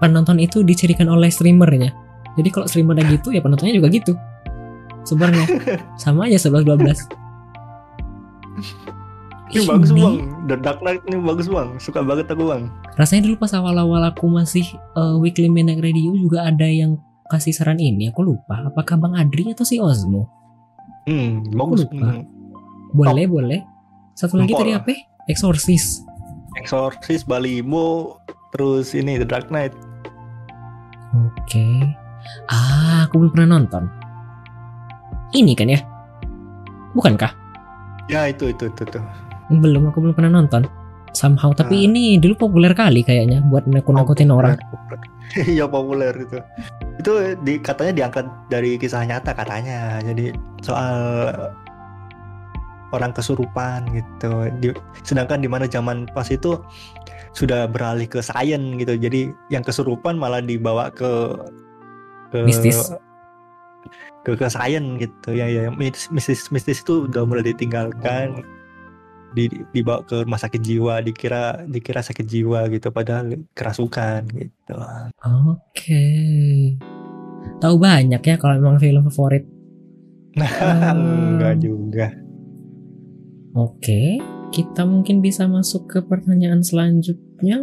Penonton 0.00 0.40
itu 0.40 0.64
dicirikan 0.64 1.12
oleh 1.12 1.28
streamernya. 1.28 1.92
Jadi 2.36 2.48
kalau 2.48 2.64
streamernya 2.64 3.04
gitu 3.12 3.28
ya 3.32 3.44
penontonnya 3.44 3.76
juga 3.76 3.92
gitu. 3.92 4.16
Sebenarnya 5.04 5.44
sama 6.02 6.28
aja 6.28 6.40
11 6.40 6.64
12. 6.64 7.12
ini 9.46 9.62
bagus 9.62 9.94
bang 9.94 10.16
The 10.50 10.58
Dark 10.58 10.82
Knight 10.82 11.06
ini 11.06 11.22
bagus 11.22 11.46
bang 11.46 11.78
suka 11.78 12.02
banget 12.02 12.26
aku 12.28 12.50
bang 12.50 12.66
Rasanya 12.98 13.30
dulu 13.30 13.38
pas 13.38 13.54
awal-awal 13.54 14.02
aku 14.02 14.26
masih 14.26 14.66
eh, 14.74 15.16
Weekly 15.22 15.46
Maniac 15.46 15.78
Radio 15.80 16.12
juga 16.18 16.44
ada 16.44 16.66
yang 16.66 16.98
kasih 17.26 17.52
saran 17.52 17.78
ini. 17.78 18.10
Aku 18.10 18.22
lupa. 18.22 18.66
Apakah 18.66 18.96
Bang 18.96 19.14
Adri 19.14 19.50
atau 19.50 19.62
si 19.62 19.78
Ozmo? 19.78 20.26
hmm 21.06 21.54
bagus 21.54 21.86
lupa. 21.86 22.18
Hmm. 22.18 22.24
Boleh, 22.90 23.26
boleh. 23.26 23.60
Satu 24.14 24.40
lagi 24.40 24.50
Empol. 24.50 24.62
tadi 24.64 24.72
apa? 24.72 24.92
Exorcist. 25.28 26.02
Exorcist 26.56 27.26
Balimo 27.26 28.16
terus 28.50 28.90
ini 28.90 29.20
The 29.20 29.28
Dark 29.28 29.52
Knight 29.52 29.76
Oke. 31.12 31.66
Ah, 32.48 33.06
aku 33.06 33.22
belum 33.22 33.30
pernah 33.30 33.58
nonton. 33.58 33.86
Ini 35.30 35.52
kan 35.54 35.68
ya? 35.68 35.80
Bukankah? 36.92 37.32
ya 38.06 38.30
itu 38.30 38.54
itu 38.54 38.70
itu 38.70 38.82
tuh 38.86 39.02
Belum, 39.50 39.90
aku 39.90 39.98
belum 39.98 40.14
pernah 40.14 40.38
nonton. 40.38 40.66
Somehow, 41.10 41.50
tapi 41.50 41.82
Ah. 41.82 41.84
ini 41.90 42.18
dulu 42.18 42.34
populer 42.36 42.70
kali 42.70 43.02
kayaknya 43.02 43.42
buat 43.42 43.66
nakut-nakutin 43.66 44.30
orang. 44.30 44.58
Iya 45.56 45.66
populer 45.68 46.14
itu. 46.16 46.38
Itu 47.02 47.12
di 47.44 47.58
katanya 47.60 47.92
diangkat 48.04 48.26
dari 48.48 48.78
kisah 48.80 49.04
nyata 49.04 49.34
katanya. 49.36 50.00
Jadi 50.00 50.32
soal 50.62 50.96
orang 52.94 53.12
kesurupan 53.12 53.84
gitu. 53.92 54.48
Di, 54.62 54.72
sedangkan 55.02 55.42
di 55.42 55.48
mana 55.50 55.66
zaman 55.68 56.08
pas 56.14 56.28
itu 56.30 56.56
sudah 57.36 57.68
beralih 57.68 58.08
ke 58.08 58.24
sains 58.24 58.80
gitu. 58.80 58.96
Jadi 58.96 59.30
yang 59.52 59.66
kesurupan 59.66 60.16
malah 60.16 60.40
dibawa 60.40 60.88
ke 60.88 61.36
ke 62.32 62.38
Mistis. 62.42 62.90
ke 64.24 64.34
ke 64.34 64.46
sains 64.48 64.98
gitu. 64.98 65.36
Ya 65.36 65.46
ya 65.46 65.68
mistis 65.68 66.08
mistis 66.08 66.48
mistis 66.48 66.80
itu 66.80 67.06
udah 67.06 67.28
mulai 67.28 67.44
ditinggalkan 67.52 68.42
di, 69.36 69.52
dibawa 69.76 70.00
ke 70.08 70.24
rumah 70.24 70.40
sakit 70.40 70.60
jiwa 70.64 71.04
dikira 71.04 71.68
dikira 71.68 72.00
sakit 72.00 72.24
jiwa 72.24 72.72
gitu 72.72 72.88
padahal 72.88 73.36
kerasukan 73.52 74.24
gitu 74.32 74.74
Oke. 75.52 76.06
Tahu 77.60 77.76
banyak 77.76 78.24
ya 78.24 78.34
kalau 78.40 78.56
memang 78.56 78.80
film 78.80 79.04
favorit. 79.12 79.44
nah 80.36 80.92
enggak 80.92 81.64
juga 81.64 82.12
Oke, 83.56 84.20
kita 84.52 84.84
mungkin 84.84 85.24
bisa 85.24 85.48
masuk 85.48 85.88
ke 85.88 85.98
pertanyaan 86.04 86.60
selanjutnya. 86.60 87.56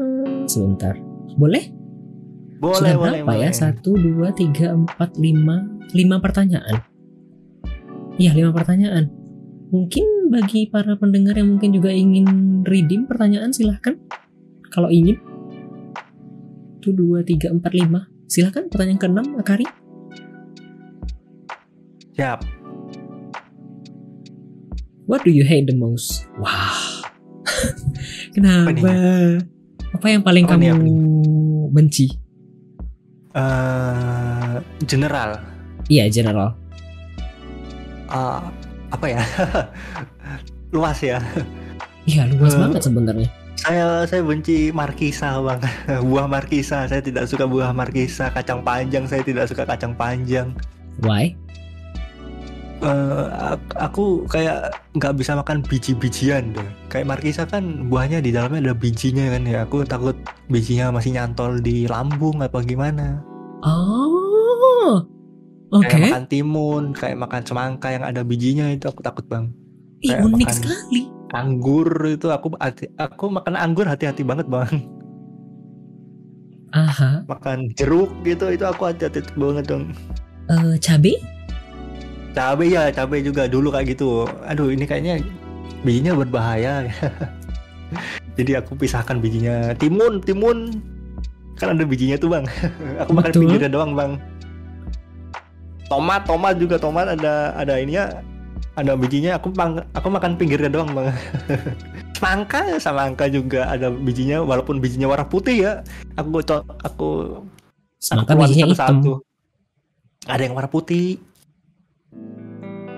Sebentar. 0.49 0.97
Boleh? 1.37 1.69
boleh 2.57 2.79
Sudah 2.81 2.97
boleh 2.97 3.21
berapa 3.21 3.33
ya? 3.37 3.51
Satu, 3.53 3.93
dua, 3.93 4.33
tiga, 4.33 4.73
empat, 4.73 5.13
lima, 5.21 5.69
lima 5.93 6.17
pertanyaan. 6.17 6.81
Iya, 8.17 8.33
lima 8.33 8.49
pertanyaan. 8.57 9.22
Mungkin 9.73 10.29
bagi 10.29 10.69
para 10.69 10.93
pendengar 10.93 11.33
yang 11.33 11.57
mungkin 11.57 11.73
juga 11.73 11.89
ingin 11.89 12.61
redeem 12.61 13.09
pertanyaan, 13.09 13.49
silahkan. 13.49 13.97
Kalau 14.69 14.93
ingin. 14.93 15.17
Satu, 16.83 16.99
dua, 16.99 17.23
tiga, 17.23 17.47
empat, 17.47 17.71
lima. 17.79 18.11
Silahkan 18.27 18.67
pertanyaan 18.67 18.99
keenam, 18.99 19.27
Akari. 19.39 19.63
siap 22.13 22.45
What 25.07 25.23
do 25.23 25.31
you 25.31 25.47
hate 25.47 25.67
the 25.67 25.75
most? 25.75 26.27
Wah. 26.39 27.03
Kenapa? 28.35 28.71
nih? 28.71 29.39
Apa 29.95 30.07
yang 30.11 30.21
paling 30.27 30.43
Apa 30.47 30.59
kamu 30.59 30.65
apa 30.75 30.89
benci? 31.71 32.07
Eh, 33.31 34.55
general 34.87 35.39
Iya, 35.91 36.07
general. 36.07 36.55
Eh, 38.07 38.43
apa 38.93 39.05
ya 39.09 39.21
luas 40.75 40.99
ya 40.99 41.17
Iya, 42.03 42.27
luas 42.29 42.51
Eh, 42.51 42.59
banget 42.59 42.81
sebenarnya. 42.83 43.29
saya 43.55 43.85
saya 44.03 44.21
benci 44.21 44.69
markisa 44.69 45.39
bang 45.39 45.61
buah 46.09 46.27
markisa 46.27 46.83
saya 46.83 46.99
tidak 46.99 47.25
suka 47.25 47.43
buah 47.43 47.71
markisa 47.71 48.27
kacang 48.29 48.59
panjang 48.59 49.03
saya 49.03 49.23
tidak 49.23 49.47
suka 49.47 49.63
kacang 49.63 49.91
panjang 49.93 50.51
Why? 50.99 51.33
Ak- 52.83 53.71
aku 53.79 54.27
kayak 54.27 54.75
nggak 54.93 55.15
bisa 55.15 55.33
makan 55.33 55.63
biji-bijian 55.63 56.51
deh. 56.51 56.67
Kayak 56.85 57.07
markisa 57.09 57.47
kan 57.47 57.87
buahnya 57.87 58.19
di 58.19 58.29
dalamnya 58.29 58.59
ada 58.61 58.75
bijinya 58.75 59.31
kan 59.31 59.47
ya. 59.47 59.63
Aku 59.63 59.81
takut 59.83 60.19
bijinya 60.47 60.91
masih 60.91 61.15
nyantol 61.15 61.57
di 61.57 61.87
lambung 61.87 62.43
apa 62.43 62.59
gimana. 62.59 63.23
Oh. 63.63 64.99
Oke. 65.73 65.89
Kayak 65.89 66.01
makan 66.13 66.23
timun, 66.29 66.83
kayak 66.93 67.17
makan 67.17 67.41
semangka 67.41 67.87
yang 67.89 68.05
ada 68.05 68.21
bijinya 68.21 68.69
itu 68.69 68.85
aku 68.85 69.01
takut 69.01 69.25
bang. 69.25 69.49
Ih, 70.05 70.13
kayak 70.13 70.21
unik 70.29 70.45
makan- 70.45 70.57
sekali. 70.61 71.01
Anggur 71.33 71.89
itu 72.13 72.27
aku 72.29 72.53
hati, 72.61 72.93
aku 72.93 73.25
makan 73.33 73.57
anggur 73.57 73.89
hati-hati 73.89 74.21
banget 74.21 74.45
bang. 74.45 74.69
Aha. 76.73 77.25
Makan 77.25 77.73
jeruk 77.73 78.13
gitu 78.21 78.53
itu 78.53 78.65
aku 78.65 78.93
hati-hati 78.93 79.25
banget 79.33 79.65
dong. 79.65 79.93
Eh, 80.49 80.77
cabe? 80.77 81.17
Cabe 82.33 82.65
ya, 82.69 82.89
cabe 82.89 83.21
juga 83.21 83.45
dulu 83.49 83.73
kayak 83.73 83.97
gitu. 83.97 84.29
Aduh, 84.45 84.73
ini 84.73 84.85
kayaknya 84.85 85.21
bijinya 85.81 86.17
berbahaya. 86.17 86.85
Jadi 88.37 88.57
aku 88.57 88.73
pisahkan 88.73 89.21
bijinya. 89.21 89.77
Timun, 89.77 90.17
timun. 90.21 90.81
Kan 91.61 91.77
ada 91.77 91.85
bijinya 91.85 92.17
tuh, 92.17 92.33
Bang. 92.33 92.45
aku 93.01 93.13
makan 93.13 93.29
Betul. 93.29 93.41
pinggirnya 93.45 93.69
doang, 93.69 93.93
Bang. 93.93 94.17
Tomat, 95.93 96.21
tomat 96.25 96.57
juga 96.57 96.75
tomat 96.75 97.05
ada 97.07 97.53
ada 97.53 97.77
ininya. 97.77 98.09
Ada 98.73 98.97
bijinya, 98.97 99.37
aku 99.37 99.53
pang- 99.53 99.85
aku 99.93 100.09
makan 100.09 100.33
pinggirnya 100.33 100.65
doang, 100.67 100.89
Bang. 100.91 101.13
semangka, 102.17 102.81
semangka 102.81 103.29
juga 103.29 103.69
ada 103.69 103.93
bijinya 103.93 104.41
walaupun 104.41 104.81
bijinya 104.81 105.05
warna 105.05 105.21
putih 105.23 105.61
ya. 105.61 105.73
Aku 106.15 106.41
co- 106.41 106.65
aku 106.81 107.09
Semangka 108.01 108.33
bijinya 108.33 108.65
hitam. 108.65 108.97
satu-satu. 108.97 109.13
Ada 110.25 110.41
yang 110.41 110.57
warna 110.57 110.67
putih. 110.67 111.21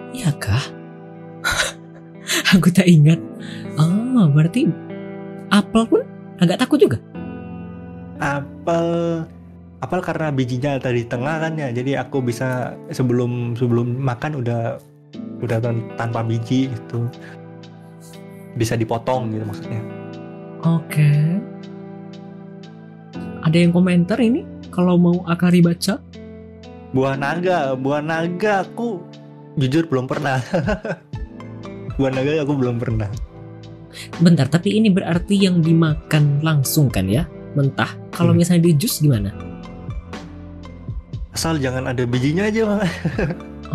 Iya 0.09 0.31
kah? 0.39 0.63
Aku 2.55 2.72
tak 2.72 2.88
ingat. 2.88 3.19
Oh, 3.76 4.31
berarti 4.31 4.72
apel 5.51 5.84
pun 5.85 6.01
agak 6.39 6.57
takut 6.57 6.80
juga. 6.80 6.97
apel 8.15 8.88
apel 9.80 9.99
karena 9.99 10.27
bijinya 10.30 10.77
ada 10.77 10.89
di 10.89 11.03
tengah 11.03 11.39
kan 11.39 11.53
ya 11.56 11.69
jadi 11.69 12.02
aku 12.02 12.19
bisa 12.19 12.73
sebelum 12.89 13.53
sebelum 13.53 13.95
makan 13.95 14.39
udah 14.39 14.80
udah 15.39 15.57
tan- 15.60 15.85
tanpa 15.95 16.22
biji 16.22 16.68
itu 16.68 16.99
bisa 18.56 18.73
dipotong 18.73 19.31
gitu 19.31 19.43
maksudnya 19.43 19.81
Oke. 20.65 21.38
Ada 23.45 23.61
yang 23.61 23.69
komentar 23.69 24.18
ini? 24.18 24.41
Kalau 24.73 24.97
mau 24.97 25.22
Akari 25.26 25.61
baca? 25.61 26.02
buah 26.89 27.14
naga 27.14 27.76
buah 27.76 27.99
naga 27.99 28.64
aku 28.64 29.03
jujur 29.56 29.84
belum 29.85 30.07
pernah 30.07 30.39
buah 31.99 32.07
naga 32.10 32.41
aku 32.41 32.53
belum 32.56 32.80
pernah 32.80 33.11
Bentar, 34.15 34.47
tapi 34.47 34.76
ini 34.76 34.88
berarti 34.89 35.35
yang 35.38 35.60
dimakan 35.60 36.39
langsung 36.39 36.88
kan 36.88 37.06
ya? 37.06 37.27
Mentah. 37.53 37.95
Kalau 38.11 38.31
Hmm. 38.31 38.39
misalnya 38.39 38.68
di 38.68 38.76
jus 38.76 38.99
gimana? 38.99 39.31
Asal 41.35 41.59
jangan 41.59 41.91
ada 41.91 42.07
bijinya 42.07 42.47
aja 42.47 42.63
bang 42.63 42.81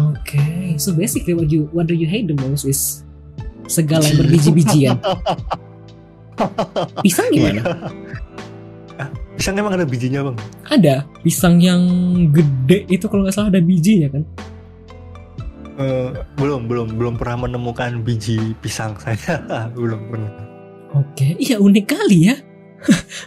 Oke, 0.00 0.78
so 0.80 0.94
basically 0.94 1.34
what 1.34 1.50
you 1.50 1.66
what 1.76 1.84
do 1.84 1.98
you 1.98 2.06
hate 2.06 2.24
the 2.30 2.38
most 2.46 2.62
is 2.64 3.02
segala 3.66 4.06
yang 4.06 4.22
berbiji-bijian. 4.22 4.96
Pisang 7.04 7.28
gimana? 7.34 7.60
pisang 9.40 9.56
emang 9.56 9.72
ada 9.72 9.88
bijinya 9.88 10.20
bang 10.28 10.36
Ada 10.68 11.08
pisang 11.24 11.56
yang 11.64 11.80
gede 12.28 12.84
itu 12.92 13.08
kalau 13.08 13.24
nggak 13.24 13.32
salah 13.32 13.48
ada 13.48 13.64
bijinya 13.64 14.12
kan? 14.12 14.22
Eh, 15.80 16.12
belum 16.36 16.68
belum 16.68 17.00
belum 17.00 17.16
pernah 17.16 17.48
menemukan 17.48 18.04
biji 18.04 18.52
pisang 18.60 19.00
saya 19.00 19.40
belum 19.80 20.12
pernah 20.12 20.32
Oke, 20.92 21.38
iya 21.40 21.56
unik 21.56 21.86
kali 21.86 22.28
ya. 22.28 22.36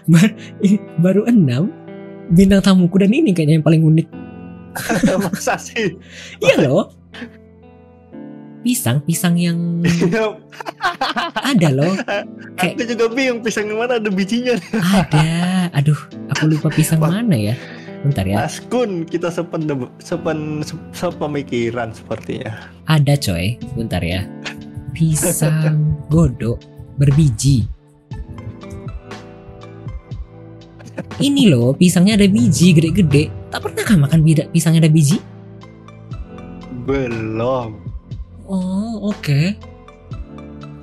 Baru 1.04 1.24
enam 1.26 1.72
bintang 2.30 2.60
tamuku 2.60 3.00
dan 3.00 3.10
ini 3.16 3.32
kayaknya 3.32 3.58
yang 3.58 3.66
paling 3.66 3.82
unik. 3.88 4.08
masa 5.24 5.56
sih 5.56 5.96
Iya 6.40 6.68
loh. 6.68 6.94
Pisang, 8.64 9.04
pisang 9.04 9.36
yang 9.36 9.84
ada 11.36 11.68
loh. 11.68 11.92
Kayak- 12.56 12.80
Aku 12.80 12.84
juga 12.88 13.06
bingung 13.12 13.44
pisang 13.44 13.68
yang 13.68 13.76
mana 13.78 14.00
ada 14.00 14.08
bijinya. 14.08 14.56
Ada. 14.72 15.68
Aduh, 15.76 16.00
aku 16.32 16.48
lupa 16.48 16.72
pisang 16.72 16.98
mana 16.98 17.36
ya. 17.36 17.60
Bentar 18.04 18.24
ya. 18.24 18.40
Mas 18.40 18.64
Kun, 18.64 19.04
kita 19.04 19.28
sepen 19.28 19.68
sepen 20.00 20.64
se- 20.64 20.80
sepemikiran 20.96 21.92
sepertinya. 21.92 22.72
Ada 22.88 23.20
coy. 23.20 23.60
Bentar 23.76 24.00
ya. 24.00 24.24
Pisang 24.96 26.08
godok 26.08 26.64
berbiji. 26.96 27.68
Ini 31.20 31.52
loh, 31.52 31.74
pisangnya 31.74 32.16
ada 32.16 32.28
biji 32.28 32.72
gede-gede. 32.72 33.28
Tak 33.54 33.62
pernahkah 33.62 34.02
makan 34.02 34.26
bida 34.26 34.50
pisangnya 34.50 34.82
ada 34.82 34.90
biji? 34.90 35.22
Belum. 36.90 37.78
Oh, 38.50 39.14
oke. 39.14 39.54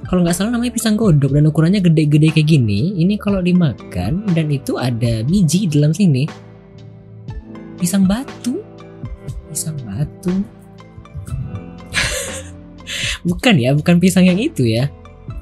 Kalau 0.06 0.22
nggak 0.22 0.38
salah 0.38 0.54
namanya 0.54 0.78
pisang 0.78 0.94
godok 0.94 1.34
dan 1.34 1.50
ukurannya 1.50 1.82
gede-gede 1.82 2.30
kayak 2.30 2.46
gini. 2.46 2.94
Ini 3.02 3.18
kalau 3.18 3.42
dimakan 3.42 4.22
dan 4.30 4.46
itu 4.54 4.78
ada 4.78 5.26
biji 5.26 5.66
di 5.66 5.82
dalam 5.82 5.90
sini. 5.90 6.30
Pisang 7.74 8.06
batu. 8.06 8.62
Pisang 9.50 9.74
batu. 9.82 10.30
bukan 13.26 13.54
ya, 13.58 13.74
bukan 13.74 13.98
pisang 13.98 14.30
yang 14.30 14.38
itu 14.38 14.62
ya. 14.62 14.86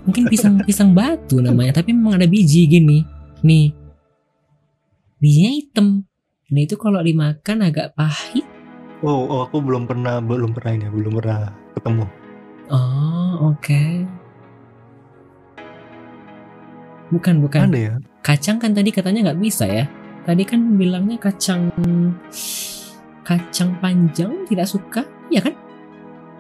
Mungkin 0.09 0.33
pisang 0.33 0.57
pisang 0.69 0.97
batu 0.97 1.45
namanya, 1.45 1.85
tapi 1.85 1.93
memang 1.93 2.17
ada 2.17 2.25
biji 2.25 2.65
gini. 2.65 3.05
Nih. 3.45 3.77
Bijinya 5.21 5.53
hitam. 5.53 6.09
Dan 6.49 6.65
itu 6.65 6.81
kalau 6.81 7.05
dimakan 7.05 7.61
agak 7.61 7.93
pahit. 7.93 8.49
Oh, 9.05 9.29
oh, 9.29 9.45
aku 9.45 9.61
belum 9.61 9.85
pernah 9.85 10.17
belum 10.17 10.57
pernah 10.57 10.73
ini, 10.81 10.89
belum 10.89 11.21
pernah 11.21 11.53
ketemu. 11.77 12.05
Oh, 12.73 13.53
oke. 13.53 13.83
Bukan, 17.13 17.45
bukan. 17.45 17.69
Ada 17.69 17.79
ya? 17.79 17.95
Kacang 18.25 18.57
kan 18.57 18.73
tadi 18.73 18.89
katanya 18.89 19.29
nggak 19.29 19.41
bisa 19.45 19.69
ya. 19.69 19.85
Tadi 20.25 20.43
kan 20.49 20.81
bilangnya 20.81 21.21
kacang 21.21 21.69
kacang 23.29 23.77
panjang 23.85 24.49
tidak 24.49 24.73
suka, 24.73 25.05
ya 25.29 25.45
kan? 25.45 25.53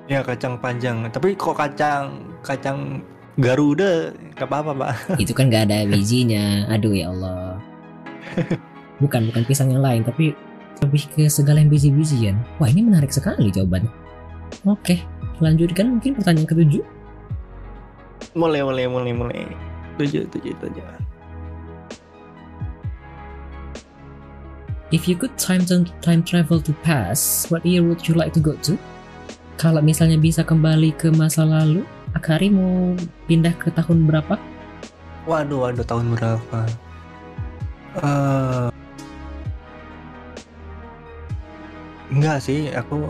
Ya 0.08 0.24
kacang 0.24 0.56
panjang. 0.56 1.04
Tapi 1.12 1.36
kok 1.36 1.52
kacang 1.52 2.32
kacang 2.40 3.04
Garuda 3.36 4.16
nggak 4.34 4.48
apa-apa, 4.48 4.72
Pak. 4.72 5.20
Itu 5.20 5.36
kan 5.36 5.52
nggak 5.52 5.68
ada 5.68 5.84
bijinya. 5.92 6.64
Aduh 6.72 6.96
ya 6.96 7.12
Allah. 7.12 7.60
Bukan, 8.98 9.30
bukan 9.30 9.42
pisang 9.46 9.70
yang 9.70 9.82
lain, 9.82 10.02
tapi 10.02 10.34
lebih 10.82 11.02
ke 11.14 11.26
segala 11.30 11.62
yang 11.62 11.70
biji-bijian. 11.70 12.38
Wah 12.58 12.70
ini 12.70 12.86
menarik 12.86 13.10
sekali 13.10 13.50
jawaban. 13.50 13.86
Oke, 14.66 15.02
lanjutkan 15.38 15.98
mungkin 15.98 16.18
pertanyaan 16.18 16.48
ketujuh. 16.48 16.84
mulai 18.36 18.62
mulai 18.62 18.86
mulai 18.86 19.14
mulai 19.14 19.42
tujuh 19.98 20.22
tujuh 20.30 20.54
tujuh 20.62 20.84
If 24.94 25.10
you 25.10 25.18
could 25.18 25.34
time 25.40 25.66
to 25.66 25.82
time 26.04 26.22
travel 26.22 26.62
to 26.62 26.72
past, 26.86 27.50
what 27.50 27.66
year 27.66 27.82
would 27.82 28.06
you 28.06 28.14
like 28.14 28.30
to 28.36 28.42
go 28.42 28.54
to? 28.68 28.78
Kalau 29.58 29.82
misalnya 29.82 30.20
bisa 30.20 30.46
kembali 30.46 30.94
ke 30.94 31.10
masa 31.10 31.42
lalu, 31.42 31.82
Akari 32.14 32.46
mau 32.52 32.94
pindah 33.26 33.52
ke 33.58 33.74
tahun 33.74 34.06
berapa? 34.06 34.38
waduh 35.28 35.68
waduh 35.68 35.84
tahun 35.84 36.16
berapa 36.16 36.58
eh 38.00 38.68
enggak 42.18 42.38
sih 42.40 42.66
aku 42.70 43.06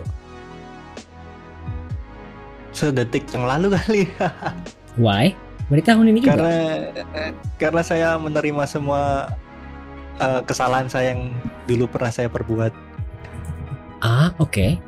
sedetik 2.71 3.25
yang 3.33 3.43
lalu 3.43 3.73
kali 3.77 4.03
Why? 4.95 5.33
Berarti 5.69 5.85
tahun 5.85 6.05
ini 6.07 6.19
juga. 6.19 6.33
karena 6.33 6.53
eh, 7.13 7.31
karena 7.57 7.81
saya 7.81 8.09
menerima 8.17 8.63
semua 8.65 9.29
eh, 10.17 10.41
kesalahan 10.43 10.85
saya 10.85 11.13
yang 11.13 11.29
dulu 11.65 11.85
pernah 11.87 12.09
saya 12.09 12.27
perbuat 12.27 12.73
Ah, 13.99 14.31
oke. 14.39 14.79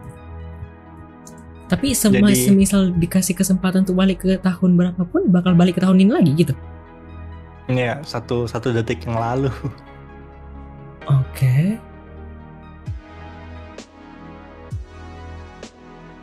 Tapi 1.68 1.92
sema 1.92 2.32
Jadi- 2.32 2.48
semisal 2.48 2.96
dikasih 2.96 3.36
kesempatan 3.36 3.84
untuk 3.84 4.00
balik 4.00 4.24
ke 4.24 4.40
tahun 4.40 4.72
berapapun, 4.74 5.28
bakal 5.28 5.52
balik 5.52 5.76
ke 5.76 5.82
tahun 5.84 6.00
ini 6.00 6.12
lagi 6.12 6.32
gitu. 6.38 6.54
ya 7.68 8.00
satu 8.02 8.44
satu 8.46 8.72
detik 8.72 9.04
yang 9.04 9.16
lalu 9.16 9.52
Oke. 11.22 11.76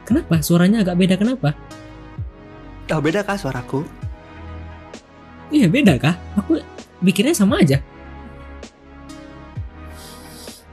Kenapa? 0.08 0.40
Suaranya 0.40 0.80
agak 0.80 0.96
beda 0.96 1.14
kenapa? 1.20 1.52
oh 2.88 3.04
beda 3.04 3.20
kah 3.20 3.36
suaraku 3.36 3.84
Iya 5.52 5.68
beda 5.68 6.00
kah? 6.00 6.16
Aku 6.40 6.60
mikirnya 7.04 7.32
sama 7.32 7.60
aja. 7.60 7.80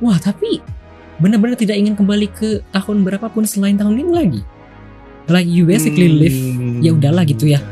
Wah 0.04 0.20
tapi 0.20 0.60
benar-benar 1.20 1.56
tidak 1.56 1.80
ingin 1.80 1.96
kembali 1.96 2.28
ke 2.32 2.60
tahun 2.76 3.08
berapapun 3.08 3.48
selain 3.48 3.80
tahun 3.80 4.04
ini 4.04 4.12
lagi. 4.12 4.42
Like 5.32 5.48
you 5.48 5.64
basically 5.64 6.12
live. 6.12 6.40
ya 6.84 6.92
udahlah 6.92 7.24
gitu 7.24 7.48
ya. 7.52 7.64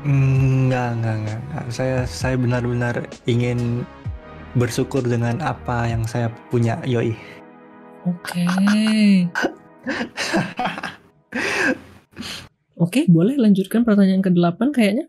Hmm, 0.00 0.72
Enggak, 0.72 0.88
enggak, 0.96 1.14
enggak, 1.20 1.38
enggak. 1.44 1.64
Saya 1.68 1.96
saya 2.08 2.34
benar-benar 2.40 2.96
ingin 3.28 3.84
bersyukur 4.56 5.04
dengan 5.04 5.36
apa 5.44 5.84
yang 5.84 6.08
saya 6.08 6.32
punya, 6.48 6.80
yoi. 6.88 7.12
Oke. 8.08 8.48
Oke, 12.80 13.04
boleh 13.06 13.36
lanjutkan 13.36 13.84
pertanyaan 13.84 14.24
ke-8 14.24 14.72
kayaknya. 14.72 15.06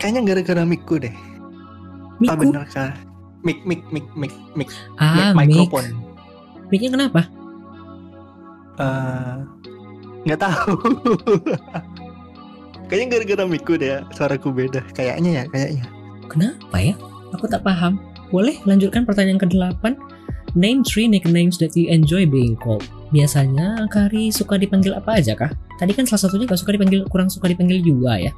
Kayaknya 0.00 0.20
gara-gara 0.26 0.62
mic-ku 0.64 0.96
deh. 0.98 1.12
Ah, 1.12 2.34
Miku. 2.36 2.50
benar 2.50 2.64
kah? 2.68 2.92
Mic, 3.40 3.64
mic, 3.64 3.80
mic, 3.88 4.04
mic, 4.12 4.32
mic, 4.52 4.68
Ah, 4.98 5.32
mic. 5.32 5.48
mikrofon. 5.48 5.86
Mic-nya 6.68 6.90
kenapa? 6.92 7.20
Eh, 8.80 9.36
nggak 10.26 10.40
tahu. 10.40 10.72
Kayaknya 12.90 13.06
gara-gara 13.16 13.44
mic-ku 13.46 13.78
deh, 13.78 14.02
suaraku 14.10 14.50
beda. 14.50 14.82
Kayaknya 14.92 15.30
ya, 15.30 15.44
kayaknya. 15.46 15.84
Kenapa 16.26 16.76
ya? 16.82 16.94
Aku 17.38 17.46
tak 17.46 17.62
paham. 17.62 18.02
Boleh 18.34 18.58
lanjutkan 18.66 19.06
pertanyaan 19.06 19.38
ke-8. 19.38 19.94
Name 20.52 20.82
three 20.82 21.06
nicknames 21.06 21.58
that 21.58 21.78
you 21.78 21.86
enjoy 21.86 22.26
being 22.26 22.58
called. 22.58 22.82
Biasanya 23.10 23.86
Kari 23.86 24.30
suka 24.30 24.58
dipanggil 24.58 24.94
apa 24.94 25.18
aja 25.18 25.34
kah? 25.34 25.50
Tadi 25.78 25.94
kan 25.94 26.06
salah 26.06 26.26
satunya 26.26 26.46
gak 26.46 26.58
suka 26.58 26.74
dipanggil, 26.74 27.06
kurang 27.06 27.30
suka 27.30 27.46
dipanggil 27.46 27.78
juga 27.80 28.18
ya. 28.18 28.32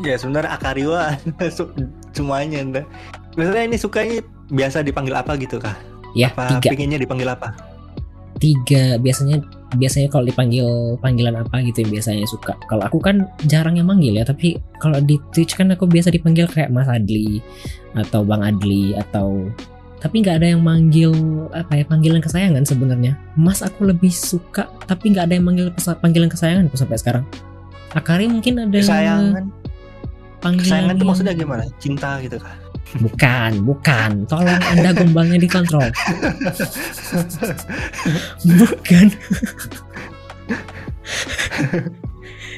Ya 0.00 0.16
sebenarnya 0.16 0.52
Akariwa 0.52 1.16
semuanya. 2.16 2.60
Nda. 2.60 2.82
Biasanya 3.32 3.64
ini 3.64 3.76
sukanya 3.76 4.20
biasa 4.48 4.80
dipanggil 4.80 5.16
apa 5.16 5.36
gitu 5.36 5.56
kah? 5.56 5.76
Ya, 6.16 6.32
Apa 6.32 6.56
tiga. 6.60 6.72
pinginnya 6.72 6.96
dipanggil 6.96 7.28
apa? 7.28 7.52
Tiga 8.36 9.00
biasanya 9.00 9.40
biasanya 9.80 10.12
kalau 10.12 10.28
dipanggil 10.28 10.64
panggilan 11.00 11.40
apa 11.40 11.60
gitu 11.64 11.84
yang 11.84 11.92
biasanya 11.96 12.28
suka. 12.28 12.52
Kalau 12.68 12.84
aku 12.84 13.00
kan 13.00 13.24
jarang 13.48 13.76
yang 13.76 13.88
manggil 13.88 14.12
ya, 14.12 14.24
tapi 14.24 14.60
kalau 14.76 15.00
di 15.00 15.16
Twitch 15.32 15.56
kan 15.56 15.72
aku 15.72 15.88
biasa 15.88 16.12
dipanggil 16.12 16.44
kayak 16.44 16.68
Mas 16.68 16.88
Adli 16.88 17.40
atau 17.96 18.24
Bang 18.24 18.44
Adli 18.44 18.92
atau 18.92 19.48
tapi 20.06 20.22
nggak 20.22 20.38
ada 20.38 20.54
yang 20.54 20.62
manggil 20.62 21.10
apa 21.50 21.82
ya 21.82 21.84
panggilan 21.84 22.22
kesayangan 22.22 22.62
sebenarnya. 22.62 23.18
Mas 23.34 23.58
aku 23.58 23.90
lebih 23.90 24.14
suka 24.14 24.70
tapi 24.86 25.10
nggak 25.10 25.26
ada 25.26 25.34
yang 25.34 25.42
manggil 25.42 25.74
panggilan 25.98 26.30
kesayangan 26.30 26.70
sampai 26.70 26.94
sekarang. 26.94 27.24
Akari 27.90 28.30
mungkin 28.30 28.62
ada 28.62 28.70
Kesayangan. 28.70 29.50
panggilan 30.38 30.62
Kesayangan 30.62 30.94
itu 30.94 31.02
yang- 31.02 31.10
maksudnya 31.10 31.34
gimana? 31.34 31.62
Cinta 31.82 32.22
gitu 32.22 32.38
kah? 32.38 32.54
Bukan, 33.02 33.66
bukan. 33.66 34.10
Tolong 34.30 34.62
Anda 34.70 34.94
gombalnya 34.94 35.42
dikontrol. 35.42 35.90
bukan. 38.46 39.06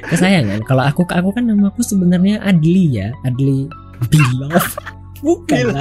Kesayangan. 0.05 0.61
Kalau 0.69 0.85
aku 0.85 1.09
aku 1.09 1.33
kan 1.33 1.49
namaku 1.49 1.81
sebenarnya 1.81 2.45
Adli 2.45 3.01
ya, 3.01 3.09
Adli 3.25 3.73
Bilov. 4.13 4.69
Bukan. 5.25 5.73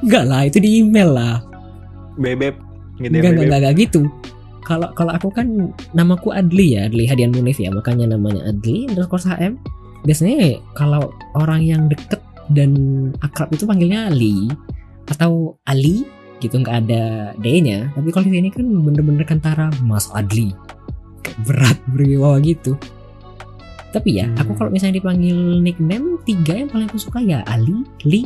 Enggak 0.00 0.24
lah, 0.26 0.40
itu 0.48 0.58
di 0.58 0.80
email 0.80 1.10
lah. 1.12 1.36
Bebek 2.16 2.56
gitu 3.00 3.12
ya, 3.12 3.20
Enggak, 3.20 3.30
enggak, 3.32 3.44
enggak, 3.46 3.60
enggak 3.60 3.76
gitu. 3.78 4.00
Kalau 4.60 4.88
kalau 4.94 5.12
aku 5.16 5.28
kan 5.34 5.46
namaku 5.92 6.30
Adli 6.30 6.78
ya, 6.78 6.86
Adli 6.86 7.04
Hadian 7.08 7.34
Munif 7.34 7.58
ya, 7.58 7.72
makanya 7.74 8.14
namanya 8.14 8.46
Adli 8.46 8.86
underscore 8.86 9.24
HM. 9.24 9.58
Biasanya 10.06 10.62
kalau 10.78 11.10
orang 11.34 11.60
yang 11.60 11.82
deket 11.90 12.22
dan 12.50 12.72
akrab 13.20 13.50
itu 13.50 13.66
panggilnya 13.66 14.10
Ali 14.10 14.50
atau 15.10 15.58
Ali 15.66 16.06
gitu 16.40 16.56
nggak 16.56 16.76
ada 16.86 17.02
D-nya. 17.36 17.92
Tapi 17.92 18.08
kalau 18.10 18.24
di 18.26 18.32
sini 18.32 18.48
kan 18.48 18.64
bener-bener 18.64 19.26
kantara 19.28 19.68
Mas 19.84 20.08
Adli. 20.16 20.54
Kayak 21.20 21.38
berat 21.44 21.78
berwibawa 21.90 22.40
gitu. 22.40 22.80
Tapi 23.90 24.22
ya, 24.22 24.30
Hmm. 24.30 24.38
aku 24.38 24.54
kalau 24.54 24.70
misalnya 24.70 25.02
dipanggil 25.02 25.34
nickname 25.60 26.22
tiga 26.22 26.54
yang 26.54 26.70
paling 26.70 26.86
aku 26.86 26.96
suka 26.96 27.18
ya 27.20 27.42
Ali, 27.44 27.82
Li. 28.06 28.22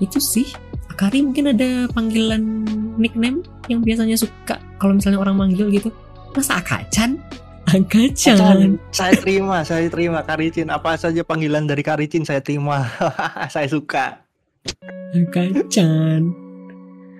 Itu 0.00 0.20
sih. 0.20 0.48
Akari 0.92 1.20
mungkin 1.20 1.52
ada 1.52 1.90
panggilan 1.92 2.64
nickname 2.96 3.44
yang 3.68 3.84
biasanya 3.84 4.16
suka 4.16 4.56
kalau 4.80 4.96
misalnya 4.96 5.20
orang 5.20 5.36
manggil 5.36 5.68
gitu. 5.68 5.92
Masa 6.32 6.60
Akacan? 6.60 7.20
Akacan. 7.66 8.36
Acan, 8.38 8.60
saya 8.94 9.12
terima, 9.18 9.66
saya 9.66 9.90
terima 9.90 10.20
Karicin. 10.22 10.70
Apa 10.70 10.94
saja 10.96 11.26
panggilan 11.26 11.66
dari 11.66 11.82
Karicin 11.82 12.22
saya 12.22 12.40
terima. 12.40 12.86
saya 13.54 13.66
suka. 13.68 14.22
Akacan. 15.16 16.32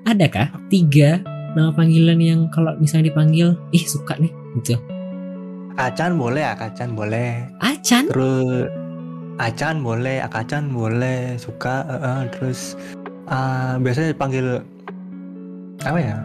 Adakah 0.07 0.55
tiga 0.71 1.19
nama 1.57 1.73
panggilan 1.73 2.21
yang 2.21 2.41
kalau 2.53 2.77
misalnya 2.79 3.11
dipanggil, 3.11 3.57
ih 3.73 3.85
suka 3.89 4.15
nih 4.21 4.31
gitu. 4.61 4.79
Acan 5.77 6.17
boleh, 6.17 6.45
Akacan 6.45 6.95
boleh. 6.95 7.53
Acan? 7.61 8.09
Terus 8.09 8.86
Acan 9.37 9.85
boleh, 9.85 10.25
Akacan 10.25 10.73
boleh, 10.73 11.37
suka. 11.37 11.85
eh, 11.85 12.01
eh, 12.01 12.23
terus 12.33 12.73
ah, 13.29 13.77
biasanya 13.77 14.17
dipanggil 14.17 14.65
apa 15.85 15.99
ya? 16.01 16.17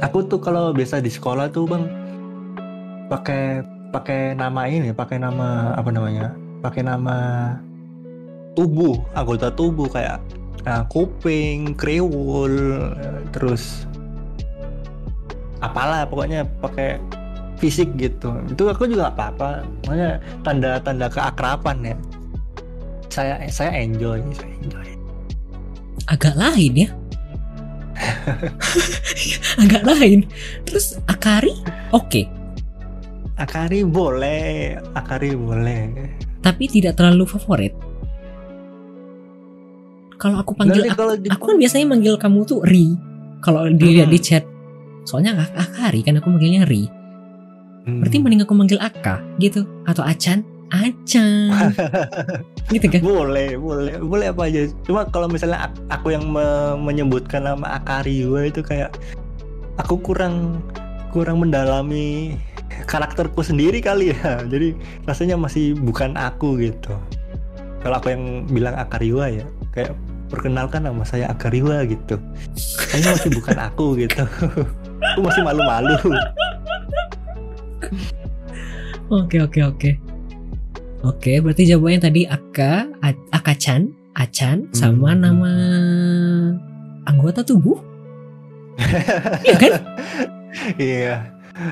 Aku 0.00 0.24
tuh 0.24 0.40
kalau 0.40 0.72
biasa 0.72 1.04
di 1.04 1.12
sekolah 1.12 1.52
tuh 1.52 1.68
bang 1.68 1.84
pakai 3.12 3.60
pakai 3.92 4.32
nama 4.32 4.64
ini, 4.64 4.88
pakai 4.96 5.20
nama 5.20 5.76
apa 5.76 5.92
namanya? 5.92 6.32
Pakai 6.64 6.80
nama 6.80 7.16
tubuh, 8.56 8.96
anggota 9.12 9.52
tubuh 9.52 9.84
kayak 9.92 10.16
ah, 10.64 10.88
kuping, 10.88 11.76
kriwul, 11.76 12.56
terus 13.36 13.84
apalah 15.60 16.08
pokoknya 16.08 16.48
pakai 16.64 16.96
fisik 17.60 17.92
gitu 17.94 18.32
itu 18.48 18.62
aku 18.64 18.88
juga 18.88 19.06
nggak 19.06 19.14
apa-apa 19.14 19.50
makanya 19.84 20.10
tanda-tanda 20.40 21.06
keakraban 21.06 21.78
ya 21.84 21.96
saya 23.06 23.36
saya 23.46 23.70
enjoy 23.76 24.18
saya 24.32 24.52
enjoy 24.58 24.88
Agak 26.08 26.34
lain 26.34 26.74
ya. 26.74 26.88
Agak 29.62 29.82
lain. 29.84 30.26
Terus 30.66 30.98
Akari? 31.06 31.54
Oke. 31.92 32.26
Akari 33.38 33.86
boleh 33.86 34.74
Akari 34.90 35.32
boleh 35.32 36.10
Tapi 36.40 36.66
tidak 36.66 36.98
terlalu 36.98 37.24
favorit. 37.24 37.74
Kalau 40.18 40.36
aku 40.36 40.52
panggil 40.52 40.82
Nanti 40.82 40.92
kalau 40.92 41.14
di 41.14 41.28
aku 41.30 41.44
kan 41.46 41.56
biasanya 41.56 41.86
manggil 41.86 42.18
kamu 42.18 42.42
tuh 42.42 42.60
Ri. 42.60 42.90
Kalau 43.38 43.70
dilihat 43.70 44.10
Hmm. 44.10 44.14
di 44.14 44.20
chat. 44.20 44.44
Soalnya 45.06 45.32
Ak- 45.38 45.54
Akari 45.54 46.02
kan 46.02 46.18
aku 46.18 46.26
manggilnya 46.28 46.66
Ri. 46.66 46.90
Hmm. 47.90 48.00
Berarti 48.06 48.16
mending 48.22 48.42
aku 48.46 48.54
manggil 48.54 48.78
Aka 48.78 49.18
gitu 49.42 49.66
atau 49.84 50.06
Acan. 50.06 50.46
Acan. 50.70 51.50
gitu 52.74 52.86
kan? 52.86 53.02
boleh 53.02 53.58
boleh 53.58 53.98
boleh 53.98 54.26
apa 54.30 54.46
aja 54.46 54.70
cuma 54.86 55.02
kalau 55.02 55.26
misalnya 55.26 55.66
ak- 55.66 55.82
aku 55.90 56.14
yang 56.14 56.30
me- 56.30 56.78
menyebutkan 56.78 57.42
nama 57.42 57.82
Akari 57.82 58.22
gue 58.22 58.54
itu 58.54 58.62
kayak 58.62 58.94
aku 59.82 59.98
kurang 59.98 60.62
kurang 61.10 61.42
mendalami 61.42 62.38
karakterku 62.86 63.42
sendiri 63.42 63.82
kali 63.82 64.14
ya. 64.14 64.38
Jadi 64.52 64.78
rasanya 65.04 65.34
masih 65.34 65.74
bukan 65.74 66.14
aku 66.14 66.54
gitu. 66.62 66.94
Kalau 67.80 67.96
aku 67.98 68.12
yang 68.12 68.46
bilang 68.46 68.76
Akariwa 68.76 69.26
ya, 69.32 69.44
kayak 69.72 69.96
perkenalkan 70.30 70.86
nama 70.86 71.02
saya 71.02 71.32
Akariwa 71.32 71.82
gitu. 71.88 72.20
Kayaknya 72.86 73.10
masih 73.18 73.30
bukan 73.34 73.56
aku 73.58 73.86
gitu. 73.98 74.22
aku 75.10 75.20
masih 75.24 75.42
malu-malu. 75.42 75.96
Oke 79.10 79.42
oke 79.42 79.60
oke. 79.64 79.90
Oke, 81.00 81.40
berarti 81.40 81.64
jawabannya 81.64 82.00
tadi 82.00 82.22
Aka, 82.28 82.86
A- 83.00 83.26
Akachan, 83.32 83.90
Achan, 84.12 84.68
sama 84.70 85.16
Hmm. 85.16 85.20
nama 85.24 85.52
anggota 87.04 87.40
tubuh. 87.40 87.80
Iya 89.42 89.54
kan? 89.56 89.72
Iya. 90.76 91.14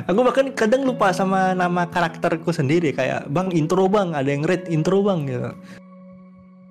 Aku 0.06 0.20
bahkan 0.20 0.51
kadang 0.52 0.82
lupa 0.82 1.12
sama 1.12 1.52
nama 1.52 1.85
karakterku 1.85 2.51
sendiri 2.51 2.90
kayak 2.90 3.28
Bang 3.28 3.52
intro 3.52 3.86
Bang, 3.86 4.12
ada 4.12 4.28
yang 4.28 4.43
read 4.43 4.66
intro 4.68 5.01
Bang 5.01 5.24
gitu. 5.24 5.52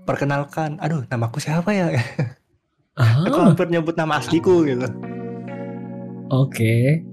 Perkenalkan, 0.04 0.80
aduh 0.80 1.04
namaku 1.08 1.38
siapa 1.40 1.72
ya? 1.72 1.92
Aku 3.28 3.38
Ah, 3.38 3.46
hampir 3.48 3.70
nyebut 3.70 3.94
nama 3.94 4.18
asliku 4.18 4.66
gitu. 4.66 4.88
oke. 6.28 7.06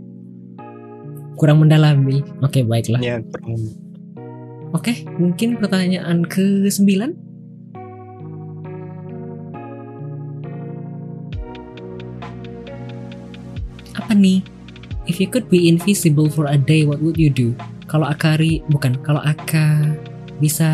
Kurang 1.34 1.62
mendalami. 1.62 2.22
Oke, 2.40 2.62
baiklah. 2.62 3.00
Ya, 3.02 3.18
kurang- 3.20 3.82
Oke, 4.74 5.06
mungkin 5.16 5.54
pertanyaan 5.54 6.26
ke-9. 6.26 7.14
Apa 13.94 14.12
nih? 14.12 14.42
If 15.04 15.20
you 15.20 15.28
could 15.28 15.46
be 15.46 15.68
invisible 15.68 16.32
for 16.32 16.48
a 16.48 16.56
day, 16.56 16.82
what 16.88 16.98
would 16.98 17.20
you 17.20 17.28
do? 17.28 17.52
Kalau 17.86 18.08
Akari, 18.08 18.64
bukan, 18.72 18.96
kalau 19.04 19.20
Aka 19.20 19.92
bisa 20.40 20.66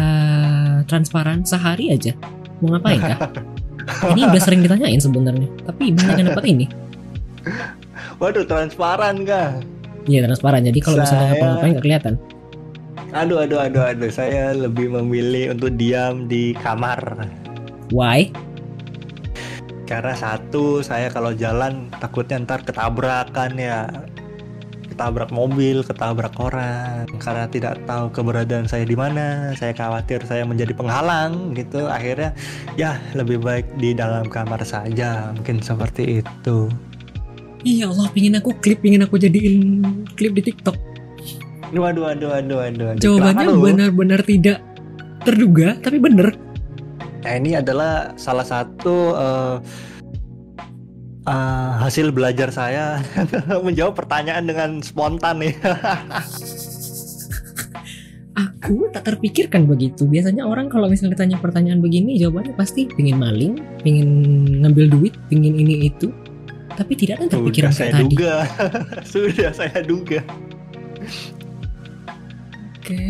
transparan 0.87 1.43
sehari 1.43 1.91
aja, 1.91 2.15
mau 2.63 2.73
ngapain 2.73 3.03
kah? 3.03 3.19
Ini 4.15 4.31
udah 4.31 4.41
sering 4.41 4.63
ditanyain 4.63 5.03
sebenarnya, 5.03 5.51
tapi 5.67 5.91
banyak 5.91 6.17
yang 6.17 6.29
dapat 6.31 6.45
ini. 6.47 6.67
Waduh, 8.23 8.47
transparan 8.47 9.27
kah? 9.27 9.59
Iya 10.09 10.25
transparan, 10.25 10.65
jadi 10.65 10.79
kalau 10.81 10.97
misalnya 11.03 11.21
Saya- 11.21 11.31
ngapa-ngapain 11.35 11.71
nggak 11.77 11.85
kelihatan. 11.85 12.15
Aduh, 13.11 13.43
aduh, 13.43 13.59
aduh, 13.59 13.83
aduh. 13.91 14.11
Saya 14.13 14.55
lebih 14.55 14.87
memilih 14.95 15.51
untuk 15.59 15.75
diam 15.75 16.31
di 16.31 16.55
kamar. 16.63 17.27
Why? 17.91 18.31
Karena 19.91 20.15
satu, 20.15 20.79
saya 20.87 21.11
kalau 21.11 21.35
jalan 21.35 21.91
takutnya 21.99 22.39
ntar 22.47 22.63
ketabrakan 22.63 23.59
ya. 23.59 23.91
Ketabrak 24.95 25.35
mobil, 25.35 25.83
ketabrak 25.83 26.39
orang. 26.39 27.11
Karena 27.19 27.51
tidak 27.51 27.83
tahu 27.83 28.15
keberadaan 28.15 28.71
saya 28.71 28.87
di 28.87 28.95
mana. 28.95 29.51
Saya 29.59 29.75
khawatir 29.75 30.23
saya 30.23 30.47
menjadi 30.47 30.71
penghalang 30.71 31.59
gitu. 31.59 31.91
Akhirnya 31.91 32.31
ya 32.79 33.03
lebih 33.19 33.43
baik 33.43 33.67
di 33.75 33.91
dalam 33.91 34.31
kamar 34.31 34.63
saja. 34.63 35.35
Mungkin 35.35 35.59
seperti 35.59 36.23
itu. 36.23 36.71
Iya 37.61 37.93
Allah, 37.93 38.09
pingin 38.13 38.35
aku 38.41 38.57
klip, 38.57 38.81
pingin 38.81 39.05
aku 39.05 39.21
jadiin 39.21 39.85
klip 40.17 40.33
di 40.33 40.43
TikTok. 40.49 40.77
Waduh, 41.71 42.09
waduh, 42.09 42.29
waduh, 42.33 42.57
waduh. 42.65 42.89
Jawabannya 42.99 43.47
benar-benar 43.53 44.21
tidak 44.25 44.59
terduga, 45.23 45.77
tapi 45.79 46.01
bener. 46.01 46.35
Nah, 47.21 47.33
ini 47.37 47.53
adalah 47.53 48.17
salah 48.17 48.49
satu 48.49 49.13
eh, 49.13 49.57
eh, 51.29 51.71
hasil 51.85 52.17
belajar 52.17 52.49
saya 52.49 53.05
menjawab 53.67 53.93
pertanyaan 53.93 54.49
dengan 54.49 54.71
spontan 54.81 55.45
nih. 55.45 55.55
Aku 58.41 58.89
tak 58.89 59.05
terpikirkan 59.05 59.69
begitu. 59.69 60.09
Biasanya 60.09 60.49
orang 60.49 60.73
kalau 60.73 60.89
misalnya 60.89 61.13
ditanya 61.13 61.37
pertanyaan 61.45 61.85
begini, 61.85 62.17
jawabannya 62.17 62.57
pasti 62.57 62.89
pingin 62.89 63.21
maling, 63.21 63.61
pingin 63.85 64.09
ngambil 64.65 64.97
duit, 64.97 65.15
pingin 65.29 65.61
ini 65.61 65.93
itu. 65.93 66.09
Tapi 66.81 66.93
tidak 66.97 67.21
ada 67.21 67.37
Sudah 67.37 67.73
saya 67.77 67.93
tadi. 67.93 68.05
duga. 68.09 68.35
Sudah 69.13 69.51
saya 69.53 69.79
duga. 69.85 70.21
Oke. 72.81 73.01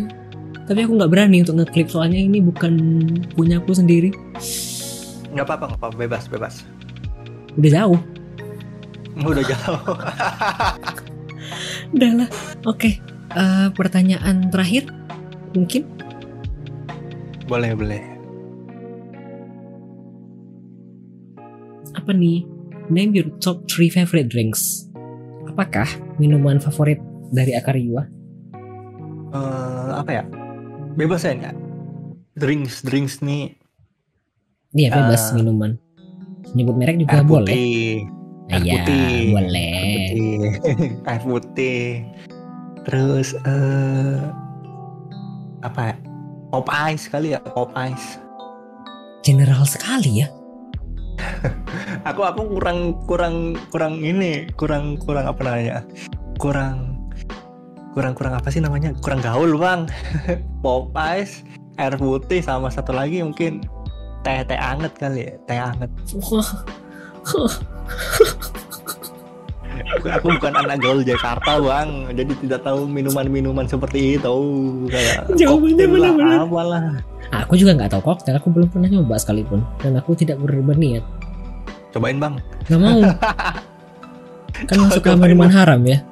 Tapi 0.67 0.81
aku 0.83 0.93
nggak 0.99 1.11
berani 1.11 1.47
untuk 1.47 1.63
ngeklip 1.63 1.87
soalnya 1.87 2.19
ini 2.19 2.43
bukan 2.43 2.75
punya 3.39 3.63
aku 3.63 3.71
sendiri. 3.79 4.11
Nggak 5.31 5.47
apa-apa, 5.47 5.65
nggak 5.71 5.79
apa-apa, 5.79 5.97
bebas, 5.99 6.27
bebas. 6.27 6.55
Udah 7.55 7.71
jauh. 7.71 8.01
Udah 9.23 9.45
jauh. 9.47 9.95
Udah 11.95 12.11
lah. 12.19 12.29
Oke. 12.67 12.99
Eh, 13.31 13.69
pertanyaan 13.79 14.51
terakhir 14.51 14.91
mungkin 15.55 15.87
boleh, 17.47 17.75
boleh. 17.79 18.03
apa 22.11 22.11
nih? 22.15 22.43
Name 22.89 23.13
your 23.13 23.29
top 23.39 23.69
3 23.69 23.91
favorite 23.91 24.29
drinks. 24.29 24.89
Apakah 25.47 25.87
minuman 26.17 26.57
favorit 26.57 26.99
dari 27.31 27.53
Akariwa? 27.53 28.07
Eh, 29.31 29.91
apa 29.93 30.11
ya? 30.11 30.25
Bebas 30.95 31.23
ya 31.23 31.35
nggak? 31.35 31.57
Drinks, 32.35 32.83
drinks 32.83 33.21
nih. 33.21 33.55
Iya 34.73 34.91
bebas 34.93 35.31
Ah. 35.31 35.35
minuman. 35.37 35.77
Nyebut 36.51 36.75
merek 36.75 36.97
juga 36.99 37.21
Air 37.21 37.27
boleh. 37.27 37.53
putih. 37.53 37.95
air 38.49 38.63
Iya, 38.65 38.75
putih. 38.83 39.19
boleh. 39.31 39.71
Air 39.71 39.91
putih. 39.95 40.39
air 41.11 41.23
putih. 41.23 41.83
Terus 42.83 43.29
eh 43.37 44.19
apa 45.61 45.93
ya? 45.93 45.97
Pop 46.51 46.67
ice 46.89 47.07
kali 47.07 47.31
ya, 47.31 47.41
pop 47.45 47.71
ice. 47.77 48.19
General 49.23 49.63
sekali 49.63 50.25
ya. 50.25 50.29
Aku 52.09 52.25
aku 52.25 52.41
kurang 52.57 52.97
kurang 53.05 53.37
kurang 53.69 54.01
ini, 54.01 54.49
kurang 54.57 54.97
kurang 55.01 55.29
apa 55.29 55.41
namanya? 55.45 55.85
Kurang 56.41 56.97
kurang 57.93 58.13
kurang 58.17 58.35
apa 58.39 58.49
sih 58.49 58.63
namanya? 58.63 58.97
Kurang 59.05 59.21
gaul, 59.21 59.59
Bang. 59.59 59.91
pop 60.65 60.95
ice, 60.97 61.45
air 61.77 61.93
putih 61.97 62.41
sama 62.41 62.73
satu 62.73 62.97
lagi 62.97 63.21
mungkin 63.21 63.61
teh 64.25 64.45
teh 64.45 64.57
anget 64.57 64.93
kali 64.97 65.29
ya, 65.29 65.33
teh 65.45 65.59
anget. 65.59 65.91
Aku, 70.21 70.27
bukan 70.37 70.53
anak 70.55 70.77
gaul 70.81 71.01
Jakarta, 71.01 71.57
Bang. 71.61 72.13
Jadi 72.13 72.33
tidak 72.47 72.61
tahu 72.65 72.85
minuman-minuman 72.87 73.65
seperti 73.67 74.21
itu. 74.21 74.35
Kayak 74.89 75.31
Jawabannya 75.35 75.87
benar-benar. 75.89 76.39
apalah. 76.47 76.83
aku 77.31 77.55
juga 77.55 77.77
nggak 77.79 77.91
tahu 77.95 78.03
koktail. 78.05 78.37
Aku 78.39 78.49
belum 78.53 78.69
pernah 78.69 78.89
nyoba 78.91 79.17
sekalipun. 79.17 79.63
Dan 79.81 79.97
aku 79.97 80.13
tidak 80.15 80.37
ber- 80.41 80.63
berniat. 80.63 81.05
Cobain, 81.91 82.19
Bang. 82.21 82.39
Nggak 82.69 82.81
mau. 82.81 83.01
kan 84.69 84.77
masuk 84.77 85.01
ke 85.03 85.11
Cobain, 85.11 85.23
minuman 85.33 85.51
haram 85.51 85.81
ya. 85.85 86.05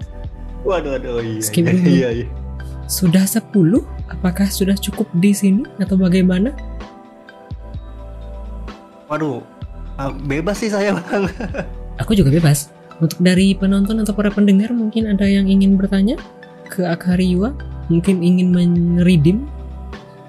Waduh, 0.67 0.99
aduh, 0.99 1.23
iya. 1.23 1.41
Skip 1.43 1.65
iya, 1.69 1.75
iya, 1.85 2.09
iya. 2.25 2.27
Sudah 2.89 3.25
10? 3.29 3.53
Apakah 4.09 4.49
sudah 4.49 4.75
cukup 4.75 5.07
di 5.13 5.37
sini 5.37 5.63
atau 5.77 6.01
bagaimana? 6.01 6.57
Waduh, 9.09 9.41
ah, 9.97 10.13
bebas 10.13 10.61
sih 10.61 10.69
saya, 10.73 10.97
Bang. 10.97 11.29
Aku 12.01 12.13
juga 12.15 12.29
bebas. 12.33 12.71
Untuk 12.99 13.23
dari 13.23 13.55
penonton 13.55 14.03
atau 14.03 14.11
para 14.11 14.31
pendengar 14.35 14.75
mungkin 14.75 15.07
ada 15.07 15.23
yang 15.23 15.47
ingin 15.47 15.79
bertanya 15.79 16.19
ke 16.67 16.83
Akariwa, 16.83 17.55
mungkin 17.87 18.21
ingin 18.27 18.51
men-redeem 18.51 19.47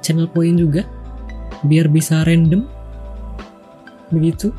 channel 0.05 0.29
point 0.29 0.55
juga 0.55 0.85
biar 1.65 1.89
bisa 1.89 2.21
random. 2.23 2.69
Begitu. 4.13 4.53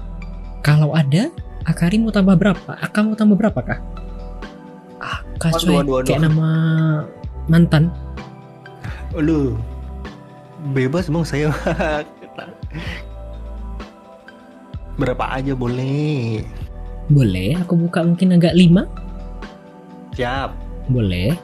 Kalau 0.60 0.92
ada, 0.92 1.32
Akari 1.64 1.96
mau 2.02 2.12
tambah 2.12 2.36
berapa? 2.36 2.76
Aka 2.76 2.98
mau 3.00 3.16
tambah 3.16 3.38
berapa 3.38 3.60
kah? 3.62 3.80
Aka 5.00 5.56
coy, 5.56 6.04
kayak 6.04 6.28
nama 6.28 6.48
mantan. 7.48 7.88
Aduh, 9.16 9.56
bebas 10.76 11.08
bang 11.08 11.24
saya. 11.24 11.48
Berapa 15.00 15.32
aja 15.32 15.56
boleh. 15.56 16.44
Boleh, 17.10 17.58
aku 17.58 17.74
buka 17.74 18.06
mungkin 18.06 18.38
agak 18.38 18.54
5 18.54 18.86
Siap. 20.14 20.50
Boleh. 20.90 21.34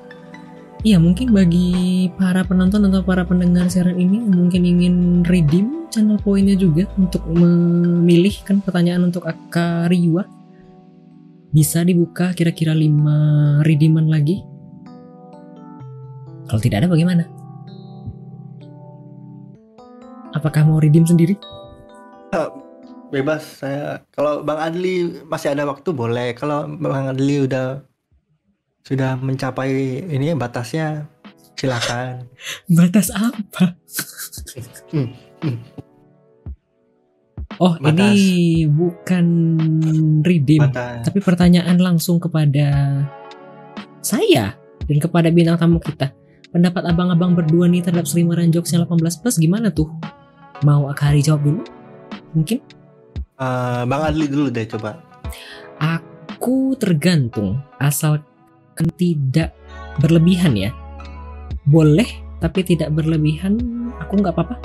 Iya 0.86 1.02
mungkin 1.02 1.34
bagi 1.34 2.06
para 2.14 2.46
penonton 2.46 2.86
atau 2.86 3.02
para 3.02 3.26
pendengar 3.26 3.66
siaran 3.66 3.98
ini 3.98 4.22
mungkin 4.22 4.62
ingin 4.62 5.26
redeem 5.26 5.90
channel 5.90 6.20
poinnya 6.22 6.54
juga 6.54 6.86
untuk 6.94 7.26
memilihkan 7.26 8.62
pertanyaan 8.62 9.10
untuk 9.10 9.26
Akariwa 9.26 10.22
bisa 11.50 11.82
dibuka 11.82 12.30
kira-kira 12.36 12.76
5 12.76 13.66
redeeman 13.66 14.06
lagi. 14.06 14.44
Kalau 16.46 16.60
tidak 16.62 16.84
ada 16.84 16.88
bagaimana? 16.92 17.24
Apakah 20.36 20.68
mau 20.68 20.78
redeem 20.78 21.08
sendiri? 21.08 21.34
Bebas 23.16 23.64
saya 23.64 24.04
kalau 24.12 24.44
Bang 24.44 24.60
Adli 24.60 25.24
masih 25.24 25.56
ada 25.56 25.64
waktu 25.64 25.88
boleh 25.96 26.36
kalau 26.36 26.68
Bang 26.68 27.16
Adli 27.16 27.48
udah 27.48 27.80
sudah 28.84 29.16
mencapai 29.18 30.04
ini 30.06 30.36
batasnya 30.36 31.08
silakan 31.56 32.28
Batas 32.76 33.08
apa? 33.10 33.74
Hmm, 34.92 35.10
hmm. 35.40 35.58
Oh, 37.56 37.72
Batas. 37.80 38.12
ini 38.12 38.68
bukan 38.68 39.26
redeem, 40.20 40.68
batas 40.68 41.08
tapi 41.08 41.24
pertanyaan 41.24 41.80
langsung 41.80 42.20
kepada 42.20 43.00
saya 44.04 44.52
dan 44.84 44.98
kepada 45.00 45.32
bintang 45.32 45.56
tamu 45.56 45.80
kita. 45.80 46.12
Pendapat 46.52 46.84
abang-abang 46.84 47.32
berdua 47.32 47.66
nih 47.66 47.80
terhadap 47.80 48.04
streameran 48.04 48.52
jokes 48.52 48.76
yang 48.76 48.84
18 48.84 49.20
plus 49.24 49.36
gimana 49.40 49.72
tuh? 49.72 49.88
Mau 50.62 50.88
Akari 50.88 51.24
jawab 51.24 51.42
dulu? 51.48 51.62
Mungkin? 52.36 52.75
Eh, 53.36 53.82
Bang 53.84 54.00
Adli 54.00 54.32
dulu 54.32 54.48
deh 54.48 54.64
coba 54.64 54.96
Aku 55.76 56.72
tergantung 56.80 57.60
asalkan 57.76 58.88
tidak 58.96 59.52
berlebihan 60.00 60.56
ya. 60.56 60.72
Boleh 61.68 62.08
tapi 62.40 62.64
tidak 62.64 62.96
berlebihan 62.96 63.60
aku 64.00 64.24
nggak 64.24 64.32
apa-apa. 64.32 64.56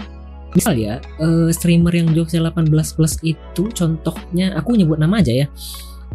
Misal 0.55 0.79
ya 0.79 1.03
eh, 1.19 1.51
streamer 1.51 1.91
yang 1.99 2.15
jokesnya 2.15 2.47
18 2.47 2.71
plus 2.95 3.19
itu 3.27 3.67
contohnya 3.75 4.55
aku 4.55 4.79
nyebut 4.79 4.95
nama 5.03 5.19
aja 5.19 5.35
ya. 5.35 5.47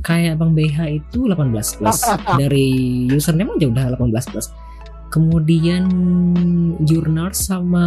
Kayak 0.01 0.41
Bang 0.41 0.57
BH 0.57 1.05
itu 1.05 1.29
18 1.29 1.53
plus 1.53 2.01
dari 2.41 2.69
username 3.13 3.53
aja 3.61 3.69
udah 3.69 3.85
18 4.01 4.33
plus. 4.33 4.49
Kemudian 5.13 5.85
Jurnal 6.89 7.37
sama 7.37 7.85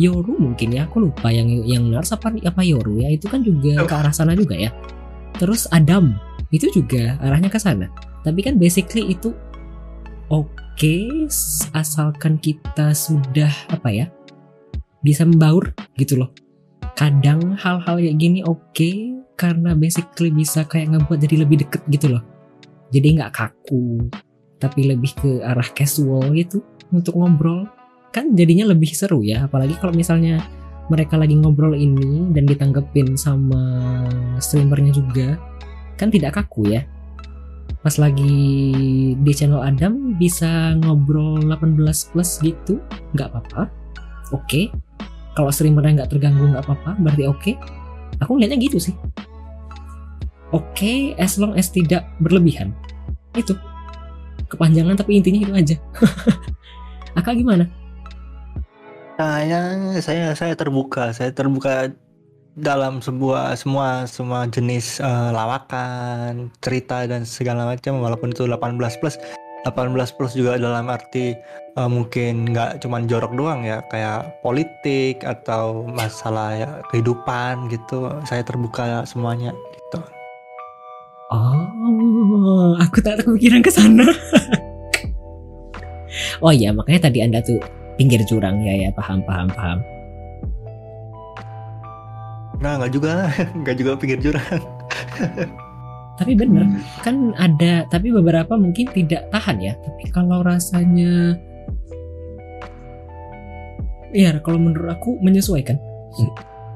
Yoru 0.00 0.40
mungkin 0.40 0.72
ya 0.72 0.88
aku 0.88 1.04
lupa 1.04 1.28
yang 1.28 1.44
yang 1.68 1.84
Nars 1.92 2.08
apa 2.10 2.32
apa 2.32 2.62
Yoru 2.64 3.04
ya 3.04 3.12
itu 3.12 3.28
kan 3.28 3.44
juga 3.44 3.84
ke 3.84 3.92
arah 3.92 4.14
sana 4.16 4.32
juga 4.32 4.56
ya. 4.56 4.72
Terus 5.36 5.68
Adam 5.68 6.16
itu 6.48 6.72
juga 6.72 7.20
arahnya 7.20 7.52
ke 7.52 7.60
sana. 7.60 7.92
Tapi 8.24 8.40
kan 8.40 8.56
basically 8.56 9.12
itu 9.12 9.36
oke 10.28 10.94
s- 11.28 11.68
asalkan 11.72 12.40
kita 12.40 12.96
sudah 12.96 13.52
apa 13.68 13.88
ya 13.92 14.06
bisa 15.00 15.24
membaur 15.24 15.72
gitu 15.96 16.16
loh. 16.16 16.32
Kadang 16.96 17.56
hal-hal 17.56 17.96
kayak 18.00 18.16
gini 18.16 18.40
oke 18.40 18.90
karena 19.36 19.72
basically 19.72 20.28
bisa 20.28 20.64
kayak 20.64 20.96
ngebuat 20.96 21.18
jadi 21.20 21.44
lebih 21.44 21.64
deket 21.64 21.84
gitu 21.88 22.12
loh. 22.12 22.22
Jadi 22.88 23.20
nggak 23.20 23.32
kaku 23.32 24.08
tapi 24.60 24.84
lebih 24.84 25.12
ke 25.16 25.30
arah 25.40 25.64
casual 25.72 26.32
gitu 26.36 26.60
untuk 26.92 27.16
ngobrol 27.16 27.64
kan 28.10 28.34
jadinya 28.34 28.70
lebih 28.70 28.90
seru 28.90 29.22
ya 29.22 29.46
apalagi 29.46 29.78
kalau 29.78 29.94
misalnya 29.94 30.42
mereka 30.90 31.14
lagi 31.14 31.38
ngobrol 31.38 31.78
ini 31.78 32.26
dan 32.34 32.50
ditanggepin 32.50 33.14
sama 33.14 33.62
streamernya 34.42 34.90
juga 34.90 35.38
kan 35.94 36.10
tidak 36.10 36.42
kaku 36.42 36.74
ya. 36.74 36.82
Pas 37.80 37.94
lagi 37.96 38.34
di 39.14 39.32
channel 39.32 39.62
Adam 39.62 40.18
bisa 40.18 40.74
ngobrol 40.82 41.38
18 41.46 41.78
plus 42.10 42.30
gitu 42.42 42.82
nggak 43.14 43.30
apa-apa. 43.30 43.70
Oke. 44.34 44.74
Kalau 45.38 45.54
streamernya 45.54 46.02
nggak 46.02 46.10
terganggu 46.10 46.50
nggak 46.50 46.66
apa-apa 46.66 46.98
berarti 46.98 47.24
oke. 47.30 47.52
Aku 48.18 48.34
ngeliatnya 48.34 48.58
gitu 48.58 48.82
sih. 48.82 48.92
Oke 50.50 51.14
as 51.22 51.38
long 51.38 51.54
as 51.54 51.70
tidak 51.70 52.10
berlebihan. 52.18 52.74
Itu. 53.38 53.54
Kepanjangan 54.50 54.98
tapi 54.98 55.22
intinya 55.22 55.46
itu 55.46 55.54
aja. 55.54 55.76
Aka 57.18 57.38
gimana 57.38 57.79
saya 59.20 59.76
saya 60.00 60.32
saya 60.32 60.56
terbuka 60.56 61.12
saya 61.12 61.28
terbuka 61.28 61.92
dalam 62.56 63.04
sebuah 63.04 63.52
semua 63.52 64.08
semua 64.08 64.48
jenis 64.48 64.96
eh, 64.96 65.30
lawakan 65.36 66.48
cerita 66.64 67.04
dan 67.04 67.28
segala 67.28 67.68
macam 67.68 68.00
walaupun 68.00 68.32
itu 68.32 68.48
18 68.48 68.80
plus. 69.00 69.20
18 69.68 69.92
plus 70.16 70.32
juga 70.32 70.56
dalam 70.56 70.88
arti 70.88 71.36
eh, 71.76 71.88
mungkin 71.88 72.48
nggak 72.48 72.80
cuman 72.80 73.04
jorok 73.04 73.36
doang 73.36 73.60
ya 73.60 73.84
kayak 73.92 74.40
politik 74.40 75.20
atau 75.20 75.84
masalah 75.84 76.56
ya 76.56 76.70
kehidupan 76.88 77.68
gitu. 77.68 78.08
Saya 78.24 78.40
terbuka 78.40 79.04
semuanya 79.04 79.52
gitu. 79.52 80.00
Oh, 81.30 82.72
aku 82.80 83.04
tak 83.04 83.20
kepikiran 83.20 83.60
ke 83.60 83.68
sana. 83.68 84.02
oh 86.44 86.50
iya, 86.50 86.72
makanya 86.72 87.06
tadi 87.06 87.22
Anda 87.22 87.38
tuh 87.44 87.79
pinggir 88.00 88.24
jurang 88.24 88.64
ya 88.64 88.72
ya, 88.72 88.90
paham 88.96 89.20
paham 89.28 89.52
paham. 89.52 89.78
nah 92.60 92.80
nggak 92.80 92.92
juga 92.92 93.28
nggak 93.60 93.76
juga 93.76 93.92
pinggir 94.00 94.20
jurang 94.20 94.60
Tapi 96.20 96.36
bener, 96.36 96.68
kan 97.00 97.32
ada 97.40 97.88
tapi 97.88 98.12
beberapa 98.12 98.52
mungkin 98.52 98.92
tidak 98.92 99.32
tahan 99.32 99.56
ya. 99.56 99.72
Tapi 99.80 100.04
kalau 100.12 100.44
rasanya 100.44 101.32
Iya, 104.12 104.36
kalau 104.44 104.60
menurut 104.60 104.92
aku 104.92 105.16
menyesuaikan. 105.24 105.80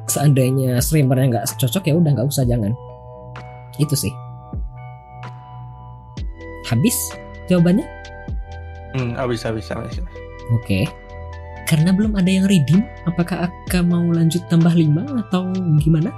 Seandainya 0.09 0.80
streamernya 0.80 1.28
nggak 1.28 1.46
cocok 1.60 1.84
ya 1.84 1.92
udah 1.92 2.10
nggak 2.16 2.24
usah 2.24 2.48
jangan. 2.48 2.72
Itu 3.76 3.92
sih. 3.92 4.12
Habis 6.64 6.96
jawabannya? 7.44 7.84
hmm, 8.96 9.12
habis 9.20 9.44
habis 9.44 9.68
habis 9.68 10.01
Oke. 10.56 10.88
Karena 11.65 11.91
belum 11.97 12.12
ada 12.15 12.28
yang 12.28 12.45
redeem, 12.45 12.85
apakah 13.09 13.49
Aka 13.49 13.81
mau 13.81 14.05
lanjut 14.12 14.45
tambah 14.53 14.73
5 14.73 15.24
atau 15.28 15.49
gimana? 15.81 16.12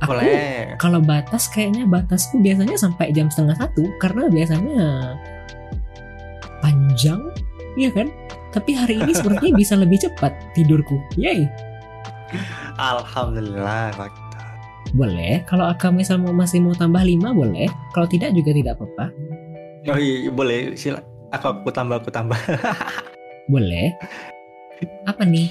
Aku 0.00 0.14
boleh 0.14 0.78
kalau 0.78 1.02
batas 1.02 1.50
kayaknya 1.50 1.82
batasku 1.82 2.38
biasanya 2.38 2.78
sampai 2.78 3.10
jam 3.10 3.26
setengah 3.26 3.58
satu 3.58 3.82
karena 3.98 4.30
biasanya 4.30 4.78
panjang, 6.62 7.18
iya 7.74 7.90
kan? 7.90 8.06
Tapi 8.54 8.78
hari 8.78 9.02
ini 9.02 9.12
sepertinya 9.12 9.58
bisa 9.60 9.74
lebih 9.74 9.98
cepat 9.98 10.32
tidurku. 10.54 11.02
Yay. 11.18 11.50
alhamdulillah. 12.78 13.90
Boleh. 14.94 15.44
Kalau 15.44 15.68
Aka 15.68 15.92
misal 15.92 16.22
mau 16.22 16.32
masih 16.32 16.62
mau 16.64 16.72
tambah 16.72 17.02
5 17.02 17.34
boleh. 17.34 17.68
Kalau 17.92 18.06
tidak 18.08 18.32
juga 18.32 18.54
tidak 18.54 18.78
apa-apa. 18.78 19.12
oh 19.88 19.96
iya 19.96 20.28
boleh 20.28 20.76
sila 20.76 21.00
aku 21.32 21.64
aku 21.64 21.70
tambah 21.72 21.96
aku 22.02 22.10
tambah 22.12 22.36
Boleh. 23.48 23.96
Apa 25.08 25.24
nih? 25.24 25.50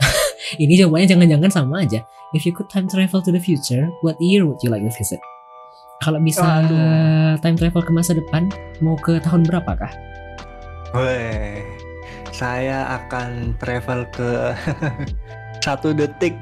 Ini 0.62 0.80
jawabannya 0.80 1.08
jangan-jangan 1.12 1.50
sama 1.52 1.84
aja. 1.84 2.00
If 2.32 2.48
you 2.48 2.56
could 2.56 2.72
time 2.72 2.88
travel 2.90 3.20
to 3.22 3.30
the 3.30 3.38
future, 3.38 3.86
what 4.02 4.16
year 4.18 4.48
would 4.48 4.58
you 4.64 4.72
like 4.72 4.82
to 4.82 4.90
visit? 4.96 5.20
Kalau 6.02 6.18
bisa 6.18 6.42
Waduh. 6.42 7.38
time 7.38 7.56
travel 7.56 7.84
ke 7.84 7.92
masa 7.94 8.16
depan, 8.18 8.50
mau 8.82 8.98
ke 8.98 9.22
tahun 9.22 9.46
berapa 9.46 9.72
kah? 9.78 9.92
Weh, 10.96 11.62
saya 12.34 12.98
akan 12.98 13.54
travel 13.62 14.08
ke 14.10 14.56
satu 15.64 15.94
detik 15.94 16.34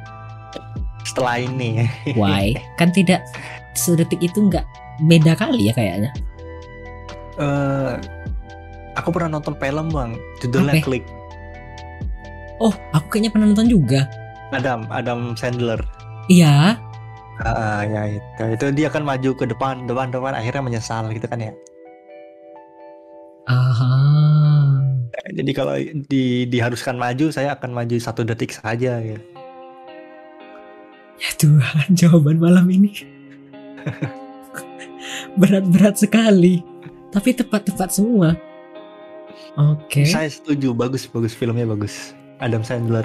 setelah 1.05 1.43
ini. 1.43 1.85
Why? 2.19 2.57
kan 2.81 2.95
tidak 2.95 3.27
sedetik 3.77 4.23
itu 4.23 4.49
nggak 4.49 4.65
beda 5.05 5.37
kali 5.37 5.69
ya 5.69 5.75
kayaknya. 5.77 6.11
Eh, 7.37 7.95
aku 8.97 9.09
pernah 9.15 9.39
nonton 9.39 9.55
film 9.57 9.87
bang, 9.93 10.11
judulnya 10.41 10.75
Apa? 10.79 10.85
Click. 10.85 11.05
Oh, 12.63 12.75
aku 12.95 13.07
kayaknya 13.19 13.31
pernah 13.35 13.47
nonton 13.51 13.69
juga. 13.69 14.07
Adam, 14.53 14.85
Adam 14.93 15.35
Sandler. 15.35 15.81
Iya, 16.31 16.79
Ah, 17.43 17.83
ya 17.83 18.03
itu, 18.21 18.45
itu 18.55 18.67
dia 18.77 18.89
kan 18.93 19.03
maju 19.03 19.35
ke 19.35 19.49
depan, 19.49 19.89
depan, 19.89 20.13
depan, 20.13 20.37
akhirnya 20.37 20.63
menyesal 20.63 21.09
gitu 21.11 21.27
kan 21.27 21.41
ya. 21.41 21.53
aha. 23.49 23.95
Jadi 25.33 25.51
kalau 25.57 25.75
di, 26.07 26.47
diharuskan 26.47 26.95
maju, 26.95 27.33
saya 27.33 27.57
akan 27.59 27.73
maju 27.73 27.97
satu 27.99 28.23
detik 28.23 28.53
saja. 28.55 29.01
Gitu. 29.03 29.23
Ya 31.19 31.31
Tuhan, 31.41 31.89
jawaban 32.01 32.39
malam 32.39 32.67
ini 32.71 32.93
berat-berat 35.41 35.99
sekali, 35.99 36.63
tapi 37.11 37.35
tepat-tepat 37.35 37.91
semua. 37.91 38.39
Oke. 39.53 40.09
Saya 40.09 40.33
setuju, 40.33 40.73
bagus, 40.73 41.05
bagus 41.05 41.37
filmnya 41.37 41.69
bagus. 41.69 42.17
Adam 42.41 42.65
Sandler. 42.65 43.05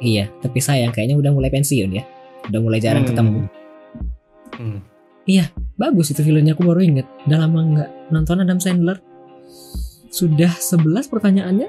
Iya, 0.00 0.32
tapi 0.42 0.58
sayang 0.58 0.90
kayaknya 0.90 1.20
udah 1.20 1.30
mulai 1.30 1.52
pensiun 1.52 1.90
ya. 1.92 2.04
Udah 2.48 2.60
mulai 2.60 2.80
jarang 2.80 3.04
Hmm. 3.04 3.10
ketemu. 3.12 3.40
Hmm. 4.56 4.80
Bagus 5.74 6.14
itu 6.14 6.22
filmnya 6.22 6.54
aku 6.54 6.62
baru 6.64 6.80
inget. 6.80 7.06
Udah 7.26 7.38
lama 7.44 7.58
nggak 7.60 7.90
nonton 8.14 8.40
Adam 8.40 8.58
Sandler. 8.62 8.98
Sudah 10.08 10.54
11 10.54 11.10
pertanyaannya. 11.10 11.68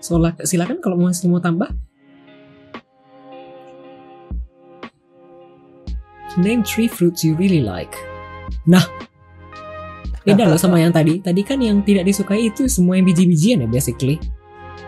Soalnya 0.00 0.42
silakan 0.42 0.80
kalau 0.80 0.96
masih 0.98 1.28
mau 1.30 1.38
tambah. 1.38 1.68
Name 6.40 6.64
three 6.64 6.88
fruits 6.88 7.20
you 7.20 7.36
really 7.36 7.60
like. 7.60 7.92
Nah, 8.64 8.80
beda 10.22 10.44
loh 10.46 10.56
sama 10.56 10.78
yang 10.78 10.90
tadi. 10.90 11.18
Tadi 11.18 11.42
kan 11.42 11.58
yang 11.58 11.82
tidak 11.82 12.04
disukai 12.04 12.46
itu 12.46 12.66
semua 12.66 12.94
yang 12.94 13.04
biji-bijian 13.04 13.62
ya 13.62 13.68
basically. 13.68 14.16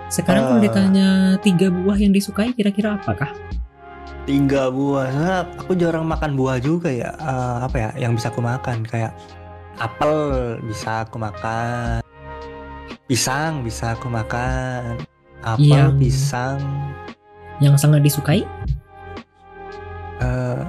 Sekarang 0.06 0.47
kalau 0.47 0.59
Ah. 0.59 0.65
ditanya 0.65 1.09
tiga 1.39 1.69
buah 1.69 1.97
yang 1.97 2.11
disukai 2.11 2.51
kira-kira 2.52 2.97
apakah? 2.97 3.31
tiga 4.24 4.73
buah 4.73 5.12
Soalnya 5.12 5.36
aku 5.61 5.73
jarang 5.77 6.09
makan 6.09 6.32
buah 6.32 6.56
juga 6.56 6.89
ya 6.89 7.12
Eh, 7.12 7.56
apa 7.61 7.77
ya 7.77 7.89
yang 8.01 8.16
bisa 8.16 8.32
aku 8.32 8.40
makan 8.40 8.81
kayak 8.81 9.12
apel 9.77 10.16
bisa 10.65 11.05
aku 11.05 11.20
makan 11.20 12.01
pisang 13.05 13.61
bisa 13.61 13.93
aku 13.93 14.09
makan 14.09 14.97
apel 15.44 15.61
Yang- 15.69 15.97
pisang 16.01 16.56
Yang 17.61 17.74
sangat 17.85 18.01
disukai? 18.01 18.48
eh 20.20 20.61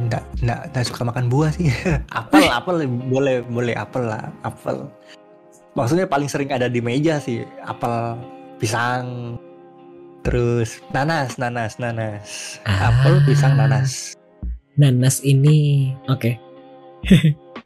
enggak, 0.00 0.24
enggak, 0.42 0.60
enggak 0.72 0.84
suka 0.88 1.02
makan 1.08 1.26
buah 1.28 1.50
sih 1.52 1.68
apel 2.18 2.46
apel 2.48 2.76
boleh 3.08 3.42
boleh 3.46 3.74
apel 3.76 4.04
lah 4.06 4.32
apel 4.44 4.88
maksudnya 5.76 6.08
paling 6.08 6.28
sering 6.28 6.48
ada 6.52 6.68
di 6.68 6.80
meja 6.80 7.20
sih 7.20 7.44
apel 7.64 8.16
pisang 8.56 9.36
terus 10.24 10.80
nanas 10.90 11.36
nanas 11.38 11.78
nanas 11.78 12.58
apel 12.64 13.20
pisang 13.24 13.54
Ah. 13.56 13.64
nanas 13.68 14.16
Nanas 14.76 15.24
ini 15.24 15.88
oke. 16.04 16.36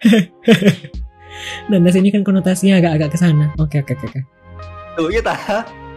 Nanas 1.70 1.94
ini 1.98 2.15
kan 2.15 2.23
konotasinya 2.23 2.78
agak-agak 2.78 3.11
ke 3.11 3.19
sana. 3.19 3.51
Oke 3.59 3.82
oke 3.82 3.98
oke. 3.98 4.07
oke. 4.07 4.20
tuh 4.94 5.11
kita 5.11 5.35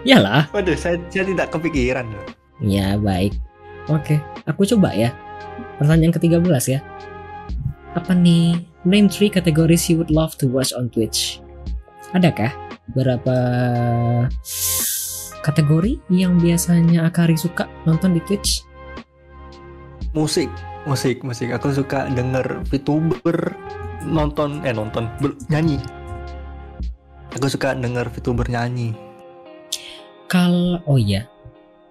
Yalah. 0.09 0.49
waduh 0.49 0.73
saya, 0.73 0.97
saya 1.13 1.29
tidak 1.29 1.53
kepikiran. 1.53 2.09
Ya 2.65 2.97
baik. 2.97 3.37
Oke, 3.93 4.17
aku 4.49 4.65
coba 4.65 4.89
ya. 4.97 5.13
Pertanyaan 5.81 6.13
ke-13 6.13 6.65
ya. 6.69 6.79
Apa 7.93 8.13
nih? 8.13 8.57
Name 8.83 9.07
three 9.07 9.31
categories 9.31 9.87
you 9.87 9.95
would 9.95 10.11
love 10.11 10.35
to 10.35 10.45
watch 10.49 10.75
on 10.75 10.91
Twitch. 10.91 11.39
Adakah 12.11 12.51
berapa 12.91 13.35
kategori 15.41 16.03
yang 16.11 16.35
biasanya 16.37 17.07
Akari 17.07 17.39
suka 17.39 17.65
nonton 17.87 18.15
di 18.15 18.21
Twitch? 18.27 18.73
musik 20.13 20.45
musik 20.85 21.25
musik 21.25 21.49
aku 21.49 21.73
suka 21.73 22.05
denger 22.13 22.61
VTuber 22.69 23.57
nonton 24.05 24.61
eh 24.61 24.69
nonton 24.69 25.09
ber- 25.17 25.37
nyanyi 25.49 25.81
aku 27.33 27.49
suka 27.49 27.73
denger 27.73 28.13
VTuber 28.13 28.47
nyanyi 28.47 28.93
Kalau 30.29 30.81
oh 30.89 30.97
iya, 30.97 31.29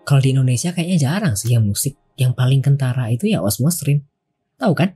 kalau 0.03 0.19
di 0.19 0.35
Indonesia 0.35 0.75
kayaknya 0.75 0.99
jarang 0.99 1.35
sih 1.39 1.55
yang 1.55 1.63
musik 1.63 1.95
yang 2.23 2.33
paling 2.33 2.63
kentara 2.63 3.11
itu 3.11 3.27
ya 3.27 3.39
Osmo 3.39 3.69
Stream. 3.69 4.07
Tahu 4.57 4.73
kan? 4.73 4.95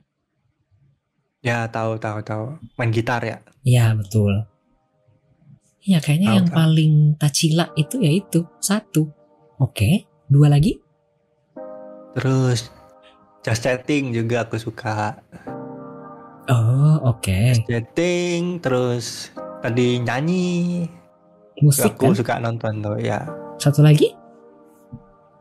ya 1.37 1.63
tahu 1.69 1.95
tahu 1.95 2.19
tahu 2.21 2.45
main 2.75 2.89
gitar 2.89 3.21
ya 3.21 3.37
Ya 3.61 3.93
betul. 3.93 4.47
Ya 5.81 5.99
kayaknya 5.99 6.27
Tahu, 6.27 6.37
yang 6.43 6.47
tahu. 6.47 6.57
paling 6.57 6.93
tacila 7.15 7.65
itu 7.73 7.95
ya 7.99 8.11
itu 8.11 8.43
satu. 8.59 9.07
Oke, 9.57 10.03
dua 10.27 10.47
lagi. 10.47 10.75
terus 12.11 12.73
just 13.41 13.61
chatting 13.61 14.09
juga 14.09 14.41
aku 14.41 14.57
suka 14.57 15.21
Oh 16.49 16.97
oke. 17.05 17.61
chatting 17.63 18.57
terus 18.57 19.29
tadi 19.61 20.01
nyanyi 20.01 20.87
Musik 21.59 21.93
aku 21.93 22.09
kan. 22.09 22.17
suka 22.17 22.33
nonton 22.39 22.73
tuh 22.81 22.97
ya 22.97 23.21
Satu 23.57 23.81
lagi. 23.81 24.09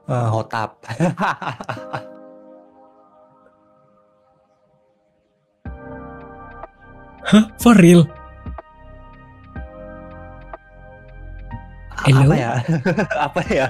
Eh, 0.06 0.28
hot 0.30 0.54
up 0.54 0.78
Hah? 7.26 7.50
For 7.58 7.74
real? 7.74 8.06
Hello? 12.06 12.30
apa 12.30 12.38
ya 12.38 12.52
apa 13.26 13.40
ya 13.50 13.66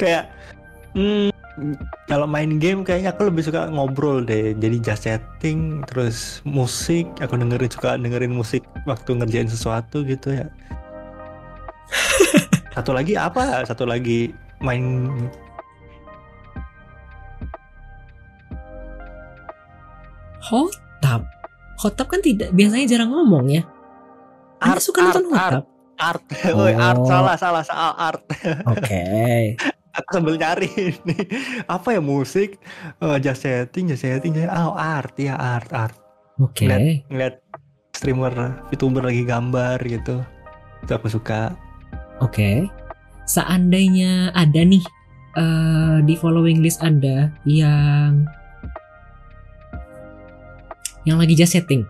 kayak 0.00 0.32
hmm, 0.96 1.28
kalau 2.08 2.24
main 2.24 2.56
game 2.56 2.80
kayaknya 2.80 3.12
aku 3.12 3.28
lebih 3.28 3.44
suka 3.44 3.68
ngobrol 3.68 4.24
deh 4.24 4.56
jadi 4.56 4.80
just 4.80 5.04
chatting 5.04 5.84
terus 5.84 6.40
musik 6.48 7.04
aku 7.20 7.36
dengerin 7.36 7.68
suka 7.68 8.00
dengerin 8.00 8.32
musik 8.32 8.64
waktu 8.88 9.12
ngerjain 9.12 9.52
sesuatu 9.52 10.00
gitu 10.08 10.40
ya 10.40 10.48
satu 12.80 12.96
lagi 12.96 13.12
apa 13.20 13.60
satu 13.68 13.84
lagi 13.84 14.32
main 14.64 15.12
Hot 20.42 20.72
tub. 20.98 21.22
Hot 21.78 21.94
tub 21.94 22.06
kan 22.06 22.20
tidak 22.20 22.50
biasanya 22.50 22.86
jarang 22.86 23.10
ngomong 23.10 23.46
ya. 23.50 23.62
Anda 24.58 24.76
Art, 24.76 24.82
suka 24.82 25.00
nonton 25.02 25.24
art, 25.26 25.34
hot 25.34 25.52
tub? 25.54 25.64
art 25.96 26.24
Woi, 26.56 26.72
art 26.72 26.96
Oh. 26.96 27.04
salah 27.04 27.36
salah 27.36 27.60
salah 27.60 27.92
art 27.94 28.24
Oke. 28.72 29.04
aku 29.90 30.08
sambil 30.14 30.36
nyari 30.36 30.68
ini 30.70 31.16
apa 31.66 31.92
ya 31.92 32.00
musik 32.00 32.56
eh, 32.96 33.18
just 33.18 33.42
chatting 33.42 33.84
just 33.84 34.00
chatting 34.00 34.32
just- 34.32 34.48
oh 34.48 34.72
art 34.72 35.12
ya 35.16 35.34
art 35.34 35.68
art 35.70 35.96
Oke. 36.38 36.64
Lihat. 36.64 37.08
ngeliat 37.08 37.34
streamer 37.90 38.32
VTuber 38.68 39.02
lagi 39.02 39.24
gambar 39.24 39.76
gitu 39.82 40.20
itu 40.80 40.90
aku 40.90 41.08
suka 41.08 41.52
Oke. 42.18 42.64
Seandainya 43.26 44.32
ada 44.32 44.60
nih 44.60 44.84
eh, 45.34 45.96
di 46.02 46.14
following 46.14 46.60
list 46.60 46.80
Anda 46.80 47.32
yang 47.44 48.24
yang 51.10 51.18
lagi 51.18 51.34
just 51.34 51.52
setting. 51.52 51.82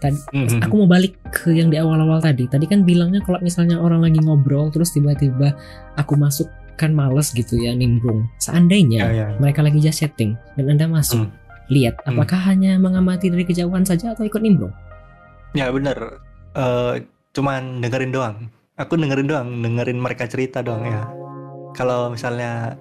Tadi 0.00 0.18
Mhm. 0.34 0.64
aku 0.66 0.74
mau 0.82 0.88
balik 0.90 1.14
ke 1.30 1.54
yang 1.54 1.70
di 1.70 1.78
awal-awal 1.78 2.18
tadi. 2.18 2.50
Tadi 2.50 2.66
kan 2.66 2.82
bilangnya 2.82 3.22
kalau 3.22 3.38
misalnya 3.38 3.78
orang 3.78 4.02
lagi 4.02 4.18
ngobrol 4.18 4.72
terus 4.72 4.90
tiba-tiba 4.90 5.54
aku 5.94 6.18
masuk 6.18 6.50
kan 6.74 6.90
males 6.90 7.30
gitu 7.30 7.60
ya 7.60 7.76
nimbrung. 7.76 8.26
Seandainya 8.40 9.00
ya, 9.06 9.10
ya. 9.12 9.26
mereka 9.38 9.62
lagi 9.62 9.78
just 9.78 10.02
setting 10.02 10.34
dan 10.58 10.72
Anda 10.72 10.90
masuk, 10.90 11.28
Hmm. 11.28 11.36
lihat 11.70 12.00
Hmm. 12.02 12.16
apakah 12.16 12.40
hanya 12.50 12.80
mengamati 12.80 13.30
dari 13.30 13.46
kejauhan 13.46 13.86
saja 13.86 14.16
atau 14.16 14.24
ikut 14.26 14.42
nimbrung? 14.42 14.72
ya 15.52 15.68
bener 15.68 16.18
Eh, 16.52 16.94
cuman 17.32 17.80
dengerin 17.80 18.12
doang 18.12 18.36
aku 18.76 19.00
dengerin 19.00 19.24
doang 19.24 19.48
dengerin 19.64 19.96
mereka 19.96 20.28
cerita 20.28 20.60
doang 20.60 20.84
ya 20.84 21.08
kalau 21.72 22.12
misalnya 22.12 22.76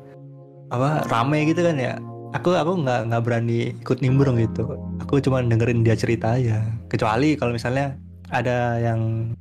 apa 0.68 1.08
rame 1.08 1.48
gitu 1.48 1.64
kan 1.64 1.80
ya 1.80 1.96
aku 2.32 2.56
aku 2.56 2.72
nggak 2.84 3.12
nggak 3.12 3.22
berani 3.24 3.76
ikut 3.84 4.00
nimbrung 4.00 4.40
gitu 4.40 4.80
aku 5.04 5.20
cuma 5.20 5.44
dengerin 5.44 5.84
dia 5.84 5.96
cerita 5.96 6.40
aja 6.40 6.64
kecuali 6.88 7.36
kalau 7.36 7.52
misalnya 7.56 7.96
ada 8.32 8.80
yang 8.80 9.32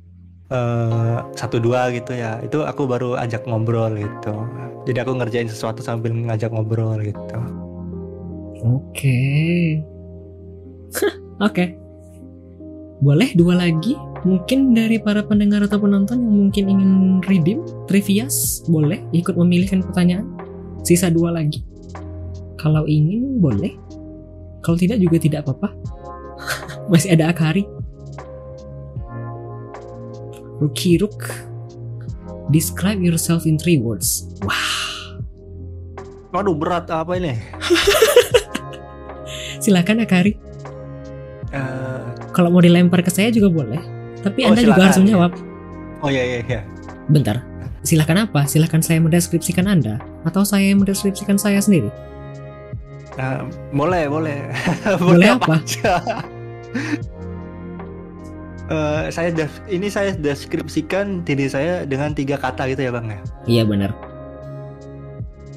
eh, 0.51 1.17
satu 1.35 1.57
dua 1.63 1.91
gitu 1.95 2.11
ya 2.15 2.43
itu 2.43 2.63
aku 2.63 2.83
baru 2.85 3.15
ajak 3.19 3.47
ngobrol 3.47 3.95
gitu 3.95 4.33
jadi 4.83 5.07
aku 5.07 5.15
ngerjain 5.15 5.47
sesuatu 5.47 5.79
sambil 5.79 6.11
ngajak 6.11 6.51
ngobrol 6.51 6.99
gitu 6.99 7.39
Oke. 8.61 9.17
Oke. 11.47 11.65
Boleh 13.01 13.33
dua 13.33 13.57
lagi? 13.57 13.97
Mungkin 14.21 14.77
dari 14.77 15.01
para 15.01 15.25
pendengar 15.25 15.65
atau 15.65 15.81
penonton 15.81 16.21
yang 16.21 16.35
mungkin 16.45 16.65
ingin 16.69 16.91
redeem 17.25 17.65
trivias, 17.89 18.61
boleh 18.69 19.01
ikut 19.17 19.33
memilihkan 19.33 19.81
pertanyaan. 19.81 20.29
Sisa 20.85 21.09
dua 21.09 21.33
lagi. 21.33 21.65
Kalau 22.61 22.85
ingin 22.85 23.41
boleh. 23.41 23.73
Kalau 24.61 24.77
tidak 24.77 25.01
juga 25.01 25.17
tidak 25.17 25.41
apa-apa. 25.41 25.73
Masih 26.93 27.09
ada 27.11 27.33
Akari. 27.33 27.65
Rukiruk. 30.61 31.17
Describe 32.51 32.99
yourself 32.99 33.43
in 33.43 33.55
three 33.57 33.79
words. 33.79 34.27
Wah, 34.43 35.19
waduh 36.31 36.51
berat 36.51 36.83
apa 36.87 37.15
ini 37.15 37.31
silakan 39.63 40.03
Akari. 40.03 40.35
Eh, 41.51 42.03
Kalau 42.31 42.47
mau 42.47 42.59
dilempar 42.59 42.99
ke 43.01 43.09
saya 43.09 43.27
juga 43.27 43.47
boleh. 43.47 43.79
Tapi 44.21 44.43
Oh, 44.43 44.51
Anda 44.51 44.61
juga 44.61 44.77
silakan, 44.77 44.85
harus 44.85 44.95
ya. 44.95 45.01
menjawab. 45.01 45.31
oh 46.01 46.09
iya 46.09 46.23
iya 46.23 46.37
iya 46.43 46.59
Bentar. 47.07 47.35
Silahkan 47.81 48.17
apa? 48.21 48.45
Silahkan 48.45 48.79
saya 48.79 48.99
mendeskripsikan 48.99 49.65
Anda. 49.65 49.97
Atau 50.21 50.43
saya 50.43 50.69
yang 50.69 50.79
mendeskripsikan 50.79 51.35
saya 51.35 51.57
sendiri. 51.57 51.89
Nah, 53.19 53.43
boleh, 53.75 54.07
boleh. 54.13 54.37
Boleh 54.99 55.27
apa? 55.35 55.55
Eh, 58.71 59.11
saya 59.11 59.35
ini 59.67 59.91
saya 59.91 60.15
deskripsikan 60.15 61.27
diri 61.27 61.51
saya 61.51 61.83
dengan 61.83 62.15
tiga 62.15 62.39
kata 62.39 62.71
gitu 62.71 62.87
ya 62.87 62.91
bang 62.95 63.11
ya. 63.11 63.19
Iya 63.43 63.63
benar. 63.67 63.91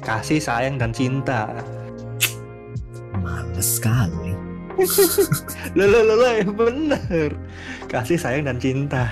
Kasih, 0.03 0.43
sayang, 0.43 0.75
dan 0.75 0.91
cinta. 0.91 1.49
Males 3.23 3.79
sekali. 3.79 4.35
Loh, 5.79 5.87
loh, 5.87 6.03
loh, 6.03 6.51
bener. 6.51 7.31
Kasih, 7.87 8.19
sayang, 8.19 8.43
dan 8.43 8.59
cinta. 8.59 9.07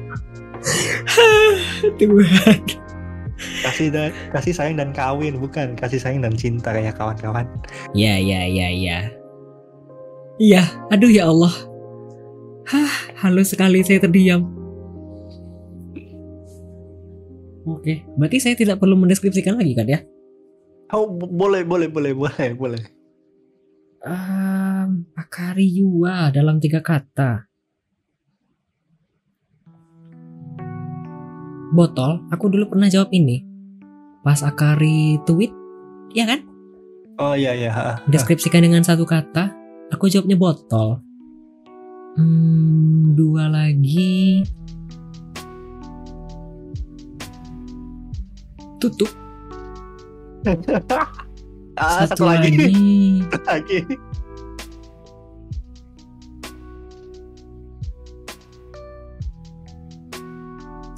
Tuhan. 2.00 2.60
Kasih 3.38 3.88
dan 3.94 4.10
kasih 4.34 4.50
sayang 4.50 4.76
dan 4.82 4.90
kawin, 4.90 5.38
bukan 5.38 5.78
kasih 5.78 6.02
sayang 6.02 6.26
dan 6.26 6.34
cinta 6.34 6.74
kayak 6.74 6.98
kawan-kawan. 6.98 7.46
Ya, 7.94 8.18
ya, 8.18 8.42
ya, 8.46 8.68
ya. 8.70 8.98
Iya, 10.38 10.62
aduh 10.90 11.10
ya 11.10 11.30
Allah. 11.30 11.54
Hah, 12.68 12.92
halus 13.22 13.54
sekali 13.54 13.80
saya 13.86 14.02
terdiam. 14.02 14.44
Oke, 17.68 18.06
berarti 18.16 18.38
saya 18.40 18.54
tidak 18.56 18.80
perlu 18.80 18.96
mendeskripsikan 18.96 19.56
lagi 19.56 19.72
kan 19.76 19.86
ya? 19.86 20.00
Oh, 20.92 21.04
bo- 21.08 21.28
boleh, 21.28 21.64
boleh, 21.68 21.88
boleh, 21.92 22.12
boleh, 22.16 22.50
boleh. 22.56 22.82
Um, 24.04 25.04
Akari 25.18 25.68
Yua 25.68 26.32
dalam 26.32 26.62
tiga 26.62 26.80
kata. 26.80 27.47
Botol, 31.68 32.24
aku 32.32 32.48
dulu 32.48 32.72
pernah 32.72 32.88
jawab 32.88 33.12
ini. 33.12 33.44
Pas 34.24 34.40
Akari 34.40 35.20
tweet, 35.28 35.52
ya 36.16 36.24
kan? 36.24 36.40
Oh 37.20 37.36
iya 37.36 37.52
iya. 37.52 38.00
Deskripsikan 38.08 38.64
dengan 38.64 38.80
satu 38.80 39.04
kata, 39.04 39.52
aku 39.92 40.08
jawabnya 40.08 40.40
botol. 40.40 41.04
Hmm, 42.16 43.12
dua 43.12 43.52
lagi. 43.52 44.40
Tutup. 48.80 49.12
ah, 51.76 52.06
satu, 52.08 52.24
lagi. 52.24 52.56
Satu 53.28 53.44
lagi. 53.44 53.78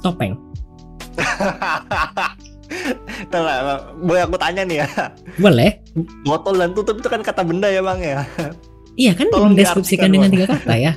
Topeng. 0.01 0.50
Ntar 3.27 3.41
lah, 3.43 3.55
boleh 3.99 4.21
aku 4.23 4.39
tanya 4.39 4.63
nih 4.63 4.77
ya. 4.83 4.87
Boleh? 5.37 5.83
Botol 6.23 6.55
dan 6.55 6.71
tutup 6.71 7.03
itu 7.03 7.07
kan 7.11 7.19
kata 7.19 7.43
benda 7.43 7.67
ya 7.67 7.83
bang 7.83 7.99
ya. 7.99 8.23
Iya 8.95 9.11
kan 9.15 9.27
Tolong 9.31 9.55
mendeskripsikan 9.55 10.11
dengan 10.11 10.31
Bang. 10.31 10.35
tiga 10.39 10.45
kata 10.55 10.75
ya. 10.75 10.93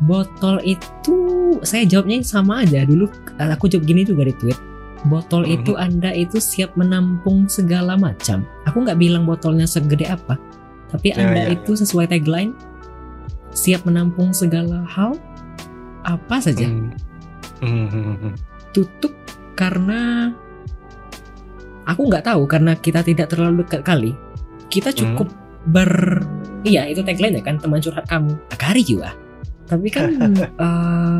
Botol 0.00 0.64
itu 0.64 1.16
saya 1.60 1.84
jawabnya 1.84 2.24
sama 2.24 2.64
aja 2.64 2.88
dulu 2.88 3.04
aku 3.36 3.68
jawab 3.68 3.84
gini 3.84 4.04
juga 4.04 4.24
di 4.24 4.34
tweet. 4.36 4.58
Botol 5.08 5.48
Mhm. 5.48 5.52
itu 5.60 5.72
Anda 5.76 6.10
itu 6.12 6.36
siap 6.40 6.76
menampung 6.76 7.48
segala 7.48 7.96
macam. 7.96 8.44
Aku 8.68 8.84
nggak 8.84 9.00
bilang 9.00 9.24
botolnya 9.24 9.64
segede 9.64 10.08
apa, 10.08 10.36
tapi 10.92 11.12
Ya, 11.12 11.24
Anda 11.24 11.48
ya, 11.48 11.56
itu 11.56 11.72
sesuai 11.72 12.12
tagline 12.12 12.52
siap 13.52 13.84
menampung 13.88 14.32
segala 14.32 14.84
hal 14.84 15.16
apa 16.04 16.36
saja. 16.40 16.68
Hmm. 16.68 16.92
Hmm, 17.60 17.86
hmm, 17.88 18.16
hmm. 18.20 18.32
Tutup 18.72 19.14
karena 19.54 20.32
aku 21.84 22.08
nggak 22.08 22.24
tahu 22.24 22.42
karena 22.48 22.72
kita 22.76 23.04
tidak 23.04 23.32
terlalu 23.32 23.64
dekat 23.64 23.82
kali. 23.84 24.12
Kita 24.70 24.94
cukup 24.94 25.28
ber 25.68 26.24
iya 26.64 26.88
itu 26.88 27.04
tagline 27.04 27.36
ya 27.36 27.44
kan 27.44 27.60
teman 27.60 27.84
curhat 27.84 28.08
kamu 28.08 28.32
Akari 28.48 28.80
juga. 28.80 29.12
Tapi 29.68 29.88
kan 29.92 30.08
eh, 30.66 31.18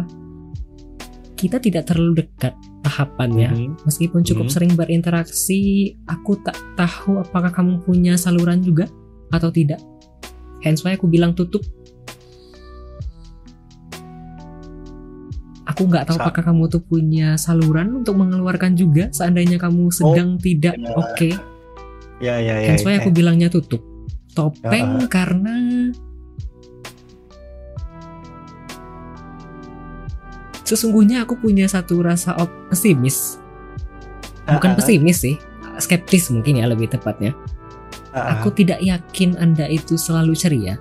kita 1.37 1.57
tidak 1.57 1.89
terlalu 1.89 2.25
dekat 2.25 2.53
tahapannya. 2.85 3.51
Hmm. 3.53 3.73
Meskipun 3.89 4.21
cukup 4.25 4.49
Mhm. 4.49 4.53
sering 4.53 4.73
berinteraksi, 4.77 5.93
aku 6.05 6.37
tak 6.45 6.57
tahu 6.77 7.21
apakah 7.21 7.49
kamu 7.49 7.81
punya 7.85 8.17
saluran 8.21 8.61
juga 8.61 8.89
atau 9.33 9.49
tidak. 9.49 9.81
Hence 10.61 10.85
why 10.85 10.97
aku 10.97 11.09
bilang 11.09 11.33
tutup. 11.33 11.65
Aku 15.71 15.87
nggak 15.87 16.05
tahu 16.05 16.19
Sa- 16.19 16.27
apakah 16.27 16.43
kamu 16.45 16.67
tuh 16.67 16.83
punya 16.83 17.35
saluran 17.37 18.03
untuk 18.03 18.19
mengeluarkan 18.19 18.75
juga 18.75 19.07
seandainya 19.11 19.55
kamu 19.57 19.89
sedang 19.91 20.35
tidak 20.37 20.75
ya. 20.75 20.91
oke. 20.93 21.31
Ya 22.19 22.35
ya 22.37 22.55
ya. 22.59 22.69
Hence 22.75 22.83
why 22.83 22.99
ya. 22.99 23.01
aku 23.01 23.11
bilangnya 23.11 23.49
tutup. 23.49 23.81
Topeng 24.31 25.01
Ya. 25.01 25.07
karena 25.07 25.55
sesungguhnya 30.63 31.27
aku 31.27 31.35
punya 31.35 31.67
satu 31.67 31.99
rasa 32.01 32.37
op- 32.39 32.71
pesimis. 32.71 33.41
Bukan 34.47 34.71
Ah, 34.71 34.75
ah, 34.75 34.79
pesimis 34.79 35.19
sih, 35.23 35.37
skeptis 35.79 36.31
mungkin 36.31 36.59
ya 36.59 36.67
lebih 36.67 36.91
tepatnya. 36.91 37.35
ah. 38.11 38.39
Aku 38.39 38.51
tidak 38.51 38.83
yakin 38.83 39.39
Anda 39.39 39.67
itu 39.67 39.95
selalu 39.95 40.35
ceria. 40.35 40.79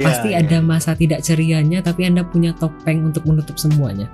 Ya, 0.00 0.08
Pasti 0.08 0.32
ya, 0.32 0.40
ada 0.40 0.64
masa 0.64 0.96
tidak 0.96 1.20
cerianya, 1.20 1.84
tapi 1.84 2.08
Anda 2.08 2.24
punya 2.24 2.56
topeng 2.56 3.04
untuk 3.04 3.28
menutup 3.28 3.60
semuanya. 3.60 4.08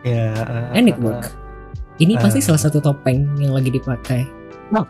Ya. 0.00 0.32
ah, 0.40 0.72
And 0.72 0.88
it 0.88 0.96
ah, 0.96 1.04
work. 1.04 1.28
Ini 2.00 2.16
pasti 2.16 2.40
Ah. 2.40 2.44
salah 2.48 2.60
satu 2.64 2.80
topeng 2.80 3.28
yang 3.36 3.52
lagi 3.52 3.68
dipakai. 3.68 4.24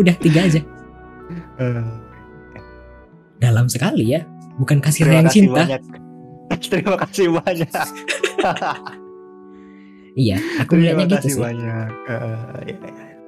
Udah 0.00 0.14
tiga 0.18 0.46
aja. 0.46 0.62
ah. 1.58 1.82
Dalam 3.38 3.66
sekali 3.66 4.14
ya. 4.14 4.22
Bukan 4.54 4.78
kasih 4.78 5.02
kasih 5.10 5.50
cinta. 5.50 5.66
banyak. 5.66 5.82
Terima 6.70 6.96
kasih 7.02 7.26
banyak. 7.34 7.70
Iya, 10.14 10.38
aku 10.62 10.78
Terima 10.78 10.94
melihatnya 10.94 11.18
gitu 11.18 11.26
sih. 11.26 11.42
banyak. 11.42 11.90
Ah, 12.06 12.54
ya, 12.62 12.78
ya. 12.78 13.18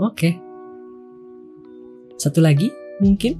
Oke. 0.00 0.40
Satu 2.18 2.42
lagi 2.42 2.74
mungkin 2.98 3.38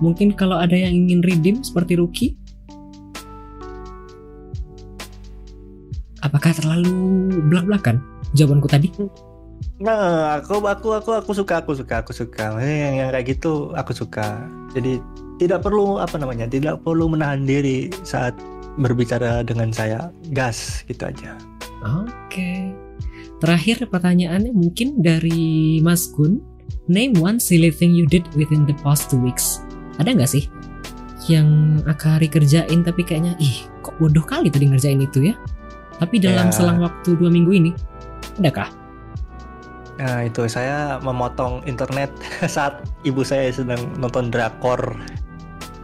mungkin 0.00 0.32
kalau 0.32 0.56
ada 0.56 0.72
yang 0.72 1.06
ingin 1.06 1.20
redeem 1.20 1.60
seperti 1.60 2.00
Ruki 2.00 2.32
Apakah 6.18 6.50
terlalu 6.50 7.30
belak-belakan 7.46 8.02
jawabanku 8.34 8.66
tadi? 8.66 8.90
Nah, 9.78 10.42
aku 10.42 10.58
aku 10.66 10.98
aku 10.98 11.10
aku 11.14 11.30
suka 11.30 11.62
aku 11.62 11.78
suka 11.78 12.02
aku 12.02 12.10
suka. 12.10 12.58
Yang 12.58 12.94
yang 12.98 13.08
kayak 13.14 13.26
gitu 13.38 13.70
aku 13.78 13.94
suka. 13.94 14.26
Jadi 14.74 14.98
tidak 15.38 15.62
perlu 15.62 16.02
apa 16.02 16.18
namanya, 16.18 16.50
tidak 16.50 16.82
perlu 16.82 17.06
menahan 17.06 17.46
diri 17.46 17.94
saat 18.02 18.34
berbicara 18.82 19.46
dengan 19.46 19.70
saya. 19.70 20.10
Gas 20.34 20.82
gitu 20.90 21.06
aja. 21.06 21.38
Oke. 22.02 22.74
Terakhir 23.38 23.86
pertanyaannya 23.86 24.50
mungkin 24.50 24.98
dari 24.98 25.78
Mas 25.78 26.10
Gun. 26.10 26.42
Name 26.88 27.16
one 27.20 27.36
silly 27.36 27.68
thing 27.68 27.92
you 27.92 28.08
did 28.08 28.24
within 28.32 28.64
the 28.64 28.76
past 28.80 29.12
two 29.12 29.20
weeks. 29.20 29.60
Ada 30.00 30.14
nggak 30.14 30.30
sih 30.30 30.46
yang 31.28 31.80
Akari 31.84 32.30
kerjain 32.30 32.80
tapi 32.80 33.04
kayaknya 33.04 33.36
ih 33.36 33.68
kok 33.84 33.92
bodoh 34.00 34.24
kali 34.24 34.48
tadi 34.48 34.70
ngerjain 34.70 35.02
itu 35.02 35.28
ya? 35.28 35.34
Tapi 35.98 36.22
dalam 36.22 36.48
Ya. 36.48 36.54
selang 36.54 36.78
waktu 36.78 37.18
dua 37.18 37.26
minggu 37.28 37.50
ini, 37.50 37.70
adakah? 38.38 38.70
Nah, 39.98 40.22
itu 40.22 40.46
saya 40.46 41.02
memotong 41.02 41.66
internet 41.66 42.14
saat 42.46 42.86
ibu 43.02 43.26
saya 43.26 43.50
sedang 43.50 43.82
nonton 43.98 44.30
drakor. 44.30 44.94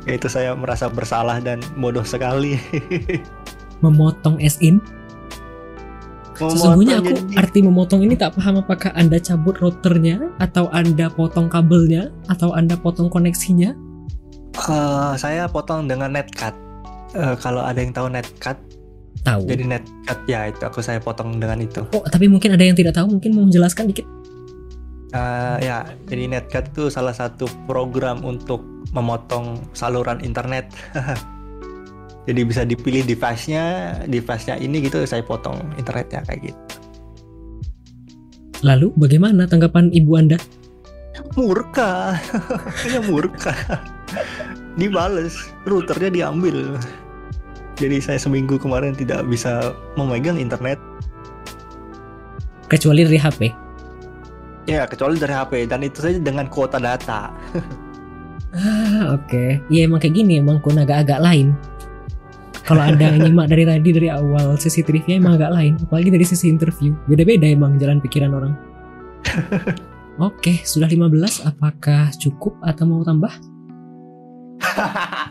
Itu 0.07 0.31
saya 0.31 0.55
merasa 0.55 0.87
bersalah 0.87 1.43
dan 1.43 1.59
bodoh 1.75 2.07
sekali. 2.07 2.55
Memotong 3.83 4.39
as 4.39 4.55
in? 4.63 4.79
Sesungguhnya 6.35 6.99
aku 6.99 7.15
Memotong 7.15 7.31
jadi- 7.31 7.39
arti 7.39 7.59
memotong 7.63 8.01
ini 8.03 8.15
tak 8.15 8.35
paham 8.35 8.59
apakah 8.59 8.91
Anda 8.95 9.23
cabut 9.23 9.55
routernya 9.59 10.19
atau 10.43 10.67
Anda 10.71 11.07
potong 11.09 11.47
kabelnya 11.47 12.11
atau 12.27 12.51
Anda 12.53 12.75
potong 12.75 13.07
koneksinya. 13.07 13.71
Eh, 14.55 15.13
saya 15.15 15.47
potong 15.47 15.87
dengan 15.87 16.11
netcut. 16.11 16.55
Eh, 17.15 17.35
kalau 17.39 17.63
ada 17.63 17.79
yang 17.79 17.95
tahu 17.95 18.11
netcut, 18.11 18.59
Tahu. 19.23 19.47
jadi 19.47 19.63
netcut 19.67 20.19
ya 20.27 20.51
itu 20.51 20.63
aku 20.63 20.83
saya 20.83 20.99
potong 20.99 21.39
dengan 21.39 21.63
itu. 21.63 21.87
Oh, 21.95 22.03
tapi 22.03 22.27
mungkin 22.27 22.55
ada 22.55 22.63
yang 22.63 22.75
tidak 22.75 22.95
tahu, 22.95 23.07
mungkin 23.15 23.31
mau 23.35 23.47
menjelaskan 23.47 23.91
dikit. 23.91 24.07
Eh, 25.15 25.57
ya, 25.63 25.87
jadi 26.11 26.27
netcut 26.27 26.75
itu 26.75 26.91
salah 26.91 27.15
satu 27.15 27.47
program 27.71 28.27
untuk 28.27 28.67
memotong 28.91 29.63
saluran 29.71 30.19
internet. 30.19 30.67
jadi 32.25 32.41
bisa 32.45 32.63
dipilih 32.65 33.05
device-nya, 33.05 33.97
device-nya 34.09 34.57
ini 34.57 34.81
gitu 34.81 35.05
saya 35.05 35.21
potong 35.21 35.61
internetnya 35.77 36.25
kayak 36.25 36.53
gitu. 36.53 36.61
Lalu 38.65 38.97
bagaimana 38.97 39.45
tanggapan 39.45 39.93
ibu 39.93 40.17
Anda? 40.17 40.41
Murka, 41.37 42.17
ya 42.93 43.05
murka. 43.05 43.53
Dibales, 44.81 45.53
routernya 45.69 46.11
diambil. 46.11 46.81
Jadi 47.77 48.01
saya 48.01 48.17
seminggu 48.17 48.57
kemarin 48.57 48.97
tidak 48.97 49.29
bisa 49.29 49.77
memegang 50.01 50.41
internet. 50.41 50.81
Kecuali 52.73 53.05
dari 53.05 53.21
HP. 53.21 53.41
Ya 54.65 54.89
kecuali 54.89 55.21
dari 55.21 55.37
HP 55.37 55.69
dan 55.69 55.85
itu 55.85 56.01
saja 56.01 56.17
dengan 56.17 56.49
kuota 56.49 56.81
data. 56.81 57.31
Ah, 58.55 59.19
oke. 59.19 59.67
Iya 59.67 59.91
emang 59.91 59.99
kayak 59.99 60.15
gini, 60.15 60.39
emang 60.39 60.63
kun 60.63 60.79
agak-agak 60.79 61.19
lain. 61.19 61.59
Kalau 62.65 62.81
Anda 62.81 63.13
nyimak 63.13 63.53
dari 63.53 63.69
tadi 63.69 63.93
dari 63.93 64.09
awal 64.09 64.57
sesi 64.57 64.81
trivia 64.81 65.21
emang 65.21 65.37
agak 65.37 65.53
lain, 65.53 65.77
apalagi 65.85 66.09
dari 66.09 66.25
sesi 66.25 66.49
interview. 66.49 66.97
Beda-beda 67.05 67.45
emang 67.45 67.77
jalan 67.77 68.01
pikiran 68.01 68.33
orang. 68.33 68.57
Oke, 70.33 70.65
sudah 70.65 70.89
15. 70.89 71.45
Apakah 71.45 72.09
cukup 72.17 72.57
atau 72.65 72.89
mau 72.89 73.05
tambah? 73.05 73.29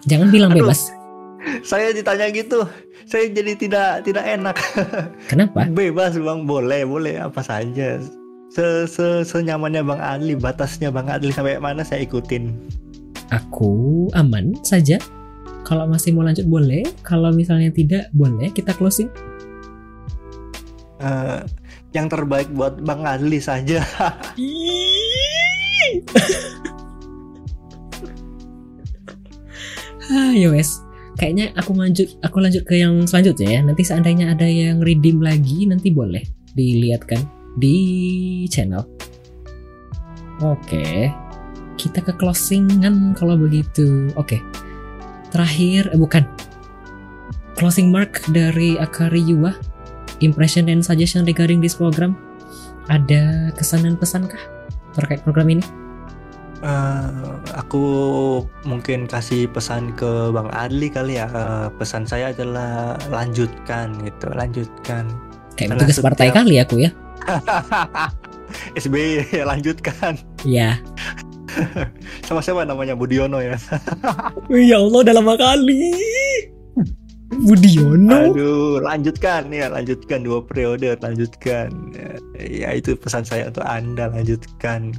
Jangan 0.10 0.30
bilang 0.30 0.54
Aduh. 0.54 0.70
bebas. 0.70 0.94
saya 1.60 1.92
ditanya 1.92 2.32
gitu, 2.32 2.64
saya 3.04 3.28
jadi 3.28 3.58
tidak 3.60 3.90
tidak 4.08 4.24
enak. 4.24 4.56
Kenapa? 5.32 5.68
Bebas 5.68 6.16
bang, 6.16 6.40
boleh 6.48 6.88
boleh 6.88 7.20
apa 7.20 7.42
saja. 7.44 8.00
Se, 8.54 8.86
se 8.86 9.26
senyamannya 9.26 9.82
bang 9.82 10.00
Adli, 10.00 10.38
batasnya 10.38 10.94
bang 10.94 11.10
Adli 11.10 11.34
sampai 11.34 11.58
mana 11.60 11.82
saya 11.82 12.06
ikutin. 12.06 12.54
Aku 13.34 14.08
aman 14.14 14.54
saja. 14.62 15.02
Kalau 15.64 15.88
masih 15.88 16.11
mau 16.11 16.27
lanjut 16.27 16.44
boleh, 16.45 16.84
kalau 17.07 17.31
misalnya 17.31 17.72
tidak 17.72 18.11
boleh 18.11 18.52
kita 18.52 18.76
closing. 18.76 19.07
Eh, 21.03 21.41
yang 21.95 22.07
terbaik 22.07 22.52
buat 22.52 22.80
Bang 22.84 23.03
Adli 23.03 23.40
saja. 23.40 23.84
Ya 30.34 30.49
wes. 30.49 30.81
Kayaknya 31.15 31.53
aku 31.56 31.72
lanjut 31.77 32.10
aku 32.26 32.38
lanjut 32.41 32.65
ke 32.65 32.81
yang 32.81 33.06
selanjutnya 33.06 33.48
ya. 33.57 33.61
Nanti 33.61 33.85
seandainya 33.85 34.34
ada 34.34 34.49
yang 34.49 34.81
redeem 34.81 35.22
lagi 35.22 35.69
nanti 35.69 35.94
boleh 35.94 36.26
dilihat 36.57 37.06
kan 37.06 37.22
di 37.56 38.44
channel. 38.49 38.84
Oke. 40.41 41.14
Kita 41.77 42.02
ke 42.02 42.14
closingan 42.18 43.14
kalau 43.15 43.38
begitu. 43.38 44.10
Oke. 44.18 44.41
Terakhir 45.34 45.90
eh 45.90 46.00
bukan. 46.00 46.24
Closing 47.58 47.90
mark 47.90 48.22
dari 48.30 48.78
Akari 48.78 49.26
Yuwa. 49.26 49.58
Impression 50.22 50.70
and 50.70 50.86
suggestion 50.86 51.26
regarding 51.26 51.58
this 51.58 51.74
program. 51.74 52.14
Ada 52.88 53.50
kesan 53.58 53.84
dan 53.84 53.98
pesan 53.98 54.30
kah 54.30 54.40
terkait 54.94 55.26
program 55.26 55.50
ini? 55.50 55.66
Eh, 56.64 57.34
aku 57.60 57.84
mungkin 58.64 59.04
kasih 59.04 59.52
pesan 59.52 59.92
ke 60.00 60.32
Bang 60.32 60.48
Adli 60.54 60.88
kali 60.88 61.20
ya. 61.20 61.28
Eh, 61.28 61.68
pesan 61.76 62.08
saya 62.08 62.32
adalah 62.32 62.96
lanjutkan 63.12 64.00
gitu, 64.06 64.32
lanjutkan. 64.32 65.12
Kayak 65.60 65.76
Karena 65.76 65.82
petugas 65.82 66.00
partai 66.00 66.28
kali 66.32 66.56
aku 66.64 66.76
ya. 66.80 66.92
SBY 68.80 69.44
lanjutkan. 69.44 70.16
Ya. 70.48 70.80
Sama 72.28 72.40
siapa 72.42 72.66
namanya 72.66 72.98
Budiono 72.98 73.40
ya? 73.40 73.58
Ya 74.50 74.78
Allah 74.80 75.00
udah 75.04 75.16
lama 75.16 75.34
kali. 75.38 75.94
Budiono. 77.34 78.30
Aduh, 78.30 78.78
lanjutkan 78.86 79.50
ya, 79.50 79.72
lanjutkan 79.74 80.22
dua 80.22 80.46
periode, 80.46 80.94
lanjutkan. 81.02 81.74
Ya 82.38 82.70
itu 82.78 82.94
pesan 82.94 83.26
saya 83.26 83.50
untuk 83.50 83.66
Anda 83.66 84.14
lanjutkan. 84.14 84.94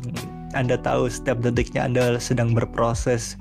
Anda 0.54 0.78
tahu 0.78 1.10
setiap 1.10 1.42
detiknya 1.42 1.86
Anda 1.86 2.18
sedang 2.18 2.54
berproses. 2.54 3.38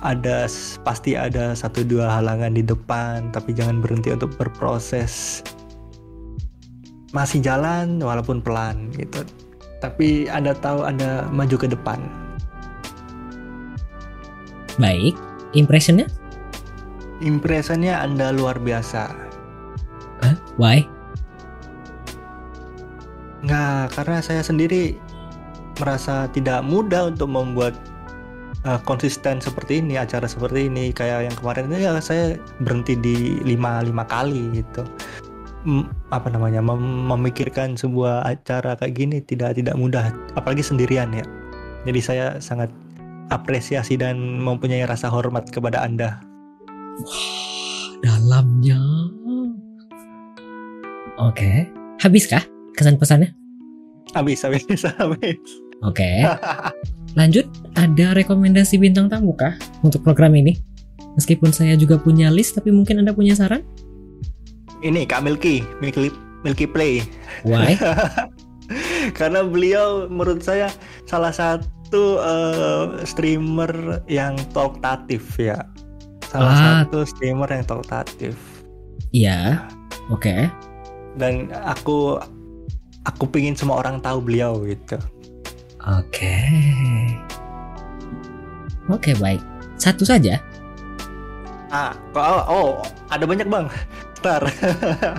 Ada 0.00 0.48
pasti 0.80 1.12
ada 1.12 1.52
satu 1.52 1.84
dua 1.84 2.08
halangan 2.08 2.56
di 2.56 2.64
depan, 2.64 3.28
tapi 3.36 3.52
jangan 3.52 3.84
berhenti 3.84 4.16
untuk 4.16 4.32
berproses. 4.40 5.44
Masih 7.12 7.44
jalan 7.44 8.00
walaupun 8.00 8.40
pelan 8.40 8.88
gitu. 8.96 9.20
Tapi 9.84 10.28
Anda 10.32 10.56
tahu 10.56 10.88
Anda 10.88 11.28
maju 11.28 11.56
ke 11.56 11.68
depan. 11.68 12.00
Baik. 14.78 15.18
Impressionnya? 15.56 16.06
Impressionnya 17.24 17.98
Anda 17.98 18.30
luar 18.30 18.60
biasa. 18.62 19.10
Hah? 20.22 20.36
Why? 20.60 20.86
Nggak, 23.40 23.96
karena 23.96 24.20
saya 24.20 24.44
sendiri 24.44 25.00
merasa 25.80 26.28
tidak 26.36 26.60
mudah 26.60 27.08
untuk 27.08 27.32
membuat 27.32 27.72
uh, 28.68 28.76
konsisten 28.84 29.40
seperti 29.40 29.80
ini, 29.80 29.96
acara 29.96 30.28
seperti 30.28 30.68
ini. 30.68 30.92
Kayak 30.92 31.32
yang 31.32 31.36
kemarin 31.40 31.72
itu 31.72 31.88
ya 31.88 31.96
saya 32.04 32.36
berhenti 32.60 32.94
di 33.00 33.40
lima 33.40 33.80
lima 33.80 34.04
kali 34.04 34.60
gitu. 34.60 34.84
M- 35.64 35.88
apa 36.12 36.28
namanya 36.32 36.60
mem- 36.64 37.08
memikirkan 37.08 37.76
sebuah 37.76 38.24
acara 38.24 38.76
kayak 38.80 38.96
gini 38.96 39.16
tidak 39.24 39.56
tidak 39.56 39.76
mudah, 39.76 40.12
apalagi 40.36 40.64
sendirian 40.64 41.12
ya. 41.12 41.24
Jadi 41.88 42.00
saya 42.04 42.26
sangat 42.40 42.68
apresiasi 43.30 43.96
dan 43.96 44.38
mempunyai 44.42 44.84
rasa 44.84 45.08
hormat 45.08 45.48
kepada 45.48 45.86
Anda. 45.86 46.18
Dalamnya. 48.02 48.80
Oke. 51.22 51.70
Habiskah 52.00 52.42
kesan 52.74 52.98
pesannya? 52.98 53.32
Habis, 54.12 54.42
habis, 54.42 54.66
habis. 54.98 55.38
Oke. 55.86 56.26
Lanjut, 57.18 57.46
ada 57.78 58.12
rekomendasi 58.12 58.76
bintang 58.76 59.06
tamu 59.06 59.32
kah 59.32 59.54
untuk 59.86 60.02
program 60.02 60.34
ini? 60.34 60.58
Meskipun 61.14 61.50
saya 61.50 61.74
juga 61.74 61.98
punya 61.98 62.30
list, 62.30 62.56
tapi 62.58 62.70
mungkin 62.70 63.02
Anda 63.02 63.14
punya 63.14 63.34
saran? 63.34 63.66
Ini 64.80 65.04
Kak 65.04 65.26
Milky, 65.26 65.60
Milky, 65.82 66.08
Milky 66.46 66.64
Play. 66.64 67.04
Why? 67.44 67.76
karena 69.18 69.42
beliau 69.42 70.06
menurut 70.06 70.46
saya 70.46 70.70
salah 71.04 71.34
satu 71.34 71.79
eh, 71.98 72.84
streamer 73.02 73.72
yang 74.06 74.38
talkatif 74.50 75.22
ya 75.36 75.58
salah 76.24 76.50
Ah. 76.50 76.60
satu 76.82 77.02
streamer 77.04 77.48
yang 77.48 77.64
talkatif 77.64 78.38
Iya. 79.10 79.66
Oke. 80.08 80.46
dan 81.14 81.50
aku 81.60 82.22
aku 83.02 83.24
pingin 83.26 83.52
semua 83.52 83.78
orang 83.78 83.98
tahu 83.98 84.20
beliau 84.20 84.62
gitu 84.62 84.94
Oke. 85.80 86.36
Oke, 88.86 89.16
baik. 89.16 89.40
Satu 89.74 90.04
saja. 90.04 90.36
ah 91.70 91.94
kok- 92.10 92.20
oh, 92.20 92.42
oh 92.46 92.68
ada 93.08 93.22
banyak 93.22 93.46
bang 93.46 93.66
Ntar 94.18 94.42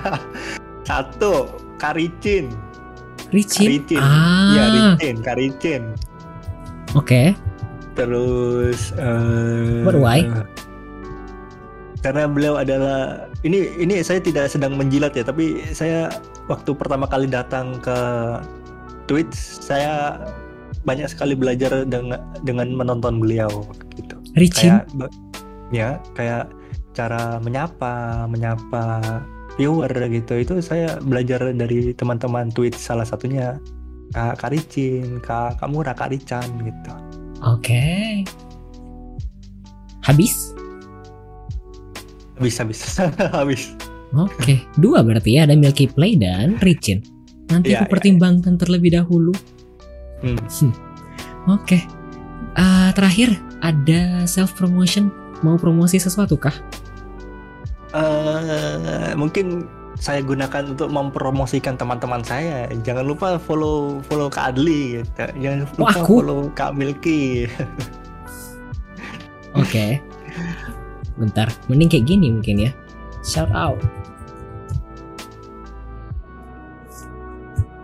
satu 0.84 1.48
Karicin 1.76 2.52
Ricin. 3.32 3.66
Karicin 3.82 3.98
Ah. 3.98 4.52
ya 4.54 4.64
Ricin 4.70 5.16
Karicin 5.20 5.82
Oke. 6.96 7.36
Terus 7.96 8.96
eh 8.96 9.84
But 9.84 10.00
why? 10.00 10.28
Karena 12.02 12.26
beliau 12.26 12.58
adalah 12.58 13.30
ini 13.46 13.70
ini 13.78 14.02
saya 14.02 14.18
tidak 14.18 14.50
sedang 14.50 14.74
menjilat 14.74 15.14
ya, 15.14 15.22
tapi 15.22 15.62
saya 15.70 16.10
waktu 16.50 16.74
pertama 16.74 17.06
kali 17.06 17.30
datang 17.30 17.78
ke 17.78 17.98
Twitch 19.06 19.38
saya 19.62 20.18
banyak 20.82 21.06
sekali 21.14 21.38
belajar 21.38 21.86
dengan 21.86 22.18
dengan 22.42 22.74
menonton 22.74 23.22
beliau 23.22 23.70
gitu. 23.94 24.18
Ricin. 24.34 24.82
Kayak 24.82 25.12
ya 25.70 25.90
kayak 26.18 26.50
cara 26.92 27.38
menyapa, 27.40 28.26
menyapa 28.26 29.22
viewer 29.56 29.92
gitu. 30.10 30.42
Itu 30.42 30.58
saya 30.64 30.98
belajar 31.06 31.54
dari 31.54 31.94
teman-teman 31.94 32.50
Twitch 32.50 32.80
salah 32.80 33.06
satunya 33.06 33.62
Kak 34.12 34.44
Karicin, 34.44 35.20
Kak 35.24 35.58
Kamura, 35.58 35.96
Kak 35.96 36.12
Rican 36.12 36.46
gitu. 36.60 36.94
Oke. 37.42 38.22
Habis? 40.04 40.52
Habis 42.38 42.56
habis 42.60 42.80
habis. 43.38 43.64
Oke, 44.12 44.60
dua 44.76 45.00
berarti 45.08 45.40
ya 45.40 45.48
ada 45.48 45.56
Milky 45.56 45.88
Play 45.88 46.20
dan 46.20 46.60
Ricin. 46.60 47.00
Nanti 47.48 47.72
Iya, 47.72 47.84
aku 47.84 47.96
pertimbangkan 47.96 48.60
terlebih 48.60 48.92
dahulu. 48.92 49.32
Hmm. 50.20 50.38
Oke. 51.48 51.80
Ah, 52.56 52.92
terakhir 52.92 53.32
ada 53.64 54.28
self 54.28 54.54
promotion. 54.60 55.08
Mau 55.42 55.56
promosi 55.56 55.98
sesuatu 55.98 56.36
kah? 56.38 56.54
eh 57.92 59.12
mungkin 59.20 59.68
saya 60.02 60.26
gunakan 60.26 60.74
untuk 60.74 60.90
mempromosikan 60.90 61.78
teman-teman 61.78 62.26
saya. 62.26 62.66
Jangan 62.82 63.06
lupa 63.06 63.38
follow 63.38 64.02
follow 64.10 64.34
Kak 64.34 64.58
Adli 64.58 64.98
gitu. 64.98 65.26
Jangan 65.38 65.58
lupa 65.78 65.90
aku? 65.94 66.14
follow 66.26 66.42
Kak 66.58 66.74
Milky. 66.74 67.46
Oke. 69.62 70.02
Bentar, 71.22 71.54
mending 71.70 71.94
kayak 71.94 72.10
gini 72.10 72.34
mungkin 72.34 72.66
ya. 72.66 72.72
Shout 73.22 73.54
out. 73.54 73.78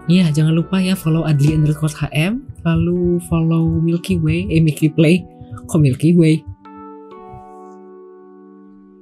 Iya, 0.10 0.34
jangan 0.34 0.58
lupa 0.58 0.82
ya 0.82 0.98
follow 0.98 1.28
Adli 1.28 1.54
underscore 1.54 1.94
HM, 1.94 2.42
lalu 2.66 3.22
follow 3.28 3.68
Milky 3.78 4.18
Way, 4.18 4.48
eh 4.50 4.64
Milky 4.64 4.88
Play, 4.88 5.22
kok 5.68 5.84
Milky 5.84 6.16
Way? 6.16 6.42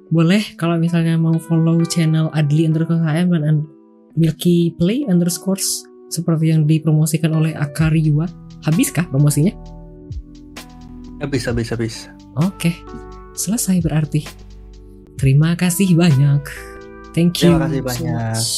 Boleh 0.08 0.54
kalau 0.54 0.78
misalnya 0.78 1.18
mau 1.18 1.34
follow 1.36 1.82
channel 1.86 2.30
Adli 2.30 2.66
underscore 2.66 3.02
HM 3.02 3.34
dan 3.42 3.66
Milky 4.14 4.72
Play 4.78 5.04
underscore 5.10 5.60
seperti 6.08 6.54
yang 6.54 6.64
dipromosikan 6.64 7.34
oleh 7.34 7.52
Akari 7.52 8.06
Yua. 8.06 8.30
Habiskah 8.64 9.06
promosinya? 9.10 9.52
habis 11.16 11.48
habis 11.48 11.68
habis. 11.72 11.94
Oke, 12.36 12.76
selesai 13.32 13.80
berarti. 13.80 14.24
Terima 15.16 15.56
kasih 15.56 15.96
banyak. 15.96 16.44
Thank 17.16 17.40
you. 17.40 17.56
Terima 17.56 17.64
kasih 17.64 17.80
so 17.80 17.88
banyak. 17.88 18.12
much. 18.12 18.48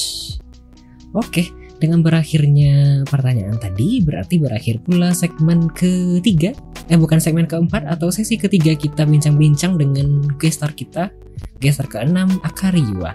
Oke, 1.15 1.43
dengan 1.79 2.03
berakhirnya 2.03 3.07
pertanyaan 3.07 3.55
tadi, 3.63 4.03
berarti 4.03 4.43
berakhir 4.43 4.83
pula 4.83 5.15
segmen 5.15 5.71
ketiga. 5.71 6.51
Eh, 6.91 6.99
bukan 6.99 7.23
segmen 7.23 7.47
keempat 7.47 7.87
atau 7.87 8.11
sesi 8.11 8.35
ketiga 8.35 8.75
kita 8.75 9.07
bincang-bincang 9.07 9.79
dengan 9.79 10.27
gestar 10.43 10.75
kita, 10.75 11.15
gestar 11.63 11.87
keenam 11.87 12.43
Akariwa. 12.43 13.15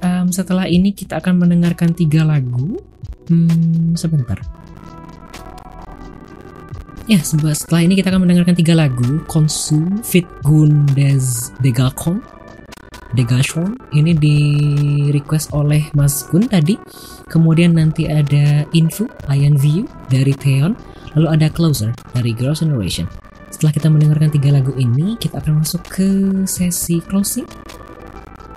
Em, 0.00 0.32
setelah 0.32 0.64
ini 0.68 0.96
kita 0.96 1.20
akan 1.20 1.44
mendengarkan 1.44 1.92
tiga 1.92 2.24
lagu. 2.24 2.80
Hmm, 3.28 3.96
sebentar. 3.96 4.40
Ya, 7.04 7.20
setelah 7.20 7.84
ini 7.84 8.00
kita 8.00 8.08
akan 8.08 8.24
mendengarkan 8.24 8.56
tiga 8.56 8.72
lagu 8.72 9.20
Konsum 9.28 10.00
Fit 10.00 10.24
Gundes 10.40 11.52
Degakon 11.60 12.24
Degashon 13.12 13.76
ini 13.92 14.16
di 14.16 14.38
request 15.12 15.52
oleh 15.52 15.92
Mas 15.92 16.24
Gun 16.32 16.48
tadi. 16.48 16.80
Kemudian 17.28 17.76
nanti 17.76 18.08
ada 18.08 18.64
Info 18.72 19.04
Ian 19.28 19.60
View 19.60 19.84
dari 20.08 20.32
Theon. 20.32 20.72
Lalu 21.14 21.28
ada 21.30 21.46
Closer 21.52 21.92
dari 22.16 22.32
Girls' 22.34 22.64
Generation. 22.64 23.06
Setelah 23.52 23.70
kita 23.70 23.86
mendengarkan 23.86 24.34
tiga 24.34 24.50
lagu 24.50 24.74
ini 24.74 25.14
kita 25.14 25.38
akan 25.38 25.62
masuk 25.62 25.82
ke 25.86 26.08
sesi 26.48 26.98
closing 27.04 27.46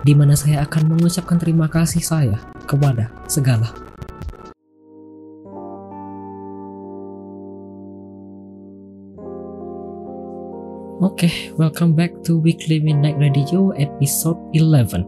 di 0.02 0.14
mana 0.14 0.34
saya 0.34 0.66
akan 0.66 0.96
mengucapkan 0.96 1.38
terima 1.38 1.70
kasih 1.70 2.02
saya 2.02 2.38
kepada 2.66 3.10
segala 3.30 3.87
Oke, 10.98 11.54
welcome 11.54 11.94
back 11.94 12.10
to 12.26 12.42
Weekly 12.42 12.82
Midnight 12.82 13.22
Radio 13.22 13.70
episode 13.78 14.34
11. 14.50 15.06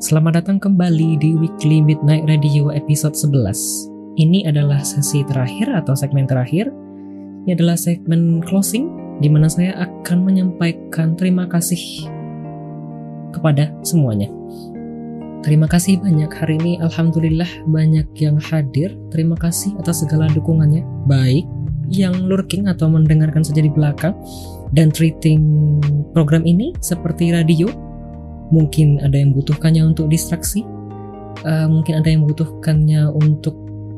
Selamat 0.00 0.40
datang 0.40 0.56
kembali 0.56 1.20
di 1.20 1.36
Weekly 1.36 1.84
Midnight 1.84 2.24
Radio 2.24 2.72
episode 2.72 3.12
11. 3.12 4.16
Ini 4.16 4.48
adalah 4.48 4.80
sesi 4.80 5.20
terakhir 5.28 5.68
atau 5.76 5.92
segmen 5.92 6.24
terakhir. 6.24 6.72
Ini 7.44 7.52
adalah 7.52 7.76
segmen 7.76 8.40
closing 8.48 8.88
di 9.20 9.28
mana 9.28 9.52
saya 9.52 9.76
akan 9.76 10.24
menyampaikan 10.24 11.20
terima 11.20 11.44
kasih 11.44 12.08
kepada 13.36 13.76
semuanya. 13.84 14.32
Terima 15.44 15.68
kasih 15.68 16.00
banyak 16.00 16.32
hari 16.32 16.56
ini 16.64 16.80
Alhamdulillah 16.80 17.68
banyak 17.68 18.08
yang 18.18 18.40
hadir 18.40 18.96
Terima 19.14 19.38
kasih 19.38 19.78
atas 19.78 20.02
segala 20.02 20.26
dukungannya 20.32 20.82
Baik 21.06 21.46
yang 21.86 22.26
lurking 22.26 22.66
atau 22.66 22.90
mendengarkan 22.90 23.46
saja 23.46 23.62
di 23.62 23.70
belakang 23.70 24.16
dan 24.74 24.90
treating 24.90 25.78
program 26.10 26.42
ini 26.42 26.74
seperti 26.82 27.30
radio 27.30 27.70
mungkin 28.50 29.02
ada 29.02 29.18
yang 29.18 29.34
butuhkannya 29.34 29.82
untuk 29.82 30.10
distraksi 30.10 30.62
uh, 31.46 31.68
mungkin 31.70 32.00
ada 32.00 32.08
yang 32.08 32.26
membutuhkannya 32.26 33.10
untuk 33.10 33.54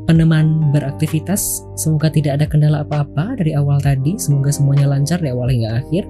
peneman 0.08 0.72
beraktivitas. 0.72 1.68
Semoga 1.76 2.08
tidak 2.08 2.40
ada 2.40 2.46
kendala 2.48 2.80
apa-apa 2.80 3.36
dari 3.36 3.52
awal 3.52 3.76
tadi. 3.84 4.16
Semoga 4.16 4.48
semuanya 4.48 4.88
lancar 4.88 5.20
dari 5.20 5.36
awal 5.36 5.52
hingga 5.52 5.84
akhir. 5.84 6.08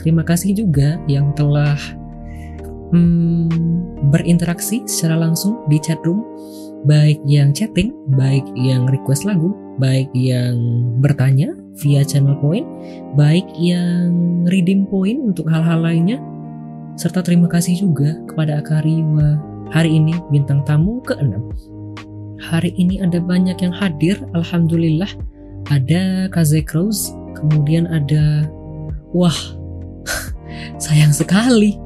Terima 0.00 0.24
kasih 0.24 0.56
juga 0.56 0.96
yang 1.04 1.36
telah 1.36 1.76
hmm, 2.96 3.52
berinteraksi 4.08 4.80
secara 4.88 5.20
langsung 5.28 5.60
di 5.68 5.76
chat 5.76 6.00
room. 6.08 6.24
Baik 6.88 7.20
yang 7.26 7.52
chatting, 7.52 7.92
baik 8.16 8.46
yang 8.54 8.88
request 8.88 9.26
lagu, 9.28 9.50
baik 9.76 10.08
yang 10.14 10.56
bertanya 11.02 11.52
via 11.82 12.02
channel 12.02 12.34
point, 12.42 12.66
baik 13.14 13.46
yang 13.58 14.44
redeem 14.50 14.86
point 14.86 15.18
untuk 15.18 15.46
hal-hal 15.46 15.82
lainnya, 15.82 16.18
serta 16.98 17.22
terima 17.22 17.46
kasih 17.46 17.78
juga 17.78 18.18
kepada 18.26 18.58
Akariwa 18.58 19.38
hari 19.70 20.00
ini 20.00 20.16
bintang 20.34 20.66
tamu 20.66 20.98
ke-6. 21.06 21.38
Hari 22.38 22.70
ini 22.78 23.02
ada 23.02 23.18
banyak 23.18 23.58
yang 23.58 23.74
hadir, 23.74 24.18
Alhamdulillah. 24.34 25.10
Ada 25.68 26.30
Kaze 26.30 26.62
Crows, 26.62 27.12
kemudian 27.34 27.90
ada... 27.90 28.46
Wah, 29.10 29.34
sayang 30.82 31.12
sekali. 31.12 31.76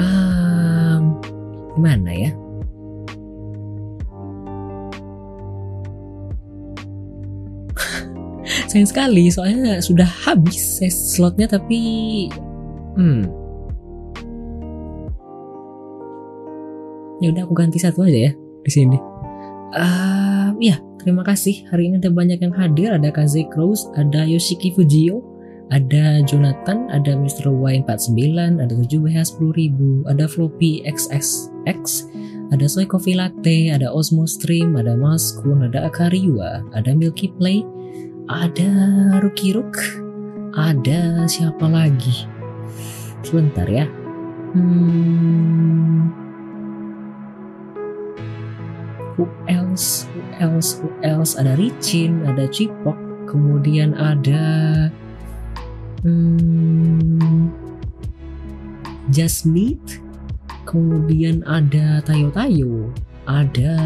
Um, 0.00 1.20
gimana 1.76 2.10
ya? 2.10 2.30
Sayang 8.72 8.88
sekali 8.88 9.28
soalnya 9.28 9.84
sudah 9.84 10.08
habis 10.08 10.80
slotnya 10.88 11.44
tapi 11.44 11.80
hmm. 12.96 13.44
Ya 17.22 17.30
udah 17.30 17.46
aku 17.46 17.54
ganti 17.54 17.78
satu 17.78 18.02
aja 18.02 18.18
ya 18.18 18.32
di 18.66 18.70
sini. 18.72 18.98
Uh, 19.78 20.50
ya 20.58 20.82
terima 20.98 21.22
kasih. 21.22 21.70
Hari 21.70 21.86
ini 21.86 22.02
ada 22.02 22.10
banyak 22.10 22.42
yang 22.42 22.50
hadir. 22.50 22.90
Ada 22.90 23.14
Kaze 23.14 23.46
Crows 23.46 23.86
ada 23.94 24.26
Yoshiki 24.26 24.74
Fujio 24.74 25.22
ada 25.72 26.20
Jonathan, 26.28 26.84
ada 26.92 27.16
Mr. 27.16 27.48
Y49, 27.48 28.20
ada 28.60 28.68
7WH 28.76 29.40
10000, 29.40 30.04
ada 30.04 30.28
Floppy 30.28 30.84
XSX, 30.84 32.12
ada 32.52 32.64
Soy 32.68 32.84
Coffee 32.84 33.16
Latte, 33.16 33.72
ada 33.72 33.88
Osmo 33.88 34.28
Stream, 34.28 34.76
ada 34.76 34.92
Maskun, 34.92 35.64
ada 35.64 35.88
Akariwa, 35.88 36.60
ada 36.76 36.92
Milky 36.92 37.32
Play, 37.40 37.64
ada 38.32 38.68
Ruki 39.20 39.52
Ruk, 39.52 39.76
ada 40.56 41.28
siapa 41.28 41.68
lagi? 41.68 42.24
Sebentar 43.20 43.68
ya. 43.68 43.84
Hmm, 44.56 46.08
who 49.16 49.28
else? 49.48 50.08
Who 50.12 50.20
else? 50.40 50.80
Who 50.80 50.88
else? 51.04 51.36
Ada 51.36 51.60
Ricin, 51.60 52.24
ada 52.24 52.48
Cipok, 52.48 52.96
kemudian 53.28 53.92
ada 54.00 54.88
hmm, 56.04 57.52
Meet, 59.44 60.00
kemudian 60.64 61.44
ada 61.44 62.00
Tayo 62.00 62.32
Tayo, 62.32 62.88
ada 63.28 63.76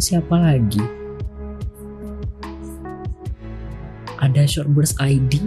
siapa 0.00 0.36
lagi? 0.40 0.97
Ada 4.18 4.42
Shortburst 4.44 4.98
ID 4.98 5.38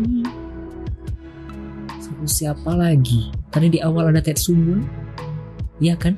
terus 2.21 2.37
siapa 2.37 2.77
lagi? 2.77 3.33
Tadi 3.49 3.73
di 3.73 3.79
awal 3.81 4.13
ada 4.13 4.21
Tetsumun 4.21 4.85
ya 5.81 5.97
kan? 5.97 6.13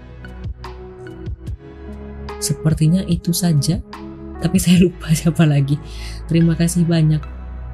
Sepertinya 2.44 3.08
itu 3.08 3.32
saja. 3.32 3.80
Tapi 4.44 4.60
saya 4.64 4.84
lupa 4.84 5.16
siapa 5.16 5.48
lagi. 5.48 5.80
Terima 6.28 6.60
kasih 6.60 6.84
banyak. 6.84 7.24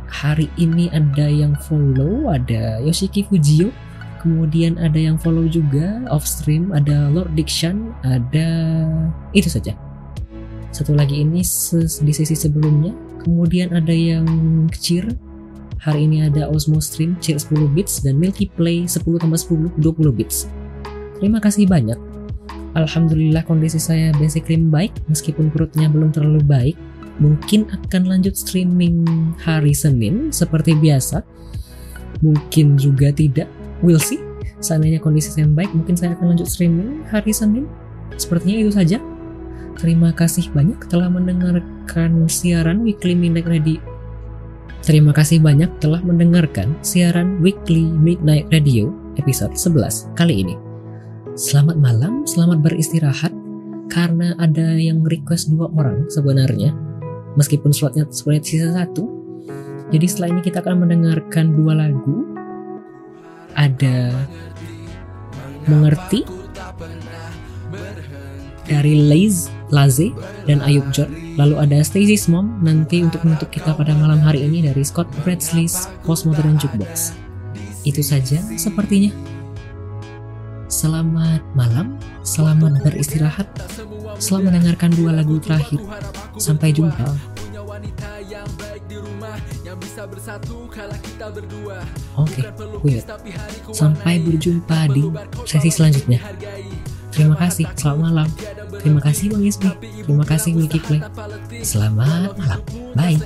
Hari 0.10 0.46
ini 0.62 0.94
ada 0.94 1.26
yang 1.26 1.58
follow 1.66 2.30
ada 2.30 2.78
Yoshiki 2.86 3.26
Fujio. 3.26 3.74
Kemudian 4.22 4.78
ada 4.78 5.02
yang 5.02 5.18
follow 5.18 5.50
juga 5.50 6.06
off 6.14 6.28
stream 6.30 6.70
ada 6.70 7.10
Lord 7.10 7.34
Diction 7.34 7.98
ada 8.06 8.46
itu 9.34 9.50
saja. 9.50 9.74
Satu 10.70 10.94
lagi 10.94 11.26
ini 11.26 11.42
di 11.82 12.14
sesi 12.14 12.36
sebelumnya 12.38 12.94
kemudian 13.22 13.76
ada 13.76 13.92
yang 13.94 14.26
cheer 14.74 15.06
hari 15.80 16.06
ini 16.06 16.28
ada 16.28 16.48
Osmo 16.52 16.84
Stream 16.84 17.16
cheer 17.24 17.40
10 17.40 17.72
bits 17.72 18.04
dan 18.04 18.20
Milky 18.20 18.52
Play 18.52 18.84
10 18.86 19.00
tambah 19.20 19.40
10 19.40 19.80
20 19.80 20.18
bits. 20.20 20.52
Terima 21.20 21.40
kasih 21.40 21.68
banyak. 21.68 22.00
Alhamdulillah 22.78 23.44
kondisi 23.44 23.82
saya 23.82 24.14
basically 24.16 24.60
baik 24.62 24.94
meskipun 25.10 25.50
perutnya 25.50 25.90
belum 25.90 26.14
terlalu 26.14 26.42
baik. 26.46 26.78
Mungkin 27.20 27.68
akan 27.68 28.08
lanjut 28.08 28.40
streaming 28.40 29.04
hari 29.44 29.76
Senin 29.76 30.32
seperti 30.32 30.72
biasa. 30.78 31.20
Mungkin 32.24 32.80
juga 32.80 33.12
tidak. 33.12 33.52
We'll 33.84 34.00
see. 34.00 34.24
Seandainya 34.60 35.04
kondisi 35.04 35.32
saya 35.32 35.48
baik 35.48 35.72
mungkin 35.72 35.96
saya 35.96 36.16
akan 36.16 36.36
lanjut 36.36 36.48
streaming 36.48 37.04
hari 37.12 37.36
Senin. 37.36 37.68
Sepertinya 38.16 38.64
itu 38.64 38.72
saja 38.72 39.00
Terima 39.80 40.12
kasih 40.12 40.52
banyak 40.52 40.92
telah 40.92 41.08
mendengarkan 41.08 42.28
siaran 42.28 42.84
Weekly 42.84 43.16
Midnight 43.16 43.48
Radio. 43.48 43.80
Terima 44.84 45.16
kasih 45.16 45.40
banyak 45.40 45.72
telah 45.80 46.04
mendengarkan 46.04 46.76
siaran 46.84 47.40
Weekly 47.40 47.88
Midnight 47.88 48.52
Radio 48.52 48.92
episode 49.16 49.56
11 49.56 50.12
kali 50.20 50.44
ini. 50.44 50.60
Selamat 51.40 51.80
malam, 51.80 52.28
selamat 52.28 52.60
beristirahat 52.60 53.32
karena 53.88 54.36
ada 54.44 54.76
yang 54.76 55.00
request 55.00 55.48
dua 55.56 55.72
orang 55.72 56.12
sebenarnya 56.12 56.76
meskipun 57.40 57.72
slotnya 57.72 58.04
sebenarnya 58.12 58.44
sisa 58.44 58.76
satu. 58.76 59.08
Jadi 59.96 60.06
setelah 60.12 60.36
ini 60.36 60.42
kita 60.44 60.60
akan 60.60 60.76
mendengarkan 60.84 61.56
dua 61.56 61.88
lagu. 61.88 62.28
Ada 63.56 64.12
Mengerti 65.72 66.28
dari 68.68 69.08
Laze 69.08 69.59
Laze 69.70 70.14
dan 70.50 70.62
Ayub 70.66 70.86
John. 70.94 71.10
Lalu 71.38 71.56
ada 71.62 71.78
Stacy's 71.86 72.26
Mom 72.28 72.62
nanti 72.62 73.06
untuk 73.06 73.22
menutup 73.26 73.50
kita 73.54 73.74
pada 73.74 73.94
malam 73.96 74.20
hari 74.20 74.46
ini 74.46 74.66
dari 74.66 74.82
Scott 74.82 75.08
Bradley's 75.22 75.90
Postmodern 76.04 76.58
Jukebox. 76.58 77.14
Itu 77.86 78.04
saja 78.04 78.42
sepertinya. 78.60 79.14
Selamat 80.70 81.42
malam, 81.58 81.98
selamat 82.22 82.86
beristirahat, 82.86 83.50
selamat 84.22 84.54
mendengarkan 84.54 84.94
dua 84.94 85.18
lagu 85.18 85.42
terakhir. 85.42 85.82
Sampai 86.38 86.70
jumpa. 86.70 87.10
Oke, 92.20 92.42
okay, 92.46 93.02
Sampai 93.74 94.22
berjumpa 94.22 94.94
di 94.94 95.04
sesi 95.44 95.70
selanjutnya. 95.74 96.22
Terima 97.20 97.36
kasih, 97.36 97.68
selamat 97.76 98.00
malam. 98.00 98.28
Terima 98.80 99.02
kasih 99.04 99.26
Bang 99.28 99.44
Ismi. 99.44 99.72
Terima 100.08 100.24
kasih 100.24 100.56
Wiki 100.56 100.80
Play. 100.80 101.04
Selamat 101.68 102.32
malam. 102.40 102.64
Bye. 102.96 103.20